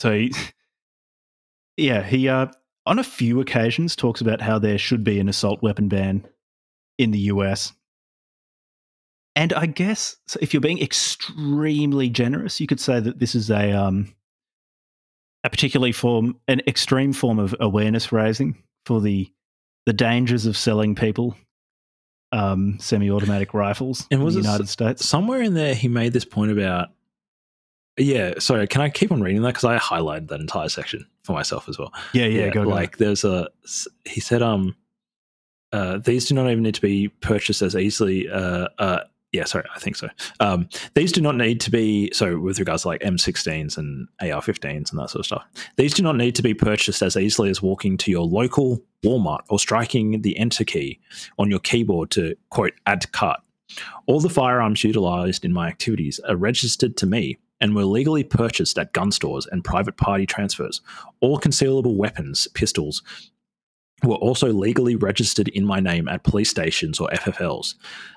So, 0.00 0.12
he, 0.12 0.32
yeah, 1.76 2.04
he 2.04 2.28
uh, 2.28 2.46
on 2.86 3.00
a 3.00 3.04
few 3.04 3.40
occasions 3.40 3.96
talks 3.96 4.20
about 4.20 4.40
how 4.40 4.60
there 4.60 4.78
should 4.78 5.02
be 5.02 5.18
an 5.18 5.28
assault 5.28 5.60
weapon 5.60 5.88
ban 5.88 6.24
in 6.96 7.10
the 7.10 7.18
US. 7.18 7.72
And 9.34 9.52
I 9.54 9.66
guess 9.66 10.18
so 10.28 10.38
if 10.40 10.54
you're 10.54 10.60
being 10.60 10.80
extremely 10.80 12.10
generous, 12.10 12.60
you 12.60 12.68
could 12.68 12.78
say 12.78 13.00
that 13.00 13.18
this 13.18 13.34
is 13.34 13.50
a 13.50 13.72
um, 13.72 14.14
a 15.42 15.50
particularly 15.50 15.90
form, 15.90 16.36
an 16.46 16.60
extreme 16.68 17.12
form 17.12 17.40
of 17.40 17.56
awareness 17.58 18.12
raising 18.12 18.62
for 18.86 19.00
the 19.00 19.30
the 19.86 19.92
dangers 19.92 20.46
of 20.46 20.56
selling 20.56 20.94
people 20.94 21.36
um, 22.32 22.78
semi-automatic 22.80 23.52
rifles 23.52 24.06
And 24.10 24.24
was 24.24 24.36
in 24.36 24.42
the 24.42 24.48
s- 24.48 24.52
United 24.54 24.68
States. 24.70 25.04
Somewhere 25.04 25.42
in 25.42 25.54
there, 25.54 25.74
he 25.74 25.88
made 25.88 26.12
this 26.14 26.24
point 26.24 26.50
about. 26.50 26.88
Yeah, 27.98 28.34
sorry. 28.38 28.66
Can 28.68 28.80
I 28.80 28.88
keep 28.88 29.12
on 29.12 29.20
reading 29.20 29.42
that 29.42 29.48
because 29.50 29.64
I 29.64 29.76
highlighted 29.78 30.28
that 30.28 30.40
entire 30.40 30.70
section 30.70 31.06
for 31.24 31.32
myself 31.34 31.68
as 31.68 31.78
well. 31.78 31.92
Yeah, 32.14 32.24
yeah, 32.24 32.48
go, 32.48 32.64
go. 32.64 32.70
like 32.70 32.96
there's 32.96 33.22
a 33.24 33.48
he 34.06 34.20
said 34.20 34.40
um 34.40 34.74
uh 35.72 35.98
these 35.98 36.26
do 36.26 36.34
not 36.34 36.50
even 36.50 36.62
need 36.62 36.74
to 36.76 36.80
be 36.80 37.08
purchased 37.08 37.60
as 37.60 37.76
easily 37.76 38.30
uh 38.30 38.68
uh 38.78 39.00
yeah 39.32 39.44
sorry 39.44 39.64
i 39.74 39.78
think 39.78 39.96
so. 39.96 40.08
Um 40.40 40.68
these 40.94 41.12
do 41.12 41.20
not 41.20 41.36
need 41.36 41.60
to 41.62 41.70
be 41.70 42.10
so 42.12 42.38
with 42.38 42.58
regards 42.58 42.82
to 42.82 42.88
like 42.88 43.00
m16s 43.00 43.76
and 43.76 44.08
ar15s 44.20 44.90
and 44.90 45.00
that 45.00 45.10
sort 45.10 45.20
of 45.20 45.26
stuff 45.26 45.46
these 45.76 45.94
do 45.94 46.02
not 46.02 46.16
need 46.16 46.34
to 46.36 46.42
be 46.42 46.54
purchased 46.54 47.02
as 47.02 47.16
easily 47.16 47.50
as 47.50 47.62
walking 47.62 47.96
to 47.98 48.10
your 48.10 48.24
local 48.24 48.82
walmart 49.04 49.40
or 49.48 49.58
striking 49.58 50.22
the 50.22 50.36
enter 50.38 50.64
key 50.64 51.00
on 51.38 51.50
your 51.50 51.58
keyboard 51.58 52.10
to 52.10 52.36
quote 52.50 52.72
add 52.86 53.00
to 53.02 53.08
cart. 53.08 53.40
All 54.06 54.20
the 54.20 54.28
firearms 54.28 54.84
utilized 54.84 55.44
in 55.44 55.52
my 55.52 55.68
activities 55.68 56.20
are 56.20 56.36
registered 56.36 56.96
to 56.98 57.06
me 57.06 57.38
and 57.60 57.74
were 57.74 57.84
legally 57.84 58.24
purchased 58.24 58.78
at 58.78 58.92
gun 58.92 59.12
stores 59.12 59.46
and 59.46 59.64
private 59.64 59.96
party 59.96 60.26
transfers 60.26 60.80
all 61.20 61.38
concealable 61.38 61.96
weapons, 61.96 62.48
pistols, 62.54 63.02
were 64.04 64.16
also 64.16 64.52
legally 64.52 64.96
registered 64.96 65.48
in 65.48 65.64
my 65.64 65.80
name 65.80 66.08
at 66.08 66.24
police 66.24 66.50
stations 66.50 66.98
or 67.00 67.08
FFLs. 67.08 67.74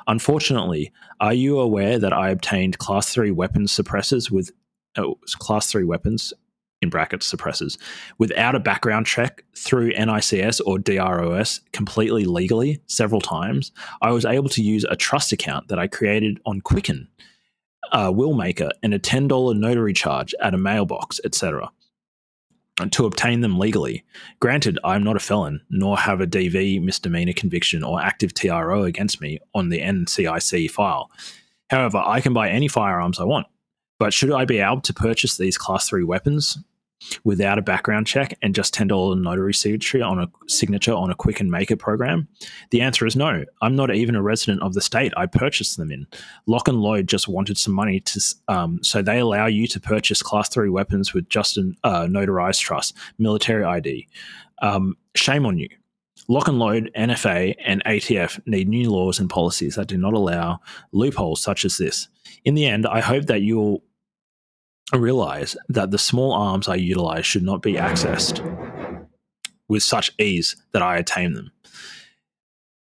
Unfortunately, 0.07 0.91
are 1.19 1.33
you 1.33 1.59
aware 1.59 1.99
that 1.99 2.13
I 2.13 2.29
obtained 2.29 2.77
Class 2.77 3.13
3 3.13 3.31
weapons 3.31 3.75
suppressors 3.75 4.31
with 4.31 4.51
oh, 4.97 5.19
Class 5.39 5.71
3 5.71 5.83
weapons 5.83 6.33
in 6.81 6.89
brackets 6.89 7.31
suppressors 7.31 7.77
without 8.17 8.55
a 8.55 8.59
background 8.59 9.05
check 9.05 9.43
through 9.55 9.89
NICS 9.89 10.59
or 10.61 10.77
DROS 10.77 11.61
completely 11.71 12.25
legally 12.25 12.81
several 12.87 13.21
times? 13.21 13.71
I 14.01 14.11
was 14.11 14.25
able 14.25 14.49
to 14.49 14.61
use 14.61 14.85
a 14.89 14.95
trust 14.95 15.31
account 15.31 15.67
that 15.67 15.79
I 15.79 15.87
created 15.87 16.39
on 16.45 16.61
Quicken, 16.61 17.07
uh, 17.91 18.11
Willmaker, 18.11 18.71
and 18.83 18.93
a 18.93 18.99
$10 18.99 19.57
notary 19.57 19.93
charge 19.93 20.33
at 20.41 20.53
a 20.53 20.57
mailbox, 20.57 21.19
etc 21.23 21.71
to 22.91 23.05
obtain 23.05 23.41
them 23.41 23.57
legally. 23.57 24.03
Granted, 24.39 24.77
I 24.83 24.95
am 24.95 25.03
not 25.03 25.15
a 25.15 25.19
felon, 25.19 25.61
nor 25.69 25.97
have 25.97 26.21
a 26.21 26.27
DV 26.27 26.81
misdemeanor 26.81 27.33
conviction 27.33 27.83
or 27.83 28.01
active 28.01 28.33
TRO 28.33 28.83
against 28.83 29.21
me 29.21 29.39
on 29.53 29.69
the 29.69 29.79
NCIC 29.79 30.69
file. 30.71 31.09
However, 31.69 32.01
I 32.05 32.21
can 32.21 32.33
buy 32.33 32.49
any 32.49 32.67
firearms 32.67 33.19
I 33.19 33.23
want. 33.23 33.47
But 33.97 34.13
should 34.13 34.31
I 34.31 34.43
be 34.43 34.59
able 34.59 34.81
to 34.81 34.93
purchase 34.93 35.37
these 35.37 35.57
Class 35.57 35.87
3 35.87 36.03
weapons 36.03 36.57
without 37.23 37.57
a 37.57 37.61
background 37.61 38.07
check 38.07 38.37
and 38.41 38.55
just 38.55 38.73
$10 38.73 39.21
notary 39.21 39.53
signature 39.53 40.03
on 40.03 40.19
a 40.19 40.27
signature 40.47 40.93
on 40.93 41.11
a 41.11 41.15
Quicken 41.15 41.49
maker 41.49 41.75
program? 41.75 42.27
The 42.71 42.81
answer 42.81 43.05
is 43.05 43.15
no. 43.15 43.45
I'm 43.61 43.75
not 43.75 43.93
even 43.93 44.15
a 44.15 44.21
resident 44.21 44.61
of 44.61 44.73
the 44.73 44.81
state 44.81 45.13
I 45.17 45.25
purchased 45.25 45.77
them 45.77 45.91
in. 45.91 46.07
Lock 46.47 46.67
and 46.67 46.81
Load 46.81 47.07
just 47.07 47.27
wanted 47.27 47.57
some 47.57 47.73
money 47.73 47.99
to, 48.01 48.35
um, 48.47 48.79
so 48.83 49.01
they 49.01 49.19
allow 49.19 49.45
you 49.45 49.67
to 49.67 49.79
purchase 49.79 50.21
Class 50.21 50.49
Three 50.49 50.69
weapons 50.69 51.13
with 51.13 51.29
just 51.29 51.57
a 51.57 51.73
uh, 51.83 52.05
notarized 52.07 52.59
trust, 52.59 52.95
military 53.17 53.63
ID. 53.63 54.07
Um, 54.61 54.97
shame 55.15 55.45
on 55.45 55.57
you. 55.57 55.69
Lock 56.27 56.47
and 56.47 56.57
Load, 56.57 56.91
NFA, 56.97 57.55
and 57.63 57.83
ATF 57.83 58.39
need 58.47 58.67
new 58.67 58.89
laws 58.89 59.19
and 59.19 59.29
policies 59.29 59.75
that 59.75 59.87
do 59.87 59.97
not 59.97 60.13
allow 60.13 60.59
loopholes 60.91 61.41
such 61.41 61.65
as 61.65 61.77
this. 61.77 62.07
In 62.45 62.55
the 62.55 62.65
end, 62.65 62.87
I 62.87 62.99
hope 62.99 63.25
that 63.25 63.41
you'll 63.41 63.83
realize 64.93 65.57
that 65.69 65.91
the 65.91 65.97
small 65.97 66.33
arms 66.33 66.67
I 66.67 66.75
utilize 66.75 67.25
should 67.25 67.43
not 67.43 67.61
be 67.61 67.73
accessed 67.73 68.41
with 69.67 69.83
such 69.83 70.11
ease 70.19 70.55
that 70.73 70.81
I 70.81 70.97
attain 70.97 71.33
them. 71.33 71.51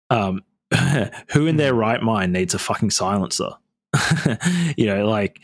Um, 0.10 0.44
who 1.32 1.48
in 1.48 1.58
their 1.58 1.74
right 1.74 2.02
mind 2.02 2.34
needs 2.34 2.54
a 2.54 2.60
fucking 2.60 2.92
silencer? 2.92 3.52
you 4.78 4.86
know, 4.86 5.08
like, 5.08 5.40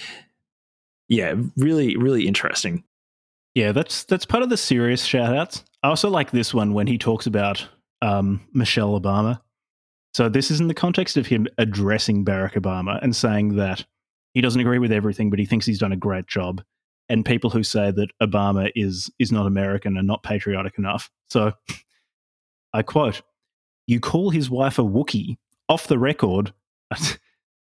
yeah, 1.08 1.36
really, 1.56 1.96
really 1.98 2.28
interesting. 2.28 2.84
Yeah, 3.56 3.72
that's 3.72 4.04
that's 4.04 4.26
part 4.26 4.44
of 4.44 4.50
the 4.50 4.58
serious 4.58 5.04
shout 5.04 5.36
outs. 5.36 5.64
I 5.84 5.90
also 5.90 6.10
like 6.10 6.32
this 6.32 6.54
one 6.54 6.74
when 6.74 6.88
he 6.88 6.98
talks 6.98 7.26
about 7.26 7.68
um, 8.02 8.42
Michelle 8.54 9.00
Obama. 9.00 9.42
So 10.14 10.30
this 10.30 10.52
is 10.52 10.60
in 10.60 10.68
the 10.68 10.74
context 10.74 11.18
of 11.18 11.28
him 11.28 11.48
addressing 11.58 12.26
Barack 12.26 12.54
Obama 12.54 13.00
and 13.02 13.16
saying 13.16 13.56
that 13.56 13.86
he 14.34 14.42
doesn't 14.42 14.62
agree 14.62 14.80
with 14.80 14.92
everything, 14.92 15.30
but 15.30 15.40
he 15.40 15.46
thinks 15.46 15.66
he's 15.66 15.80
done 15.80 15.92
a 15.92 15.98
great 15.98 16.28
job. 16.28 16.62
And 17.10 17.26
people 17.26 17.50
who 17.50 17.64
say 17.64 17.92
that 17.92 18.10
Obama 18.22 18.72
is 18.76 19.10
is 19.20 19.32
not 19.32 19.48
American 19.48 19.98
and 19.98 20.06
not 20.08 20.22
patriotic 20.24 20.78
enough. 20.78 21.10
So 21.30 21.54
I 22.74 22.82
quote, 22.84 23.22
You 23.88 24.00
call 24.00 24.30
his 24.30 24.50
wife 24.50 24.78
a 24.80 24.84
Wookiee 24.84 25.38
off 25.68 25.88
the 25.88 25.98
record. 25.98 26.54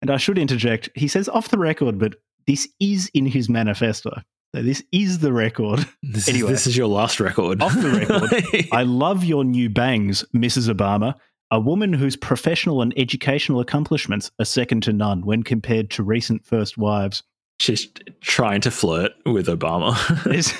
and 0.02 0.10
I 0.10 0.16
should 0.16 0.38
interject, 0.38 0.88
he 0.94 1.08
says 1.08 1.28
off 1.28 1.48
the 1.48 1.58
record, 1.58 1.98
but 1.98 2.14
this 2.46 2.68
is 2.80 3.10
in 3.14 3.26
his 3.26 3.48
manifesto. 3.48 4.20
So 4.54 4.62
this 4.62 4.82
is 4.92 5.18
the 5.18 5.32
record. 5.32 5.84
This, 6.02 6.28
Anyway. 6.28 6.52
is, 6.52 6.58
this 6.60 6.66
is 6.68 6.76
your 6.76 6.86
last 6.86 7.18
record. 7.20 7.60
Off 7.62 7.74
the 7.74 7.90
record. 7.90 8.68
I 8.72 8.82
love 8.84 9.24
your 9.24 9.44
new 9.44 9.68
bangs, 9.68 10.24
Mrs. 10.34 10.72
Obama. 10.72 11.14
A 11.55 11.60
woman 11.60 11.93
whose 11.93 12.16
professional 12.16 12.82
and 12.82 12.93
educational 12.97 13.60
accomplishments 13.60 14.28
are 14.40 14.44
second 14.44 14.82
to 14.82 14.93
none 14.93 15.24
when 15.24 15.44
compared 15.44 15.89
to 15.90 16.02
recent 16.02 16.44
first 16.44 16.76
wives. 16.76 17.22
She's 17.60 17.86
trying 18.20 18.60
to 18.62 18.72
flirt 18.72 19.12
with 19.24 19.47
Obama. 19.47 19.94
There's, 20.24 20.52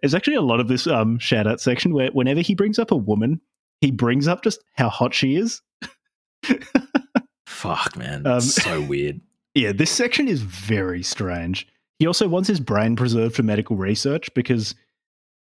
there's 0.00 0.14
actually 0.14 0.36
a 0.36 0.40
lot 0.40 0.58
of 0.58 0.68
this 0.68 0.86
um, 0.86 1.18
shout 1.18 1.46
out 1.46 1.60
section 1.60 1.92
where 1.92 2.08
whenever 2.12 2.40
he 2.40 2.54
brings 2.54 2.78
up 2.78 2.90
a 2.90 2.96
woman, 2.96 3.42
he 3.82 3.90
brings 3.90 4.26
up 4.26 4.42
just 4.42 4.64
how 4.76 4.88
hot 4.88 5.12
she 5.12 5.36
is. 5.36 5.60
Fuck, 7.44 7.98
man. 7.98 8.26
Um, 8.26 8.40
so 8.40 8.80
weird. 8.80 9.20
Yeah, 9.52 9.72
this 9.72 9.90
section 9.90 10.28
is 10.28 10.42
very 10.42 11.02
strange. 11.02 11.66
He 11.98 12.06
also 12.06 12.28
wants 12.28 12.48
his 12.48 12.60
brain 12.60 12.94
preserved 12.94 13.34
for 13.34 13.42
medical 13.42 13.76
research 13.76 14.32
because 14.32 14.76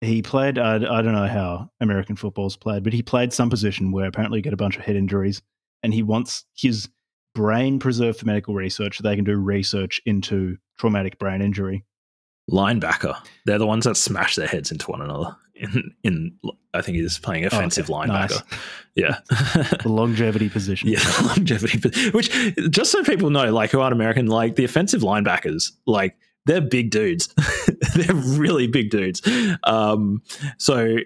he 0.01 0.23
played, 0.23 0.59
uh, 0.59 0.81
I 0.91 1.03
don't 1.03 1.12
know 1.15 1.27
how 1.27 1.71
American 1.81 2.16
football's 2.16 2.57
played, 2.57 2.85
but 2.85 2.93
he 2.93 3.03
played 3.03 3.33
some 3.33 3.49
position 3.51 3.93
where 3.93 4.07
apparently 4.07 4.39
you 4.39 4.43
get 4.43 4.53
a 4.53 4.57
bunch 4.57 4.77
of 4.77 4.83
head 4.85 4.97
injuries 4.97 5.41
and 5.83 5.95
he 5.95 6.03
wants 6.03 6.45
his 6.57 6.89
brain 7.35 7.79
preserved 7.79 8.19
for 8.19 8.27
medical 8.27 8.55
research 8.55 8.97
so 8.99 9.03
they 9.03 9.16
can 9.16 9.25
do 9.25 9.37
research 9.37 10.01
into 10.07 10.57
traumatic 10.79 11.19
brain 11.19 11.41
injury. 11.43 11.85
Linebacker. 12.51 13.16
They're 13.47 13.59
the 13.59 13.66
ones 13.66 13.85
that 13.87 13.97
smash 13.97 14.37
their 14.37 14.47
heads 14.47 14.71
into 14.71 14.91
one 14.91 15.01
another. 15.01 15.35
In, 15.57 15.95
in 16.03 16.37
I 16.75 16.83
think 16.83 16.99
he's 16.99 17.19
playing 17.19 17.45
offensive 17.47 17.89
Oh, 17.91 18.01
okay. 18.03 18.11
linebacker. 18.11 18.43
Yeah. 18.97 19.19
The 19.83 19.89
longevity 19.89 20.49
position. 20.49 20.89
Yeah, 20.89 21.01
longevity. 21.25 21.81
Position. 21.81 22.12
Which, 22.12 22.31
just 22.71 22.93
so 22.93 23.03
people 23.03 23.29
know, 23.31 23.53
like 23.53 23.71
who 23.73 23.81
aren't 23.81 23.93
American, 23.93 24.27
like 24.27 24.55
the 24.55 24.65
offensive 24.65 25.01
linebackers, 25.03 25.73
like 25.85 26.16
they're 26.47 26.61
big 26.61 26.91
dudes. 26.91 27.29
they're 27.95 28.15
really 28.15 28.66
big 28.66 28.91
dudes. 28.91 29.23
Um, 29.65 30.23
so 30.59 30.97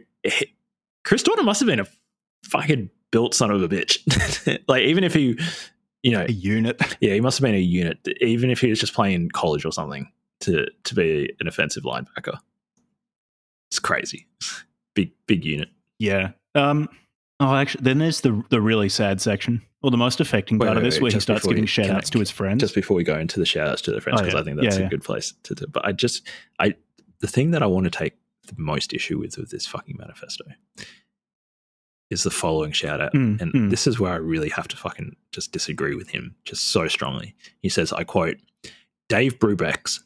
Chris 1.05 1.23
Dorner 1.23 1.43
must 1.43 1.61
have 1.61 1.67
been 1.67 1.81
a 1.81 1.87
fucking 2.45 2.91
built 3.11 3.35
son 3.35 3.51
of 3.51 3.63
a 3.63 3.69
bitch. 3.69 3.99
like 4.69 4.83
even 4.83 5.05
if 5.05 5.15
he, 5.15 5.39
you 6.03 6.13
know, 6.13 6.25
A 6.29 6.33
unit. 6.33 6.81
yeah, 7.01 7.15
he 7.15 7.21
must 7.21 7.39
have 7.39 7.43
been 7.45 7.55
a 7.55 7.59
unit. 7.59 7.99
Even 8.21 8.51
if 8.51 8.61
he 8.61 8.69
was 8.69 8.79
just 8.81 8.95
playing 8.95 9.31
college 9.31 9.65
or 9.65 9.73
something 9.73 10.11
to 10.41 10.67
to 10.85 10.95
be 10.95 11.33
an 11.41 11.49
offensive 11.49 11.85
linebacker, 11.85 12.39
it's 13.71 13.79
crazy. 13.79 14.27
Big 14.95 15.13
big 15.27 15.45
unit. 15.45 15.69
Yeah. 16.01 16.33
Um, 16.57 16.89
oh, 17.41 17.55
actually, 17.55 17.85
then 17.85 17.99
there's 17.99 18.21
the 18.21 18.43
the 18.51 18.61
really 18.61 18.89
sad 18.89 19.21
section, 19.21 19.63
or 19.83 19.91
the 19.91 19.97
most 19.97 20.21
affecting 20.21 20.59
Wait, 20.59 20.67
part 20.67 20.77
of 20.77 20.83
this, 20.83 20.97
wait, 20.97 21.03
where 21.03 21.13
he 21.13 21.21
starts 21.21 21.47
giving 21.47 21.67
shout 21.67 21.91
outs 21.91 22.11
to 22.11 22.19
his 22.19 22.31
friends. 22.31 22.61
just 22.61 22.75
before 22.75 22.97
we 22.97 23.05
go 23.05 23.19
into 23.19 23.39
the 23.39 23.47
shout 23.47 23.69
outs 23.69 23.83
to 23.83 23.93
the 23.93 24.01
friends 24.01 24.21
Oh, 24.21 24.25
because 24.25 24.35
yeah. 24.35 24.41
I 24.41 24.45
think 24.45 24.61
that's 24.61 24.77
Yeah, 24.77 24.81
a 24.81 24.85
yeah. 24.85 24.91
good 24.91 25.05
place 25.05 25.35
to 25.45 25.55
do. 25.55 25.67
But 25.67 25.85
I 25.85 25.93
just 25.93 26.27
I 26.59 26.75
the 27.21 27.29
thing 27.29 27.51
that 27.53 27.63
I 27.63 27.67
want 27.67 27.85
to 27.85 27.91
take 27.91 28.15
the 28.47 28.55
most 28.57 28.93
issue 28.93 29.19
with 29.19 29.37
with 29.37 29.51
this 29.51 29.67
fucking 29.67 29.97
manifesto 29.99 30.45
is 32.11 32.23
the 32.23 32.31
following 32.31 32.73
shout 32.73 33.01
out. 33.01 33.13
Mm, 33.13 33.41
and 33.41 33.53
mm. 33.53 33.71
this 33.71 33.87
is 33.87 34.01
where 34.01 34.13
I 34.13 34.17
really 34.17 34.49
have 34.51 34.69
to 34.69 34.77
fucking 34.77 35.15
just 35.33 35.53
disagree 35.53 35.95
with 35.95 36.09
him 36.11 36.35
just 36.45 36.69
so 36.69 36.89
strongly. 36.89 37.35
He 37.61 37.69
says, 37.69 37.93
I 37.93 38.05
quote, 38.05 38.37
Dave 39.09 39.39
Brubeck's 39.39 40.03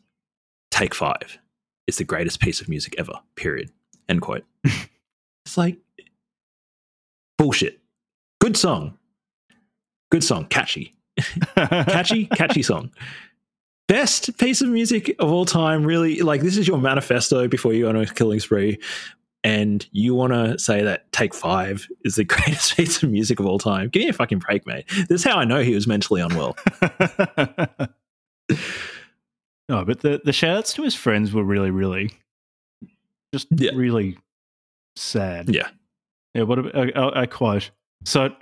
Take 0.73 0.95
Five 0.95 1.39
is 1.87 1.97
the 1.99 2.05
greatest 2.05 2.41
piece 2.41 2.61
of 2.61 2.69
music 2.69 2.95
ever, 2.99 3.21
period. 3.37 3.71
End 4.09 4.21
quote. 4.21 4.45
it's 5.45 5.57
like 5.57 5.79
bullshit. 7.43 7.81
Good 8.41 8.57
song. 8.57 8.97
Good 10.13 10.23
song. 10.23 10.47
Catchy 10.47 10.95
catchy, 11.57 12.27
catchy 12.27 12.63
song. 12.63 12.91
Best 13.89 14.39
piece 14.39 14.61
of 14.63 14.69
music 14.69 15.15
of 15.19 15.31
all 15.31 15.45
time, 15.45 15.85
really. 15.85 16.21
Like, 16.21 16.41
this 16.41 16.57
is 16.57 16.69
your 16.69 16.79
manifesto 16.79 17.49
before 17.49 17.73
you 17.73 17.83
go 17.83 17.89
on 17.89 17.97
a 17.97 18.07
killing 18.07 18.39
spree. 18.41 18.79
And 19.45 19.85
you 19.91 20.15
want 20.15 20.33
to 20.33 20.57
say 20.59 20.83
that 20.85 21.11
Take 21.13 21.35
Five 21.35 21.89
is 22.05 22.15
the 22.15 22.23
greatest 22.35 22.77
piece 22.77 23.03
of 23.03 23.11
music 23.11 23.41
of 23.41 23.47
all 23.47 23.59
time. 23.59 23.89
Give 23.89 24.03
me 24.03 24.09
a 24.09 24.13
fucking 24.13 24.39
break, 24.39 24.65
mate. 24.69 24.85
This 25.09 25.23
is 25.23 25.25
how 25.25 25.37
I 25.37 25.45
know 25.45 25.63
he 25.63 25.75
was 25.75 25.89
mentally 25.89 26.21
unwell. 26.21 26.57
no, 29.69 29.85
but 29.85 30.01
the 30.01 30.21
the 30.25 30.33
shout 30.33 30.57
outs 30.59 30.73
to 30.75 30.83
his 30.83 30.95
friends 30.95 31.33
were 31.33 31.45
really, 31.45 31.71
really 31.71 32.11
Just 33.35 33.49
Yeah. 33.51 33.73
really 33.75 34.17
sad. 34.97 35.49
Yeah. 35.53 35.69
Yeah, 36.35 36.43
what 36.43 36.59
a, 36.59 36.99
a, 36.99 37.23
a 37.23 37.27
quote. 37.27 37.71
So, 38.05 38.35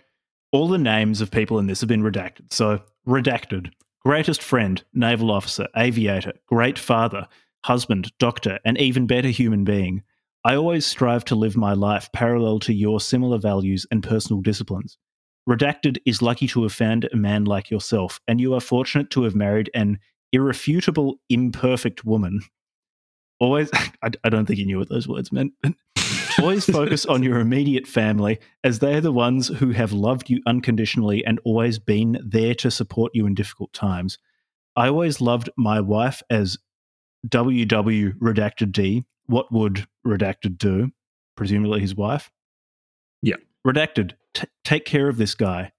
all 0.53 0.69
the 0.69 0.79
names 0.79 1.21
of 1.21 1.31
people 1.31 1.59
in 1.59 1.67
this 1.67 1.81
have 1.81 1.89
been 1.89 2.03
redacted. 2.03 2.53
So, 2.53 2.81
redacted 3.07 3.73
greatest 4.01 4.43
friend, 4.43 4.83
naval 4.95 5.31
officer, 5.31 5.67
aviator, 5.77 6.33
great 6.47 6.79
father, 6.79 7.27
husband, 7.65 8.11
doctor, 8.19 8.59
and 8.65 8.79
even 8.79 9.07
better 9.07 9.29
human 9.29 9.65
being. 9.65 10.03
I 10.45 10.55
always 10.55 10.87
strive 10.87 11.25
to 11.27 11.35
live 11.35 11.57
my 11.57 11.75
life 11.75 12.11
parallel 12.13 12.61
to 12.61 12.73
your 12.73 13.01
similar 13.01 13.39
values 13.39 13.87
and 13.91 14.03
personal 14.03 14.41
disciplines. 14.41 14.97
Redacted 15.49 15.99
is 16.07 16.23
lucky 16.23 16.47
to 16.49 16.63
have 16.63 16.73
found 16.73 17.09
a 17.13 17.17
man 17.17 17.45
like 17.45 17.71
yourself, 17.71 18.21
and 18.27 18.41
you 18.41 18.55
are 18.55 18.61
fortunate 18.61 19.11
to 19.11 19.25
have 19.25 19.35
married 19.35 19.71
an 19.75 19.99
irrefutable, 20.33 21.17
imperfect 21.29 22.05
woman. 22.05 22.41
Always, 23.39 23.69
I, 24.03 24.11
I 24.25 24.29
don't 24.31 24.47
think 24.47 24.59
he 24.59 24.65
knew 24.65 24.79
what 24.79 24.89
those 24.89 25.09
words 25.09 25.31
meant. 25.31 25.53
Always 26.39 26.65
focus 26.65 27.07
on 27.07 27.23
your 27.23 27.39
immediate 27.39 27.87
family, 27.87 28.39
as 28.65 28.79
they 28.79 28.95
are 28.95 29.01
the 29.01 29.13
ones 29.13 29.49
who 29.49 29.71
have 29.71 29.93
loved 29.93 30.31
you 30.31 30.41
unconditionally 30.47 31.25
and 31.25 31.41
always 31.45 31.79
been 31.79 32.19
there 32.25 32.55
to 32.57 32.71
support 32.71 33.13
you 33.15 33.27
in 33.27 33.35
difficult 33.35 33.73
times. 33.73 34.19
I 34.77 34.89
always 34.89 35.21
loved 35.21 35.51
my 35.57 35.81
wife 35.81 36.23
as 36.31 36.59
WW 37.29 38.19
redacted 38.19 38.73
D. 38.73 39.05
What 39.27 39.53
would 39.53 39.87
redacted 40.07 40.59
do? 40.59 40.91
Presumably 41.37 41.81
his 41.81 41.95
wife. 41.95 42.31
Yeah. 43.23 43.37
Redacted. 43.67 44.13
T- 44.35 44.47
take 44.65 44.85
care 44.85 45.09
of 45.09 45.17
this 45.17 45.35
guy. 45.35 45.73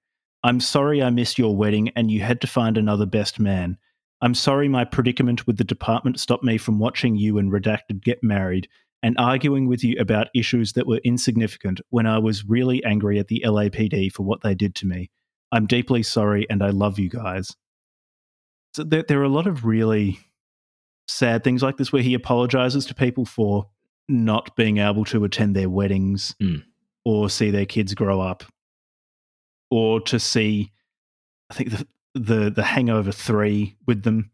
I'm 0.44 0.60
sorry 0.60 1.02
I 1.02 1.10
missed 1.10 1.38
your 1.38 1.56
wedding 1.56 1.90
and 1.96 2.12
you 2.12 2.22
had 2.22 2.42
to 2.42 2.48
find 2.48 2.78
another 2.78 3.06
best 3.06 3.40
man. 3.40 3.78
I'm 4.22 4.36
sorry 4.36 4.68
my 4.68 4.86
predicament 4.86 5.48
with 5.48 5.58
the 5.58 5.64
department 5.64 6.20
stopped 6.20 6.44
me 6.44 6.58
from 6.58 6.80
watching 6.80 7.16
you 7.16 7.38
and 7.38 7.52
Redacted 7.52 8.04
get 8.04 8.24
married 8.24 8.68
and 9.04 9.16
arguing 9.18 9.68
with 9.68 9.84
you 9.84 9.98
about 10.00 10.28
issues 10.36 10.74
that 10.74 10.88
were 10.88 11.00
insignificant 11.04 11.82
when 11.90 12.06
I 12.06 12.20
was 12.20 12.46
really 12.46 12.84
angry 12.84 13.20
at 13.20 13.28
the 13.28 13.44
LAPD 13.46 14.12
for 14.12 14.24
what 14.24 14.42
they 14.42 14.54
did 14.56 14.76
to 14.76 14.86
me. 14.88 15.10
I'm 15.52 15.66
deeply 15.66 16.04
sorry 16.04 16.46
and 16.50 16.62
I 16.64 16.70
love 16.70 17.00
you 17.00 17.10
guys. 17.10 17.56
So 18.74 18.84
there, 18.84 19.04
there 19.08 19.20
are 19.20 19.24
a 19.24 19.30
lot 19.30 19.48
of 19.48 19.66
really 19.66 20.20
sad 21.08 21.44
things 21.44 21.62
like 21.62 21.78
this 21.78 21.92
where 21.92 22.02
he 22.04 22.14
apologizes 22.14 22.86
to 22.86 22.96
people 22.96 23.26
for 23.26 23.68
not 24.08 24.56
being 24.56 24.78
able 24.78 25.04
to 25.06 25.24
attend 25.24 25.56
their 25.56 25.70
weddings 25.70 26.36
Mm. 26.42 26.64
or 27.04 27.30
see 27.30 27.52
their 27.52 27.66
kids 27.66 27.94
grow 27.94 28.22
up 28.22 28.44
or 29.70 30.00
to 30.02 30.20
see 30.20 30.72
I 31.50 31.54
think 31.54 31.72
the 31.72 31.88
the 32.14 32.50
the 32.52 32.64
hangover 32.64 33.12
3 33.12 33.76
with 33.88 34.04
them 34.04 34.32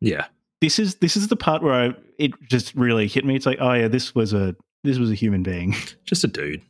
Yeah. 0.00 0.26
This 0.60 0.78
is 0.78 0.96
this 0.96 1.16
is 1.16 1.28
the 1.28 1.36
part 1.36 1.62
where 1.62 1.74
I, 1.74 1.94
it 2.18 2.32
just 2.48 2.74
really 2.74 3.06
hit 3.06 3.24
me. 3.24 3.36
It's 3.36 3.46
like, 3.46 3.58
oh 3.60 3.72
yeah, 3.72 3.88
this 3.88 4.14
was 4.14 4.32
a 4.32 4.56
this 4.84 4.98
was 4.98 5.10
a 5.10 5.14
human 5.14 5.42
being. 5.42 5.74
Just 6.04 6.24
a 6.24 6.28
dude. 6.28 6.62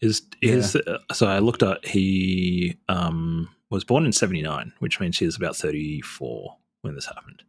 Is 0.00 0.22
is 0.40 0.74
uh, 0.74 0.98
so 1.12 1.26
I 1.26 1.38
looked 1.38 1.62
at 1.62 1.86
he 1.86 2.76
um 2.88 3.48
was 3.70 3.84
born 3.84 4.04
in 4.04 4.12
79, 4.12 4.72
which 4.80 5.00
means 5.00 5.18
he 5.18 5.26
was 5.26 5.36
about 5.36 5.56
34 5.56 6.56
when 6.82 6.94
this 6.94 7.06
happened. 7.06 7.42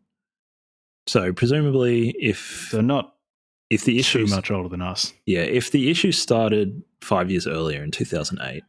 So 1.07 1.33
presumably 1.33 2.09
if 2.19 2.69
So 2.69 2.81
not 2.81 3.15
if 3.69 3.85
the 3.85 3.93
too 3.93 3.99
issue 3.99 4.27
much 4.27 4.51
older 4.51 4.69
than 4.69 4.81
us. 4.81 5.13
Yeah, 5.25 5.41
if 5.41 5.71
the 5.71 5.89
issue 5.89 6.11
started 6.11 6.83
five 7.01 7.31
years 7.31 7.47
earlier 7.47 7.83
in 7.83 7.91
2008, 7.91 8.63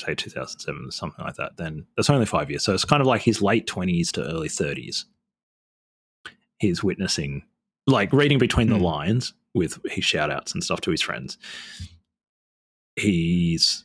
say 0.00 0.14
2007, 0.14 0.86
or 0.86 0.90
something 0.90 1.24
like 1.24 1.36
that, 1.36 1.56
then 1.56 1.86
that's 1.96 2.10
only 2.10 2.26
five 2.26 2.50
years. 2.50 2.62
So 2.62 2.74
it's 2.74 2.84
kind 2.84 3.00
of 3.00 3.06
like 3.06 3.22
his 3.22 3.40
late 3.40 3.66
20s 3.66 4.10
to 4.12 4.22
early 4.22 4.48
30s. 4.48 5.04
He's 6.60 6.84
witnessing, 6.84 7.42
like 7.86 8.12
reading 8.12 8.38
between 8.38 8.68
Hmm. 8.68 8.74
the 8.74 8.78
lines 8.80 9.32
with 9.54 9.80
his 9.90 10.04
shout 10.04 10.30
outs 10.30 10.52
and 10.54 10.62
stuff 10.62 10.80
to 10.82 10.90
his 10.92 11.02
friends. 11.02 11.36
He's 12.96 13.84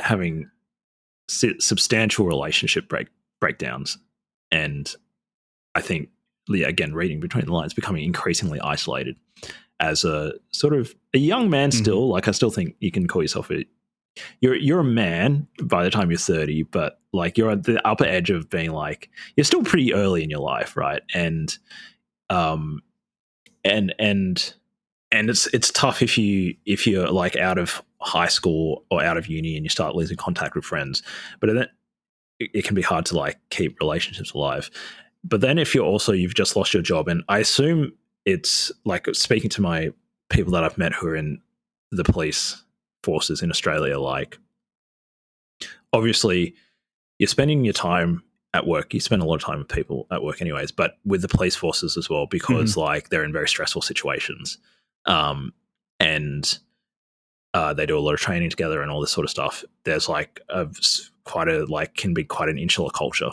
having 0.00 0.50
substantial 1.28 2.26
relationship 2.26 2.88
break 2.88 3.08
breakdowns. 3.40 3.98
And 4.50 4.94
I 5.74 5.80
think, 5.80 6.10
yeah, 6.48 6.68
again, 6.68 6.94
reading 6.94 7.18
between 7.20 7.46
the 7.46 7.52
lines, 7.52 7.74
becoming 7.74 8.04
increasingly 8.04 8.60
isolated 8.60 9.16
as 9.80 10.04
a 10.04 10.32
sort 10.52 10.72
of 10.72 10.94
a 11.12 11.18
young 11.18 11.50
man 11.50 11.68
Mhm. 11.70 11.74
still 11.74 12.08
like 12.08 12.28
i 12.28 12.30
still 12.30 12.48
think 12.50 12.76
you 12.80 12.90
can 12.90 13.06
call 13.06 13.20
yourself 13.20 13.50
a 13.50 13.62
you're 14.40 14.54
you're 14.54 14.80
a 14.80 14.84
man 14.84 15.46
by 15.62 15.84
the 15.84 15.90
time 15.90 16.10
you're 16.10 16.18
30 16.18 16.64
but 16.64 17.00
like 17.12 17.36
you're 17.36 17.50
at 17.50 17.64
the 17.64 17.84
upper 17.86 18.04
edge 18.04 18.30
of 18.30 18.48
being 18.50 18.72
like 18.72 19.10
you're 19.36 19.44
still 19.44 19.62
pretty 19.62 19.92
early 19.94 20.22
in 20.22 20.30
your 20.30 20.40
life 20.40 20.76
right? 20.76 21.02
And 21.14 21.56
um 22.30 22.82
and 23.64 23.94
and 23.98 24.54
and 25.12 25.30
it's 25.30 25.46
it's 25.48 25.70
tough 25.70 26.02
if 26.02 26.18
you 26.18 26.54
if 26.66 26.86
you're 26.86 27.10
like 27.10 27.36
out 27.36 27.58
of 27.58 27.82
high 28.00 28.28
school 28.28 28.84
or 28.90 29.02
out 29.02 29.16
of 29.16 29.26
uni 29.26 29.56
and 29.56 29.64
you 29.64 29.70
start 29.70 29.94
losing 29.94 30.16
contact 30.16 30.54
with 30.54 30.64
friends. 30.64 31.02
But 31.40 31.48
then 31.48 31.58
it, 31.58 32.50
it 32.52 32.64
can 32.64 32.74
be 32.74 32.82
hard 32.82 33.06
to 33.06 33.16
like 33.16 33.38
keep 33.50 33.78
relationships 33.80 34.32
alive. 34.32 34.70
But 35.24 35.40
then 35.40 35.58
if 35.58 35.74
you're 35.74 35.84
also 35.84 36.12
you've 36.12 36.34
just 36.34 36.54
lost 36.54 36.72
your 36.72 36.82
job 36.82 37.08
and 37.08 37.24
i 37.28 37.38
assume 37.38 37.92
it's 38.26 38.72
like 38.84 39.06
speaking 39.14 39.48
to 39.50 39.62
my 39.62 39.90
people 40.28 40.52
that 40.52 40.64
I've 40.64 40.76
met 40.76 40.92
who 40.92 41.06
are 41.06 41.16
in 41.16 41.40
the 41.92 42.04
police 42.04 42.62
forces 43.06 43.42
in 43.42 43.50
Australia, 43.50 43.98
like 43.98 44.38
obviously 45.92 46.54
you're 47.18 47.28
spending 47.28 47.64
your 47.64 47.72
time 47.72 48.22
at 48.52 48.66
work. 48.66 48.92
You 48.92 49.00
spend 49.00 49.22
a 49.22 49.24
lot 49.24 49.36
of 49.36 49.44
time 49.44 49.58
with 49.60 49.68
people 49.68 50.06
at 50.10 50.22
work, 50.22 50.40
anyways, 50.40 50.72
but 50.72 50.98
with 51.04 51.22
the 51.22 51.28
police 51.28 51.54
forces 51.54 51.96
as 51.96 52.10
well, 52.10 52.26
because 52.26 52.76
like 52.76 53.08
they're 53.08 53.24
in 53.24 53.32
very 53.32 53.48
stressful 53.48 53.82
situations. 53.82 54.58
Um, 55.06 55.52
and 56.00 56.58
uh, 57.54 57.72
they 57.72 57.86
do 57.86 57.98
a 57.98 58.00
lot 58.00 58.14
of 58.14 58.20
training 58.20 58.50
together 58.50 58.82
and 58.82 58.90
all 58.90 59.00
this 59.00 59.12
sort 59.12 59.24
of 59.24 59.30
stuff. 59.30 59.64
There's 59.84 60.08
like 60.08 60.40
a 60.48 60.66
quite 61.24 61.48
a 61.48 61.64
like 61.66 61.94
can 61.94 62.12
be 62.12 62.24
quite 62.24 62.48
an 62.48 62.58
insular 62.58 62.90
culture, 62.90 63.30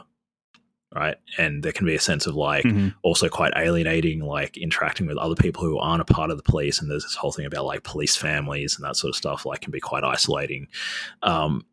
right? 0.95 1.17
And 1.37 1.63
there 1.63 1.71
can 1.71 1.85
be 1.85 1.95
a 1.95 1.99
sense 1.99 2.25
of 2.27 2.35
like 2.35 2.63
Mhm. 2.65 2.93
also 3.01 3.27
quite 3.29 3.53
alienating, 3.55 4.19
like 4.21 4.57
interacting 4.57 5.07
with 5.07 5.17
other 5.17 5.35
people 5.35 5.63
who 5.63 5.77
aren't 5.79 6.01
a 6.01 6.05
part 6.13 6.29
of 6.31 6.37
the 6.37 6.43
police. 6.43 6.79
And 6.81 6.89
there's 6.89 7.03
this 7.03 7.15
whole 7.15 7.31
thing 7.31 7.45
about 7.45 7.65
like 7.65 7.83
police 7.83 8.15
families 8.15 8.75
and 8.75 8.85
that 8.85 8.95
sort 8.95 9.09
of 9.09 9.15
stuff, 9.15 9.45
like 9.45 9.61
can 9.61 9.71
be 9.71 9.79
quite 9.79 10.03
isolating. 10.03 10.67
Um, 11.23 11.65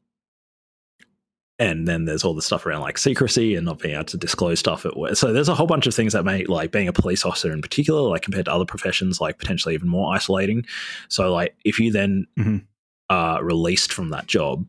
and 1.59 1.87
then 1.87 2.07
there's 2.07 2.25
all 2.25 2.33
the 2.35 2.41
stuff 2.41 2.65
around 2.65 2.81
like 2.81 2.97
secrecy 2.97 3.55
and 3.55 3.67
not 3.67 3.79
being 3.81 3.95
able 3.95 4.05
to 4.05 4.17
disclose 4.17 4.59
stuff. 4.59 4.87
So 5.13 5.33
there's 5.35 5.49
a 5.51 5.55
whole 5.55 5.67
bunch 5.67 5.87
of 5.87 5.95
things 5.95 6.15
that 6.15 6.25
make 6.25 6.49
like 6.49 6.73
being 6.73 6.89
a 6.89 6.93
police 6.93 7.23
officer 7.27 7.53
in 7.53 7.61
particular, 7.61 8.01
like 8.09 8.23
compared 8.23 8.47
to 8.47 8.53
other 8.53 8.65
professions, 8.65 9.21
like 9.21 9.39
potentially 9.39 9.75
even 9.75 9.89
more 9.89 10.15
isolating. 10.15 10.65
So 11.09 11.31
like 11.33 11.55
if 11.65 11.79
you 11.79 11.93
then 11.93 12.27
Mhm. 12.39 12.65
are 13.11 13.45
released 13.45 13.93
from 13.93 14.09
that 14.11 14.27
job 14.27 14.65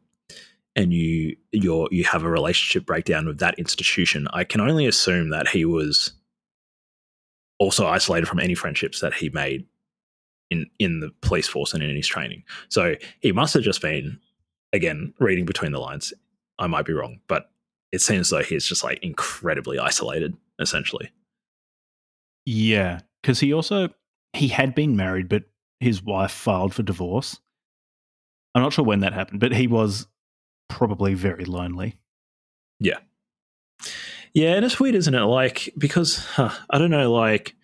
and 0.75 0.93
you 0.93 1.35
you're 1.51 1.87
you 1.91 2.03
have 2.05 2.23
a 2.23 2.29
relationship 2.29 2.85
breakdown 2.85 3.27
with 3.27 3.39
that 3.39 3.57
institution, 3.59 4.27
I 4.33 4.43
can 4.43 4.61
only 4.61 4.85
assume 4.85 5.29
that 5.29 5.47
he 5.49 5.65
was 5.65 6.13
also 7.59 7.85
isolated 7.85 8.25
from 8.27 8.39
any 8.39 8.55
friendships 8.55 9.01
that 9.01 9.13
he 9.13 9.29
made 9.29 9.65
in 10.49 10.65
in 10.79 10.99
the 10.99 11.11
police 11.21 11.47
force 11.47 11.73
and 11.73 11.83
in 11.83 11.95
his 11.95 12.07
training. 12.07 12.43
So 12.69 12.95
he 13.19 13.31
must 13.31 13.53
have 13.53 13.63
just 13.63 13.81
been 13.81 14.19
again 14.73 15.13
reading 15.19 15.45
between 15.45 15.71
the 15.71 15.79
lines. 15.79 16.13
I 16.59 16.67
might 16.67 16.85
be 16.85 16.93
wrong, 16.93 17.19
but 17.27 17.49
it 17.91 18.01
seems 18.01 18.29
though 18.29 18.43
he's 18.43 18.65
just 18.65 18.83
like 18.83 18.99
incredibly 19.03 19.79
isolated, 19.79 20.35
essentially. 20.59 21.11
Yeah, 22.45 22.99
because 23.21 23.39
he 23.39 23.53
also 23.53 23.89
he 24.33 24.47
had 24.47 24.73
been 24.73 24.95
married, 24.95 25.27
but 25.27 25.43
his 25.79 26.01
wife 26.01 26.31
filed 26.31 26.73
for 26.73 26.83
divorce. 26.83 27.39
I'm 28.53 28.61
not 28.61 28.73
sure 28.73 28.85
when 28.85 28.99
that 29.01 29.13
happened, 29.13 29.39
but 29.39 29.53
he 29.53 29.67
was 29.67 30.07
probably 30.71 31.13
very 31.13 31.45
lonely. 31.45 31.97
Yeah, 32.79 32.97
Yeah, 34.33 34.53
and 34.55 34.65
it's 34.65 34.79
weird, 34.79 34.95
isn't 34.95 35.13
it? 35.13 35.19
Like 35.21 35.73
because 35.77 36.17
huh, 36.17 36.49
I 36.69 36.77
don't 36.79 36.89
know, 36.91 37.11
like 37.11 37.55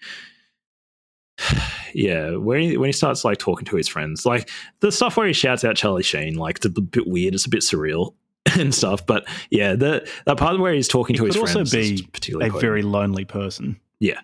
yeah, 1.94 2.36
when 2.36 2.62
he, 2.62 2.78
when 2.78 2.88
he 2.88 2.94
starts 2.94 3.24
like 3.26 3.38
talking 3.38 3.66
to 3.66 3.76
his 3.76 3.88
friends, 3.88 4.26
like 4.26 4.50
the 4.80 4.92
stuff 4.92 5.18
where 5.18 5.28
he 5.28 5.34
shouts 5.34 5.64
out 5.64 5.76
Charlie 5.76 6.04
Sheen, 6.04 6.36
like 6.36 6.58
it's 6.58 6.66
a 6.66 6.70
bit 6.70 7.08
weird, 7.08 7.34
it's 7.34 7.46
a 7.46 7.50
bit 7.50 7.62
surreal 7.62 8.14
and 8.58 8.74
stuff. 8.74 9.06
But 9.06 9.28
yeah, 9.50 9.76
the 9.76 10.08
that 10.26 10.38
part 10.38 10.60
where 10.60 10.74
he's 10.74 10.88
talking 10.88 11.16
He 11.16 11.20
to 11.20 11.26
his 11.26 11.36
could 11.36 11.42
also 11.42 11.66
friends 11.66 11.72
be 11.72 12.08
A 12.46 12.50
quite- 12.50 12.62
very 12.62 12.82
lonely 12.82 13.26
person. 13.26 13.80
Yeah. 14.00 14.20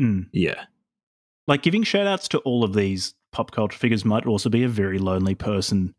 Mm. 0.00 0.26
yeah, 0.32 0.64
Like 1.46 1.62
giving 1.62 1.84
shout 1.84 2.08
outs 2.08 2.26
to 2.28 2.38
all 2.38 2.64
of 2.64 2.74
these 2.74 3.14
pop 3.30 3.52
culture 3.52 3.78
figures 3.78 4.04
might 4.04 4.26
also 4.26 4.48
be 4.50 4.64
a 4.64 4.68
very 4.68 4.98
lonely 4.98 5.36
person 5.36 5.94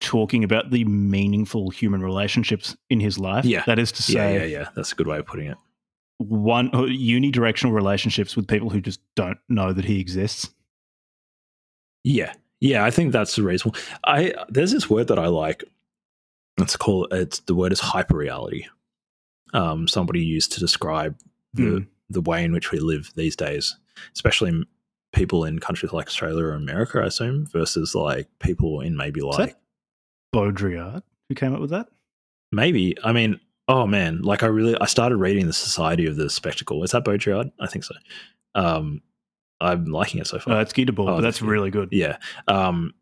talking 0.00 0.44
about 0.44 0.70
the 0.70 0.84
meaningful 0.84 1.70
human 1.70 2.02
relationships 2.02 2.76
in 2.90 3.00
his 3.00 3.18
life. 3.18 3.44
Yeah. 3.44 3.62
That 3.66 3.78
is 3.78 3.92
to 3.92 4.02
say, 4.02 4.34
yeah, 4.38 4.44
yeah. 4.44 4.68
That's 4.76 4.92
a 4.92 4.94
good 4.94 5.06
way 5.06 5.18
of 5.18 5.26
putting 5.26 5.46
it. 5.48 5.56
one 6.18 6.68
uh, 6.74 6.82
unidirectional 6.82 7.72
relationships 7.72 8.36
with 8.36 8.46
people 8.46 8.70
who 8.70 8.80
just 8.80 9.00
don't 9.16 9.38
know 9.48 9.72
that 9.72 9.84
he 9.84 10.00
exists. 10.00 10.50
Yeah, 12.02 12.32
yeah, 12.60 12.84
I 12.84 12.90
think 12.90 13.12
that's 13.12 13.38
reasonable. 13.38 13.78
I 14.04 14.34
there's 14.48 14.72
this 14.72 14.90
word 14.90 15.08
that 15.08 15.18
I 15.18 15.26
like. 15.28 15.64
It's 16.58 16.76
called. 16.76 17.08
It's 17.12 17.40
the 17.40 17.54
word 17.54 17.72
is 17.72 17.80
hyperreality. 17.80 18.66
Um, 19.54 19.88
somebody 19.88 20.20
used 20.20 20.52
to 20.52 20.60
describe 20.60 21.16
the 21.54 21.62
Mm. 21.62 21.86
the 22.10 22.20
way 22.20 22.44
in 22.44 22.52
which 22.52 22.70
we 22.72 22.78
live 22.80 23.10
these 23.16 23.36
days, 23.36 23.76
especially 24.14 24.64
people 25.12 25.44
in 25.44 25.58
countries 25.60 25.92
like 25.92 26.06
Australia 26.08 26.44
or 26.44 26.52
America, 26.52 27.00
I 27.00 27.06
assume, 27.06 27.46
versus 27.46 27.94
like 27.94 28.28
people 28.40 28.80
in 28.80 28.96
maybe 28.96 29.20
like 29.20 29.56
Baudrillard 30.34 31.02
who 31.28 31.34
came 31.34 31.54
up 31.54 31.60
with 31.60 31.70
that? 31.70 31.88
maybe. 32.52 32.96
I 33.02 33.12
mean, 33.12 33.40
oh 33.68 33.86
man, 33.86 34.22
like 34.22 34.42
I 34.42 34.46
really 34.46 34.76
I 34.80 34.86
started 34.86 35.16
reading 35.16 35.46
the 35.46 35.52
Society 35.52 36.06
of 36.06 36.16
the 36.16 36.28
Spectacle. 36.30 36.82
Is 36.84 36.90
that 36.92 37.04
Baudrillard? 37.04 37.50
I 37.60 37.66
think 37.66 37.84
so. 37.84 37.94
Um, 38.54 39.02
I'm 39.60 39.86
liking 39.86 40.20
it 40.20 40.26
so 40.26 40.38
far. 40.38 40.54
Uh, 40.54 40.60
it's 40.60 40.72
Guy 40.72 40.84
Debord, 40.84 41.10
Oh, 41.10 41.16
but 41.16 41.20
that's 41.22 41.40
really 41.42 41.70
good. 41.70 41.88
Yeah. 41.92 42.18
Um, 42.48 42.92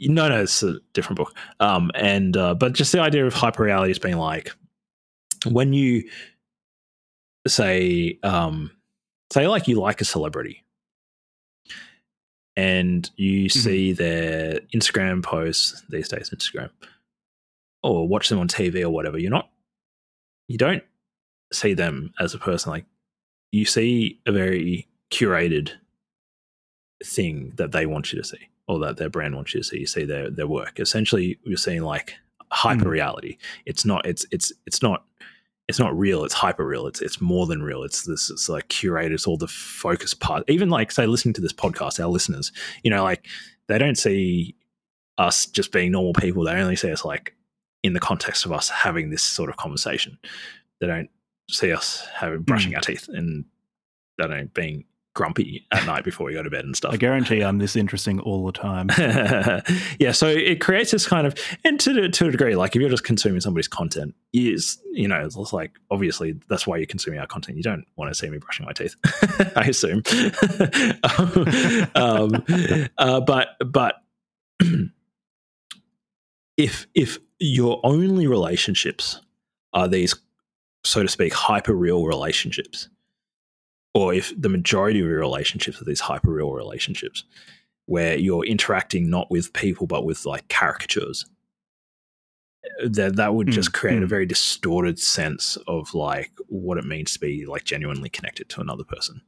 no, 0.00 0.28
no, 0.28 0.42
it's 0.42 0.62
a 0.62 0.80
different 0.94 1.16
book. 1.18 1.34
Um, 1.60 1.90
and 1.94 2.36
uh, 2.36 2.54
but 2.54 2.72
just 2.72 2.92
the 2.92 3.00
idea 3.00 3.26
of 3.26 3.34
hyperreality 3.34 3.90
as 3.90 3.98
being 3.98 4.16
like 4.16 4.52
when 5.46 5.72
you 5.72 6.08
say, 7.46 8.18
um, 8.22 8.70
say 9.32 9.46
like 9.46 9.68
you 9.68 9.80
like 9.80 10.00
a 10.00 10.04
celebrity, 10.04 10.64
and 12.56 13.10
you 13.16 13.48
mm-hmm. 13.48 13.58
see 13.58 13.92
their 13.92 14.60
Instagram 14.74 15.22
posts 15.22 15.82
these 15.90 16.08
days, 16.08 16.30
Instagram, 16.30 16.70
or 17.82 18.08
watch 18.08 18.28
them 18.28 18.38
on 18.38 18.48
TV 18.48 18.82
or 18.82 18.90
whatever. 18.90 19.18
You're 19.18 19.30
not, 19.30 19.50
you 20.48 20.58
don't 20.58 20.82
see 21.52 21.74
them 21.74 22.12
as 22.18 22.34
a 22.34 22.38
person. 22.38 22.72
Like 22.72 22.86
you 23.52 23.64
see 23.64 24.20
a 24.26 24.32
very 24.32 24.88
curated 25.10 25.72
thing 27.04 27.52
that 27.56 27.72
they 27.72 27.86
want 27.86 28.12
you 28.12 28.20
to 28.20 28.26
see 28.26 28.48
or 28.68 28.78
that 28.80 28.96
their 28.96 29.10
brand 29.10 29.34
wants 29.34 29.54
you 29.54 29.60
to 29.60 29.64
see 29.64 29.78
you 29.78 29.86
see 29.86 30.04
their 30.04 30.30
their 30.30 30.46
work 30.46 30.80
essentially 30.80 31.38
you're 31.44 31.56
seeing 31.56 31.82
like 31.82 32.14
hyper 32.50 32.86
mm. 32.86 32.90
reality 32.90 33.36
it's 33.66 33.84
not 33.84 34.04
it's 34.06 34.24
it's 34.30 34.52
it's 34.66 34.82
not 34.82 35.04
it's 35.68 35.78
not 35.78 35.96
real 35.98 36.24
it's 36.24 36.34
hyper 36.34 36.66
real 36.66 36.86
it's 36.86 37.00
it's 37.00 37.20
more 37.20 37.46
than 37.46 37.62
real 37.62 37.82
it's 37.82 38.04
this 38.04 38.30
it's 38.30 38.48
like 38.48 38.68
curated 38.68 39.12
it's 39.12 39.26
all 39.26 39.36
the 39.36 39.48
focus 39.48 40.14
part 40.14 40.44
even 40.48 40.68
like 40.68 40.92
say 40.92 41.06
listening 41.06 41.34
to 41.34 41.40
this 41.40 41.52
podcast 41.52 41.98
our 42.00 42.08
listeners 42.08 42.52
you 42.82 42.90
know 42.90 43.02
like 43.02 43.26
they 43.66 43.78
don't 43.78 43.98
see 43.98 44.54
us 45.18 45.46
just 45.46 45.72
being 45.72 45.92
normal 45.92 46.12
people 46.12 46.44
they 46.44 46.52
only 46.52 46.76
see 46.76 46.90
us 46.90 47.04
like 47.04 47.36
in 47.86 47.92
the 47.92 48.00
context 48.00 48.44
of 48.44 48.52
us 48.52 48.68
having 48.68 49.10
this 49.10 49.22
sort 49.22 49.48
of 49.48 49.56
conversation. 49.56 50.18
They 50.80 50.88
don't 50.88 51.08
see 51.48 51.72
us 51.72 52.06
having 52.12 52.42
brushing 52.42 52.72
hmm. 52.72 52.76
our 52.76 52.82
teeth 52.82 53.08
and 53.08 53.44
they 54.18 54.26
don't 54.26 54.52
being 54.52 54.84
grumpy 55.16 55.66
at 55.72 55.84
night 55.86 56.04
before 56.04 56.26
we 56.26 56.34
go 56.34 56.42
to 56.42 56.50
bed 56.50 56.64
and 56.64 56.76
stuff 56.76 56.92
I 56.92 56.96
guarantee 56.98 57.42
I'm 57.42 57.58
this 57.58 57.74
interesting 57.74 58.20
all 58.20 58.46
the 58.46 58.52
time. 58.52 58.88
yeah, 59.98 60.12
so 60.12 60.28
it 60.28 60.60
creates 60.60 60.90
this 60.90 61.06
kind 61.06 61.26
of, 61.26 61.34
and 61.64 61.80
to 61.80 62.08
to 62.08 62.28
a 62.28 62.30
degree, 62.30 62.54
like 62.54 62.76
if 62.76 62.80
you're 62.80 62.90
just 62.90 63.04
consuming 63.04 63.40
somebody's 63.40 63.68
content, 63.68 64.14
is 64.32 64.78
you 64.92 65.08
know, 65.08 65.24
it's 65.24 65.52
like 65.52 65.72
obviously 65.90 66.38
that's 66.48 66.66
why 66.66 66.76
you're 66.76 66.86
consuming 66.86 67.18
our 67.18 67.26
content. 67.26 67.56
You 67.56 67.62
don't 67.62 67.84
want 67.96 68.10
to 68.10 68.14
see 68.14 68.28
me 68.28 68.38
brushing 68.38 68.66
my 68.66 68.72
teeth, 68.72 68.94
I 69.56 69.64
assume. 69.68 70.02
um, 71.94 72.44
uh, 72.98 73.20
but 73.20 73.48
but 73.66 73.96
if 76.56 76.86
if 76.94 77.18
your 77.38 77.80
only 77.84 78.26
relationships 78.26 79.20
are 79.72 79.88
these, 79.88 80.14
so 80.84 81.02
to 81.02 81.08
speak, 81.08 81.32
hyper 81.32 81.74
real 81.74 82.06
relationships, 82.06 82.88
or 83.96 84.12
if 84.14 84.32
the 84.40 84.48
majority 84.48 85.00
of 85.00 85.06
your 85.06 85.18
relationships 85.18 85.80
are 85.80 85.84
these 85.86 86.00
hyper 86.00 86.30
real 86.30 86.52
relationships 86.52 87.24
where 87.86 88.16
you're 88.16 88.44
interacting 88.44 89.08
not 89.10 89.30
with 89.30 89.52
people 89.52 89.86
but 89.86 90.04
with 90.04 90.26
like 90.26 90.46
caricatures 90.48 91.24
that 92.84 93.16
that 93.16 93.34
would 93.34 93.46
just 93.48 93.70
Mm, 93.70 93.74
create 93.74 94.02
a 94.02 94.06
mm. 94.06 94.08
very 94.08 94.26
distorted 94.26 94.98
sense 94.98 95.56
of 95.66 95.94
like 95.94 96.32
what 96.48 96.78
it 96.78 96.84
means 96.84 97.12
to 97.14 97.20
be 97.20 97.46
like 97.46 97.64
genuinely 97.64 98.08
connected 98.08 98.48
to 98.50 98.60
another 98.60 98.84
person 98.84 99.20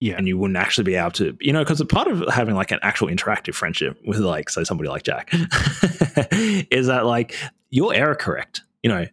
Yeah. 0.00 0.14
and 0.16 0.28
you 0.28 0.38
wouldn't 0.38 0.56
actually 0.56 0.84
be 0.84 0.94
able 0.94 1.10
to 1.12 1.36
you 1.40 1.52
know 1.52 1.62
because 1.64 1.82
part 1.84 2.08
of 2.08 2.22
having 2.32 2.54
like 2.54 2.70
an 2.70 2.78
actual 2.82 3.08
interactive 3.08 3.54
friendship 3.54 3.98
with 4.06 4.20
like 4.20 4.48
say 4.48 4.64
somebody 4.64 4.88
like 4.88 5.02
jack 5.02 5.28
is 6.70 6.86
that 6.86 7.04
like 7.04 7.34
you're 7.70 7.92
error 7.94 8.14
correct 8.14 8.62
you 8.82 8.90
know 8.90 9.06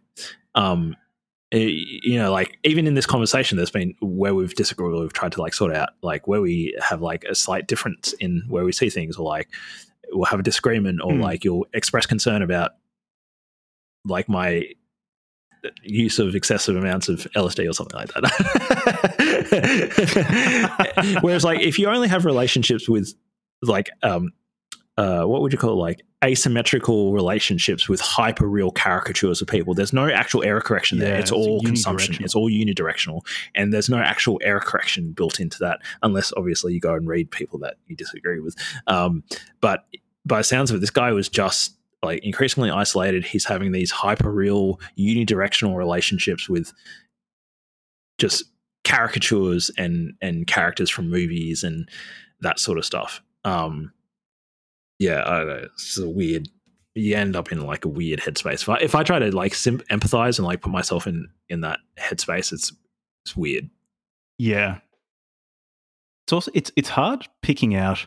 um 0.54 0.94
you 1.52 2.18
know 2.18 2.32
like 2.32 2.58
even 2.64 2.86
in 2.86 2.94
this 2.94 3.06
conversation 3.06 3.56
there's 3.56 3.70
been 3.70 3.94
where 4.00 4.34
we've 4.34 4.54
disagreed 4.54 4.92
we've 4.98 5.12
tried 5.12 5.30
to 5.32 5.40
like 5.40 5.54
sort 5.54 5.72
out 5.74 5.90
like 6.02 6.26
where 6.26 6.40
we 6.40 6.76
have 6.80 7.00
like 7.00 7.22
a 7.24 7.34
slight 7.34 7.68
difference 7.68 8.12
in 8.14 8.42
where 8.48 8.64
we 8.64 8.72
see 8.72 8.90
things 8.90 9.16
or 9.16 9.24
like 9.24 9.48
we'll 10.10 10.24
have 10.24 10.40
a 10.40 10.42
disagreement 10.42 11.00
or 11.02 11.12
Hmm. 11.12 11.20
like 11.20 11.44
you'll 11.44 11.66
express 11.72 12.04
concern 12.06 12.42
about 12.42 12.72
like 14.04 14.28
my 14.28 14.64
use 15.82 16.18
of 16.18 16.34
excessive 16.34 16.76
amounts 16.76 17.08
of 17.08 17.26
LSD 17.34 17.68
or 17.68 17.72
something 17.72 17.98
like 17.98 18.12
that. 18.14 18.22
Whereas, 21.22 21.44
like, 21.44 21.60
if 21.60 21.78
you 21.78 21.88
only 21.88 22.08
have 22.08 22.24
relationships 22.24 22.88
with, 22.88 23.12
like, 23.62 23.90
um, 24.02 24.32
uh, 24.96 25.24
what 25.24 25.42
would 25.42 25.52
you 25.52 25.58
call 25.58 25.72
it? 25.72 25.76
Like 25.76 26.02
asymmetrical 26.24 27.12
relationships 27.12 27.88
with 27.88 28.00
hyper 28.00 28.48
real 28.48 28.70
caricatures 28.70 29.42
of 29.42 29.48
people. 29.48 29.74
There's 29.74 29.92
no 29.92 30.08
actual 30.08 30.42
error 30.42 30.62
correction 30.62 30.98
there. 30.98 31.14
Yeah, 31.14 31.20
it's 31.20 31.30
it's 31.30 31.32
all 31.32 31.60
consumption. 31.60 32.24
It's 32.24 32.34
all 32.34 32.50
unidirectional, 32.50 33.20
and 33.54 33.72
there's 33.72 33.90
no 33.90 33.98
actual 33.98 34.40
error 34.42 34.60
correction 34.60 35.12
built 35.12 35.38
into 35.38 35.58
that, 35.60 35.80
unless 36.02 36.32
obviously 36.36 36.72
you 36.72 36.80
go 36.80 36.94
and 36.94 37.06
read 37.06 37.30
people 37.30 37.58
that 37.60 37.76
you 37.86 37.96
disagree 37.96 38.40
with. 38.40 38.56
Um, 38.86 39.22
but 39.60 39.84
by 40.24 40.40
sounds 40.40 40.70
of 40.70 40.76
it, 40.76 40.80
this 40.80 40.90
guy 40.90 41.12
was 41.12 41.28
just 41.28 41.76
like 42.02 42.24
increasingly 42.24 42.70
isolated. 42.70 43.24
He's 43.24 43.44
having 43.44 43.72
these 43.72 43.90
hyper 43.90 44.30
real 44.30 44.80
unidirectional 44.98 45.76
relationships 45.76 46.48
with 46.48 46.72
just 48.18 48.44
caricatures 48.84 49.70
and 49.76 50.14
and 50.22 50.46
characters 50.46 50.88
from 50.88 51.10
movies 51.10 51.64
and 51.64 51.88
that 52.40 52.58
sort 52.58 52.78
of 52.78 52.84
stuff. 52.84 53.20
Um, 53.44 53.92
yeah, 54.98 55.22
I 55.26 55.38
don't 55.38 55.46
know. 55.48 55.68
It's 55.74 55.98
a 55.98 56.08
weird. 56.08 56.48
You 56.94 57.14
end 57.16 57.36
up 57.36 57.52
in 57.52 57.60
like 57.60 57.84
a 57.84 57.88
weird 57.88 58.20
headspace. 58.20 58.62
If 58.62 58.68
I, 58.70 58.76
if 58.78 58.94
I 58.94 59.02
try 59.02 59.18
to 59.18 59.34
like 59.36 59.54
sim- 59.54 59.82
empathize 59.90 60.38
and 60.38 60.46
like 60.46 60.62
put 60.62 60.72
myself 60.72 61.06
in 61.06 61.28
in 61.48 61.60
that 61.60 61.80
headspace, 61.98 62.52
it's 62.52 62.72
it's 63.24 63.36
weird. 63.36 63.68
Yeah. 64.38 64.78
It's 66.26 66.32
also 66.32 66.50
it's 66.54 66.72
it's 66.76 66.88
hard 66.88 67.28
picking 67.42 67.74
out 67.74 68.06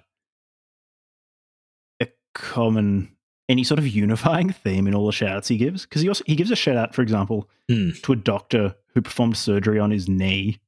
a 2.02 2.08
common 2.34 3.16
any 3.48 3.64
sort 3.64 3.80
of 3.80 3.88
unifying 3.88 4.52
theme 4.52 4.88
in 4.88 4.94
all 4.96 5.06
the 5.06 5.12
shout 5.12 5.32
outs 5.32 5.48
he 5.48 5.58
gives. 5.58 5.84
Because 5.84 6.02
he 6.02 6.08
also 6.08 6.24
he 6.26 6.36
gives 6.36 6.52
a 6.52 6.56
shout 6.56 6.76
out, 6.78 6.96
for 6.96 7.02
example, 7.02 7.50
Hmm. 7.70 7.92
to 8.04 8.14
a 8.14 8.16
doctor 8.16 8.76
who 8.96 9.02
performed 9.02 9.38
surgery 9.38 9.80
on 9.80 9.92
his 9.92 10.10
knee. 10.10 10.60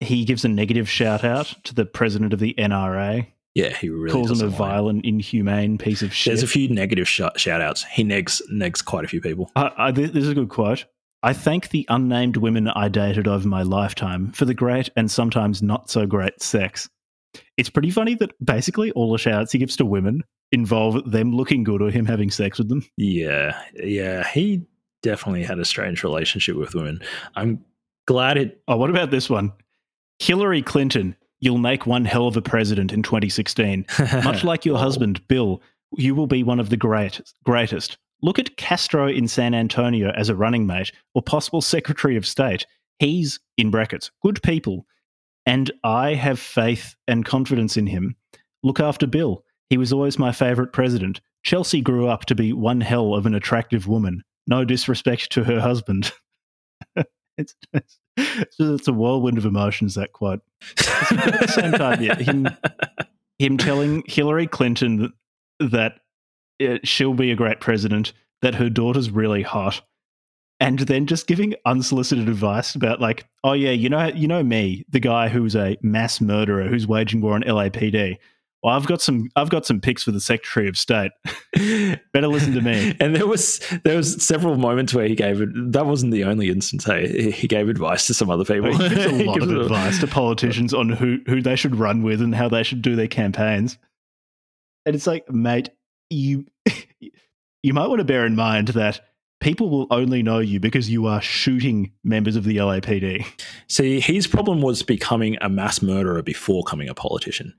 He 0.00 0.24
gives 0.24 0.44
a 0.44 0.48
negative 0.48 0.88
shout 0.88 1.24
out 1.24 1.54
to 1.64 1.74
the 1.74 1.86
president 1.86 2.32
of 2.32 2.38
the 2.40 2.54
NRA, 2.58 3.26
Yeah, 3.56 3.70
he 3.70 3.88
really 3.88 4.12
calls 4.12 4.30
him 4.30 4.46
a 4.46 4.50
violent, 4.50 5.06
inhumane 5.06 5.78
piece 5.78 6.02
of 6.02 6.12
shit. 6.12 6.32
There's 6.32 6.42
a 6.42 6.46
few 6.46 6.68
negative 6.68 7.08
sh- 7.08 7.22
shout 7.36 7.62
outs. 7.62 7.84
He 7.84 8.04
negs 8.04 8.42
negs 8.52 8.84
quite 8.84 9.06
a 9.06 9.08
few 9.08 9.22
people. 9.22 9.50
I, 9.56 9.70
I, 9.78 9.90
this 9.92 10.10
this 10.10 10.24
is 10.24 10.28
a 10.28 10.34
good 10.34 10.50
quote. 10.50 10.84
I 11.22 11.32
thank 11.32 11.70
the 11.70 11.86
unnamed 11.88 12.36
women 12.36 12.68
I 12.68 12.88
dated 12.88 13.26
over 13.26 13.48
my 13.48 13.62
lifetime 13.62 14.30
for 14.32 14.44
the 14.44 14.52
great 14.52 14.90
and 14.94 15.10
sometimes 15.10 15.62
not 15.62 15.88
so 15.88 16.04
great 16.04 16.42
sex. 16.42 16.90
It's 17.56 17.70
pretty 17.70 17.90
funny 17.90 18.14
that 18.16 18.32
basically 18.44 18.90
all 18.92 19.10
the 19.10 19.16
shouts 19.16 19.52
he 19.52 19.58
gives 19.58 19.74
to 19.76 19.86
women 19.86 20.22
involve 20.52 21.10
them 21.10 21.32
looking 21.32 21.64
good 21.64 21.80
or 21.80 21.90
him 21.90 22.04
having 22.04 22.30
sex 22.30 22.58
with 22.58 22.68
them. 22.68 22.86
Yeah, 22.98 23.58
yeah, 23.72 24.28
he 24.28 24.66
definitely 25.02 25.44
had 25.44 25.58
a 25.58 25.64
strange 25.64 26.04
relationship 26.04 26.56
with 26.56 26.74
women. 26.74 27.00
I'm 27.34 27.64
glad 28.06 28.36
it. 28.36 28.60
Oh, 28.68 28.76
what 28.76 28.90
about 28.90 29.10
this 29.10 29.30
one? 29.30 29.54
Hillary 30.18 30.60
Clinton, 30.60 31.16
you'll 31.40 31.58
make 31.58 31.86
one 31.86 32.04
hell 32.04 32.26
of 32.26 32.36
a 32.36 32.42
president 32.42 32.92
in 32.92 33.02
2016. 33.02 33.86
Much 34.24 34.44
like 34.44 34.64
your 34.64 34.78
husband, 34.78 35.26
Bill, 35.28 35.62
you 35.96 36.14
will 36.14 36.26
be 36.26 36.42
one 36.42 36.60
of 36.60 36.70
the 36.70 36.76
great, 36.76 37.20
greatest. 37.44 37.98
Look 38.22 38.38
at 38.38 38.56
Castro 38.56 39.08
in 39.08 39.28
San 39.28 39.54
Antonio 39.54 40.10
as 40.10 40.28
a 40.28 40.34
running 40.34 40.66
mate 40.66 40.92
or 41.14 41.22
possible 41.22 41.60
Secretary 41.60 42.16
of 42.16 42.26
State. 42.26 42.66
He's, 42.98 43.38
in 43.58 43.70
brackets, 43.70 44.10
good 44.22 44.42
people. 44.42 44.86
And 45.44 45.70
I 45.84 46.14
have 46.14 46.40
faith 46.40 46.96
and 47.06 47.24
confidence 47.24 47.76
in 47.76 47.86
him. 47.86 48.16
Look 48.62 48.80
after 48.80 49.06
Bill. 49.06 49.44
He 49.68 49.76
was 49.76 49.92
always 49.92 50.18
my 50.18 50.32
favourite 50.32 50.72
president. 50.72 51.20
Chelsea 51.44 51.80
grew 51.80 52.08
up 52.08 52.24
to 52.26 52.34
be 52.34 52.52
one 52.52 52.80
hell 52.80 53.14
of 53.14 53.26
an 53.26 53.34
attractive 53.34 53.86
woman. 53.86 54.22
No 54.46 54.64
disrespect 54.64 55.30
to 55.32 55.44
her 55.44 55.60
husband. 55.60 56.12
it's, 57.36 57.54
it's, 57.72 57.98
it's, 58.16 58.88
a 58.88 58.92
whirlwind 58.92 59.38
of 59.38 59.44
emotions, 59.44 59.94
that 59.94 60.12
quote. 60.12 60.40
At 60.78 61.40
the 61.40 61.48
same 61.48 61.72
time, 61.72 62.02
yeah, 62.02 62.16
him 62.16 62.48
him 63.38 63.58
telling 63.58 64.02
Hillary 64.06 64.46
Clinton 64.46 65.12
that 65.60 66.00
uh, 66.62 66.78
she'll 66.84 67.14
be 67.14 67.30
a 67.30 67.36
great 67.36 67.60
president, 67.60 68.12
that 68.42 68.54
her 68.54 68.70
daughter's 68.70 69.10
really 69.10 69.42
hot, 69.42 69.82
and 70.60 70.80
then 70.80 71.06
just 71.06 71.26
giving 71.26 71.54
unsolicited 71.66 72.28
advice 72.28 72.74
about 72.74 73.00
like, 73.00 73.26
oh 73.44 73.52
yeah, 73.52 73.72
you 73.72 73.88
know, 73.88 74.06
you 74.06 74.26
know 74.26 74.42
me, 74.42 74.84
the 74.88 75.00
guy 75.00 75.28
who's 75.28 75.54
a 75.54 75.76
mass 75.82 76.20
murderer 76.20 76.68
who's 76.68 76.86
waging 76.86 77.20
war 77.20 77.34
on 77.34 77.42
LAPD. 77.42 78.16
Well, 78.62 78.74
I've 78.74 78.86
got 78.86 79.00
some. 79.00 79.28
I've 79.36 79.50
got 79.50 79.66
some 79.66 79.80
picks 79.80 80.02
for 80.02 80.10
the 80.10 80.20
Secretary 80.20 80.68
of 80.68 80.76
State. 80.76 81.12
Better 82.12 82.28
listen 82.28 82.52
to 82.54 82.60
me. 82.60 82.96
And 83.00 83.14
there 83.14 83.26
was 83.26 83.60
there 83.84 83.96
was 83.96 84.22
several 84.24 84.56
moments 84.56 84.94
where 84.94 85.06
he 85.06 85.14
gave 85.14 85.40
it. 85.40 85.50
That 85.72 85.86
wasn't 85.86 86.12
the 86.12 86.24
only 86.24 86.48
instance. 86.48 86.84
Hey, 86.84 87.30
he 87.30 87.46
gave 87.46 87.68
advice 87.68 88.06
to 88.08 88.14
some 88.14 88.30
other 88.30 88.44
people. 88.44 88.76
He 88.76 88.88
gives 88.88 89.04
a 89.04 89.24
lot 89.24 89.42
of 89.42 89.50
advice 89.50 90.00
to 90.00 90.06
politicians 90.06 90.74
on 90.74 90.88
who 90.88 91.18
who 91.26 91.42
they 91.42 91.56
should 91.56 91.76
run 91.76 92.02
with 92.02 92.20
and 92.20 92.34
how 92.34 92.48
they 92.48 92.62
should 92.62 92.82
do 92.82 92.96
their 92.96 93.06
campaigns. 93.06 93.78
And 94.84 94.96
it's 94.96 95.06
like, 95.06 95.30
mate, 95.30 95.70
you 96.10 96.46
you 97.62 97.74
might 97.74 97.88
want 97.88 97.98
to 97.98 98.04
bear 98.04 98.26
in 98.26 98.34
mind 98.34 98.68
that 98.68 99.00
people 99.40 99.70
will 99.70 99.86
only 99.90 100.22
know 100.22 100.38
you 100.38 100.58
because 100.58 100.90
you 100.90 101.06
are 101.06 101.20
shooting 101.20 101.92
members 102.04 102.36
of 102.36 102.44
the 102.44 102.56
LAPD. 102.56 103.24
See, 103.68 104.00
his 104.00 104.26
problem 104.26 104.60
was 104.62 104.82
becoming 104.82 105.36
a 105.40 105.48
mass 105.48 105.82
murderer 105.82 106.22
before 106.22 106.62
becoming 106.64 106.88
a 106.88 106.94
politician. 106.94 107.54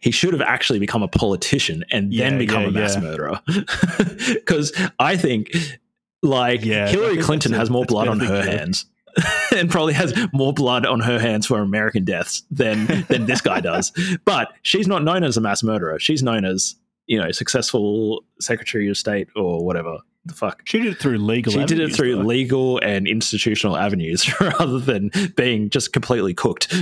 He 0.00 0.10
should 0.10 0.32
have 0.32 0.42
actually 0.42 0.78
become 0.78 1.02
a 1.02 1.08
politician 1.08 1.84
and 1.90 2.12
then 2.12 2.32
Yeah, 2.34 2.38
become 2.38 2.62
yeah, 2.62 2.68
a 2.68 2.72
mass 2.72 2.94
yeah. 2.94 3.00
murderer. 3.00 3.40
Because 4.34 4.72
I 4.98 5.16
think, 5.16 5.50
like, 6.22 6.60
Hillary 6.60 7.18
Clinton 7.18 7.52
has 7.52 7.70
more 7.70 7.84
blood 7.84 8.08
on 8.08 8.20
her 8.20 8.42
hands. 8.42 8.86
and 9.56 9.68
probably 9.70 9.92
has 9.92 10.14
more 10.32 10.52
blood 10.52 10.86
on 10.86 11.00
her 11.00 11.18
hands 11.18 11.46
for 11.46 11.60
American 11.60 12.04
deaths 12.04 12.44
than 12.50 13.04
than 13.08 13.26
this 13.26 13.40
guy 13.40 13.60
does. 13.60 13.92
But 14.24 14.52
she's 14.62 14.86
not 14.86 15.02
known 15.02 15.24
as 15.24 15.36
a 15.36 15.40
mass 15.40 15.62
murderer. 15.62 15.98
She's 15.98 16.22
known 16.22 16.44
as, 16.44 16.76
you 17.06 17.18
know, 17.18 17.30
successful 17.32 18.24
Secretary 18.40 18.88
of 18.88 18.96
State 18.96 19.28
or 19.34 19.64
whatever 19.64 19.98
the 20.26 20.34
fuck. 20.34 20.62
She 20.64 20.78
did 20.78 20.92
it 20.92 20.98
through 20.98 21.18
legal. 21.18 21.52
She 21.52 21.64
did 21.64 21.80
it 21.80 21.94
through 21.94 22.16
though. 22.16 22.22
legal 22.22 22.78
and 22.78 23.08
institutional 23.08 23.76
avenues 23.76 24.30
rather 24.40 24.78
than 24.78 25.10
being 25.36 25.70
just 25.70 25.92
completely 25.92 26.34
cooked 26.34 26.72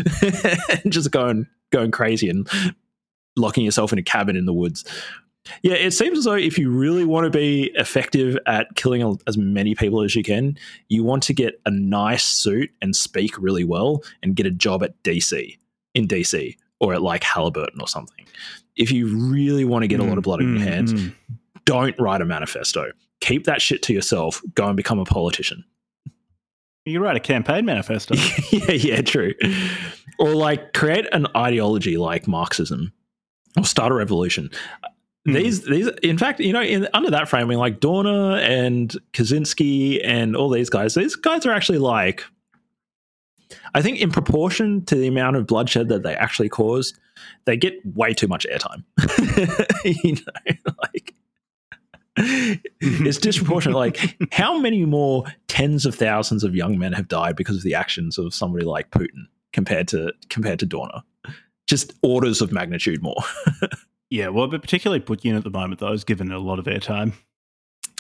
and 0.85 0.93
just 0.93 1.11
going 1.11 1.47
going 1.70 1.90
crazy 1.90 2.28
and 2.28 2.49
locking 3.39 3.65
yourself 3.65 3.93
in 3.93 3.98
a 3.98 4.02
cabin 4.02 4.36
in 4.36 4.47
the 4.47 4.52
woods. 4.52 4.85
Yeah, 5.62 5.74
it 5.74 5.93
seems 5.93 6.19
as 6.19 6.24
though 6.24 6.35
if 6.35 6.59
you 6.59 6.70
really 6.70 7.05
want 7.05 7.24
to 7.24 7.31
be 7.31 7.70
effective 7.74 8.36
at 8.47 8.74
killing 8.74 9.19
as 9.27 9.39
many 9.39 9.74
people 9.74 10.02
as 10.02 10.15
you 10.15 10.23
can, 10.23 10.59
you 10.89 11.05
want 11.05 11.23
to 11.24 11.32
get 11.32 11.60
a 11.65 11.70
nice 11.70 12.24
suit 12.24 12.70
and 12.82 12.94
speak 12.94 13.39
really 13.39 13.65
well 13.65 14.02
and 14.23 14.36
get 14.36 14.47
a 14.47 14.51
job 14.51 14.82
at 14.82 15.02
DC 15.05 15.56
in 15.94 16.06
DC 16.06 16.55
or 16.81 16.93
at 16.94 17.02
like 17.02 17.24
Halliburton 17.24 17.81
or 17.81 17.89
something. 17.89 18.27
If 18.77 18.93
you 18.93 19.06
really 19.32 19.65
want 19.65 19.82
to 19.85 19.89
get 19.89 20.01
a 20.01 20.05
lot 20.05 20.19
of 20.19 20.24
blood 20.24 20.40
in 20.40 20.56
your 20.56 20.65
Mm, 20.65 20.69
hands, 20.69 20.93
mm. 20.93 21.15
don't 21.65 21.98
write 21.98 22.20
a 22.20 22.24
manifesto. 22.24 22.93
Keep 23.20 23.44
that 23.44 23.60
shit 23.60 23.82
to 23.82 23.93
yourself. 23.93 24.40
Go 24.55 24.66
and 24.66 24.77
become 24.77 24.98
a 24.98 25.05
politician. 25.05 25.65
You 26.85 27.01
write 27.01 27.16
a 27.16 27.20
campaign 27.20 27.65
manifesto. 27.65 28.15
yeah, 28.52 28.70
yeah, 28.70 29.02
true. 29.02 29.35
Or 30.19 30.35
like 30.35 30.73
create 30.73 31.06
an 31.12 31.27
ideology 31.36 31.97
like 31.97 32.28
Marxism 32.28 32.93
or 33.59 33.64
start 33.64 33.93
a 33.93 33.94
revolution. 33.94 34.51
Hmm. 35.26 35.32
These, 35.32 35.64
these, 35.64 35.89
in 36.02 36.18
fact, 36.18 36.40
you 36.40 36.52
know, 36.52 36.62
in, 36.62 36.89
under 36.94 37.10
that 37.10 37.28
framing, 37.28 37.59
like 37.59 37.80
Dorner 37.80 38.39
and 38.39 38.94
Kaczynski 39.12 40.01
and 40.05 40.36
all 40.36 40.48
these 40.48 40.70
guys, 40.70 40.94
these 40.94 41.16
guys 41.16 41.44
are 41.44 41.52
actually 41.52 41.78
like, 41.78 42.24
I 43.74 43.82
think, 43.82 44.01
in 44.01 44.10
proportion 44.10 44.85
to 44.86 44.94
the 44.94 45.09
amount 45.09 45.36
of 45.36 45.47
bloodshed 45.47 45.89
that 45.89 46.02
they 46.02 46.14
actually 46.14 46.48
caused, 46.48 46.98
they 47.44 47.56
get 47.56 47.74
way 47.94 48.14
too 48.14 48.28
much 48.28 48.47
airtime. 48.51 48.85
you 50.05 50.14
know, 50.14 50.72
like 50.82 51.14
it's 52.18 53.18
disproportionate. 53.18 53.76
Like, 53.76 54.16
how 54.32 54.59
many 54.59 54.85
more 54.85 55.24
tens 55.47 55.86
of 55.86 55.94
thousands 55.94 56.44
of 56.44 56.55
young 56.55 56.78
men 56.78 56.93
have 56.93 57.09
died 57.09 57.36
because 57.36 57.56
of 57.56 57.62
the 57.62 57.74
actions 57.74 58.18
of 58.18 58.35
somebody 58.35 58.64
like 58.64 58.90
Putin 58.90 59.26
compared 59.52 59.89
to 59.89 60.12
compared 60.28 60.59
to 60.60 60.66
Dorner? 60.66 61.02
Just 61.69 61.93
orders 62.03 62.40
of 62.40 62.51
magnitude 62.51 63.03
more. 63.03 63.23
yeah, 64.11 64.28
well, 64.28 64.49
but 64.49 64.62
particularly 64.62 65.01
Putin 65.01 65.36
at 65.36 65.45
the 65.45 65.51
moment, 65.51 65.81
though, 65.81 65.93
is 65.93 66.03
given 66.03 66.32
a 66.32 66.39
lot 66.39 66.59
of 66.59 66.65
airtime. 66.65 67.12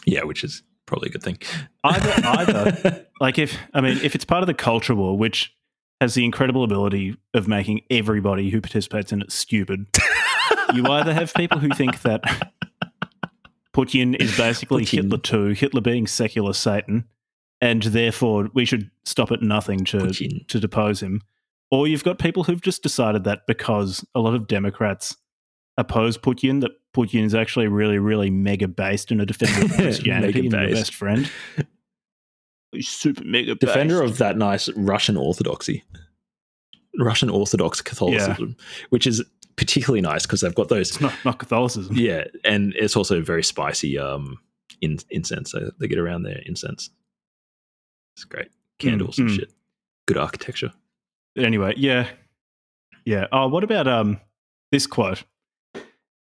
yeah, 0.06 0.24
which 0.24 0.42
is 0.42 0.62
probably 0.86 1.10
a 1.10 1.12
good 1.12 1.22
thing. 1.22 1.38
Either, 1.84 2.12
either, 2.24 3.06
like 3.20 3.38
if 3.38 3.56
I 3.74 3.80
mean, 3.80 3.98
if 4.02 4.14
it's 4.14 4.24
part 4.24 4.42
of 4.42 4.46
the 4.46 4.54
culture 4.54 4.94
war, 4.94 5.16
which 5.16 5.54
has 6.00 6.14
the 6.14 6.24
incredible 6.24 6.64
ability 6.64 7.16
of 7.34 7.46
making 7.46 7.82
everybody 7.90 8.50
who 8.50 8.60
participates 8.60 9.12
in 9.12 9.20
it 9.20 9.30
stupid, 9.30 9.86
you 10.74 10.86
either 10.86 11.12
have 11.12 11.34
people 11.34 11.58
who 11.58 11.68
think 11.70 12.00
that 12.02 12.22
Putin 13.74 14.16
is 14.20 14.36
basically 14.36 14.84
Putin. 14.84 15.02
Hitler 15.02 15.18
too, 15.18 15.46
Hitler 15.48 15.80
being 15.80 16.06
secular 16.06 16.52
Satan, 16.52 17.04
and 17.60 17.82
therefore 17.82 18.48
we 18.54 18.64
should 18.64 18.90
stop 19.04 19.30
at 19.30 19.42
nothing 19.42 19.84
to 19.86 19.98
Putin. 19.98 20.46
to 20.48 20.58
depose 20.58 21.02
him. 21.02 21.22
Or 21.70 21.86
you've 21.86 22.04
got 22.04 22.18
people 22.18 22.44
who've 22.44 22.60
just 22.60 22.82
decided 22.82 23.24
that 23.24 23.46
because 23.46 24.04
a 24.14 24.20
lot 24.20 24.34
of 24.34 24.46
Democrats 24.46 25.16
oppose 25.76 26.16
Putin, 26.16 26.60
that 26.62 26.72
Putin 26.94 27.24
is 27.24 27.34
actually 27.34 27.68
really, 27.68 27.98
really 27.98 28.30
mega 28.30 28.66
based 28.68 29.10
and 29.10 29.20
a 29.20 29.26
defender 29.26 29.66
of 29.66 29.72
Christianity 29.76 30.40
and 30.40 30.50
your 30.50 30.60
Mega-based. 30.60 30.80
best 30.80 30.94
friend. 30.94 31.30
He's 32.72 32.88
super 32.88 33.24
mega 33.24 33.54
Defender 33.54 34.00
based. 34.00 34.12
of 34.12 34.18
that 34.18 34.36
nice 34.36 34.68
Russian 34.76 35.16
Orthodoxy, 35.16 35.84
Russian 36.98 37.30
Orthodox 37.30 37.80
Catholicism, 37.80 38.56
which 38.90 39.06
is 39.06 39.22
particularly 39.56 40.00
nice 40.00 40.26
because 40.26 40.40
they've 40.40 40.54
got 40.54 40.68
those 40.68 40.90
It's 40.90 41.00
not, 41.00 41.14
not 41.24 41.38
Catholicism. 41.38 41.96
Yeah, 41.96 42.24
and 42.44 42.74
it's 42.76 42.96
also 42.96 43.22
very 43.22 43.42
spicy 43.42 43.98
um 43.98 44.38
in, 44.80 44.98
incense. 45.10 45.50
So 45.50 45.70
they 45.78 45.88
get 45.88 45.98
around 45.98 46.22
their 46.22 46.40
incense. 46.46 46.90
It's 48.16 48.24
great. 48.24 48.48
Candles 48.78 49.18
and 49.18 49.30
mm. 49.30 49.36
shit. 49.36 49.52
Good 50.06 50.18
architecture. 50.18 50.72
Anyway, 51.38 51.74
yeah. 51.76 52.08
Yeah. 53.04 53.26
Oh, 53.32 53.48
what 53.48 53.64
about 53.64 53.86
um 53.86 54.20
this 54.72 54.86
quote? 54.86 55.24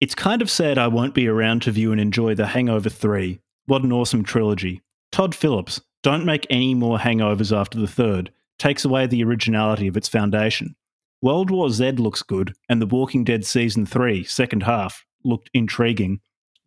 It's 0.02 0.16
kind 0.16 0.42
of 0.42 0.50
sad 0.50 0.78
I 0.78 0.88
won't 0.88 1.14
be 1.14 1.28
around 1.28 1.64
to 1.64 1.72
view 1.72 1.92
and 1.92 2.00
enjoy 2.00 2.34
The 2.36 2.48
Hangover 2.48 2.90
3. 2.90 3.40
What 3.66 3.84
an 3.84 3.92
awesome 3.92 4.24
trilogy. 4.24 4.82
Todd 5.12 5.36
Phillips, 5.36 5.82
don't 6.04 6.26
make 6.26 6.48
any 6.50 6.74
more 6.74 6.98
hangovers 6.98 7.56
after 7.56 7.78
the 7.78 7.88
third. 7.88 8.32
Takes 8.58 8.86
away 8.86 9.08
the 9.08 9.24
originality 9.24 9.88
of 9.88 9.98
its 9.98 10.08
foundation. 10.08 10.76
World 11.22 11.52
War 11.52 11.70
Z 11.70 11.92
looks 11.94 12.24
good, 12.24 12.54
and 12.70 12.82
The 12.82 12.86
Walking 12.86 13.26
Dead 13.26 13.46
Season 13.46 13.86
3, 13.86 14.24
second 14.24 14.64
half, 14.64 15.06
looked 15.26 15.50
intriguing. 15.54 16.22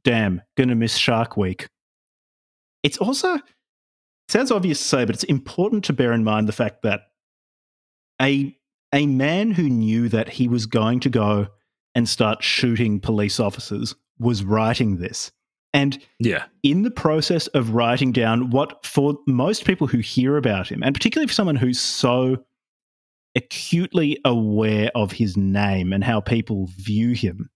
Damn, 0.05 0.43
gonna 0.57 0.75
miss 0.75 0.97
Shark 0.97 1.37
Week. 1.37 1.69
It's 2.83 2.99
also, 2.99 3.39
sounds 4.29 4.51
obvious 4.51 4.79
to 4.81 4.85
say, 4.85 5.05
but 5.07 5.15
it's 5.15 5.25
important 5.25 5.85
to 5.85 5.95
bear 5.95 6.13
in 6.13 6.25
mind 6.25 6.49
the 6.49 6.53
fact 6.53 6.83
that 6.83 7.12
a 8.23 8.57
a 8.95 9.07
man 9.07 9.51
who 9.53 9.69
knew 9.71 10.09
that 10.11 10.29
he 10.29 10.49
was 10.49 10.67
going 10.67 11.01
to 11.01 11.09
go 11.09 11.49
and 11.95 12.09
start 12.09 12.43
shooting 12.43 13.01
police 13.01 13.41
officers 13.41 13.95
was 14.19 14.45
writing 14.45 14.99
this. 14.99 15.33
And 15.73 15.99
Yeah. 16.19 16.45
in 16.63 16.83
the 16.83 16.91
process 16.91 17.47
of 17.49 17.71
writing 17.71 18.13
down 18.13 18.51
what, 18.51 18.85
for 18.85 19.19
most 19.27 19.65
people 19.65 19.87
who 19.87 19.99
hear 19.99 20.37
about 20.37 20.69
him, 20.69 20.83
and 20.83 20.95
particularly 20.95 21.27
for 21.27 21.33
someone 21.33 21.57
who's 21.57 21.81
so 21.81 22.45
acutely 23.35 24.19
aware 24.27 24.91
of 24.95 25.13
his 25.13 25.39
name 25.39 25.95
and 25.95 26.05
how 26.05 26.21
people 26.21 26.69
view 26.77 27.13
him, 27.15 27.49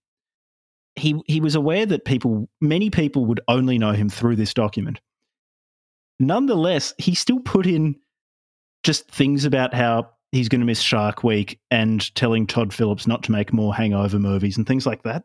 he, 0.95 1.21
he 1.27 1.39
was 1.39 1.53
aware 1.53 1.85
that 1.85 2.05
people, 2.05 2.49
many 2.59 2.89
people 2.89 3.25
would 3.25 3.41
only 3.47 3.77
know 3.77 3.91
him 3.91 4.09
through 4.09 4.35
this 4.37 4.55
document. 4.55 4.99
Nonetheless, 6.19 6.95
he 6.97 7.13
still 7.13 7.39
put 7.39 7.67
in 7.67 7.95
just 8.83 9.11
things 9.11 9.45
about 9.45 9.75
how 9.75 10.09
he's 10.31 10.49
going 10.49 10.61
to 10.61 10.65
miss 10.65 10.81
Shark 10.81 11.23
Week 11.23 11.59
and 11.71 12.13
telling 12.15 12.47
Todd 12.47 12.73
Phillips 12.73 13.07
not 13.07 13.23
to 13.23 13.31
make 13.31 13.53
more 13.53 13.73
hangover 13.73 14.19
movies 14.19 14.57
and 14.57 14.67
things 14.67 14.85
like 14.85 15.03
that. 15.03 15.23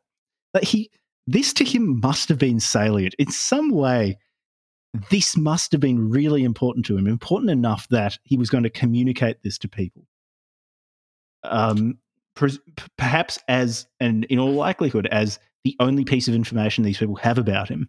That 0.55 0.65
he 0.65 0.91
this 1.27 1.53
to 1.55 1.65
him 1.65 2.01
must 2.01 2.29
have 2.29 2.39
been 2.39 2.61
salient 2.61 3.15
in 3.19 3.31
some 3.31 3.71
way. 3.71 4.19
This 5.11 5.37
must 5.37 5.73
have 5.73 5.81
been 5.81 6.11
really 6.11 6.45
important 6.45 6.85
to 6.87 6.97
him, 6.97 7.07
important 7.07 7.51
enough 7.51 7.89
that 7.89 8.19
he 8.25 8.37
was 8.37 8.51
going 8.51 8.65
to 8.65 8.71
communicate 8.71 9.43
this 9.43 9.57
to 9.59 9.69
people. 9.69 10.07
Um, 11.45 11.99
per- 12.35 12.49
perhaps 12.99 13.39
as, 13.49 13.87
and 14.01 14.25
in 14.25 14.39
all 14.39 14.53
likelihood, 14.53 15.07
as 15.11 15.39
the 15.65 15.77
only 15.81 16.05
piece 16.05 16.29
of 16.29 16.35
information 16.35 16.85
these 16.85 16.99
people 16.99 17.17
have 17.17 17.39
about 17.39 17.69
him. 17.69 17.89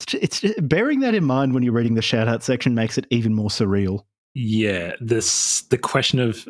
It's, 0.00 0.42
it's 0.42 0.60
bearing 0.60 1.00
that 1.00 1.14
in 1.14 1.24
mind 1.24 1.54
when 1.54 1.62
you're 1.62 1.72
reading 1.72 1.94
the 1.94 2.02
shout 2.02 2.28
out 2.28 2.42
section 2.42 2.74
makes 2.74 2.98
it 2.98 3.06
even 3.10 3.34
more 3.34 3.48
surreal. 3.48 4.02
Yeah. 4.34 4.92
This 5.00 5.62
the 5.62 5.78
question 5.78 6.18
of 6.20 6.48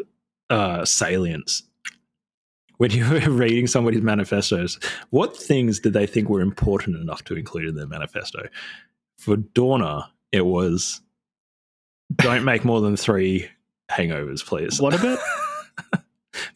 uh 0.51 0.85
salience. 0.85 1.62
When 2.78 2.90
you 2.90 3.09
were 3.09 3.20
reading 3.31 3.66
somebody's 3.66 4.02
manifestos, 4.02 4.78
what 5.11 5.36
things 5.36 5.78
did 5.78 5.93
they 5.93 6.06
think 6.06 6.28
were 6.28 6.40
important 6.40 6.97
enough 6.97 7.23
to 7.24 7.36
include 7.36 7.69
in 7.69 7.77
their 7.77 7.86
manifesto? 7.86 8.48
For 9.19 9.36
Dorner, 9.36 10.02
it 10.32 10.47
was 10.47 11.01
don't 12.16 12.44
make 12.44 12.65
more 12.65 12.81
than 12.81 12.97
three 12.97 13.48
hangovers, 13.90 14.44
please. 14.44 14.81
What 14.81 14.94
about 14.94 15.19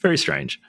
Very 0.01 0.19
strange. 0.19 0.61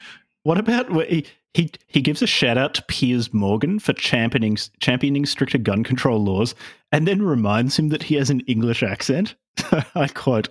What 0.44 0.58
about 0.58 0.90
he, 1.08 1.26
He 1.54 1.72
he 1.88 2.02
gives 2.02 2.22
a 2.22 2.28
shout 2.28 2.58
out 2.58 2.76
to 2.76 2.84
Piers 2.84 3.34
Morgan 3.34 3.80
for 3.80 3.94
championing 3.94 4.58
championing 4.80 5.26
stricter 5.26 5.58
gun 5.58 5.84
control 5.84 6.24
laws, 6.24 6.54
and 6.92 7.08
then 7.08 7.24
reminds 7.24 7.78
him 7.78 7.90
that 7.90 8.04
he 8.04 8.16
has 8.16 8.30
an 8.30 8.42
English 8.42 8.84
accent. 8.84 9.36
I 9.96 10.08
quote, 10.08 10.48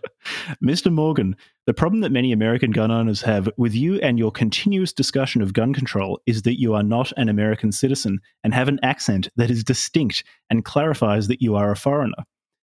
Mr. 0.62 0.92
Morgan, 0.92 1.36
the 1.66 1.74
problem 1.74 2.00
that 2.00 2.12
many 2.12 2.32
American 2.32 2.72
gun 2.72 2.90
owners 2.90 3.22
have 3.22 3.48
with 3.56 3.74
you 3.74 3.96
and 4.00 4.18
your 4.18 4.32
continuous 4.32 4.92
discussion 4.92 5.40
of 5.40 5.52
gun 5.52 5.72
control 5.72 6.20
is 6.26 6.42
that 6.42 6.60
you 6.60 6.74
are 6.74 6.82
not 6.82 7.12
an 7.16 7.28
American 7.28 7.72
citizen 7.72 8.18
and 8.42 8.52
have 8.52 8.68
an 8.68 8.80
accent 8.82 9.28
that 9.36 9.50
is 9.50 9.62
distinct 9.62 10.24
and 10.50 10.64
clarifies 10.64 11.28
that 11.28 11.40
you 11.40 11.54
are 11.54 11.70
a 11.70 11.76
foreigner. 11.76 12.24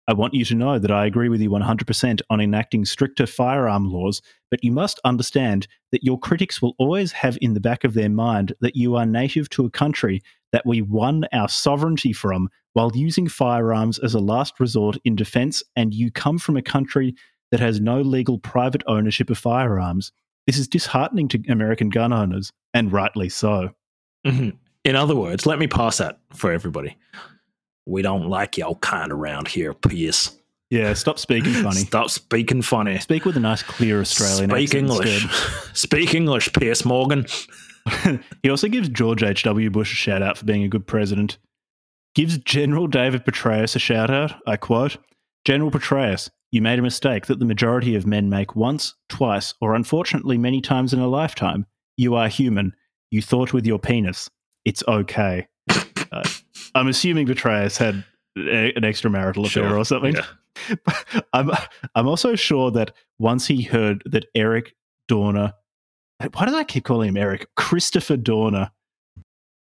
I 0.07 0.13
want 0.13 0.33
you 0.33 0.43
to 0.45 0.55
know 0.55 0.79
that 0.79 0.91
I 0.91 1.05
agree 1.05 1.29
with 1.29 1.41
you 1.41 1.49
100% 1.49 2.21
on 2.29 2.41
enacting 2.41 2.83
stricter 2.83 3.25
firearm 3.25 3.89
laws, 3.89 4.21
but 4.51 4.63
you 4.63 4.71
must 4.71 4.99
understand 5.05 5.67
that 5.91 6.03
your 6.03 6.19
critics 6.19 6.61
will 6.61 6.75
always 6.77 7.13
have 7.13 7.37
in 7.41 7.53
the 7.53 7.61
back 7.61 7.85
of 7.85 7.93
their 7.93 8.09
mind 8.09 8.53
that 8.59 8.75
you 8.75 8.95
are 8.95 9.05
native 9.05 9.49
to 9.51 9.65
a 9.65 9.69
country 9.69 10.21
that 10.51 10.65
we 10.65 10.81
won 10.81 11.25
our 11.31 11.47
sovereignty 11.47 12.11
from 12.11 12.49
while 12.73 12.91
using 12.93 13.29
firearms 13.29 13.97
as 13.99 14.13
a 14.13 14.19
last 14.19 14.59
resort 14.59 14.97
in 15.05 15.15
defense, 15.15 15.63
and 15.75 15.93
you 15.93 16.11
come 16.11 16.37
from 16.37 16.57
a 16.57 16.61
country 16.61 17.15
that 17.51 17.59
has 17.59 17.79
no 17.79 18.01
legal 18.01 18.39
private 18.39 18.83
ownership 18.87 19.29
of 19.29 19.37
firearms. 19.37 20.11
This 20.47 20.57
is 20.57 20.67
disheartening 20.67 21.29
to 21.29 21.43
American 21.47 21.89
gun 21.89 22.11
owners, 22.11 22.51
and 22.73 22.91
rightly 22.91 23.29
so. 23.29 23.69
Mm-hmm. 24.25 24.49
In 24.83 24.95
other 24.97 25.15
words, 25.15 25.45
let 25.45 25.59
me 25.59 25.67
pass 25.67 25.99
that 25.99 26.19
for 26.33 26.51
everybody 26.51 26.97
we 27.85 28.01
don't 28.01 28.27
like 28.29 28.57
y'all 28.57 28.75
kind 28.75 29.11
around 29.11 29.47
here, 29.47 29.73
Piers. 29.73 30.37
Yeah, 30.69 30.93
stop 30.93 31.19
speaking 31.19 31.53
funny. 31.53 31.79
stop 31.85 32.09
speaking 32.09 32.61
funny. 32.61 32.99
Speak 32.99 33.25
with 33.25 33.37
a 33.37 33.39
nice, 33.39 33.61
clear 33.61 34.01
Australian 34.01 34.49
Speak 34.49 34.69
accent. 34.69 34.89
English. 34.89 35.27
Speak 35.73 36.15
English, 36.15 36.51
Piers 36.53 36.85
Morgan. 36.85 37.25
he 38.41 38.49
also 38.49 38.67
gives 38.67 38.89
George 38.89 39.23
H.W. 39.23 39.69
Bush 39.69 39.91
a 39.91 39.95
shout 39.95 40.21
out 40.21 40.37
for 40.37 40.45
being 40.45 40.63
a 40.63 40.69
good 40.69 40.87
president. 40.87 41.37
Gives 42.15 42.37
General 42.39 42.87
David 42.87 43.25
Petraeus 43.25 43.75
a 43.75 43.79
shout 43.79 44.09
out. 44.09 44.33
I 44.47 44.55
quote 44.55 44.97
General 45.45 45.71
Petraeus, 45.71 46.29
you 46.51 46.61
made 46.61 46.79
a 46.79 46.83
mistake 46.83 47.25
that 47.25 47.39
the 47.39 47.45
majority 47.45 47.95
of 47.95 48.05
men 48.05 48.29
make 48.29 48.55
once, 48.55 48.93
twice, 49.09 49.53
or 49.59 49.75
unfortunately 49.75 50.37
many 50.37 50.61
times 50.61 50.93
in 50.93 50.99
a 50.99 51.07
lifetime. 51.07 51.65
You 51.97 52.15
are 52.15 52.27
human. 52.27 52.73
You 53.11 53.21
thought 53.21 53.53
with 53.53 53.65
your 53.65 53.79
penis. 53.79 54.29
It's 54.63 54.83
okay. 54.87 55.47
Uh, 56.11 56.23
I'm 56.75 56.87
assuming 56.87 57.27
Petraeus 57.27 57.77
had 57.77 58.03
a, 58.37 58.73
an 58.75 58.83
extramarital 58.83 59.45
affair 59.45 59.69
sure. 59.69 59.77
or 59.77 59.85
something. 59.85 60.15
Yeah. 60.15 60.75
I'm 61.33 61.51
I'm 61.95 62.07
also 62.07 62.35
sure 62.35 62.71
that 62.71 62.91
once 63.19 63.47
he 63.47 63.61
heard 63.61 64.03
that 64.05 64.25
Eric 64.35 64.75
Dorner, 65.07 65.53
why 66.33 66.45
did 66.45 66.55
I 66.55 66.63
keep 66.63 66.85
calling 66.85 67.09
him 67.09 67.17
Eric? 67.17 67.47
Christopher 67.55 68.17
Dorner 68.17 68.71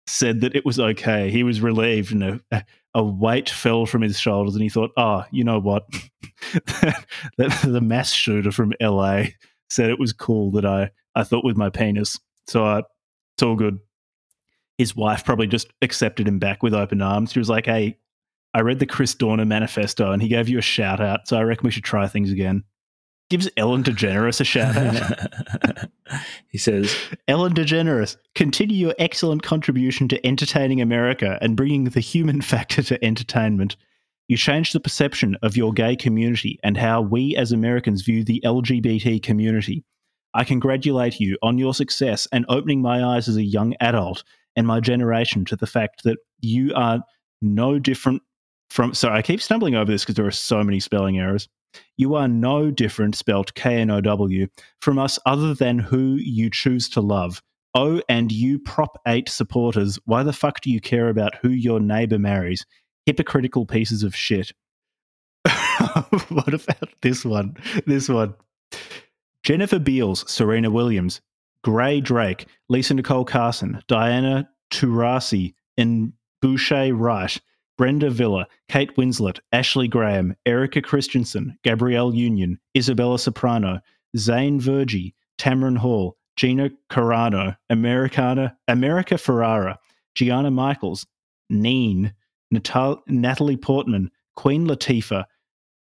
said 0.07 0.41
that 0.41 0.55
it 0.55 0.65
was 0.65 0.79
okay. 0.79 1.31
He 1.31 1.43
was 1.43 1.61
relieved, 1.61 2.13
and 2.13 2.41
a, 2.51 2.65
a 2.95 3.03
weight 3.03 3.49
fell 3.49 3.87
from 3.87 4.03
his 4.03 4.19
shoulders, 4.19 4.55
and 4.55 4.63
he 4.63 4.69
thought, 4.69 4.91
"Oh, 4.97 5.25
you 5.31 5.45
know 5.45 5.59
what? 5.59 5.87
the, 6.53 7.61
the 7.65 7.81
mass 7.81 8.13
shooter 8.13 8.53
from 8.53 8.75
L.A. 8.81 9.35
said 9.71 9.91
it 9.91 9.99
was 9.99 10.13
cool 10.13 10.51
that 10.53 10.67
I 10.67 10.91
I 11.15 11.25
thought 11.25 11.45
with 11.45 11.57
my 11.57 11.71
penis, 11.71 12.19
so 12.47 12.65
I, 12.65 12.83
it's 13.35 13.43
all 13.43 13.57
good." 13.57 13.79
His 14.83 14.97
wife 14.97 15.25
probably 15.25 15.47
just 15.47 15.73
accepted 15.81 16.27
him 16.27 16.41
back 16.41 16.61
with 16.61 16.75
open 16.75 17.01
arms. 17.01 17.31
She 17.31 17.39
was 17.39 17.49
like, 17.49 17.67
"Hey, 17.67 17.99
I 18.53 18.63
read 18.63 18.81
the 18.81 18.87
Chris 18.87 19.15
Dorner 19.15 19.45
manifesto, 19.45 20.11
and 20.11 20.21
he 20.21 20.27
gave 20.27 20.49
you 20.49 20.59
a 20.59 20.63
shout 20.63 21.01
out, 21.01 21.29
so 21.29 21.37
I 21.37 21.43
reckon 21.43 21.65
we 21.65 21.71
should 21.71 21.85
try 21.85 22.09
things 22.09 22.33
again." 22.33 22.65
Gives 23.31 23.49
Ellen 23.57 23.85
DeGeneres 23.85 24.41
a 24.41 24.45
shout 24.45 24.77
out. 24.77 25.89
he 26.49 26.59
says, 26.59 26.93
"Ellen 27.29 27.55
DeGeneres, 27.55 28.17
continue 28.35 28.77
your 28.77 28.95
excellent 28.99 29.45
contribution 29.45 30.09
to 30.09 30.27
entertaining 30.27 30.81
America 30.81 31.39
and 31.41 31.57
bringing 31.57 31.85
the 31.85 32.01
human 32.01 32.41
factor 32.53 32.83
to 32.83 33.05
entertainment." 33.05 33.77
You 34.27 34.37
changed 34.37 34.75
the 34.75 34.81
perception 34.81 35.37
of 35.43 35.57
your 35.57 35.73
gay 35.73 35.95
community 35.95 36.59
and 36.65 36.77
how 36.77 37.03
we 37.03 37.37
as 37.37 37.53
Americans 37.53 38.03
view 38.03 38.25
the 38.25 38.43
LGBT 38.45 39.23
community. 39.23 39.85
I 40.35 40.43
congratulate 40.43 41.21
you 41.21 41.39
on 41.41 41.59
your 41.59 41.75
success 41.75 42.27
and 42.33 42.47
opening 42.49 42.83
my 42.83 43.05
eyes 43.05 43.29
as 43.29 43.37
a 43.37 43.45
young 43.45 43.75
adult 43.81 44.25
and 44.57 44.67
my 44.67 44.81
generation 44.81 45.45
to 45.47 45.57
the 45.57 45.67
fact 45.67 46.05
that 46.05 46.19
you 46.41 46.73
are 46.75 47.01
no 47.41 47.79
different 47.79 48.23
from. 48.71 48.95
So 48.95 49.09
I 49.09 49.23
keep 49.23 49.41
stumbling 49.41 49.75
over 49.75 49.91
this 49.91 50.03
because 50.03 50.15
there 50.17 50.27
are 50.27 50.31
so 50.31 50.63
many 50.63 50.81
spelling 50.81 51.19
errors. 51.19 51.49
You 51.97 52.15
are 52.17 52.29
no 52.29 52.71
different, 52.71 53.15
spelled 53.15 53.55
K 53.55 53.81
N 53.81 53.91
O 53.91 54.01
W, 54.01 54.47
from 54.81 54.99
us 54.99 55.19
other 55.25 55.55
than 55.55 55.79
who 55.79 56.17
you 56.17 56.51
choose 56.51 56.89
to 56.91 57.01
love. 57.01 57.43
Oh, 57.75 58.03
and 58.09 58.31
you 58.31 58.59
Prop 58.59 59.01
8 59.07 59.31
supporters, 59.31 59.99
why 60.05 60.23
the 60.23 60.33
fuck 60.33 60.61
do 60.61 60.71
you 60.71 60.81
care 60.81 61.09
about 61.09 61.37
who 61.37 61.49
your 61.49 61.81
neighbor 61.81 62.19
marries? 62.19 62.67
Hypocritical 63.07 63.65
pieces 63.65 64.03
of 64.03 64.15
shit. 64.15 64.53
what 66.29 66.53
about 66.53 66.91
this 67.01 67.25
one? 67.25 67.57
This 67.87 68.11
one. 68.11 68.35
Jennifer 69.43 69.79
Beals, 69.79 70.31
Serena 70.31 70.71
Williams, 70.71 71.23
Gray 71.63 72.01
Drake, 72.01 72.47
Lisa 72.69 72.95
Nicole 72.95 73.25
Carson, 73.25 73.83
Diana 73.87 74.49
Taurasi, 74.73 75.55
and 75.77 76.13
Boucher 76.41 76.95
Wright, 76.95 77.41
Brenda 77.79 78.11
Villa, 78.11 78.47
Kate 78.69 78.95
Winslet, 78.97 79.39
Ashley 79.53 79.89
Graham, 79.89 80.35
Erika 80.45 80.83
Christensen, 80.83 81.57
Gabrielle 81.65 82.15
Union, 82.15 82.59
Isabella 82.77 83.19
Soprano, 83.19 83.81
Zane 84.17 84.61
Vergie, 84.61 85.15
Tamron 85.39 85.79
Hall, 85.79 86.17
Gina 86.37 86.71
Carano, 86.91 87.57
Americana, 87.71 88.57
America 88.69 89.15
Ferrera, 89.15 89.77
Gianna 90.15 90.51
Michaels, 90.51 91.07
Neen, 91.49 92.13
Natal- 92.51 93.03
Natalie 93.07 93.57
Portman, 93.57 94.11
Queen 94.37 94.67
Latifah, 94.67 95.25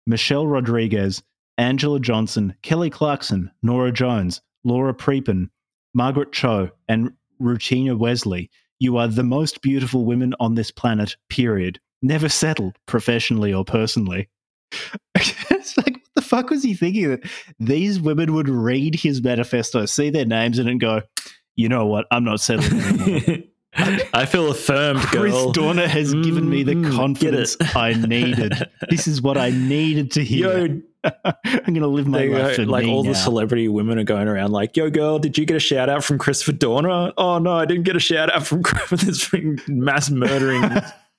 Michelle 0.05 0.47
Rodriguez, 0.47 1.23
Angela 1.57 1.99
Johnson, 1.99 2.55
Kelly 2.61 2.89
Clarkson, 2.89 3.51
Norah 3.61 3.91
Jones, 3.91 4.41
Laura 4.63 4.93
Prepon, 4.93 5.49
Margaret 5.93 6.31
Cho, 6.31 6.69
and 6.87 7.11
Rutina 7.41 7.97
Wesley, 7.97 8.49
you 8.79 8.97
are 8.97 9.07
the 9.07 9.23
most 9.23 9.61
beautiful 9.61 10.05
women 10.05 10.33
on 10.39 10.55
this 10.55 10.71
planet, 10.71 11.15
period. 11.29 11.79
Never 12.01 12.29
settled, 12.29 12.77
professionally 12.87 13.53
or 13.53 13.63
personally. 13.63 14.29
it's 15.15 15.77
like, 15.77 15.93
what 15.93 16.15
the 16.15 16.21
fuck 16.21 16.49
was 16.49 16.63
he 16.63 16.73
thinking 16.73 17.09
that 17.09 17.29
these 17.59 17.99
women 17.99 18.33
would 18.33 18.49
read 18.49 18.95
his 18.95 19.21
manifesto, 19.21 19.85
see 19.85 20.09
their 20.09 20.25
names 20.25 20.57
in 20.57 20.67
it, 20.67 20.71
and 20.71 20.79
go, 20.79 21.01
you 21.55 21.69
know 21.69 21.85
what, 21.85 22.07
I'm 22.11 22.23
not 22.23 22.39
settling 22.39 22.81
anymore. 22.81 23.37
I 24.13 24.25
feel 24.25 24.51
affirmed, 24.51 24.99
Chris 24.99 25.31
girl. 25.31 25.51
Dorner 25.51 25.87
has 25.87 26.13
mm, 26.13 26.23
given 26.23 26.49
me 26.49 26.63
the 26.63 26.73
mm, 26.73 26.91
confidence 26.93 27.55
I 27.75 27.93
needed. 27.93 28.53
this 28.89 29.07
is 29.07 29.21
what 29.21 29.37
I 29.37 29.51
needed 29.51 30.11
to 30.11 30.23
hear. 30.25 30.67
Yo, 30.67 30.81
I'm 31.25 31.73
going 31.73 31.81
to 31.81 31.87
live 31.87 32.07
my 32.07 32.25
life 32.25 32.55
for 32.57 32.65
Like 32.65 32.87
all 32.87 33.03
now. 33.03 33.11
the 33.11 33.15
celebrity 33.15 33.67
women 33.67 33.97
are 33.97 34.03
going 34.03 34.27
around 34.27 34.51
like, 34.51 34.77
"Yo, 34.77 34.89
girl, 34.89 35.19
did 35.19 35.37
you 35.37 35.45
get 35.45 35.57
a 35.57 35.59
shout 35.59 35.89
out 35.89 36.03
from 36.03 36.17
Christopher 36.17 36.51
Dorner? 36.51 37.11
Oh 37.17 37.39
no, 37.39 37.53
I 37.53 37.65
didn't 37.65 37.83
get 37.83 37.95
a 37.95 37.99
shout 37.99 38.31
out 38.31 38.45
from 38.45 38.61
this 38.91 39.31
mass 39.67 40.09
murdering." 40.09 40.63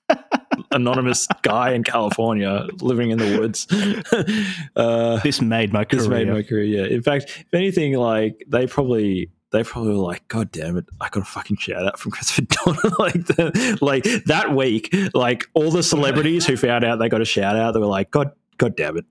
anonymous 0.71 1.27
guy 1.43 1.73
in 1.73 1.85
California 1.85 2.67
living 2.81 3.11
in 3.11 3.19
the 3.19 3.39
woods. 3.39 3.67
Uh, 4.77 5.21
this 5.21 5.41
made 5.41 5.73
my 5.73 5.85
career. 5.85 6.01
This 6.01 6.09
made 6.09 6.29
my 6.29 6.43
career. 6.43 6.65
Yeah. 6.65 6.95
In 6.95 7.03
fact, 7.03 7.25
if 7.25 7.55
anything, 7.55 7.95
like 7.95 8.45
they 8.49 8.67
probably 8.67 9.31
they 9.53 9.63
probably 9.63 9.93
were 9.93 9.99
like, 9.99 10.27
God 10.29 10.51
damn 10.51 10.77
it, 10.79 10.87
I 11.01 11.09
got 11.11 11.23
a 11.23 11.27
fucking 11.27 11.59
shout 11.59 11.87
out 11.87 11.99
from 11.99 12.11
Christopher 12.13 12.43
Dorner. 12.43 12.95
like, 12.99 13.27
the, 13.27 13.79
like 13.83 14.05
that 14.27 14.55
week, 14.55 14.95
like 15.15 15.45
all 15.55 15.71
the 15.71 15.83
celebrities 15.83 16.47
who 16.47 16.57
found 16.57 16.85
out 16.85 16.99
they 16.99 17.09
got 17.11 17.21
a 17.21 17.27
shout 17.27 17.55
out, 17.57 17.73
they 17.73 17.81
were 17.81 17.87
like, 17.87 18.11
God, 18.11 18.33
God 18.63 18.77
damn 18.77 18.97
it. 18.97 19.05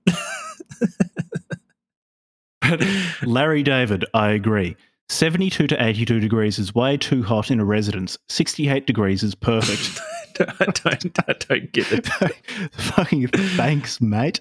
Larry 3.26 3.62
David, 3.62 4.06
I 4.14 4.30
agree. 4.30 4.76
72 5.10 5.66
to 5.66 5.84
82 5.84 6.20
degrees 6.20 6.58
is 6.58 6.74
way 6.74 6.96
too 6.96 7.22
hot 7.22 7.50
in 7.50 7.60
a 7.60 7.64
residence. 7.66 8.16
68 8.30 8.86
degrees 8.86 9.22
is 9.22 9.34
perfect. 9.34 10.00
I, 10.58 10.64
don't, 10.64 11.18
I 11.28 11.34
don't 11.34 11.70
get 11.70 11.92
it. 11.92 12.06
Fucking 12.72 13.28
thanks, 13.28 14.00
mate. 14.00 14.40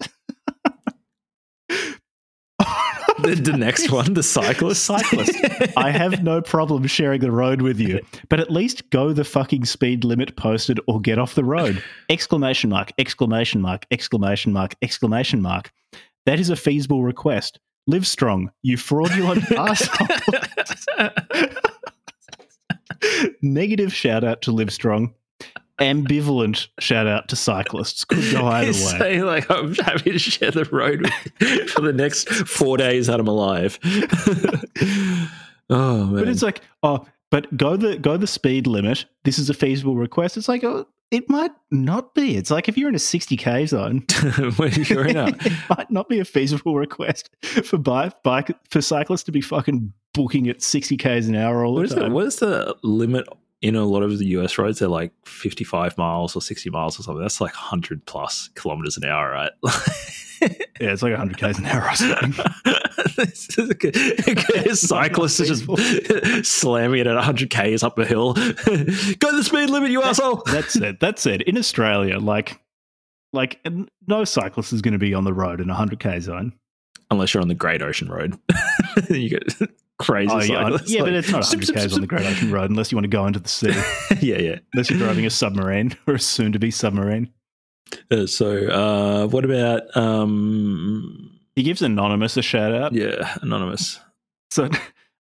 the, 3.36 3.36
the, 3.36 3.58
next 3.58 3.92
one, 3.92 4.14
the 4.14 4.24
cyclist. 4.24 4.84
Cyclist. 4.84 5.38
I 5.78 5.92
have 5.92 6.24
no 6.24 6.42
problem 6.42 6.88
sharing 6.88 7.22
the 7.22 7.32
road 7.32 7.62
with 7.62 7.80
you, 7.80 8.00
but 8.30 8.40
at 8.40 8.52
least 8.52 8.90
go 8.90 9.14
the 9.14 9.24
fucking 9.24 9.66
speed 9.66 10.04
limit 10.04 10.36
posted 10.36 10.80
or 10.88 11.00
get 11.00 11.20
off 11.20 11.36
the 11.36 11.44
road. 11.44 11.84
Exclamation 12.10 12.70
mark, 12.70 12.92
exclamation 12.98 13.62
mark, 13.62 13.86
exclamation 13.92 14.54
mark, 14.54 14.76
exclamation 14.82 15.42
mark. 15.42 15.72
That 16.26 16.40
is 16.40 16.50
a 16.50 16.56
feasible 16.56 17.04
request. 17.04 17.60
Live 17.88 18.08
strong, 18.08 18.52
you 18.62 18.78
fraudulent 18.78 19.52
asshole. 19.58 20.08
Negative 23.42 23.94
shout 23.94 24.24
out 24.24 24.42
to 24.44 24.52
Live 24.52 24.72
Strong. 24.72 25.14
Ambivalent 25.82 26.68
shout 26.80 27.08
out 27.08 27.28
to 27.30 27.36
cyclists. 27.36 28.06
Could 28.06 28.32
go 28.32 28.46
either 28.46 28.68
way. 28.68 28.74
Say 28.74 29.24
like 29.24 29.50
I'm 29.50 29.74
happy 29.76 30.12
to 30.12 30.20
share 30.20 30.52
the 30.52 30.66
road 30.66 31.10
for 31.70 31.82
the 31.82 31.94
next 31.94 32.30
four 32.30 32.78
days 32.78 33.08
that 33.08 33.20
I'm 33.20 33.28
alive. 33.28 33.80
oh 35.70 36.06
man! 36.06 36.14
But 36.16 36.28
it's 36.28 36.44
like, 36.44 36.62
oh, 36.84 37.06
but 37.30 37.56
go 37.58 37.76
the 37.78 37.98
go 37.98 38.18
the 38.18 38.28
speed 38.28 38.68
limit. 38.68 39.06
This 39.24 39.40
is 39.40 39.50
a 39.50 39.54
feasible 39.54 39.96
request. 39.96 40.38
It's 40.38 40.48
like 40.48 40.64
oh, 40.64 40.86
it 41.10 41.30
might 41.30 41.52
not 41.72 42.14
be. 42.14 42.38
It's 42.38 42.52
like 42.52 42.70
if 42.70 42.78
you're 42.78 42.90
in 42.90 42.96
a 42.96 43.00
60k 43.00 43.68
zone, 43.68 44.06
in 45.10 45.18
a- 45.18 45.28
it 45.28 45.54
might 45.70 45.92
not 45.92 46.08
be 46.10 46.20
a 46.20 46.26
feasible 46.26 46.76
request 46.76 47.30
for 47.66 47.78
bike, 47.78 48.22
bike 48.24 48.52
for 48.70 48.82
cyclists 48.82 49.24
to 49.24 49.32
be 49.32 49.42
fucking 49.42 49.94
booking 50.14 50.50
at 50.50 50.62
60 50.62 50.98
k's 50.98 51.28
an 51.28 51.36
hour 51.36 51.64
all 51.64 51.74
what 51.74 51.80
the 51.80 51.86
is 51.86 51.96
the 51.96 52.02
time. 52.02 52.14
what 52.14 52.26
is 52.26 52.36
the 52.38 52.76
limit 52.84 53.26
in 53.62 53.76
a 53.76 53.84
lot 53.86 54.04
of 54.04 54.18
the 54.18 54.26
US 54.28 54.58
roads? 54.58 54.80
They're 54.80 54.88
like 54.88 55.12
55 55.26 55.98
miles 55.98 56.36
or 56.36 56.42
60 56.42 56.70
miles 56.70 57.00
or 57.00 57.04
something. 57.04 57.22
That's 57.22 57.42
like 57.42 57.54
100 57.54 58.06
plus 58.06 58.50
kilometers 58.56 58.98
an 58.98 59.06
hour, 59.06 59.32
right? 59.32 59.52
Yeah, 60.80 60.94
it's 60.94 61.04
like 61.04 61.12
100 61.12 61.38
k's 61.38 61.60
an 61.60 61.68
hour 61.68 61.88
or 61.88 61.94
something. 61.96 62.34
This 63.16 63.56
is 63.60 63.70
a- 63.70 64.70
a 64.72 64.76
cyclist 64.76 65.40
is 65.40 65.62
just 65.62 66.46
slamming 66.46 67.02
it 67.02 67.06
at 67.06 67.14
100 67.14 67.52
k's 67.52 67.84
up 67.84 68.00
a 68.00 68.06
hill. 68.06 68.34
Go 68.34 68.42
to 68.44 68.56
the 69.36 69.44
speed 69.44 69.70
limit, 69.70 69.92
you 69.92 70.02
asshole! 70.02 70.42
That's 70.48 70.76
it. 70.78 71.00
That's 71.00 71.28
it. 71.28 71.44
In 71.44 71.60
Australia, 71.60 72.18
like, 72.18 72.60
like 73.34 73.64
no 74.08 74.24
cyclist 74.24 74.74
is 74.74 74.82
going 74.82 74.94
to 74.94 74.98
be 74.98 75.14
on 75.14 75.24
the 75.24 75.34
road 75.34 75.62
in 75.62 75.70
a 75.70 75.76
100k 75.76 76.22
zone. 76.22 76.54
Unless 77.12 77.36
you're 77.36 77.42
on 77.42 77.48
the 77.48 77.54
Great 77.54 77.84
Ocean 77.84 78.10
Road, 78.10 78.40
you 79.12 79.30
get 79.30 79.54
crazy 80.02 80.32
Oh, 80.32 80.40
yeah, 80.40 80.78
yeah, 80.86 81.02
but 81.02 81.14
it's 81.14 81.32
not 81.32 81.46
zip, 81.46 81.64
zip, 81.64 81.76
100k's 81.76 81.94
on 81.96 82.02
the 82.02 82.08
Great 82.08 82.26
Ocean 82.26 82.52
Road 82.52 82.70
unless 82.70 82.92
you 82.92 82.96
want 82.96 83.06
to 83.06 83.10
go 83.10 83.26
into 83.26 83.40
the 83.40 83.50
sea. 83.50 83.70
yeah, 84.22 84.38
yeah. 84.38 84.60
unless 84.74 84.90
you're 84.90 85.00
driving 85.00 85.26
a 85.26 85.30
submarine 85.30 85.96
or 86.08 86.16
a 86.16 86.20
soon-to-be 86.20 86.72
submarine. 86.72 87.32
Uh, 88.10 88.26
so, 88.26 88.68
uh, 88.68 89.28
what 89.28 89.44
about 89.44 89.82
um, 89.98 91.40
He 91.56 91.64
gives 91.64 91.82
Anonymous 91.82 92.38
a 92.38 92.42
shout 92.42 92.74
out. 92.74 92.94
yeah, 92.94 93.38
anonymous? 93.42 94.00
So 94.50 94.70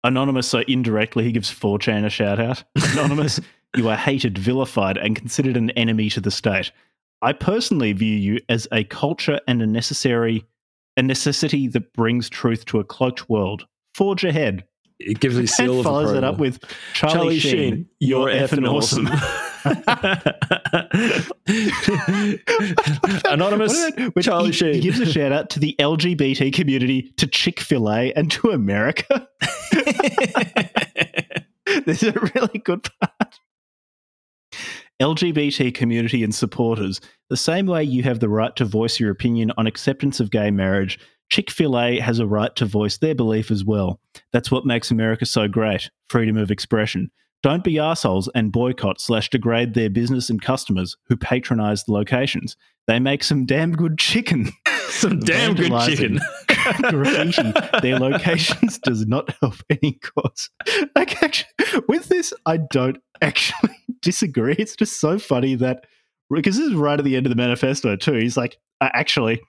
Anonymous, 0.04 0.46
so 0.46 0.60
indirectly, 0.68 1.24
he 1.24 1.32
gives 1.32 1.52
4chan 1.52 2.04
a 2.04 2.10
shout 2.10 2.38
out. 2.38 2.62
Anonymous, 2.92 3.40
you 3.76 3.88
are 3.88 3.96
hated, 3.96 4.38
vilified, 4.38 4.96
and 4.96 5.16
considered 5.16 5.56
an 5.56 5.70
enemy 5.70 6.08
to 6.10 6.20
the 6.20 6.30
state. 6.30 6.70
I 7.20 7.32
personally 7.32 7.92
view 7.92 8.14
you 8.16 8.40
as 8.48 8.68
a 8.70 8.84
culture 8.84 9.40
and 9.48 9.60
a 9.60 9.66
necessary 9.66 10.44
a 10.96 11.02
necessity 11.02 11.68
that 11.68 11.92
brings 11.92 12.28
truth 12.28 12.64
to 12.66 12.80
a 12.80 12.84
cloaked 12.84 13.30
world. 13.30 13.66
Forge 13.94 14.24
ahead. 14.24 14.64
It 15.00 15.20
gives 15.20 15.36
a 15.36 15.46
seal 15.56 15.70
and 15.72 15.78
of 15.80 15.84
follows 15.84 16.10
approval. 16.10 16.28
up 16.30 16.38
with 16.38 16.58
Charlie, 16.94 17.14
Charlie 17.14 17.38
Sheen, 17.38 17.52
Sheen, 17.74 17.86
you're 18.00 18.30
you're 18.30 18.48
effing 18.48 18.68
awesome. 18.68 19.08
Anonymous 23.30 23.72
What 23.72 23.94
about- 23.98 24.14
when 24.14 24.22
Charlie 24.22 24.46
he, 24.46 24.52
Sheen. 24.52 24.74
He 24.74 24.80
gives 24.80 25.00
a 25.00 25.06
shout 25.06 25.32
out 25.32 25.50
to 25.50 25.60
the 25.60 25.74
LGBT 25.78 26.52
community, 26.52 27.12
to 27.16 27.26
Chick 27.26 27.60
fil 27.60 27.90
A, 27.90 28.12
and 28.14 28.30
to 28.32 28.50
America. 28.50 29.28
This 31.84 32.02
is 32.02 32.16
a 32.16 32.20
really 32.34 32.58
good 32.64 32.88
part. 32.98 33.34
LGBT 35.02 35.74
community 35.74 36.24
and 36.24 36.34
supporters, 36.34 36.98
the 37.28 37.36
same 37.36 37.66
way 37.66 37.84
you 37.84 38.02
have 38.04 38.20
the 38.20 38.28
right 38.30 38.56
to 38.56 38.64
voice 38.64 38.98
your 38.98 39.10
opinion 39.10 39.52
on 39.58 39.66
acceptance 39.66 40.18
of 40.18 40.30
gay 40.30 40.50
marriage, 40.50 40.98
Chick 41.30 41.50
fil 41.50 41.78
A 41.78 41.98
has 42.00 42.18
a 42.18 42.26
right 42.26 42.54
to 42.56 42.64
voice 42.64 42.98
their 42.98 43.14
belief 43.14 43.50
as 43.50 43.64
well. 43.64 44.00
That's 44.32 44.50
what 44.50 44.66
makes 44.66 44.90
America 44.90 45.26
so 45.26 45.48
great 45.48 45.90
freedom 46.08 46.36
of 46.36 46.50
expression. 46.50 47.10
Don't 47.42 47.62
be 47.62 47.78
assholes 47.78 48.28
and 48.34 48.50
boycott 48.50 49.00
slash 49.00 49.30
degrade 49.30 49.74
their 49.74 49.90
business 49.90 50.28
and 50.28 50.42
customers 50.42 50.96
who 51.06 51.16
patronize 51.16 51.84
the 51.84 51.92
locations. 51.92 52.56
They 52.88 52.98
make 52.98 53.22
some 53.22 53.46
damn 53.46 53.72
good 53.72 53.98
chicken. 53.98 54.50
Some 54.88 55.20
damn 55.20 55.54
good 55.54 55.70
chicken. 55.82 56.18
graffiti 56.82 57.52
their 57.82 57.98
locations 57.98 58.78
does 58.78 59.06
not 59.06 59.30
help 59.40 59.54
any 59.68 59.92
cause. 59.92 60.48
Like, 60.96 61.22
actually, 61.22 61.82
with 61.88 62.08
this, 62.08 62.32
I 62.46 62.56
don't 62.56 62.96
actually 63.20 63.76
disagree. 64.02 64.56
It's 64.58 64.74
just 64.74 64.98
so 64.98 65.18
funny 65.18 65.56
that 65.56 65.84
because 66.30 66.56
this 66.56 66.66
is 66.66 66.74
right 66.74 66.98
at 66.98 67.04
the 67.04 67.16
end 67.16 67.26
of 67.26 67.30
the 67.30 67.36
manifesto 67.36 67.96
too. 67.96 68.14
He's 68.14 68.36
like, 68.36 68.56
uh, 68.80 68.88
actually, 68.94 69.40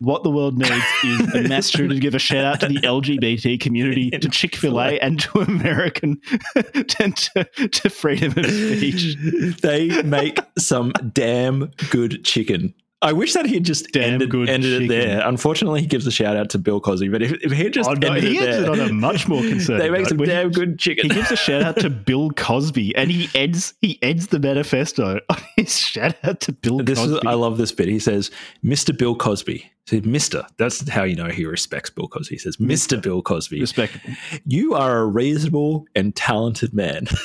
what 0.00 0.22
the 0.22 0.30
world 0.30 0.58
needs 0.58 0.84
is 1.04 1.34
a 1.34 1.42
master 1.48 1.88
to 1.88 1.98
give 1.98 2.14
a 2.14 2.18
shout 2.18 2.44
out 2.44 2.60
to 2.60 2.68
the 2.68 2.80
LGBT 2.80 3.60
community, 3.60 4.10
to 4.10 4.28
Chick 4.30 4.56
Fil 4.56 4.80
A, 4.80 4.98
and 5.00 5.20
to 5.20 5.40
American, 5.40 6.20
and 7.00 7.16
to, 7.16 7.44
to 7.68 7.90
freedom 7.90 8.32
of 8.36 8.46
speech. 8.46 9.16
they 9.60 10.02
make 10.02 10.38
some 10.58 10.92
damn 11.12 11.70
good 11.90 12.24
chicken. 12.24 12.74
I 13.02 13.12
wish 13.12 13.32
that 13.34 13.46
he 13.46 13.54
had 13.54 13.64
just 13.64 13.90
Damn 13.92 14.14
ended, 14.14 14.30
good 14.30 14.48
ended 14.48 14.72
it 14.82 14.88
chicken. 14.88 15.08
there. 15.08 15.26
Unfortunately, 15.28 15.80
he 15.80 15.86
gives 15.86 16.06
a 16.06 16.10
shout 16.12 16.36
out 16.36 16.50
to 16.50 16.58
Bill 16.58 16.80
Cosby, 16.80 17.08
but 17.08 17.20
if, 17.20 17.32
if 17.42 17.50
he 17.52 17.64
had 17.64 17.72
just 17.72 17.90
Oh, 17.90 17.94
no, 17.94 18.08
ended 18.08 18.24
he 18.24 18.38
it 18.38 18.42
there, 18.42 18.62
it 18.62 18.68
on 18.68 18.80
a 18.80 18.92
much 18.92 19.26
more 19.28 19.40
concerning 19.48 19.82
they 19.82 19.90
make 19.90 20.06
some 20.06 20.18
damn 20.18 20.50
good 20.50 20.78
chicken. 20.78 21.10
He 21.10 21.14
gives 21.16 21.30
a 21.30 21.36
shout 21.36 21.62
out 21.62 21.76
to 21.80 21.90
Bill 22.08 22.30
Cosby, 22.30 22.94
and 22.96 23.10
he 23.10 23.28
ends 23.38 23.74
he 23.80 23.98
ends 24.02 24.28
the 24.28 24.38
manifesto 24.38 25.18
on 25.28 25.36
his 25.56 25.76
shout 25.76 26.14
out 26.22 26.40
to 26.42 26.52
Bill 26.52 26.78
This 26.78 26.98
Cosby. 26.98 27.14
is 27.16 27.20
I 27.26 27.34
love 27.34 27.58
this 27.58 27.72
bit. 27.72 27.88
He 27.88 27.98
says, 27.98 28.30
"Mr. 28.64 28.96
Bill 28.96 29.16
Cosby." 29.16 29.58
He 29.58 29.96
said, 29.96 30.04
"Mr." 30.04 30.46
That's 30.58 30.88
how 30.88 31.02
you 31.02 31.16
know 31.16 31.26
he 31.28 31.44
respects 31.44 31.90
Bill 31.90 32.06
Cosby. 32.06 32.36
He 32.36 32.38
says, 32.38 32.56
"Mr. 32.58 33.02
Bill 33.02 33.20
Cosby, 33.20 33.60
Respectable. 33.60 34.14
you 34.46 34.74
are 34.74 35.00
a 35.00 35.06
reasonable 35.06 35.86
and 35.96 36.14
talented 36.14 36.72
man." 36.72 37.06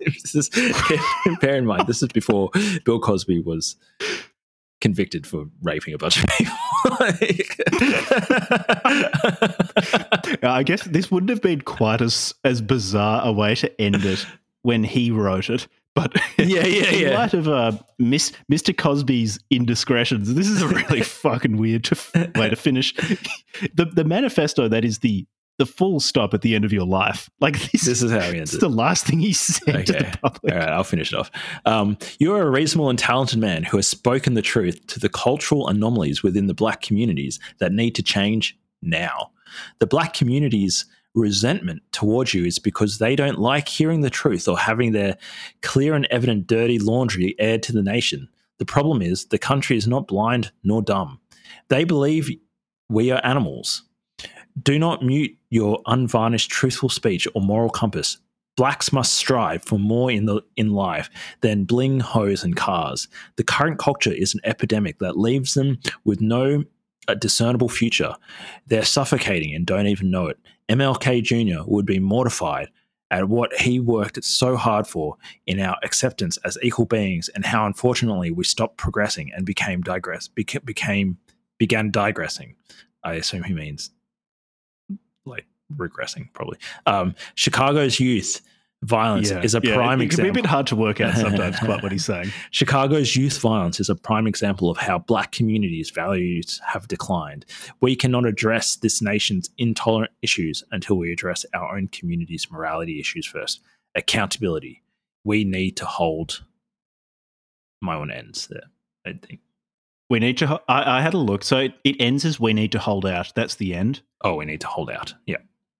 This 0.00 0.34
is- 0.34 0.50
bear 1.42 1.56
in 1.56 1.66
mind, 1.66 1.86
this 1.86 2.02
is 2.02 2.08
before 2.08 2.50
Bill 2.84 2.98
Cosby 3.00 3.40
was 3.40 3.76
convicted 4.80 5.26
for 5.26 5.46
raping 5.62 5.94
a 5.94 5.98
bunch 5.98 6.22
of 6.22 6.28
people. 6.36 6.54
I 10.42 10.62
guess 10.64 10.84
this 10.84 11.10
wouldn't 11.10 11.30
have 11.30 11.42
been 11.42 11.60
quite 11.62 12.00
as 12.00 12.34
as 12.44 12.60
bizarre 12.60 13.22
a 13.24 13.32
way 13.32 13.54
to 13.56 13.80
end 13.80 14.04
it 14.04 14.24
when 14.62 14.84
he 14.84 15.10
wrote 15.10 15.50
it. 15.50 15.66
But 15.94 16.14
Yeah, 16.38 16.64
yeah, 16.64 16.86
in 16.90 17.00
yeah. 17.00 17.18
light 17.18 17.34
of 17.34 17.48
uh, 17.48 17.72
Miss, 17.98 18.32
Mr. 18.50 18.76
Cosby's 18.76 19.38
indiscretions, 19.50 20.32
this 20.34 20.48
is 20.48 20.62
a 20.62 20.68
really 20.68 21.02
fucking 21.02 21.56
weird 21.56 21.84
to, 21.84 22.30
way 22.36 22.48
to 22.48 22.56
finish 22.56 22.94
the 23.74 23.86
the 23.86 24.04
manifesto. 24.04 24.68
That 24.68 24.84
is 24.84 25.00
the 25.00 25.26
the 25.58 25.66
full 25.66 26.00
stop 26.00 26.32
at 26.34 26.42
the 26.42 26.54
end 26.54 26.64
of 26.64 26.72
your 26.72 26.86
life. 26.86 27.28
Like 27.40 27.58
this, 27.70 27.84
this 27.84 28.02
is 28.02 28.10
how 28.10 28.20
he 28.20 28.38
ends 28.38 28.52
it's 28.52 28.60
the 28.60 28.68
last 28.68 29.06
thing 29.06 29.20
he 29.20 29.32
said 29.32 29.86
to 29.86 29.92
the 29.92 30.18
public. 30.20 30.52
All 30.52 30.58
right, 30.58 30.68
I'll 30.68 30.84
finish 30.84 31.12
it 31.12 31.18
off. 31.18 31.30
Um, 31.66 31.96
you 32.18 32.34
are 32.34 32.42
a 32.42 32.50
reasonable 32.50 32.90
and 32.90 32.98
talented 32.98 33.38
man 33.38 33.62
who 33.62 33.78
has 33.78 33.86
spoken 33.86 34.34
the 34.34 34.42
truth 34.42 34.86
to 34.88 35.00
the 35.00 35.08
cultural 35.08 35.68
anomalies 35.68 36.22
within 36.22 36.46
the 36.46 36.54
black 36.54 36.82
communities 36.82 37.38
that 37.58 37.72
need 37.72 37.94
to 37.94 38.02
change 38.02 38.58
now. 38.82 39.30
The 39.78 39.86
black 39.86 40.14
community's 40.14 40.84
resentment 41.14 41.82
towards 41.92 42.34
you 42.34 42.44
is 42.44 42.58
because 42.58 42.98
they 42.98 43.16
don't 43.16 43.38
like 43.38 43.68
hearing 43.68 44.00
the 44.00 44.10
truth 44.10 44.48
or 44.48 44.58
having 44.58 44.92
their 44.92 45.16
clear 45.62 45.94
and 45.94 46.06
evident 46.10 46.46
dirty 46.46 46.78
laundry 46.78 47.34
aired 47.38 47.62
to 47.64 47.72
the 47.72 47.82
nation. 47.82 48.28
The 48.58 48.66
problem 48.66 49.02
is 49.02 49.26
the 49.26 49.38
country 49.38 49.76
is 49.76 49.86
not 49.86 50.08
blind 50.08 50.50
nor 50.64 50.82
dumb. 50.82 51.20
They 51.68 51.84
believe 51.84 52.30
we 52.88 53.10
are 53.10 53.24
animals. 53.24 53.84
Do 54.62 54.78
not 54.78 55.02
mute 55.02 55.36
your 55.50 55.80
unvarnished 55.86 56.50
truthful 56.50 56.88
speech 56.88 57.28
or 57.34 57.42
moral 57.42 57.70
compass 57.70 58.18
blacks 58.58 58.92
must 58.92 59.14
strive 59.14 59.62
for 59.62 59.78
more 59.78 60.10
in 60.10 60.26
the 60.26 60.42
in 60.56 60.72
life 60.72 61.08
than 61.42 61.62
bling, 61.62 62.00
hoes, 62.00 62.42
and 62.42 62.56
cars. 62.56 63.06
The 63.36 63.44
current 63.44 63.78
culture 63.78 64.12
is 64.12 64.34
an 64.34 64.40
epidemic 64.42 64.98
that 64.98 65.16
leaves 65.16 65.54
them 65.54 65.78
with 66.04 66.20
no 66.20 66.64
uh, 67.06 67.14
discernible 67.14 67.68
future. 67.68 68.16
They're 68.66 68.84
suffocating 68.84 69.54
and 69.54 69.64
don't 69.64 69.86
even 69.86 70.10
know 70.10 70.26
it. 70.26 70.38
MLK 70.68 71.22
Jr. 71.22 71.62
would 71.70 71.86
be 71.86 72.00
mortified 72.00 72.68
at 73.12 73.28
what 73.28 73.54
he 73.54 73.78
worked 73.78 74.22
so 74.24 74.56
hard 74.56 74.88
for 74.88 75.16
in 75.46 75.60
our 75.60 75.76
acceptance 75.84 76.36
as 76.38 76.58
equal 76.60 76.84
beings, 76.84 77.30
and 77.36 77.46
how 77.46 77.64
unfortunately 77.64 78.32
we 78.32 78.42
stopped 78.42 78.76
progressing 78.76 79.30
and 79.34 79.46
became 79.46 79.82
digress 79.82 80.28
beca- 80.28 80.64
became 80.64 81.16
began 81.58 81.92
digressing. 81.92 82.56
I 83.04 83.14
assume 83.14 83.44
he 83.44 83.54
means 83.54 83.92
regressing, 85.76 86.32
probably. 86.32 86.58
Um, 86.86 87.14
Chicago's 87.34 88.00
youth 88.00 88.40
violence 88.82 89.30
is 89.30 89.54
a 89.54 89.60
yeah, 89.62 89.74
prime 89.74 90.00
it, 90.00 90.04
it 90.04 90.10
can 90.10 90.18
be 90.18 90.22
a 90.22 90.30
example. 90.30 90.42
bit 90.42 90.46
hard 90.46 90.66
to 90.68 90.76
work 90.76 91.00
out 91.00 91.16
sometimes 91.16 91.58
quite 91.58 91.82
what 91.82 91.90
he's 91.90 92.04
saying. 92.04 92.30
Chicago's 92.50 93.16
youth 93.16 93.38
violence 93.40 93.80
is 93.80 93.88
a 93.88 93.94
prime 93.94 94.26
example 94.26 94.70
of 94.70 94.76
how 94.76 94.98
black 94.98 95.32
communities' 95.32 95.90
values 95.90 96.60
have 96.66 96.86
declined. 96.86 97.44
We 97.80 97.96
cannot 97.96 98.24
address 98.24 98.76
this 98.76 99.02
nation's 99.02 99.50
intolerant 99.58 100.12
issues 100.22 100.62
until 100.70 100.96
we 100.96 101.12
address 101.12 101.44
our 101.54 101.76
own 101.76 101.88
community's 101.88 102.50
morality 102.50 103.00
issues 103.00 103.26
first. 103.26 103.60
Accountability. 103.94 104.82
We 105.24 105.44
need 105.44 105.76
to 105.78 105.84
hold. 105.84 106.44
My 107.80 107.96
one 107.96 108.10
ends 108.10 108.46
there. 108.46 108.64
I 109.04 109.12
think. 109.14 109.40
We 110.10 110.20
need 110.20 110.38
to. 110.38 110.60
I, 110.68 110.98
I 110.98 111.02
had 111.02 111.14
a 111.14 111.18
look, 111.18 111.44
so 111.44 111.58
it, 111.58 111.74
it 111.84 111.96
ends 112.00 112.24
as 112.24 112.40
we 112.40 112.54
need 112.54 112.72
to 112.72 112.78
hold 112.78 113.04
out. 113.04 113.32
That's 113.34 113.56
the 113.56 113.74
end. 113.74 114.00
Oh, 114.22 114.36
we 114.36 114.46
need 114.46 114.60
to 114.62 114.66
hold 114.66 114.90
out. 114.90 115.14
Yeah, 115.26 115.36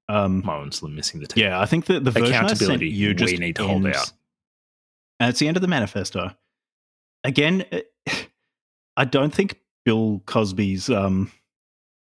Um, 0.08 0.42
one's 0.42 0.82
missing 0.82 1.20
the 1.20 1.26
T. 1.26 1.40
yeah, 1.42 1.60
I 1.60 1.66
think 1.66 1.84
that 1.86 2.04
the 2.04 2.10
version 2.10 2.32
I 2.34 2.38
sent 2.46 2.52
Accountability. 2.52 2.88
you 2.88 3.12
just 3.14 3.32
we 3.32 3.38
need 3.38 3.56
to 3.56 3.66
hold 3.66 3.84
ends- 3.86 3.98
out. 3.98 4.12
And 5.20 5.30
it's 5.30 5.38
the 5.40 5.48
end 5.48 5.56
of 5.56 5.60
the 5.60 5.68
manifesto. 5.68 6.30
Again, 7.24 7.64
eh, 7.72 7.82
I 8.96 9.04
don't 9.04 9.34
think 9.34 9.58
Bill 9.84 10.22
Cosby's 10.26 10.88
um, 10.88 11.30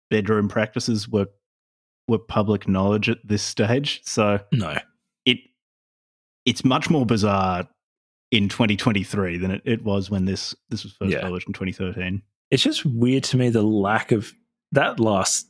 bedroom 0.09 0.47
practices 0.47 1.09
were 1.09 1.27
were 2.07 2.19
public 2.19 2.67
knowledge 2.67 3.09
at 3.09 3.17
this 3.25 3.41
stage. 3.43 4.01
So 4.03 4.39
No, 4.51 4.77
it 5.25 5.39
it's 6.45 6.63
much 6.63 6.89
more 6.89 7.05
bizarre 7.05 7.67
in 8.31 8.47
2023 8.49 9.37
than 9.37 9.51
it, 9.51 9.61
it 9.65 9.83
was 9.83 10.09
when 10.09 10.25
this 10.25 10.55
this 10.69 10.83
was 10.83 10.93
first 10.93 11.11
Yeah. 11.11 11.21
published 11.21 11.47
in 11.47 11.53
2013. 11.53 12.21
It's 12.51 12.63
just 12.63 12.85
weird 12.85 13.23
to 13.25 13.37
me 13.37 13.49
the 13.49 13.61
lack 13.63 14.11
of 14.11 14.33
that 14.71 14.99
last 14.99 15.47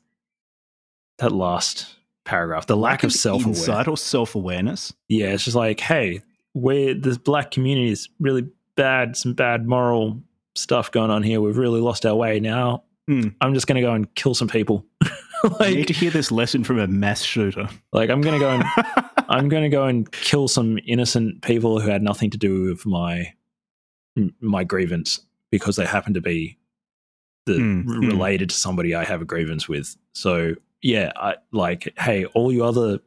that 1.19 1.31
last 1.31 1.95
paragraph, 2.31 2.65
the 2.67 2.77
lack, 2.77 3.03
of 3.03 3.11
self 3.11 3.45
insight 3.45 3.87
or 3.87 3.97
self 3.97 4.35
awareness. 4.35 4.93
Yeah, 5.09 5.27
it's 5.33 5.43
just 5.43 5.55
like, 5.55 5.79
hey, 5.79 6.21
we're 6.53 6.93
this 6.93 7.17
black 7.17 7.51
community 7.51 7.91
is 7.91 8.09
really 8.19 8.47
bad, 8.75 9.15
some 9.17 9.33
bad 9.33 9.67
moral 9.67 10.21
stuff 10.55 10.91
going 10.91 11.11
on 11.11 11.23
here. 11.23 11.39
We've 11.41 11.57
really 11.57 11.81
lost 11.81 12.05
our 12.05 12.15
way. 12.15 12.39
Now 12.39 12.83
Hmm. 13.07 13.29
I'm 13.41 13.53
just 13.55 13.65
gonna 13.67 13.81
go 13.81 13.93
and 13.93 14.13
kill 14.15 14.33
some 14.35 14.47
people. 14.47 14.85
you 15.61 15.75
need 15.75 15.87
to 15.87 15.93
hear 15.93 16.11
this 16.11 16.31
lesson 16.31 16.63
from 16.63 16.77
a 16.79 16.85
mass 16.87 17.21
shooter. 17.23 17.67
like 17.93 18.09
I'm 18.11 18.21
gonna 18.21 18.37
go 18.39 18.49
and 18.51 18.63
I'm 19.29 19.49
gonna 19.49 19.69
go 19.69 19.85
and 19.85 20.09
kill 20.11 20.47
some 20.47 20.77
innocent 20.85 21.41
people 21.41 21.79
who 21.79 21.89
had 21.89 22.03
nothing 22.03 22.29
to 22.31 22.37
do 22.37 22.69
with 22.69 22.85
my 22.85 23.33
my 24.39 24.63
grievance 24.63 25.19
because 25.51 25.75
they 25.77 25.85
happen 25.85 26.13
to 26.13 26.21
be 26.21 26.57
the 27.47 27.53
Mm, 27.53 27.87
r- 27.89 27.95
mm. 27.95 28.07
related 28.11 28.49
to 28.51 28.55
somebody 28.55 28.93
I 28.93 29.03
have 29.03 29.21
a 29.21 29.25
grievance 29.25 29.67
with. 29.67 29.95
So 30.13 30.53
yeah, 30.81 31.11
I 31.15 31.35
like, 31.51 31.93
hey, 31.99 32.25
all 32.25 32.51
you 32.51 32.63
other 32.65 32.99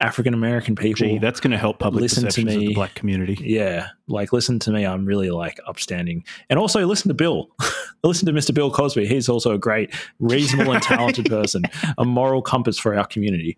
African 0.00 0.34
American 0.34 0.74
people, 0.74 1.06
Gee, 1.06 1.18
that's 1.18 1.38
going 1.38 1.52
to 1.52 1.58
help 1.58 1.78
public 1.78 2.02
Listen 2.02 2.28
to 2.28 2.44
me. 2.44 2.68
the 2.68 2.74
black 2.74 2.94
community. 2.94 3.38
yeah, 3.40 3.88
like 4.08 4.32
listen 4.32 4.58
to 4.60 4.70
me. 4.72 4.84
I'm 4.84 5.04
really 5.06 5.30
like 5.30 5.60
upstanding, 5.68 6.24
and 6.50 6.58
also 6.58 6.84
listen 6.86 7.08
to 7.08 7.14
Bill. 7.14 7.48
listen 8.02 8.26
to 8.26 8.32
Mr. 8.32 8.52
Bill 8.52 8.70
Cosby. 8.70 9.06
He's 9.06 9.28
also 9.28 9.52
a 9.52 9.58
great, 9.58 9.94
reasonable, 10.18 10.72
and 10.72 10.82
talented 10.82 11.26
person. 11.28 11.62
A 11.98 12.04
moral 12.04 12.42
compass 12.42 12.78
for 12.78 12.96
our 12.98 13.06
community. 13.06 13.56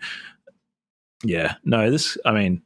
Yeah, 1.22 1.54
no, 1.64 1.90
this. 1.90 2.18
I 2.26 2.32
mean, 2.32 2.60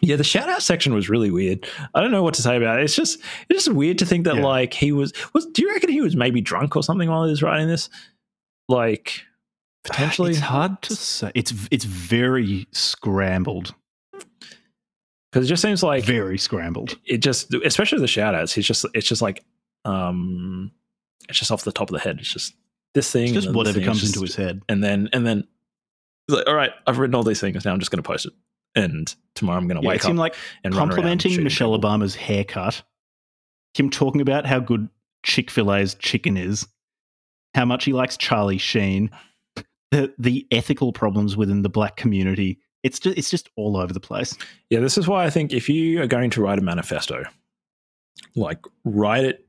yeah, 0.00 0.16
the 0.16 0.24
shout 0.24 0.48
out 0.48 0.62
section 0.62 0.94
was 0.94 1.10
really 1.10 1.30
weird. 1.30 1.66
I 1.94 2.00
don't 2.00 2.10
know 2.10 2.22
what 2.22 2.32
to 2.34 2.42
say 2.42 2.56
about 2.56 2.78
it. 2.80 2.84
It's 2.84 2.96
just, 2.96 3.20
it's 3.50 3.64
just 3.64 3.76
weird 3.76 3.98
to 3.98 4.06
think 4.06 4.24
that 4.24 4.36
Yeah. 4.36 4.44
like 4.44 4.72
he 4.72 4.92
was. 4.92 5.12
Was 5.34 5.44
do 5.46 5.60
you 5.62 5.68
reckon 5.70 5.90
he 5.90 6.00
was 6.00 6.16
maybe 6.16 6.40
drunk 6.40 6.74
or 6.76 6.82
something 6.82 7.10
while 7.10 7.24
he 7.24 7.30
was 7.30 7.42
writing 7.42 7.68
this? 7.68 7.90
Like 8.68 9.20
potentially. 9.84 10.30
It's 10.30 10.40
hard 10.40 10.80
to 10.82 10.96
say. 10.96 11.30
It's 11.34 11.52
it's 11.70 11.84
very 11.84 12.66
scrambled. 12.72 13.74
because 15.30 15.46
it 15.46 15.48
just 15.48 15.62
seems 15.62 15.82
like 15.82 16.04
very 16.04 16.38
scrambled. 16.38 16.98
it 17.04 17.18
just 17.18 17.52
especially 17.54 17.98
the 18.00 18.06
shout 18.08 18.34
outs 18.34 18.52
he's 18.52 18.66
just 18.66 18.86
it's 18.94 19.06
just 19.06 19.20
like 19.22 19.44
um 19.84 20.70
it's 21.28 21.38
just 21.38 21.50
off 21.50 21.64
the 21.64 21.72
top 21.72 21.88
of 21.90 21.92
the 21.94 21.98
head 22.00 22.18
it's 22.20 22.32
just 22.32 22.54
this 22.94 23.10
thing 23.10 23.34
It's 23.34 23.44
just 23.44 23.52
whatever 23.54 23.78
thing, 23.78 23.86
comes 23.86 24.00
just- 24.00 24.14
into 24.14 24.24
his 24.24 24.36
head. 24.36 24.62
and 24.68 24.82
then 24.82 25.08
and 25.12 25.26
then 25.26 25.44
he's 26.28 26.36
like 26.36 26.46
all 26.46 26.54
right 26.54 26.70
i've 26.86 26.98
written 26.98 27.14
all 27.14 27.22
these 27.24 27.40
things 27.40 27.64
now 27.64 27.72
i'm 27.72 27.80
just 27.80 27.90
going 27.90 28.02
to 28.02 28.06
post 28.06 28.26
it 28.26 28.32
and 28.76 29.14
tomorrow 29.34 29.58
i'm 29.58 29.66
going 29.66 29.76
to 29.76 29.82
Yeah, 29.82 29.88
wake 29.90 29.96
it's 29.96 30.06
up 30.06 30.14
like 30.14 30.36
and 30.62 30.72
complimenting 30.72 31.42
Michelle 31.42 31.74
people. 31.76 31.90
Obama's 31.90 32.14
haircut, 32.14 32.82
him 33.74 33.90
talking 33.90 34.20
about 34.20 34.46
how 34.46 34.60
good 34.60 34.88
Chick 35.24 35.50
Fil 35.50 35.72
A's 35.74 35.94
chicken 35.96 36.36
is, 36.36 36.66
how 37.54 37.64
much 37.64 37.84
he 37.84 37.92
likes 37.92 38.16
Charlie 38.16 38.58
Sheen, 38.58 39.10
the 39.94 40.12
the 40.18 40.46
ethical 40.50 40.92
problems 40.92 41.36
within 41.36 41.62
the 41.62 41.68
black 41.68 41.96
community. 41.96 42.58
It's 42.82 42.98
just 42.98 43.16
it's 43.16 43.30
just 43.30 43.48
all 43.56 43.76
over 43.76 43.92
the 43.92 44.00
place. 44.00 44.36
yeah 44.70 44.80
this 44.80 44.98
is 44.98 45.08
why 45.08 45.24
i 45.24 45.30
think 45.30 45.52
if 45.52 45.68
you 45.70 46.02
are 46.02 46.06
going 46.06 46.28
to 46.30 46.42
write 46.42 46.58
a 46.58 46.62
manifesto 46.62 47.24
like 48.36 48.58
write 48.84 49.24
it 49.24 49.46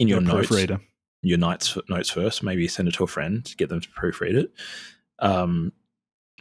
in 0.00 0.08
your 0.08 0.20
You're 0.20 0.32
notes 0.34 0.48
proofreader. 0.48 0.80
your 1.22 1.38
notes 1.38 1.78
notes 1.88 2.10
first 2.10 2.42
maybe 2.42 2.66
send 2.66 2.88
it 2.88 2.94
to 2.94 3.04
a 3.04 3.06
friend 3.06 3.44
to 3.44 3.56
get 3.56 3.68
them 3.68 3.80
to 3.80 3.88
proofread 3.90 4.34
it 4.34 4.52
um 5.20 5.72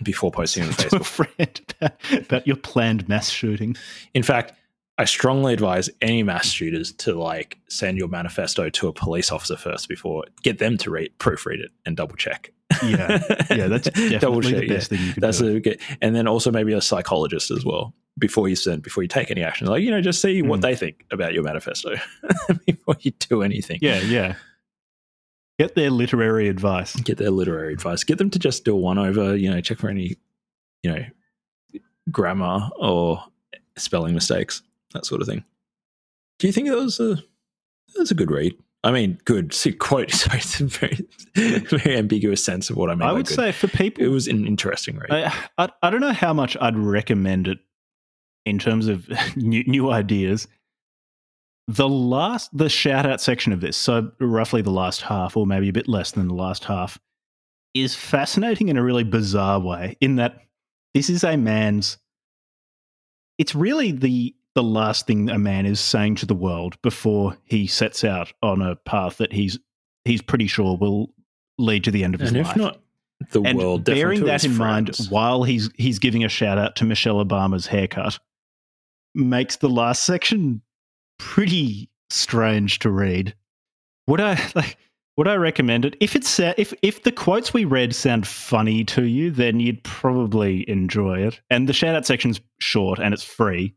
before 0.02 0.32
posting 0.32 0.64
it 0.64 0.68
on 0.70 0.74
to 0.78 0.88
a 0.88 1.00
facebook 1.00 1.06
friend 1.06 1.62
about, 1.82 2.22
about 2.26 2.48
your 2.48 2.56
planned 2.58 3.08
mass 3.08 3.30
shooting. 3.30 3.76
In 4.16 4.24
fact, 4.24 4.54
I 4.98 5.06
strongly 5.06 5.54
advise 5.54 5.90
any 6.02 6.22
mass 6.24 6.48
shooters 6.48 6.92
to 6.94 7.14
like 7.16 7.58
send 7.68 7.98
your 7.98 8.08
manifesto 8.08 8.70
to 8.70 8.88
a 8.88 8.94
police 8.94 9.32
officer 9.32 9.58
first 9.58 9.90
before 9.90 10.24
get 10.44 10.60
them 10.60 10.78
to 10.80 10.92
read 10.92 11.12
proofread 11.18 11.60
it 11.60 11.72
and 11.86 11.98
double 11.98 12.16
check. 12.16 12.52
Yeah, 12.84 13.22
yeah, 13.50 13.68
that's 13.68 13.90
double 14.20 14.42
definitely 14.42 14.52
check. 14.52 14.62
the 14.62 14.68
best 14.68 14.90
thing 14.90 15.00
you 15.02 15.14
could 15.14 15.24
That's 15.24 15.38
do. 15.40 15.56
a 15.56 15.60
good, 15.60 15.80
and 16.02 16.16
then 16.16 16.28
also 16.28 16.52
maybe 16.52 16.74
a 16.74 16.82
psychologist 16.82 17.50
as 17.52 17.64
well 17.66 17.94
before 18.20 18.48
you 18.48 18.56
send 18.56 18.82
before 18.84 19.02
you 19.04 19.08
take 19.08 19.30
any 19.32 19.42
action. 19.44 19.68
Like 19.68 19.82
you 19.84 19.90
know, 19.92 20.02
just 20.02 20.22
see 20.22 20.42
what 20.44 20.60
Mm. 20.60 20.64
they 20.64 20.76
think 20.76 21.06
about 21.12 21.34
your 21.34 21.44
manifesto 21.44 21.96
before 22.66 22.96
you 23.02 23.12
do 23.12 23.42
anything. 23.42 23.80
yeah, 23.82 24.00
yeah. 24.02 24.36
Get 25.60 25.76
their 25.76 25.92
literary 25.92 26.50
advice. 26.50 26.96
get 26.96 27.18
their 27.18 27.30
literary 27.32 27.74
advice. 27.74 28.04
Get 28.04 28.18
them 28.18 28.30
to 28.32 28.40
just 28.40 28.64
do 28.66 28.74
a 28.74 28.78
one 28.78 28.98
over. 28.98 29.36
You 29.36 29.52
know, 29.52 29.62
check 29.62 29.78
for 29.80 29.90
any 29.90 30.16
you 30.82 30.92
know 30.92 31.04
grammar 32.12 32.70
or 32.78 33.24
spelling 33.78 34.14
mistakes, 34.14 34.62
that 34.94 35.06
sort 35.06 35.22
of 35.22 35.28
thing. 35.28 35.44
Do 36.40 36.48
you 36.48 36.54
think 36.54 36.70
that 36.70 36.78
was 36.78 37.00
a 37.00 37.16
that 37.16 38.00
was 38.00 38.12
a 38.12 38.16
good 38.16 38.32
read? 38.32 38.54
I 38.84 38.92
mean, 38.92 39.18
good 39.26 39.54
see, 39.54 39.72
quote. 39.72 40.12
Sorry, 40.12 40.40
it's 40.40 40.60
a 40.60 40.66
very 40.66 41.08
very 41.36 41.98
ambiguous 41.98 42.44
sense 42.44 42.70
of 42.70 42.78
what 42.78 42.90
I 42.90 42.96
mean. 42.96 43.08
I 43.08 43.14
would 43.14 43.28
good. 43.28 43.36
say 43.36 43.52
for 43.52 43.68
people 43.68 44.04
it 44.04 44.10
was 44.10 44.28
an 44.28 44.48
interesting 44.48 44.98
read. 44.98 45.12
I, 45.12 45.34
I 45.58 45.70
I 45.82 45.90
don't 45.90 46.02
know 46.02 46.14
how 46.14 46.34
much 46.34 46.58
I'd 46.60 46.78
recommend 46.78 47.48
it 47.48 47.60
in 48.46 48.60
terms 48.60 48.88
of 48.88 49.10
new, 49.36 49.64
new 49.66 49.92
ideas. 49.92 50.48
The 51.68 51.88
last, 51.88 52.56
the 52.56 52.68
shout 52.68 53.06
out 53.06 53.22
section 53.22 53.54
of 53.54 53.62
this, 53.62 53.78
so 53.78 54.12
roughly 54.20 54.62
the 54.62 54.70
last 54.70 55.02
half, 55.02 55.38
or 55.38 55.48
maybe 55.48 55.70
a 55.70 55.74
bit 55.74 55.88
less 55.88 56.12
than 56.12 56.28
the 56.28 56.34
last 56.34 56.66
half, 56.66 57.00
is 57.74 57.96
fascinating 57.96 58.68
in 58.68 58.76
a 58.76 58.84
really 58.84 59.06
bizarre 59.06 59.60
way. 59.60 59.96
In 60.02 60.18
that 60.18 60.42
this 60.94 61.10
is 61.10 61.24
a 61.24 61.38
man's. 61.38 61.98
It's 63.38 63.56
really 63.56 63.92
the 63.92 64.36
the 64.56 64.64
last 64.64 65.08
thing 65.08 65.30
a 65.30 65.40
man 65.40 65.66
is 65.66 65.80
saying 65.80 66.16
to 66.16 66.26
the 66.26 66.36
world 66.36 66.80
before 66.82 67.38
he 67.46 67.68
sets 67.68 68.04
out 68.04 68.32
on 68.42 68.62
a 68.62 68.76
path 68.76 69.18
that 69.18 69.34
he's 69.34 69.60
he's 70.06 70.22
pretty 70.22 70.48
sure 70.48 70.78
will 70.78 71.10
lead 71.58 71.84
to 71.84 71.92
the 71.92 72.04
end 72.04 72.14
of 72.14 72.22
his 72.22 72.30
and 72.32 72.40
life 72.40 72.52
if 72.52 72.56
not 72.56 72.80
the 73.32 73.42
and 73.42 73.58
world, 73.58 73.84
definitely 73.84 74.02
bearing 74.02 74.26
that 74.26 74.44
in 74.44 74.58
mind 74.58 74.96
while 75.10 75.44
he's 75.44 75.70
he's 75.78 76.00
giving 76.00 76.24
a 76.24 76.30
shout 76.30 76.58
out 76.58 76.76
to 76.76 76.86
Michelle 76.86 77.24
Obama's 77.24 77.68
haircut 77.68 78.20
makes 79.16 79.58
the 79.58 79.70
last 79.70 80.04
section 80.04 80.62
pretty 81.20 81.90
strange 82.10 82.80
to 82.80 82.90
read. 82.90 83.36
Would 84.08 84.22
I 84.22 84.40
like 84.56 84.78
would 85.16 85.28
I 85.28 85.36
recommend 85.36 85.86
it? 85.86 85.96
If 86.00 86.16
it's 86.16 86.40
if 86.40 86.74
if 86.82 87.04
the 87.04 87.12
quotes 87.12 87.54
we 87.54 87.66
read 87.66 87.96
sound 87.96 88.28
funny 88.28 88.84
to 88.86 89.04
you, 89.04 89.32
then 89.32 89.60
you'd 89.60 89.84
probably 89.84 90.68
enjoy 90.70 91.20
it. 91.20 91.40
And 91.50 91.70
the 91.70 91.74
shout 91.74 91.96
out 91.96 92.06
section's 92.06 92.42
short 92.60 93.00
and 93.00 93.14
it's 93.14 93.24
free. 93.24 93.76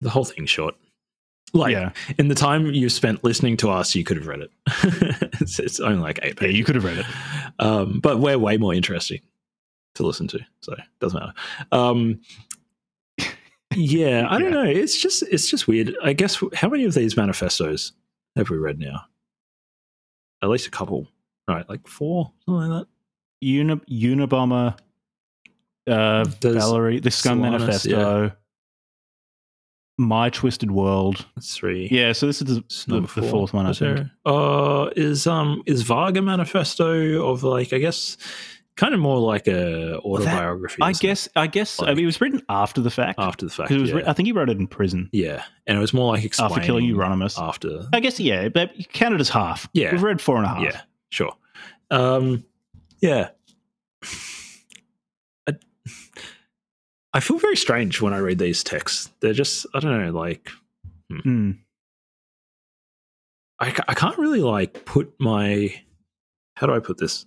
The 0.00 0.10
whole 0.10 0.24
thing's 0.24 0.50
short. 0.50 0.74
Like 1.54 1.72
yeah, 1.72 1.92
in 2.18 2.28
the 2.28 2.34
time 2.34 2.66
you 2.66 2.88
spent 2.90 3.24
listening 3.24 3.56
to 3.58 3.70
us, 3.70 3.94
you 3.94 4.04
could 4.04 4.18
have 4.18 4.26
read 4.26 4.40
it. 4.40 4.50
it's, 5.40 5.58
it's 5.58 5.80
only 5.80 5.98
like 5.98 6.18
eight 6.22 6.38
yeah, 6.42 6.48
you 6.48 6.62
could 6.64 6.74
have 6.74 6.84
read 6.84 6.98
it. 6.98 7.06
um, 7.58 8.00
but 8.00 8.18
we're 8.20 8.38
way 8.38 8.58
more 8.58 8.74
interesting 8.74 9.20
to 9.94 10.02
listen 10.06 10.28
to, 10.28 10.40
so 10.60 10.72
it 10.74 10.80
doesn't 11.00 11.18
matter. 11.18 11.32
Um, 11.72 12.20
yeah, 13.74 14.26
I 14.28 14.38
don't 14.38 14.52
Yeah. 14.52 14.62
know. 14.64 14.70
It's 14.70 15.00
just 15.00 15.22
it's 15.24 15.48
just 15.48 15.66
weird. 15.66 15.94
I 16.02 16.12
guess 16.12 16.42
how 16.54 16.68
many 16.68 16.84
of 16.84 16.94
these 16.94 17.16
manifestos 17.16 17.92
have 18.36 18.50
we 18.50 18.58
read 18.58 18.78
now? 18.78 19.04
At 20.42 20.48
least 20.50 20.66
a 20.66 20.70
couple, 20.70 21.08
right? 21.48 21.68
Like 21.68 21.86
four, 21.88 22.30
something 22.46 22.70
like 22.70 22.82
that. 22.82 22.88
Uni- 23.40 23.80
Unabomber, 23.90 24.76
uh, 25.88 26.24
Does 26.40 26.56
Valerie, 26.56 27.00
the 27.00 27.10
Scum 27.10 27.38
Solanas, 27.40 27.50
Manifesto, 27.60 28.32
My 30.00 30.30
Twisted 30.30 30.70
World. 30.70 31.26
That's 31.34 31.54
three. 31.56 31.88
Yeah, 31.90 32.12
so 32.12 32.26
this 32.26 32.40
is 32.40 32.46
the, 32.46 32.64
the, 32.86 33.00
the 33.00 33.22
fourth 33.28 33.52
one, 33.52 33.66
I 33.66 33.70
Is 33.70 33.78
think. 33.80 33.96
there- 33.96 34.10
Uh, 34.24 34.90
is 34.96 35.26
um 35.26 35.62
is 35.66 35.82
Varga 35.82 36.22
manifesto 36.22 37.28
of 37.28 37.42
like 37.42 37.72
I 37.72 37.78
guess 37.78 38.16
kind 38.76 38.94
of 38.94 39.00
more 39.00 39.18
like 39.18 39.48
a 39.48 39.98
autobiography. 39.98 40.80
I 40.80 40.90
isn't 40.90 41.04
it? 41.04 41.08
guess, 41.08 41.28
I 41.34 41.48
guess, 41.48 41.82
I 41.82 41.94
mean, 41.94 42.04
it 42.04 42.06
was 42.06 42.20
written 42.20 42.42
after 42.48 42.80
the 42.80 42.90
fact. 42.92 43.18
after 43.18 43.44
the 43.44 43.50
fact. 43.52 43.72
it 43.72 43.80
was 43.80 43.90
yeah. 43.90 44.02
I 44.06 44.12
think 44.12 44.26
he 44.26 44.32
wrote 44.32 44.48
it 44.50 44.56
in 44.58 44.68
prison 44.68 45.08
yeah, 45.12 45.42
and 45.66 45.76
it 45.76 45.80
was 45.80 45.92
more 45.92 46.14
like 46.14 46.24
explaining 46.24 46.58
after 46.58 46.64
killing 46.66 46.84
Euronymous. 46.84 47.36
after 47.40 47.88
I 47.92 47.98
guess, 47.98 48.20
yeah, 48.20 48.48
but 48.48 48.76
you 48.78 48.84
count 48.84 49.14
it 49.16 49.20
as 49.20 49.28
half. 49.30 49.68
Yeah. 49.72 49.90
We've 49.90 50.02
read 50.04 50.20
four 50.20 50.36
and 50.36 50.44
a 50.46 50.48
half. 50.48 50.62
Yeah, 50.62 50.80
sure. 51.10 51.32
Um, 51.90 52.44
yeah. 53.00 53.30
I 57.18 57.20
feel 57.20 57.38
very 57.38 57.56
strange 57.56 58.00
when 58.00 58.14
I 58.14 58.18
read 58.18 58.38
these 58.38 58.62
texts. 58.62 59.10
They're 59.18 59.32
just, 59.32 59.66
I 59.74 59.80
don't 59.80 60.04
know, 60.04 60.16
like, 60.16 60.50
Hmm. 61.10 61.50
I, 63.58 63.74
I 63.88 63.94
can't 63.94 64.16
really 64.18 64.40
like 64.40 64.84
put 64.84 65.12
my, 65.18 65.74
how 66.54 66.68
do 66.68 66.74
I 66.74 66.78
put 66.78 66.98
this? 66.98 67.26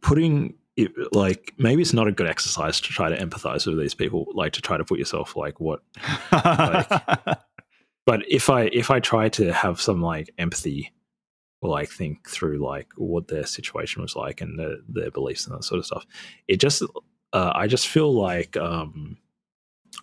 Putting 0.00 0.54
it, 0.76 0.92
like, 1.12 1.54
maybe 1.58 1.82
it's 1.82 1.92
not 1.92 2.06
a 2.06 2.12
good 2.12 2.28
exercise 2.28 2.80
to 2.82 2.90
try 2.90 3.08
to 3.08 3.16
empathize 3.16 3.66
with 3.66 3.80
these 3.80 3.94
people, 3.94 4.28
like 4.32 4.52
to 4.52 4.60
try 4.60 4.76
to 4.76 4.84
put 4.84 5.00
yourself 5.00 5.34
like 5.34 5.58
what 5.58 5.82
but 6.30 8.22
if 8.28 8.48
i 8.48 8.70
if 8.72 8.92
i 8.92 9.00
try 9.00 9.28
to 9.28 9.52
have 9.52 9.80
some 9.80 10.00
like 10.00 10.30
empathy 10.38 10.92
or 11.62 11.70
like 11.70 11.88
think 11.90 12.28
through 12.28 12.58
like 12.64 12.86
what 12.96 13.26
their 13.26 13.44
situation 13.44 14.02
was 14.02 14.14
like 14.14 14.40
and 14.40 14.56
their, 14.56 14.76
their 14.88 15.10
beliefs 15.10 15.46
and 15.48 15.56
that 15.56 15.64
sort 15.64 15.80
of 15.80 15.86
stuff 15.86 16.06
it 16.46 16.60
just 16.60 16.80
uh, 17.32 17.52
i 17.54 17.66
just 17.66 17.88
feel 17.88 18.12
like 18.12 18.56
um 18.56 19.16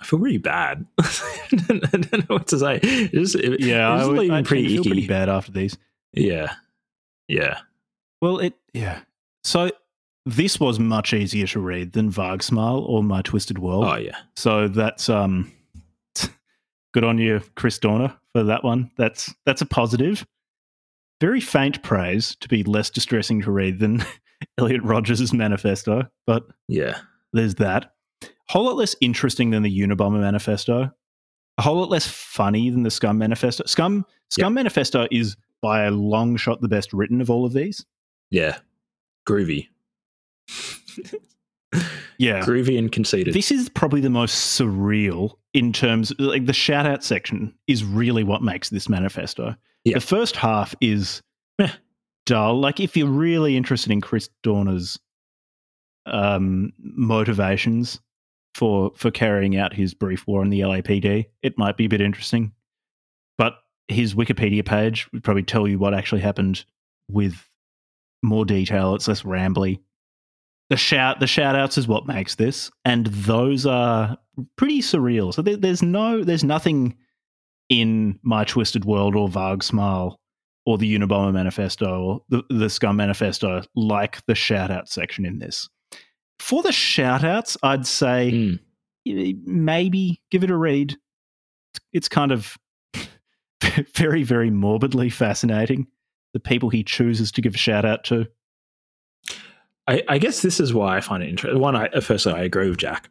I 0.02 0.03
feel 0.03 0.19
really 0.19 0.38
bad. 0.39 0.85
I 0.99 1.47
don't 1.69 2.30
know 2.30 2.35
what 2.35 2.47
to 2.47 2.60
say. 2.60 2.80
Just, 3.14 3.35
it, 3.35 3.61
Yeah, 3.61 3.89
I, 3.89 4.06
would, 4.06 4.30
I 4.30 4.41
pretty 4.41 4.77
pretty 4.81 5.07
bad 5.07 5.30
after 5.30 5.52
these. 5.52 5.77
Yeah, 6.11 6.53
yeah, 7.27 7.60
Well, 8.22 8.39
it 8.39 8.53
yeah. 8.73 9.02
So 9.43 9.72
this 10.26 10.60
was 10.60 10.80
much 10.80 11.14
easier 11.14 11.47
to 11.47 11.60
read 11.60 11.93
than 11.93 12.11
Vargsmål 12.11 12.88
or 12.88 13.03
My 13.03 13.22
Twisted 13.22 13.60
World. 13.60 13.85
oh 13.85 13.95
yeah, 13.95 14.18
So 14.35 14.68
that's 14.68 15.07
um 15.10 15.52
good 16.93 17.03
on 17.03 17.18
you, 17.18 17.41
Chris 17.56 17.77
Dorner, 17.80 18.15
for 18.34 18.43
that 18.43 18.64
one. 18.64 18.91
That's 18.97 19.34
that's 19.45 19.61
a 19.61 19.65
positive. 19.65 20.26
Very 21.22 21.39
faint 21.39 21.81
praise 21.84 22.35
to 22.41 22.49
be 22.49 22.64
less 22.64 22.89
distressing 22.89 23.41
to 23.43 23.52
read 23.52 23.80
than 23.80 24.03
Elliot 24.57 24.84
Rodgers' 24.84 25.34
manifesto, 25.34 26.10
but 26.27 26.45
yeah, 26.68 26.99
there's 27.35 27.55
that. 27.55 27.93
A 28.23 28.27
whole 28.49 28.65
lot 28.65 28.75
less 28.77 28.95
interesting 29.01 29.49
than 29.51 29.63
the 29.63 29.79
Unabomber 29.79 30.19
manifesto. 30.19 30.91
A 31.57 31.61
whole 31.61 31.77
lot 31.77 31.89
less 31.89 32.05
funny 32.07 32.69
than 32.69 32.83
the 32.83 32.91
Scum 32.91 33.17
manifesto. 33.17 33.63
Scum 33.65 34.05
Scum 34.29 34.53
manifesto 34.53 35.07
is 35.11 35.35
by 35.61 35.83
a 35.83 35.91
long 35.91 36.35
shot 36.37 36.61
the 36.61 36.67
best 36.67 36.91
written 36.93 37.21
of 37.21 37.29
all 37.29 37.45
of 37.45 37.53
these. 37.53 37.85
yeah. 38.31 38.57
Groovy, 39.27 39.67
Yeah. 42.17 42.41
groovy, 42.45 42.77
and 42.77 42.91
conceited. 42.91 43.33
This 43.33 43.51
is 43.51 43.67
probably 43.69 43.99
the 44.01 44.09
most 44.09 44.57
surreal 44.59 45.31
in 45.53 45.73
terms 45.73 46.13
like 46.19 46.45
the 46.45 46.53
shout 46.53 46.85
out 46.85 47.03
section 47.03 47.53
is 47.67 47.83
really 47.83 48.23
what 48.23 48.41
makes 48.41 48.69
this 48.69 48.87
manifesto. 48.87 49.55
Yeah. 49.83 49.95
The 49.95 50.01
first 50.01 50.35
half 50.35 50.73
is 50.79 51.21
Meh. 51.59 51.71
dull. 52.25 52.59
Like 52.59 52.79
if 52.79 52.95
you're 52.95 53.09
really 53.09 53.57
interested 53.57 53.91
in 53.91 53.99
Chris 53.99 54.29
Dorner's 54.43 54.97
um, 56.06 56.73
motivations 56.80 57.99
for 58.53 58.91
for 58.95 59.11
carrying 59.11 59.57
out 59.57 59.73
his 59.73 59.94
brief 59.94 60.26
war 60.27 60.41
on 60.41 60.49
the 60.49 60.61
LAPD, 60.61 61.26
it 61.41 61.57
might 61.57 61.77
be 61.77 61.86
a 61.86 61.90
bit 61.90 62.02
interesting. 62.02 62.53
But 63.38 63.56
his 63.88 64.15
Wikipedia 64.15 64.65
page 64.65 65.11
would 65.11 65.23
probably 65.23 65.44
tell 65.44 65.68
you 65.68 65.77
what 65.77 65.94
actually 65.94 66.22
happened 66.22 66.65
with 67.10 67.49
more 68.23 68.45
detail. 68.45 68.95
It's 68.95 69.07
less 69.07 69.23
rambly 69.23 69.80
the 70.69 70.77
shout 70.77 71.19
the 71.19 71.27
shout 71.27 71.56
outs 71.56 71.77
is 71.77 71.88
what 71.88 72.07
makes 72.07 72.36
this 72.36 72.72
and 72.84 73.07
those 73.07 73.65
are 73.65 74.18
pretty 74.57 74.82
surreal 74.82 75.34
so 75.34 75.41
there, 75.41 75.57
there's 75.57 75.84
no 75.84 76.23
there's 76.23 76.44
nothing 76.44 76.95
in 77.69 78.19
my 78.23 78.44
twisted 78.44 78.86
world 78.86 79.15
or 79.15 79.27
Vargsmål 79.27 80.15
or 80.65 80.77
the 80.77 80.98
unabomber 80.98 81.34
manifesto 81.34 82.02
or 82.02 82.22
the, 82.30 82.44
the 82.49 82.69
scum 82.69 82.95
manifesto 82.95 83.61
like 83.76 84.26
the 84.26 84.36
shout 84.36 84.72
out 84.72 84.90
section 84.90 85.26
in 85.26 85.40
this 85.40 85.69
for 86.39 86.61
the 86.63 86.71
shout 86.71 87.23
outs 87.23 87.57
i'd 87.63 87.85
say 87.87 88.31
Mm. 89.07 89.39
maybe 89.45 90.21
give 90.31 90.43
it 90.43 90.49
a 90.49 90.55
read 90.57 90.95
it's 91.93 92.07
kind 92.09 92.31
of 92.31 92.57
very 93.95 94.23
very 94.23 94.49
morbidly 94.49 95.09
fascinating 95.09 95.87
the 96.33 96.39
people 96.39 96.69
he 96.69 96.83
chooses 96.83 97.31
to 97.33 97.41
give 97.41 97.55
a 97.55 97.57
shout 97.57 97.85
out 97.85 98.03
to 98.05 98.27
I, 99.87 100.01
I 100.09 100.17
guess 100.17 100.41
this 100.41 100.59
is 100.59 100.73
why 100.73 100.97
I 100.97 101.01
find 101.01 101.21
it 101.21 101.29
interesting. 101.29 101.59
One, 101.61 101.75
I, 101.75 101.87
firstly, 101.99 102.33
I 102.33 102.41
agree 102.41 102.69
with 102.69 102.79
Jack. 102.79 103.07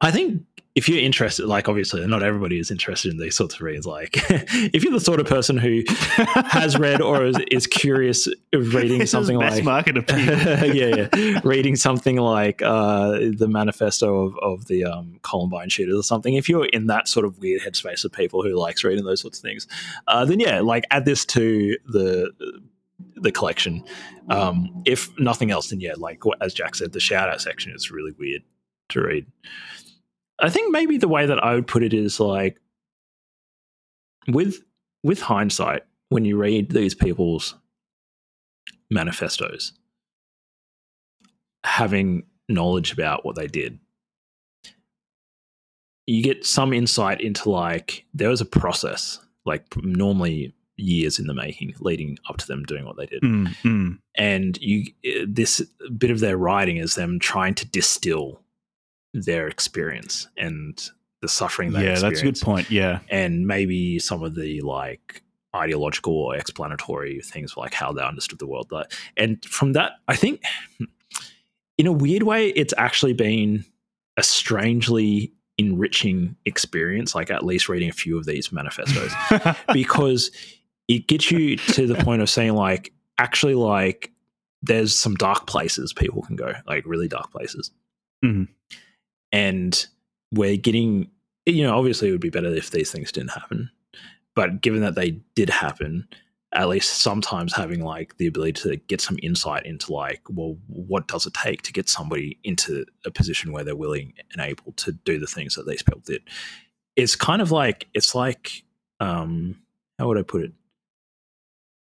I 0.00 0.10
think 0.10 0.42
if 0.76 0.90
you're 0.90 1.00
interested, 1.00 1.46
like 1.46 1.70
obviously, 1.70 2.06
not 2.06 2.22
everybody 2.22 2.58
is 2.58 2.70
interested 2.70 3.10
in 3.10 3.18
these 3.18 3.34
sorts 3.34 3.54
of 3.54 3.62
reads. 3.62 3.86
Like, 3.86 4.10
if 4.30 4.84
you're 4.84 4.92
the 4.92 5.00
sort 5.00 5.20
of 5.20 5.26
person 5.26 5.56
who 5.56 5.82
has 5.88 6.78
read 6.78 7.00
or 7.00 7.24
is, 7.24 7.38
is 7.50 7.66
curious 7.66 8.26
of 8.52 8.74
reading 8.74 9.06
something 9.06 9.38
like 9.38 9.64
market 9.64 9.96
appeal. 9.96 10.18
yeah, 10.74 11.06
yeah, 11.16 11.40
reading 11.44 11.76
something 11.76 12.16
like 12.16 12.60
uh, 12.60 13.12
the 13.36 13.48
manifesto 13.48 14.26
of, 14.26 14.36
of 14.42 14.66
the 14.66 14.84
um, 14.84 15.18
Columbine 15.22 15.70
shooters 15.70 15.96
or 15.96 16.02
something. 16.02 16.34
If 16.34 16.46
you're 16.46 16.66
in 16.66 16.88
that 16.88 17.08
sort 17.08 17.24
of 17.24 17.38
weird 17.38 17.62
headspace 17.62 18.04
of 18.04 18.12
people 18.12 18.42
who 18.42 18.54
likes 18.54 18.84
reading 18.84 19.06
those 19.06 19.22
sorts 19.22 19.38
of 19.38 19.42
things, 19.42 19.66
uh, 20.08 20.26
then 20.26 20.40
yeah, 20.40 20.60
like 20.60 20.84
add 20.90 21.06
this 21.06 21.24
to 21.24 21.78
the 21.86 22.30
the 23.14 23.32
collection. 23.32 23.82
Um, 24.28 24.82
if 24.84 25.08
nothing 25.18 25.50
else, 25.50 25.70
then 25.70 25.80
yeah, 25.80 25.94
like 25.96 26.20
as 26.42 26.52
Jack 26.52 26.74
said, 26.74 26.92
the 26.92 27.00
shout 27.00 27.30
out 27.30 27.40
section 27.40 27.72
is 27.74 27.90
really 27.90 28.12
weird 28.18 28.42
to 28.90 29.00
read. 29.00 29.26
I 30.38 30.50
think 30.50 30.70
maybe 30.70 30.98
the 30.98 31.08
way 31.08 31.26
that 31.26 31.42
I 31.42 31.54
would 31.54 31.66
put 31.66 31.82
it 31.82 31.94
is 31.94 32.20
like 32.20 32.58
with 34.28 34.62
with 35.02 35.20
hindsight, 35.20 35.82
when 36.08 36.24
you 36.24 36.36
read 36.36 36.70
these 36.70 36.94
people's 36.94 37.54
manifestos, 38.90 39.72
having 41.64 42.24
knowledge 42.48 42.92
about 42.92 43.24
what 43.24 43.36
they 43.36 43.46
did, 43.46 43.78
you 46.06 46.22
get 46.22 46.44
some 46.44 46.72
insight 46.72 47.20
into 47.20 47.50
like 47.50 48.04
there 48.14 48.30
was 48.30 48.40
a 48.40 48.46
process, 48.46 49.18
like 49.44 49.64
normally 49.82 50.54
years 50.76 51.18
in 51.18 51.26
the 51.26 51.34
making, 51.34 51.74
leading 51.80 52.18
up 52.28 52.36
to 52.36 52.46
them 52.46 52.62
doing 52.64 52.84
what 52.84 52.96
they 52.96 53.06
did 53.06 53.22
Mm, 53.22 53.46
mm. 53.62 53.98
and 54.14 54.58
you 54.60 54.84
this 55.26 55.62
bit 55.96 56.10
of 56.10 56.20
their 56.20 56.36
writing 56.36 56.76
is 56.76 56.94
them 56.96 57.18
trying 57.18 57.54
to 57.54 57.66
distill 57.66 58.42
their 59.22 59.46
experience 59.48 60.28
and 60.36 60.90
the 61.22 61.28
suffering 61.28 61.72
they 61.72 61.84
Yeah, 61.84 61.98
that's 61.98 62.20
a 62.20 62.24
good 62.24 62.40
point. 62.40 62.70
Yeah. 62.70 63.00
and 63.10 63.46
maybe 63.46 63.98
some 63.98 64.22
of 64.22 64.34
the 64.34 64.60
like 64.62 65.22
ideological 65.54 66.12
or 66.12 66.36
explanatory 66.36 67.20
things 67.22 67.56
like 67.56 67.72
how 67.72 67.90
they 67.92 68.02
understood 68.02 68.38
the 68.38 68.46
world 68.46 68.70
like 68.70 68.92
and 69.16 69.42
from 69.46 69.72
that 69.72 69.92
i 70.06 70.14
think 70.14 70.42
in 71.78 71.86
a 71.86 71.92
weird 71.92 72.22
way 72.24 72.48
it's 72.50 72.74
actually 72.76 73.14
been 73.14 73.64
a 74.18 74.22
strangely 74.22 75.32
enriching 75.56 76.36
experience 76.44 77.14
like 77.14 77.30
at 77.30 77.42
least 77.42 77.70
reading 77.70 77.88
a 77.88 77.92
few 77.92 78.18
of 78.18 78.26
these 78.26 78.52
manifestos 78.52 79.10
because 79.72 80.30
it 80.88 81.06
gets 81.08 81.30
you 81.30 81.56
to 81.56 81.86
the 81.86 81.94
point 81.94 82.20
of 82.20 82.28
saying 82.28 82.52
like 82.54 82.92
actually 83.16 83.54
like 83.54 84.12
there's 84.62 84.98
some 84.98 85.14
dark 85.14 85.46
places 85.46 85.94
people 85.94 86.20
can 86.22 86.36
go 86.36 86.52
like 86.66 86.84
really 86.84 87.08
dark 87.08 87.30
places 87.32 87.70
Mhm. 88.24 88.48
And 89.36 89.86
we're 90.32 90.56
getting 90.56 91.10
you 91.44 91.62
know 91.62 91.76
obviously 91.76 92.08
it 92.08 92.12
would 92.12 92.20
be 92.20 92.30
better 92.30 92.52
if 92.54 92.70
these 92.70 92.90
things 92.90 93.12
didn't 93.12 93.30
happen. 93.30 93.70
But 94.34 94.60
given 94.60 94.82
that 94.82 94.94
they 94.94 95.22
did 95.34 95.50
happen 95.50 96.08
at 96.52 96.68
least 96.68 97.02
sometimes 97.02 97.54
having 97.54 97.82
like 97.82 98.16
the 98.18 98.26
ability 98.26 98.52
to 98.52 98.76
get 98.76 99.00
some 99.00 99.18
insight 99.22 99.66
into 99.66 99.92
like 99.92 100.22
well 100.30 100.56
what 100.68 101.08
does 101.08 101.26
it 101.26 101.34
take 101.34 101.62
to 101.62 101.72
get 101.72 101.88
somebody 101.88 102.38
into 102.44 102.84
a 103.04 103.10
position 103.10 103.52
where 103.52 103.64
they're 103.64 103.76
willing 103.76 104.14
and 104.32 104.40
able 104.40 104.72
to 104.72 104.92
do 105.04 105.18
the 105.18 105.26
things 105.26 105.54
that 105.54 105.66
these 105.66 105.82
people 105.82 106.02
did 106.06 106.22
it's 106.94 107.16
kind 107.16 107.42
of 107.42 107.50
like 107.50 107.88
it's 107.94 108.14
like 108.14 108.62
um 109.00 109.56
how 109.98 110.08
would 110.08 110.18
i 110.18 110.22
put 110.22 110.42
it? 110.42 110.52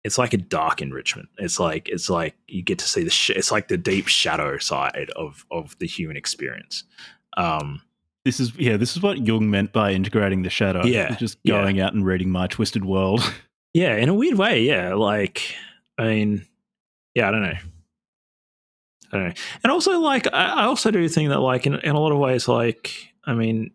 It's 0.02 0.16
like 0.16 0.32
a 0.32 0.38
dark 0.38 0.80
enrichment. 0.80 1.28
It's 1.36 1.60
like 1.60 1.88
it's 1.88 2.08
like 2.08 2.34
you 2.48 2.62
get 2.62 2.78
to 2.78 2.88
see 2.88 3.04
the 3.04 3.10
sh- 3.10 3.30
it's 3.30 3.52
like 3.52 3.68
the 3.68 3.76
deep 3.76 4.08
shadow 4.08 4.56
side 4.56 5.10
of 5.14 5.44
of 5.50 5.78
the 5.78 5.86
human 5.86 6.16
experience 6.16 6.84
um 7.36 7.82
this 8.24 8.40
is 8.40 8.56
yeah, 8.58 8.76
this 8.76 8.96
is 8.96 9.02
what 9.02 9.26
Jung 9.26 9.50
meant 9.50 9.72
by 9.72 9.92
integrating 9.92 10.42
the 10.42 10.50
shadow. 10.50 10.84
Yeah, 10.84 11.14
just 11.16 11.38
yeah. 11.42 11.60
going 11.60 11.80
out 11.80 11.94
and 11.94 12.04
reading 12.04 12.30
my 12.30 12.46
twisted 12.46 12.84
world. 12.84 13.22
Yeah, 13.72 13.96
in 13.96 14.08
a 14.08 14.14
weird 14.14 14.36
way, 14.36 14.62
yeah. 14.62 14.94
Like, 14.94 15.54
I 15.96 16.04
mean, 16.04 16.46
yeah, 17.14 17.28
I 17.28 17.30
don't 17.30 17.42
know. 17.42 17.58
I 19.12 19.16
don't 19.16 19.28
know. 19.28 19.34
And 19.62 19.72
also, 19.72 19.98
like, 20.00 20.26
I, 20.32 20.62
I 20.62 20.64
also 20.64 20.90
do 20.90 21.08
think 21.08 21.28
that, 21.28 21.40
like, 21.40 21.66
in, 21.66 21.74
in 21.74 21.94
a 21.94 22.00
lot 22.00 22.12
of 22.12 22.18
ways, 22.18 22.48
like, 22.48 22.92
I 23.24 23.34
mean, 23.34 23.70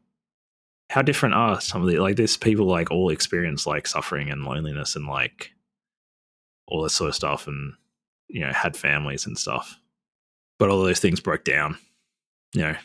how 0.90 1.02
different 1.02 1.36
are 1.36 1.62
some 1.62 1.82
of 1.82 1.88
the, 1.88 2.00
like, 2.00 2.16
there's 2.16 2.38
people, 2.38 2.66
like, 2.66 2.92
all 2.92 3.10
experience, 3.10 3.66
like, 3.66 3.88
suffering 3.88 4.30
and 4.30 4.44
loneliness 4.44 4.96
and, 4.96 5.08
like, 5.08 5.52
all 6.68 6.84
this 6.84 6.94
sort 6.94 7.10
of 7.10 7.16
stuff 7.16 7.48
and, 7.48 7.74
you 8.28 8.42
know, 8.42 8.52
had 8.52 8.76
families 8.76 9.26
and 9.26 9.38
stuff. 9.38 9.80
But 10.60 10.70
all 10.70 10.84
those 10.84 11.00
things 11.00 11.20
broke 11.20 11.44
down, 11.44 11.78
you 12.54 12.62
know, 12.62 12.76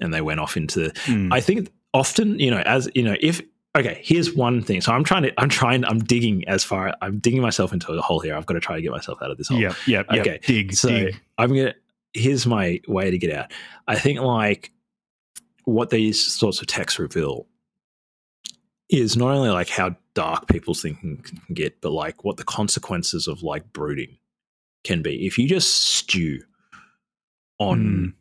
and 0.00 0.12
they 0.12 0.20
went 0.20 0.40
off 0.40 0.56
into 0.56 0.90
Mm. 1.06 1.32
I 1.32 1.40
think 1.40 1.70
often, 1.94 2.38
you 2.38 2.50
know, 2.50 2.60
as 2.66 2.88
you 2.94 3.02
know, 3.02 3.16
if 3.20 3.40
okay, 3.76 4.00
here's 4.02 4.34
one 4.34 4.62
thing. 4.62 4.80
So 4.80 4.92
I'm 4.92 5.04
trying 5.04 5.22
to, 5.24 5.40
I'm 5.40 5.48
trying, 5.48 5.84
I'm 5.84 6.00
digging 6.00 6.46
as 6.48 6.64
far, 6.64 6.94
I'm 7.00 7.18
digging 7.18 7.40
myself 7.42 7.72
into 7.72 7.92
a 7.92 8.00
hole 8.00 8.18
here. 8.20 8.34
I've 8.34 8.46
got 8.46 8.54
to 8.54 8.60
try 8.60 8.74
to 8.76 8.82
get 8.82 8.90
myself 8.90 9.18
out 9.22 9.30
of 9.30 9.38
this 9.38 9.48
hole. 9.48 9.58
Yep, 9.60 9.74
yep, 9.86 10.06
yep. 10.10 10.20
Okay, 10.20 10.40
Dig, 10.44 10.74
So 10.74 10.88
dig. 10.88 11.20
I'm 11.36 11.50
gonna. 11.50 11.74
Here's 12.14 12.46
my 12.46 12.80
way 12.88 13.10
to 13.10 13.18
get 13.18 13.32
out. 13.32 13.52
I 13.86 13.96
think 13.98 14.20
like 14.20 14.72
what 15.64 15.90
these 15.90 16.24
sorts 16.24 16.60
of 16.60 16.66
texts 16.66 16.98
reveal 16.98 17.46
is 18.88 19.16
not 19.16 19.32
only 19.32 19.50
like 19.50 19.68
how 19.68 19.94
dark 20.14 20.48
people's 20.48 20.80
thinking 20.82 21.18
can 21.18 21.54
get, 21.54 21.80
but 21.82 21.92
like 21.92 22.24
what 22.24 22.38
the 22.38 22.44
consequences 22.44 23.28
of 23.28 23.42
like 23.42 23.70
brooding 23.72 24.16
can 24.84 25.02
be. 25.02 25.26
If 25.26 25.38
you 25.38 25.46
just 25.46 25.82
stew 25.82 26.40
on 27.58 27.78
Mm. 27.80 28.12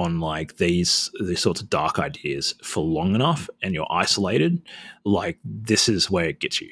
On 0.00 0.20
like 0.20 0.56
these 0.56 1.10
these 1.20 1.40
sorts 1.40 1.60
of 1.60 1.70
dark 1.70 1.98
ideas 1.98 2.54
for 2.62 2.82
long 2.84 3.14
enough 3.14 3.48
and 3.62 3.74
you're 3.74 3.86
isolated, 3.90 4.62
like 5.04 5.38
this 5.44 5.88
is 5.88 6.10
where 6.10 6.26
it 6.26 6.40
gets 6.40 6.60
you. 6.60 6.70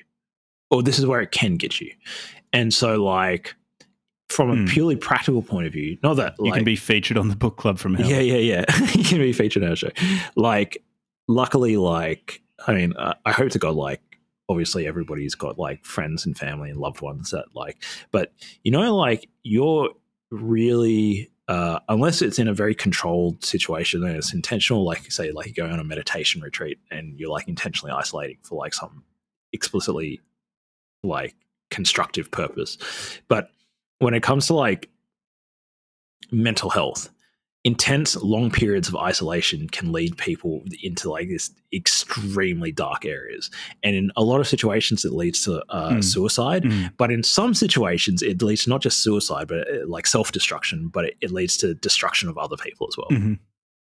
Or 0.70 0.82
this 0.82 0.98
is 0.98 1.06
where 1.06 1.20
it 1.20 1.30
can 1.30 1.56
get 1.56 1.80
you. 1.80 1.92
And 2.52 2.72
so 2.74 3.02
like 3.02 3.54
from 4.28 4.50
a 4.50 4.56
Hmm. 4.56 4.66
purely 4.66 4.96
practical 4.96 5.40
point 5.42 5.66
of 5.66 5.72
view, 5.72 5.96
not 6.02 6.16
that 6.16 6.34
You 6.38 6.52
can 6.52 6.64
be 6.64 6.76
featured 6.76 7.16
on 7.16 7.28
the 7.28 7.36
book 7.36 7.56
club 7.56 7.78
from 7.78 7.94
hell. 7.94 8.06
yeah, 8.10 8.20
yeah, 8.20 8.36
yeah. 8.36 8.64
you 8.94 9.02
can 9.04 9.18
be 9.18 9.32
featured 9.32 9.62
on 9.64 9.70
our 9.70 9.76
show. 9.76 9.88
Like, 10.36 10.84
luckily, 11.28 11.78
like, 11.78 12.42
I 12.66 12.74
mean, 12.74 12.92
uh, 12.98 13.14
I 13.24 13.32
hope 13.32 13.50
to 13.52 13.58
God, 13.58 13.74
like, 13.74 14.02
obviously 14.50 14.86
everybody's 14.86 15.34
got 15.34 15.58
like 15.58 15.82
friends 15.84 16.26
and 16.26 16.36
family 16.36 16.68
and 16.70 16.78
loved 16.78 17.00
ones 17.00 17.30
that 17.30 17.46
like, 17.54 17.82
but 18.12 18.32
you 18.64 18.70
know, 18.70 18.94
like, 18.96 19.28
you're 19.44 19.90
really 20.30 21.30
uh, 21.48 21.80
unless 21.88 22.20
it's 22.20 22.38
in 22.38 22.46
a 22.46 22.54
very 22.54 22.74
controlled 22.74 23.42
situation 23.42 24.04
and 24.04 24.16
it's 24.16 24.34
intentional, 24.34 24.84
like 24.84 25.10
say, 25.10 25.32
like 25.32 25.46
you're 25.46 25.66
going 25.66 25.72
on 25.72 25.80
a 25.80 25.84
meditation 25.84 26.42
retreat 26.42 26.78
and 26.90 27.18
you're 27.18 27.30
like 27.30 27.48
intentionally 27.48 27.90
isolating 27.90 28.36
for 28.42 28.56
like 28.56 28.74
some 28.74 29.02
explicitly 29.54 30.20
like 31.02 31.34
constructive 31.70 32.30
purpose. 32.30 32.76
But 33.28 33.50
when 33.98 34.12
it 34.12 34.22
comes 34.22 34.46
to 34.48 34.54
like 34.54 34.90
mental 36.30 36.68
health, 36.68 37.08
intense 37.68 38.16
long 38.16 38.50
periods 38.50 38.88
of 38.88 38.96
isolation 38.96 39.68
can 39.68 39.92
lead 39.92 40.16
people 40.16 40.62
into 40.82 41.10
like 41.10 41.28
this 41.28 41.50
extremely 41.74 42.72
dark 42.72 43.04
areas 43.04 43.50
and 43.82 43.94
in 43.94 44.10
a 44.16 44.22
lot 44.22 44.40
of 44.40 44.48
situations 44.48 45.04
it 45.04 45.12
leads 45.12 45.44
to 45.44 45.62
uh, 45.68 45.90
mm. 45.90 46.02
suicide 46.02 46.62
mm. 46.62 46.90
but 46.96 47.12
in 47.12 47.22
some 47.22 47.52
situations 47.52 48.22
it 48.22 48.40
leads 48.40 48.64
to 48.64 48.70
not 48.70 48.80
just 48.80 49.02
suicide 49.02 49.46
but 49.46 49.70
uh, 49.70 49.86
like 49.86 50.06
self-destruction 50.06 50.88
but 50.88 51.04
it, 51.04 51.16
it, 51.20 51.30
leads 51.30 51.58
to 51.58 51.74
destruction 51.74 52.26
of 52.30 52.38
other 52.38 52.56
people 52.56 52.88
as 52.90 52.96
well 52.96 53.08
mm-hmm. 53.10 53.34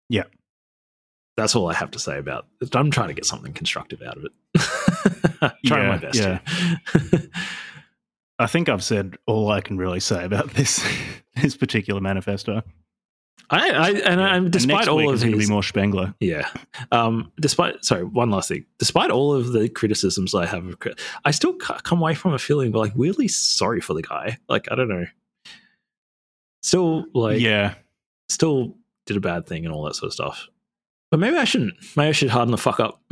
yeah 0.09 0.23
that's 1.37 1.55
all 1.55 1.69
i 1.69 1.73
have 1.73 1.89
to 1.89 1.99
say 1.99 2.17
about 2.17 2.47
it 2.59 2.75
i'm 2.75 2.91
trying 2.91 3.07
to 3.07 3.13
get 3.13 3.23
something 3.25 3.53
constructive 3.53 4.01
out 4.01 4.17
of 4.17 4.25
it 4.25 4.31
trying 5.65 5.83
yeah, 5.83 5.89
my 5.89 5.97
best 5.97 6.19
yeah. 6.19 6.39
i 8.39 8.45
think 8.45 8.67
i've 8.67 8.83
said 8.83 9.15
all 9.25 9.49
i 9.49 9.61
can 9.61 9.77
really 9.77 10.01
say 10.01 10.25
about 10.25 10.49
this 10.55 10.85
this 11.41 11.55
particular 11.55 12.01
manifesto 12.01 12.61
I, 13.51 13.69
I 13.69 13.89
and, 13.89 14.19
yeah. 14.19 14.35
and 14.35 14.51
despite 14.51 14.81
and 14.81 14.89
all 14.89 15.09
of 15.09 15.21
his, 15.21 15.47
be 15.47 15.51
more 15.51 15.63
Spengler. 15.63 16.13
Yeah. 16.19 16.47
Um, 16.91 17.31
despite 17.39 17.83
sorry, 17.83 18.03
one 18.03 18.29
last 18.29 18.49
thing. 18.49 18.65
Despite 18.77 19.09
all 19.09 19.33
of 19.33 19.53
the 19.53 19.69
criticisms 19.69 20.35
I 20.35 20.45
have, 20.45 20.75
I 21.25 21.31
still 21.31 21.53
come 21.53 21.99
away 21.99 22.13
from 22.13 22.33
a 22.33 22.39
feeling 22.39 22.71
like 22.71 22.93
weirdly 22.95 23.27
sorry 23.27 23.81
for 23.81 23.93
the 23.93 24.03
guy. 24.03 24.37
Like 24.47 24.67
I 24.71 24.75
don't 24.75 24.89
know. 24.89 25.05
Still 26.61 27.05
like 27.13 27.39
yeah, 27.39 27.75
still 28.27 28.75
did 29.05 29.17
a 29.17 29.21
bad 29.21 29.47
thing 29.47 29.65
and 29.65 29.73
all 29.73 29.83
that 29.85 29.95
sort 29.95 30.07
of 30.07 30.13
stuff. 30.13 30.47
But 31.09 31.19
maybe 31.19 31.37
I 31.37 31.45
shouldn't. 31.45 31.73
Maybe 31.95 32.09
I 32.09 32.11
should 32.11 32.29
harden 32.29 32.51
the 32.51 32.57
fuck 32.57 32.79
up. 32.79 33.01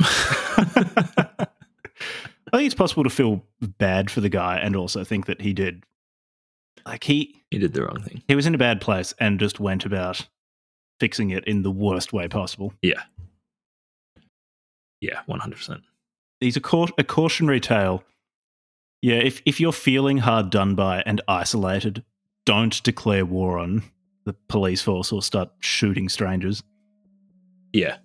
I 2.52 2.56
think 2.56 2.66
it's 2.66 2.74
possible 2.74 3.04
to 3.04 3.10
feel 3.10 3.44
bad 3.60 4.10
for 4.10 4.20
the 4.20 4.28
guy 4.28 4.58
and 4.58 4.76
also 4.76 5.04
think 5.04 5.26
that 5.26 5.40
he 5.40 5.52
did 5.52 5.84
like 6.88 7.04
he 7.04 7.42
he 7.50 7.58
did 7.58 7.72
the 7.74 7.82
wrong 7.82 8.02
thing. 8.02 8.22
He 8.28 8.34
was 8.34 8.46
in 8.46 8.54
a 8.54 8.58
bad 8.58 8.80
place 8.80 9.14
and 9.20 9.38
just 9.38 9.60
went 9.60 9.84
about 9.84 10.26
fixing 11.00 11.30
it 11.30 11.44
in 11.44 11.62
the 11.62 11.70
worst 11.70 12.12
way 12.12 12.28
possible. 12.28 12.72
Yeah. 12.82 13.02
Yeah, 15.00 15.20
one 15.26 15.38
hundred 15.40 15.56
percent. 15.56 15.82
He's 16.40 16.56
a, 16.56 16.60
ca- 16.60 16.86
a 16.98 17.04
cautionary 17.04 17.60
tale. 17.60 18.02
Yeah, 19.02 19.16
if 19.16 19.42
if 19.46 19.60
you're 19.60 19.72
feeling 19.72 20.18
hard 20.18 20.50
done 20.50 20.74
by 20.74 21.02
and 21.06 21.20
isolated, 21.28 22.04
don't 22.46 22.82
declare 22.82 23.24
war 23.24 23.58
on 23.58 23.82
the 24.24 24.34
police 24.48 24.82
force 24.82 25.12
or 25.12 25.22
start 25.22 25.50
shooting 25.60 26.08
strangers. 26.08 26.62
Yeah, 27.72 27.98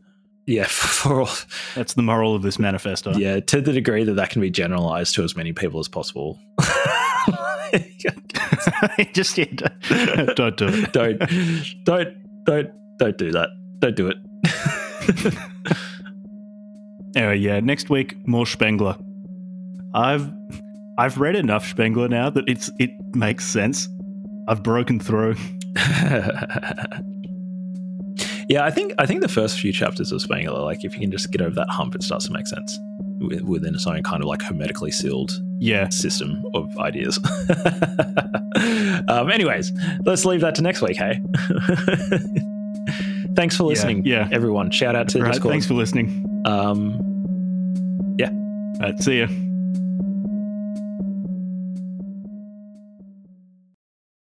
yeah, 0.46 0.66
for 0.70 1.22
all. 1.22 1.30
That's 1.74 1.94
the 1.94 2.04
moral 2.04 2.36
of 2.36 2.44
this 2.44 2.60
manifesto. 2.60 3.14
Yeah, 3.14 3.40
to 3.40 3.62
the 3.62 3.74
degree 3.74 4.04
that 4.04 4.14
that 4.14 4.30
can 4.30 4.42
be 4.42 4.52
generalized 4.52 5.16
to 5.16 5.24
as 5.24 5.36
many 5.36 5.54
people 5.54 5.80
as 5.80 5.88
possible. 5.88 6.40
Just 9.14 9.38
yeah, 9.38 9.46
don't, 10.36 10.36
don't 10.36 10.58
do 10.58 10.68
it. 10.68 10.94
Don't, 10.94 11.20
don't, 11.84 12.16
don't, 12.46 12.72
don't 12.98 13.18
do 13.18 13.32
that. 13.32 13.50
Don't 13.80 13.96
do 13.96 14.08
it. 14.08 14.18
anyway, 17.16 17.38
yeah. 17.38 17.60
Next 17.60 17.90
week, 17.90 18.16
more 18.28 18.46
Spengler. 18.46 18.96
I've 19.94 20.32
I've 20.98 21.18
read 21.18 21.36
enough 21.36 21.66
Spengler 21.68 22.08
now 22.08 22.30
that 22.30 22.44
it's 22.48 22.70
it 22.80 22.92
makes 23.16 23.46
sense. 23.46 23.88
I've 24.48 24.62
broken 24.62 25.00
through. 25.00 25.36
yeah, 28.50 28.64
I 28.64 28.70
think 28.72 28.94
I 29.00 29.06
think 29.06 29.22
the 29.22 29.28
first 29.30 29.60
few 29.60 29.74
chapters 29.74 30.12
of 30.12 30.22
Spengler, 30.22 30.60
like 30.62 30.84
if 30.84 30.94
you 30.94 31.00
can 31.00 31.12
just 31.12 31.32
get 31.32 31.42
over 31.42 31.56
that 31.56 31.70
hump, 31.70 31.96
it 31.96 32.04
starts 32.04 32.28
to 32.28 32.34
make 32.34 32.48
sense 32.48 32.78
within 33.24 33.76
its 33.76 33.88
own 33.88 34.04
kind 34.04 34.22
of 34.22 34.28
like 34.28 34.42
hermetically 34.42 34.92
sealed 34.92 35.32
yeah 35.60 35.90
system 35.90 36.44
of 36.54 36.78
ideas. 36.78 37.18
um, 39.08 39.32
anyways, 39.32 39.72
let's 40.06 40.26
leave 40.26 40.42
that 40.42 40.56
to 40.56 40.62
next 40.62 40.82
week. 40.82 40.98
Hey, 40.98 41.22
thanks 43.36 43.56
for 43.56 43.64
listening. 43.64 44.06
Yeah, 44.06 44.28
yeah, 44.28 44.36
everyone. 44.36 44.72
Shout 44.72 44.96
out 44.96 45.10
to 45.10 45.22
right, 45.22 45.32
Discord. 45.34 45.52
Thanks 45.52 45.66
for 45.66 45.74
listening. 45.74 46.44
Um, 46.46 47.00
yeah. 48.18 48.30
All 48.30 48.90
right, 48.92 49.00
see 49.02 49.18
you. 49.18 49.53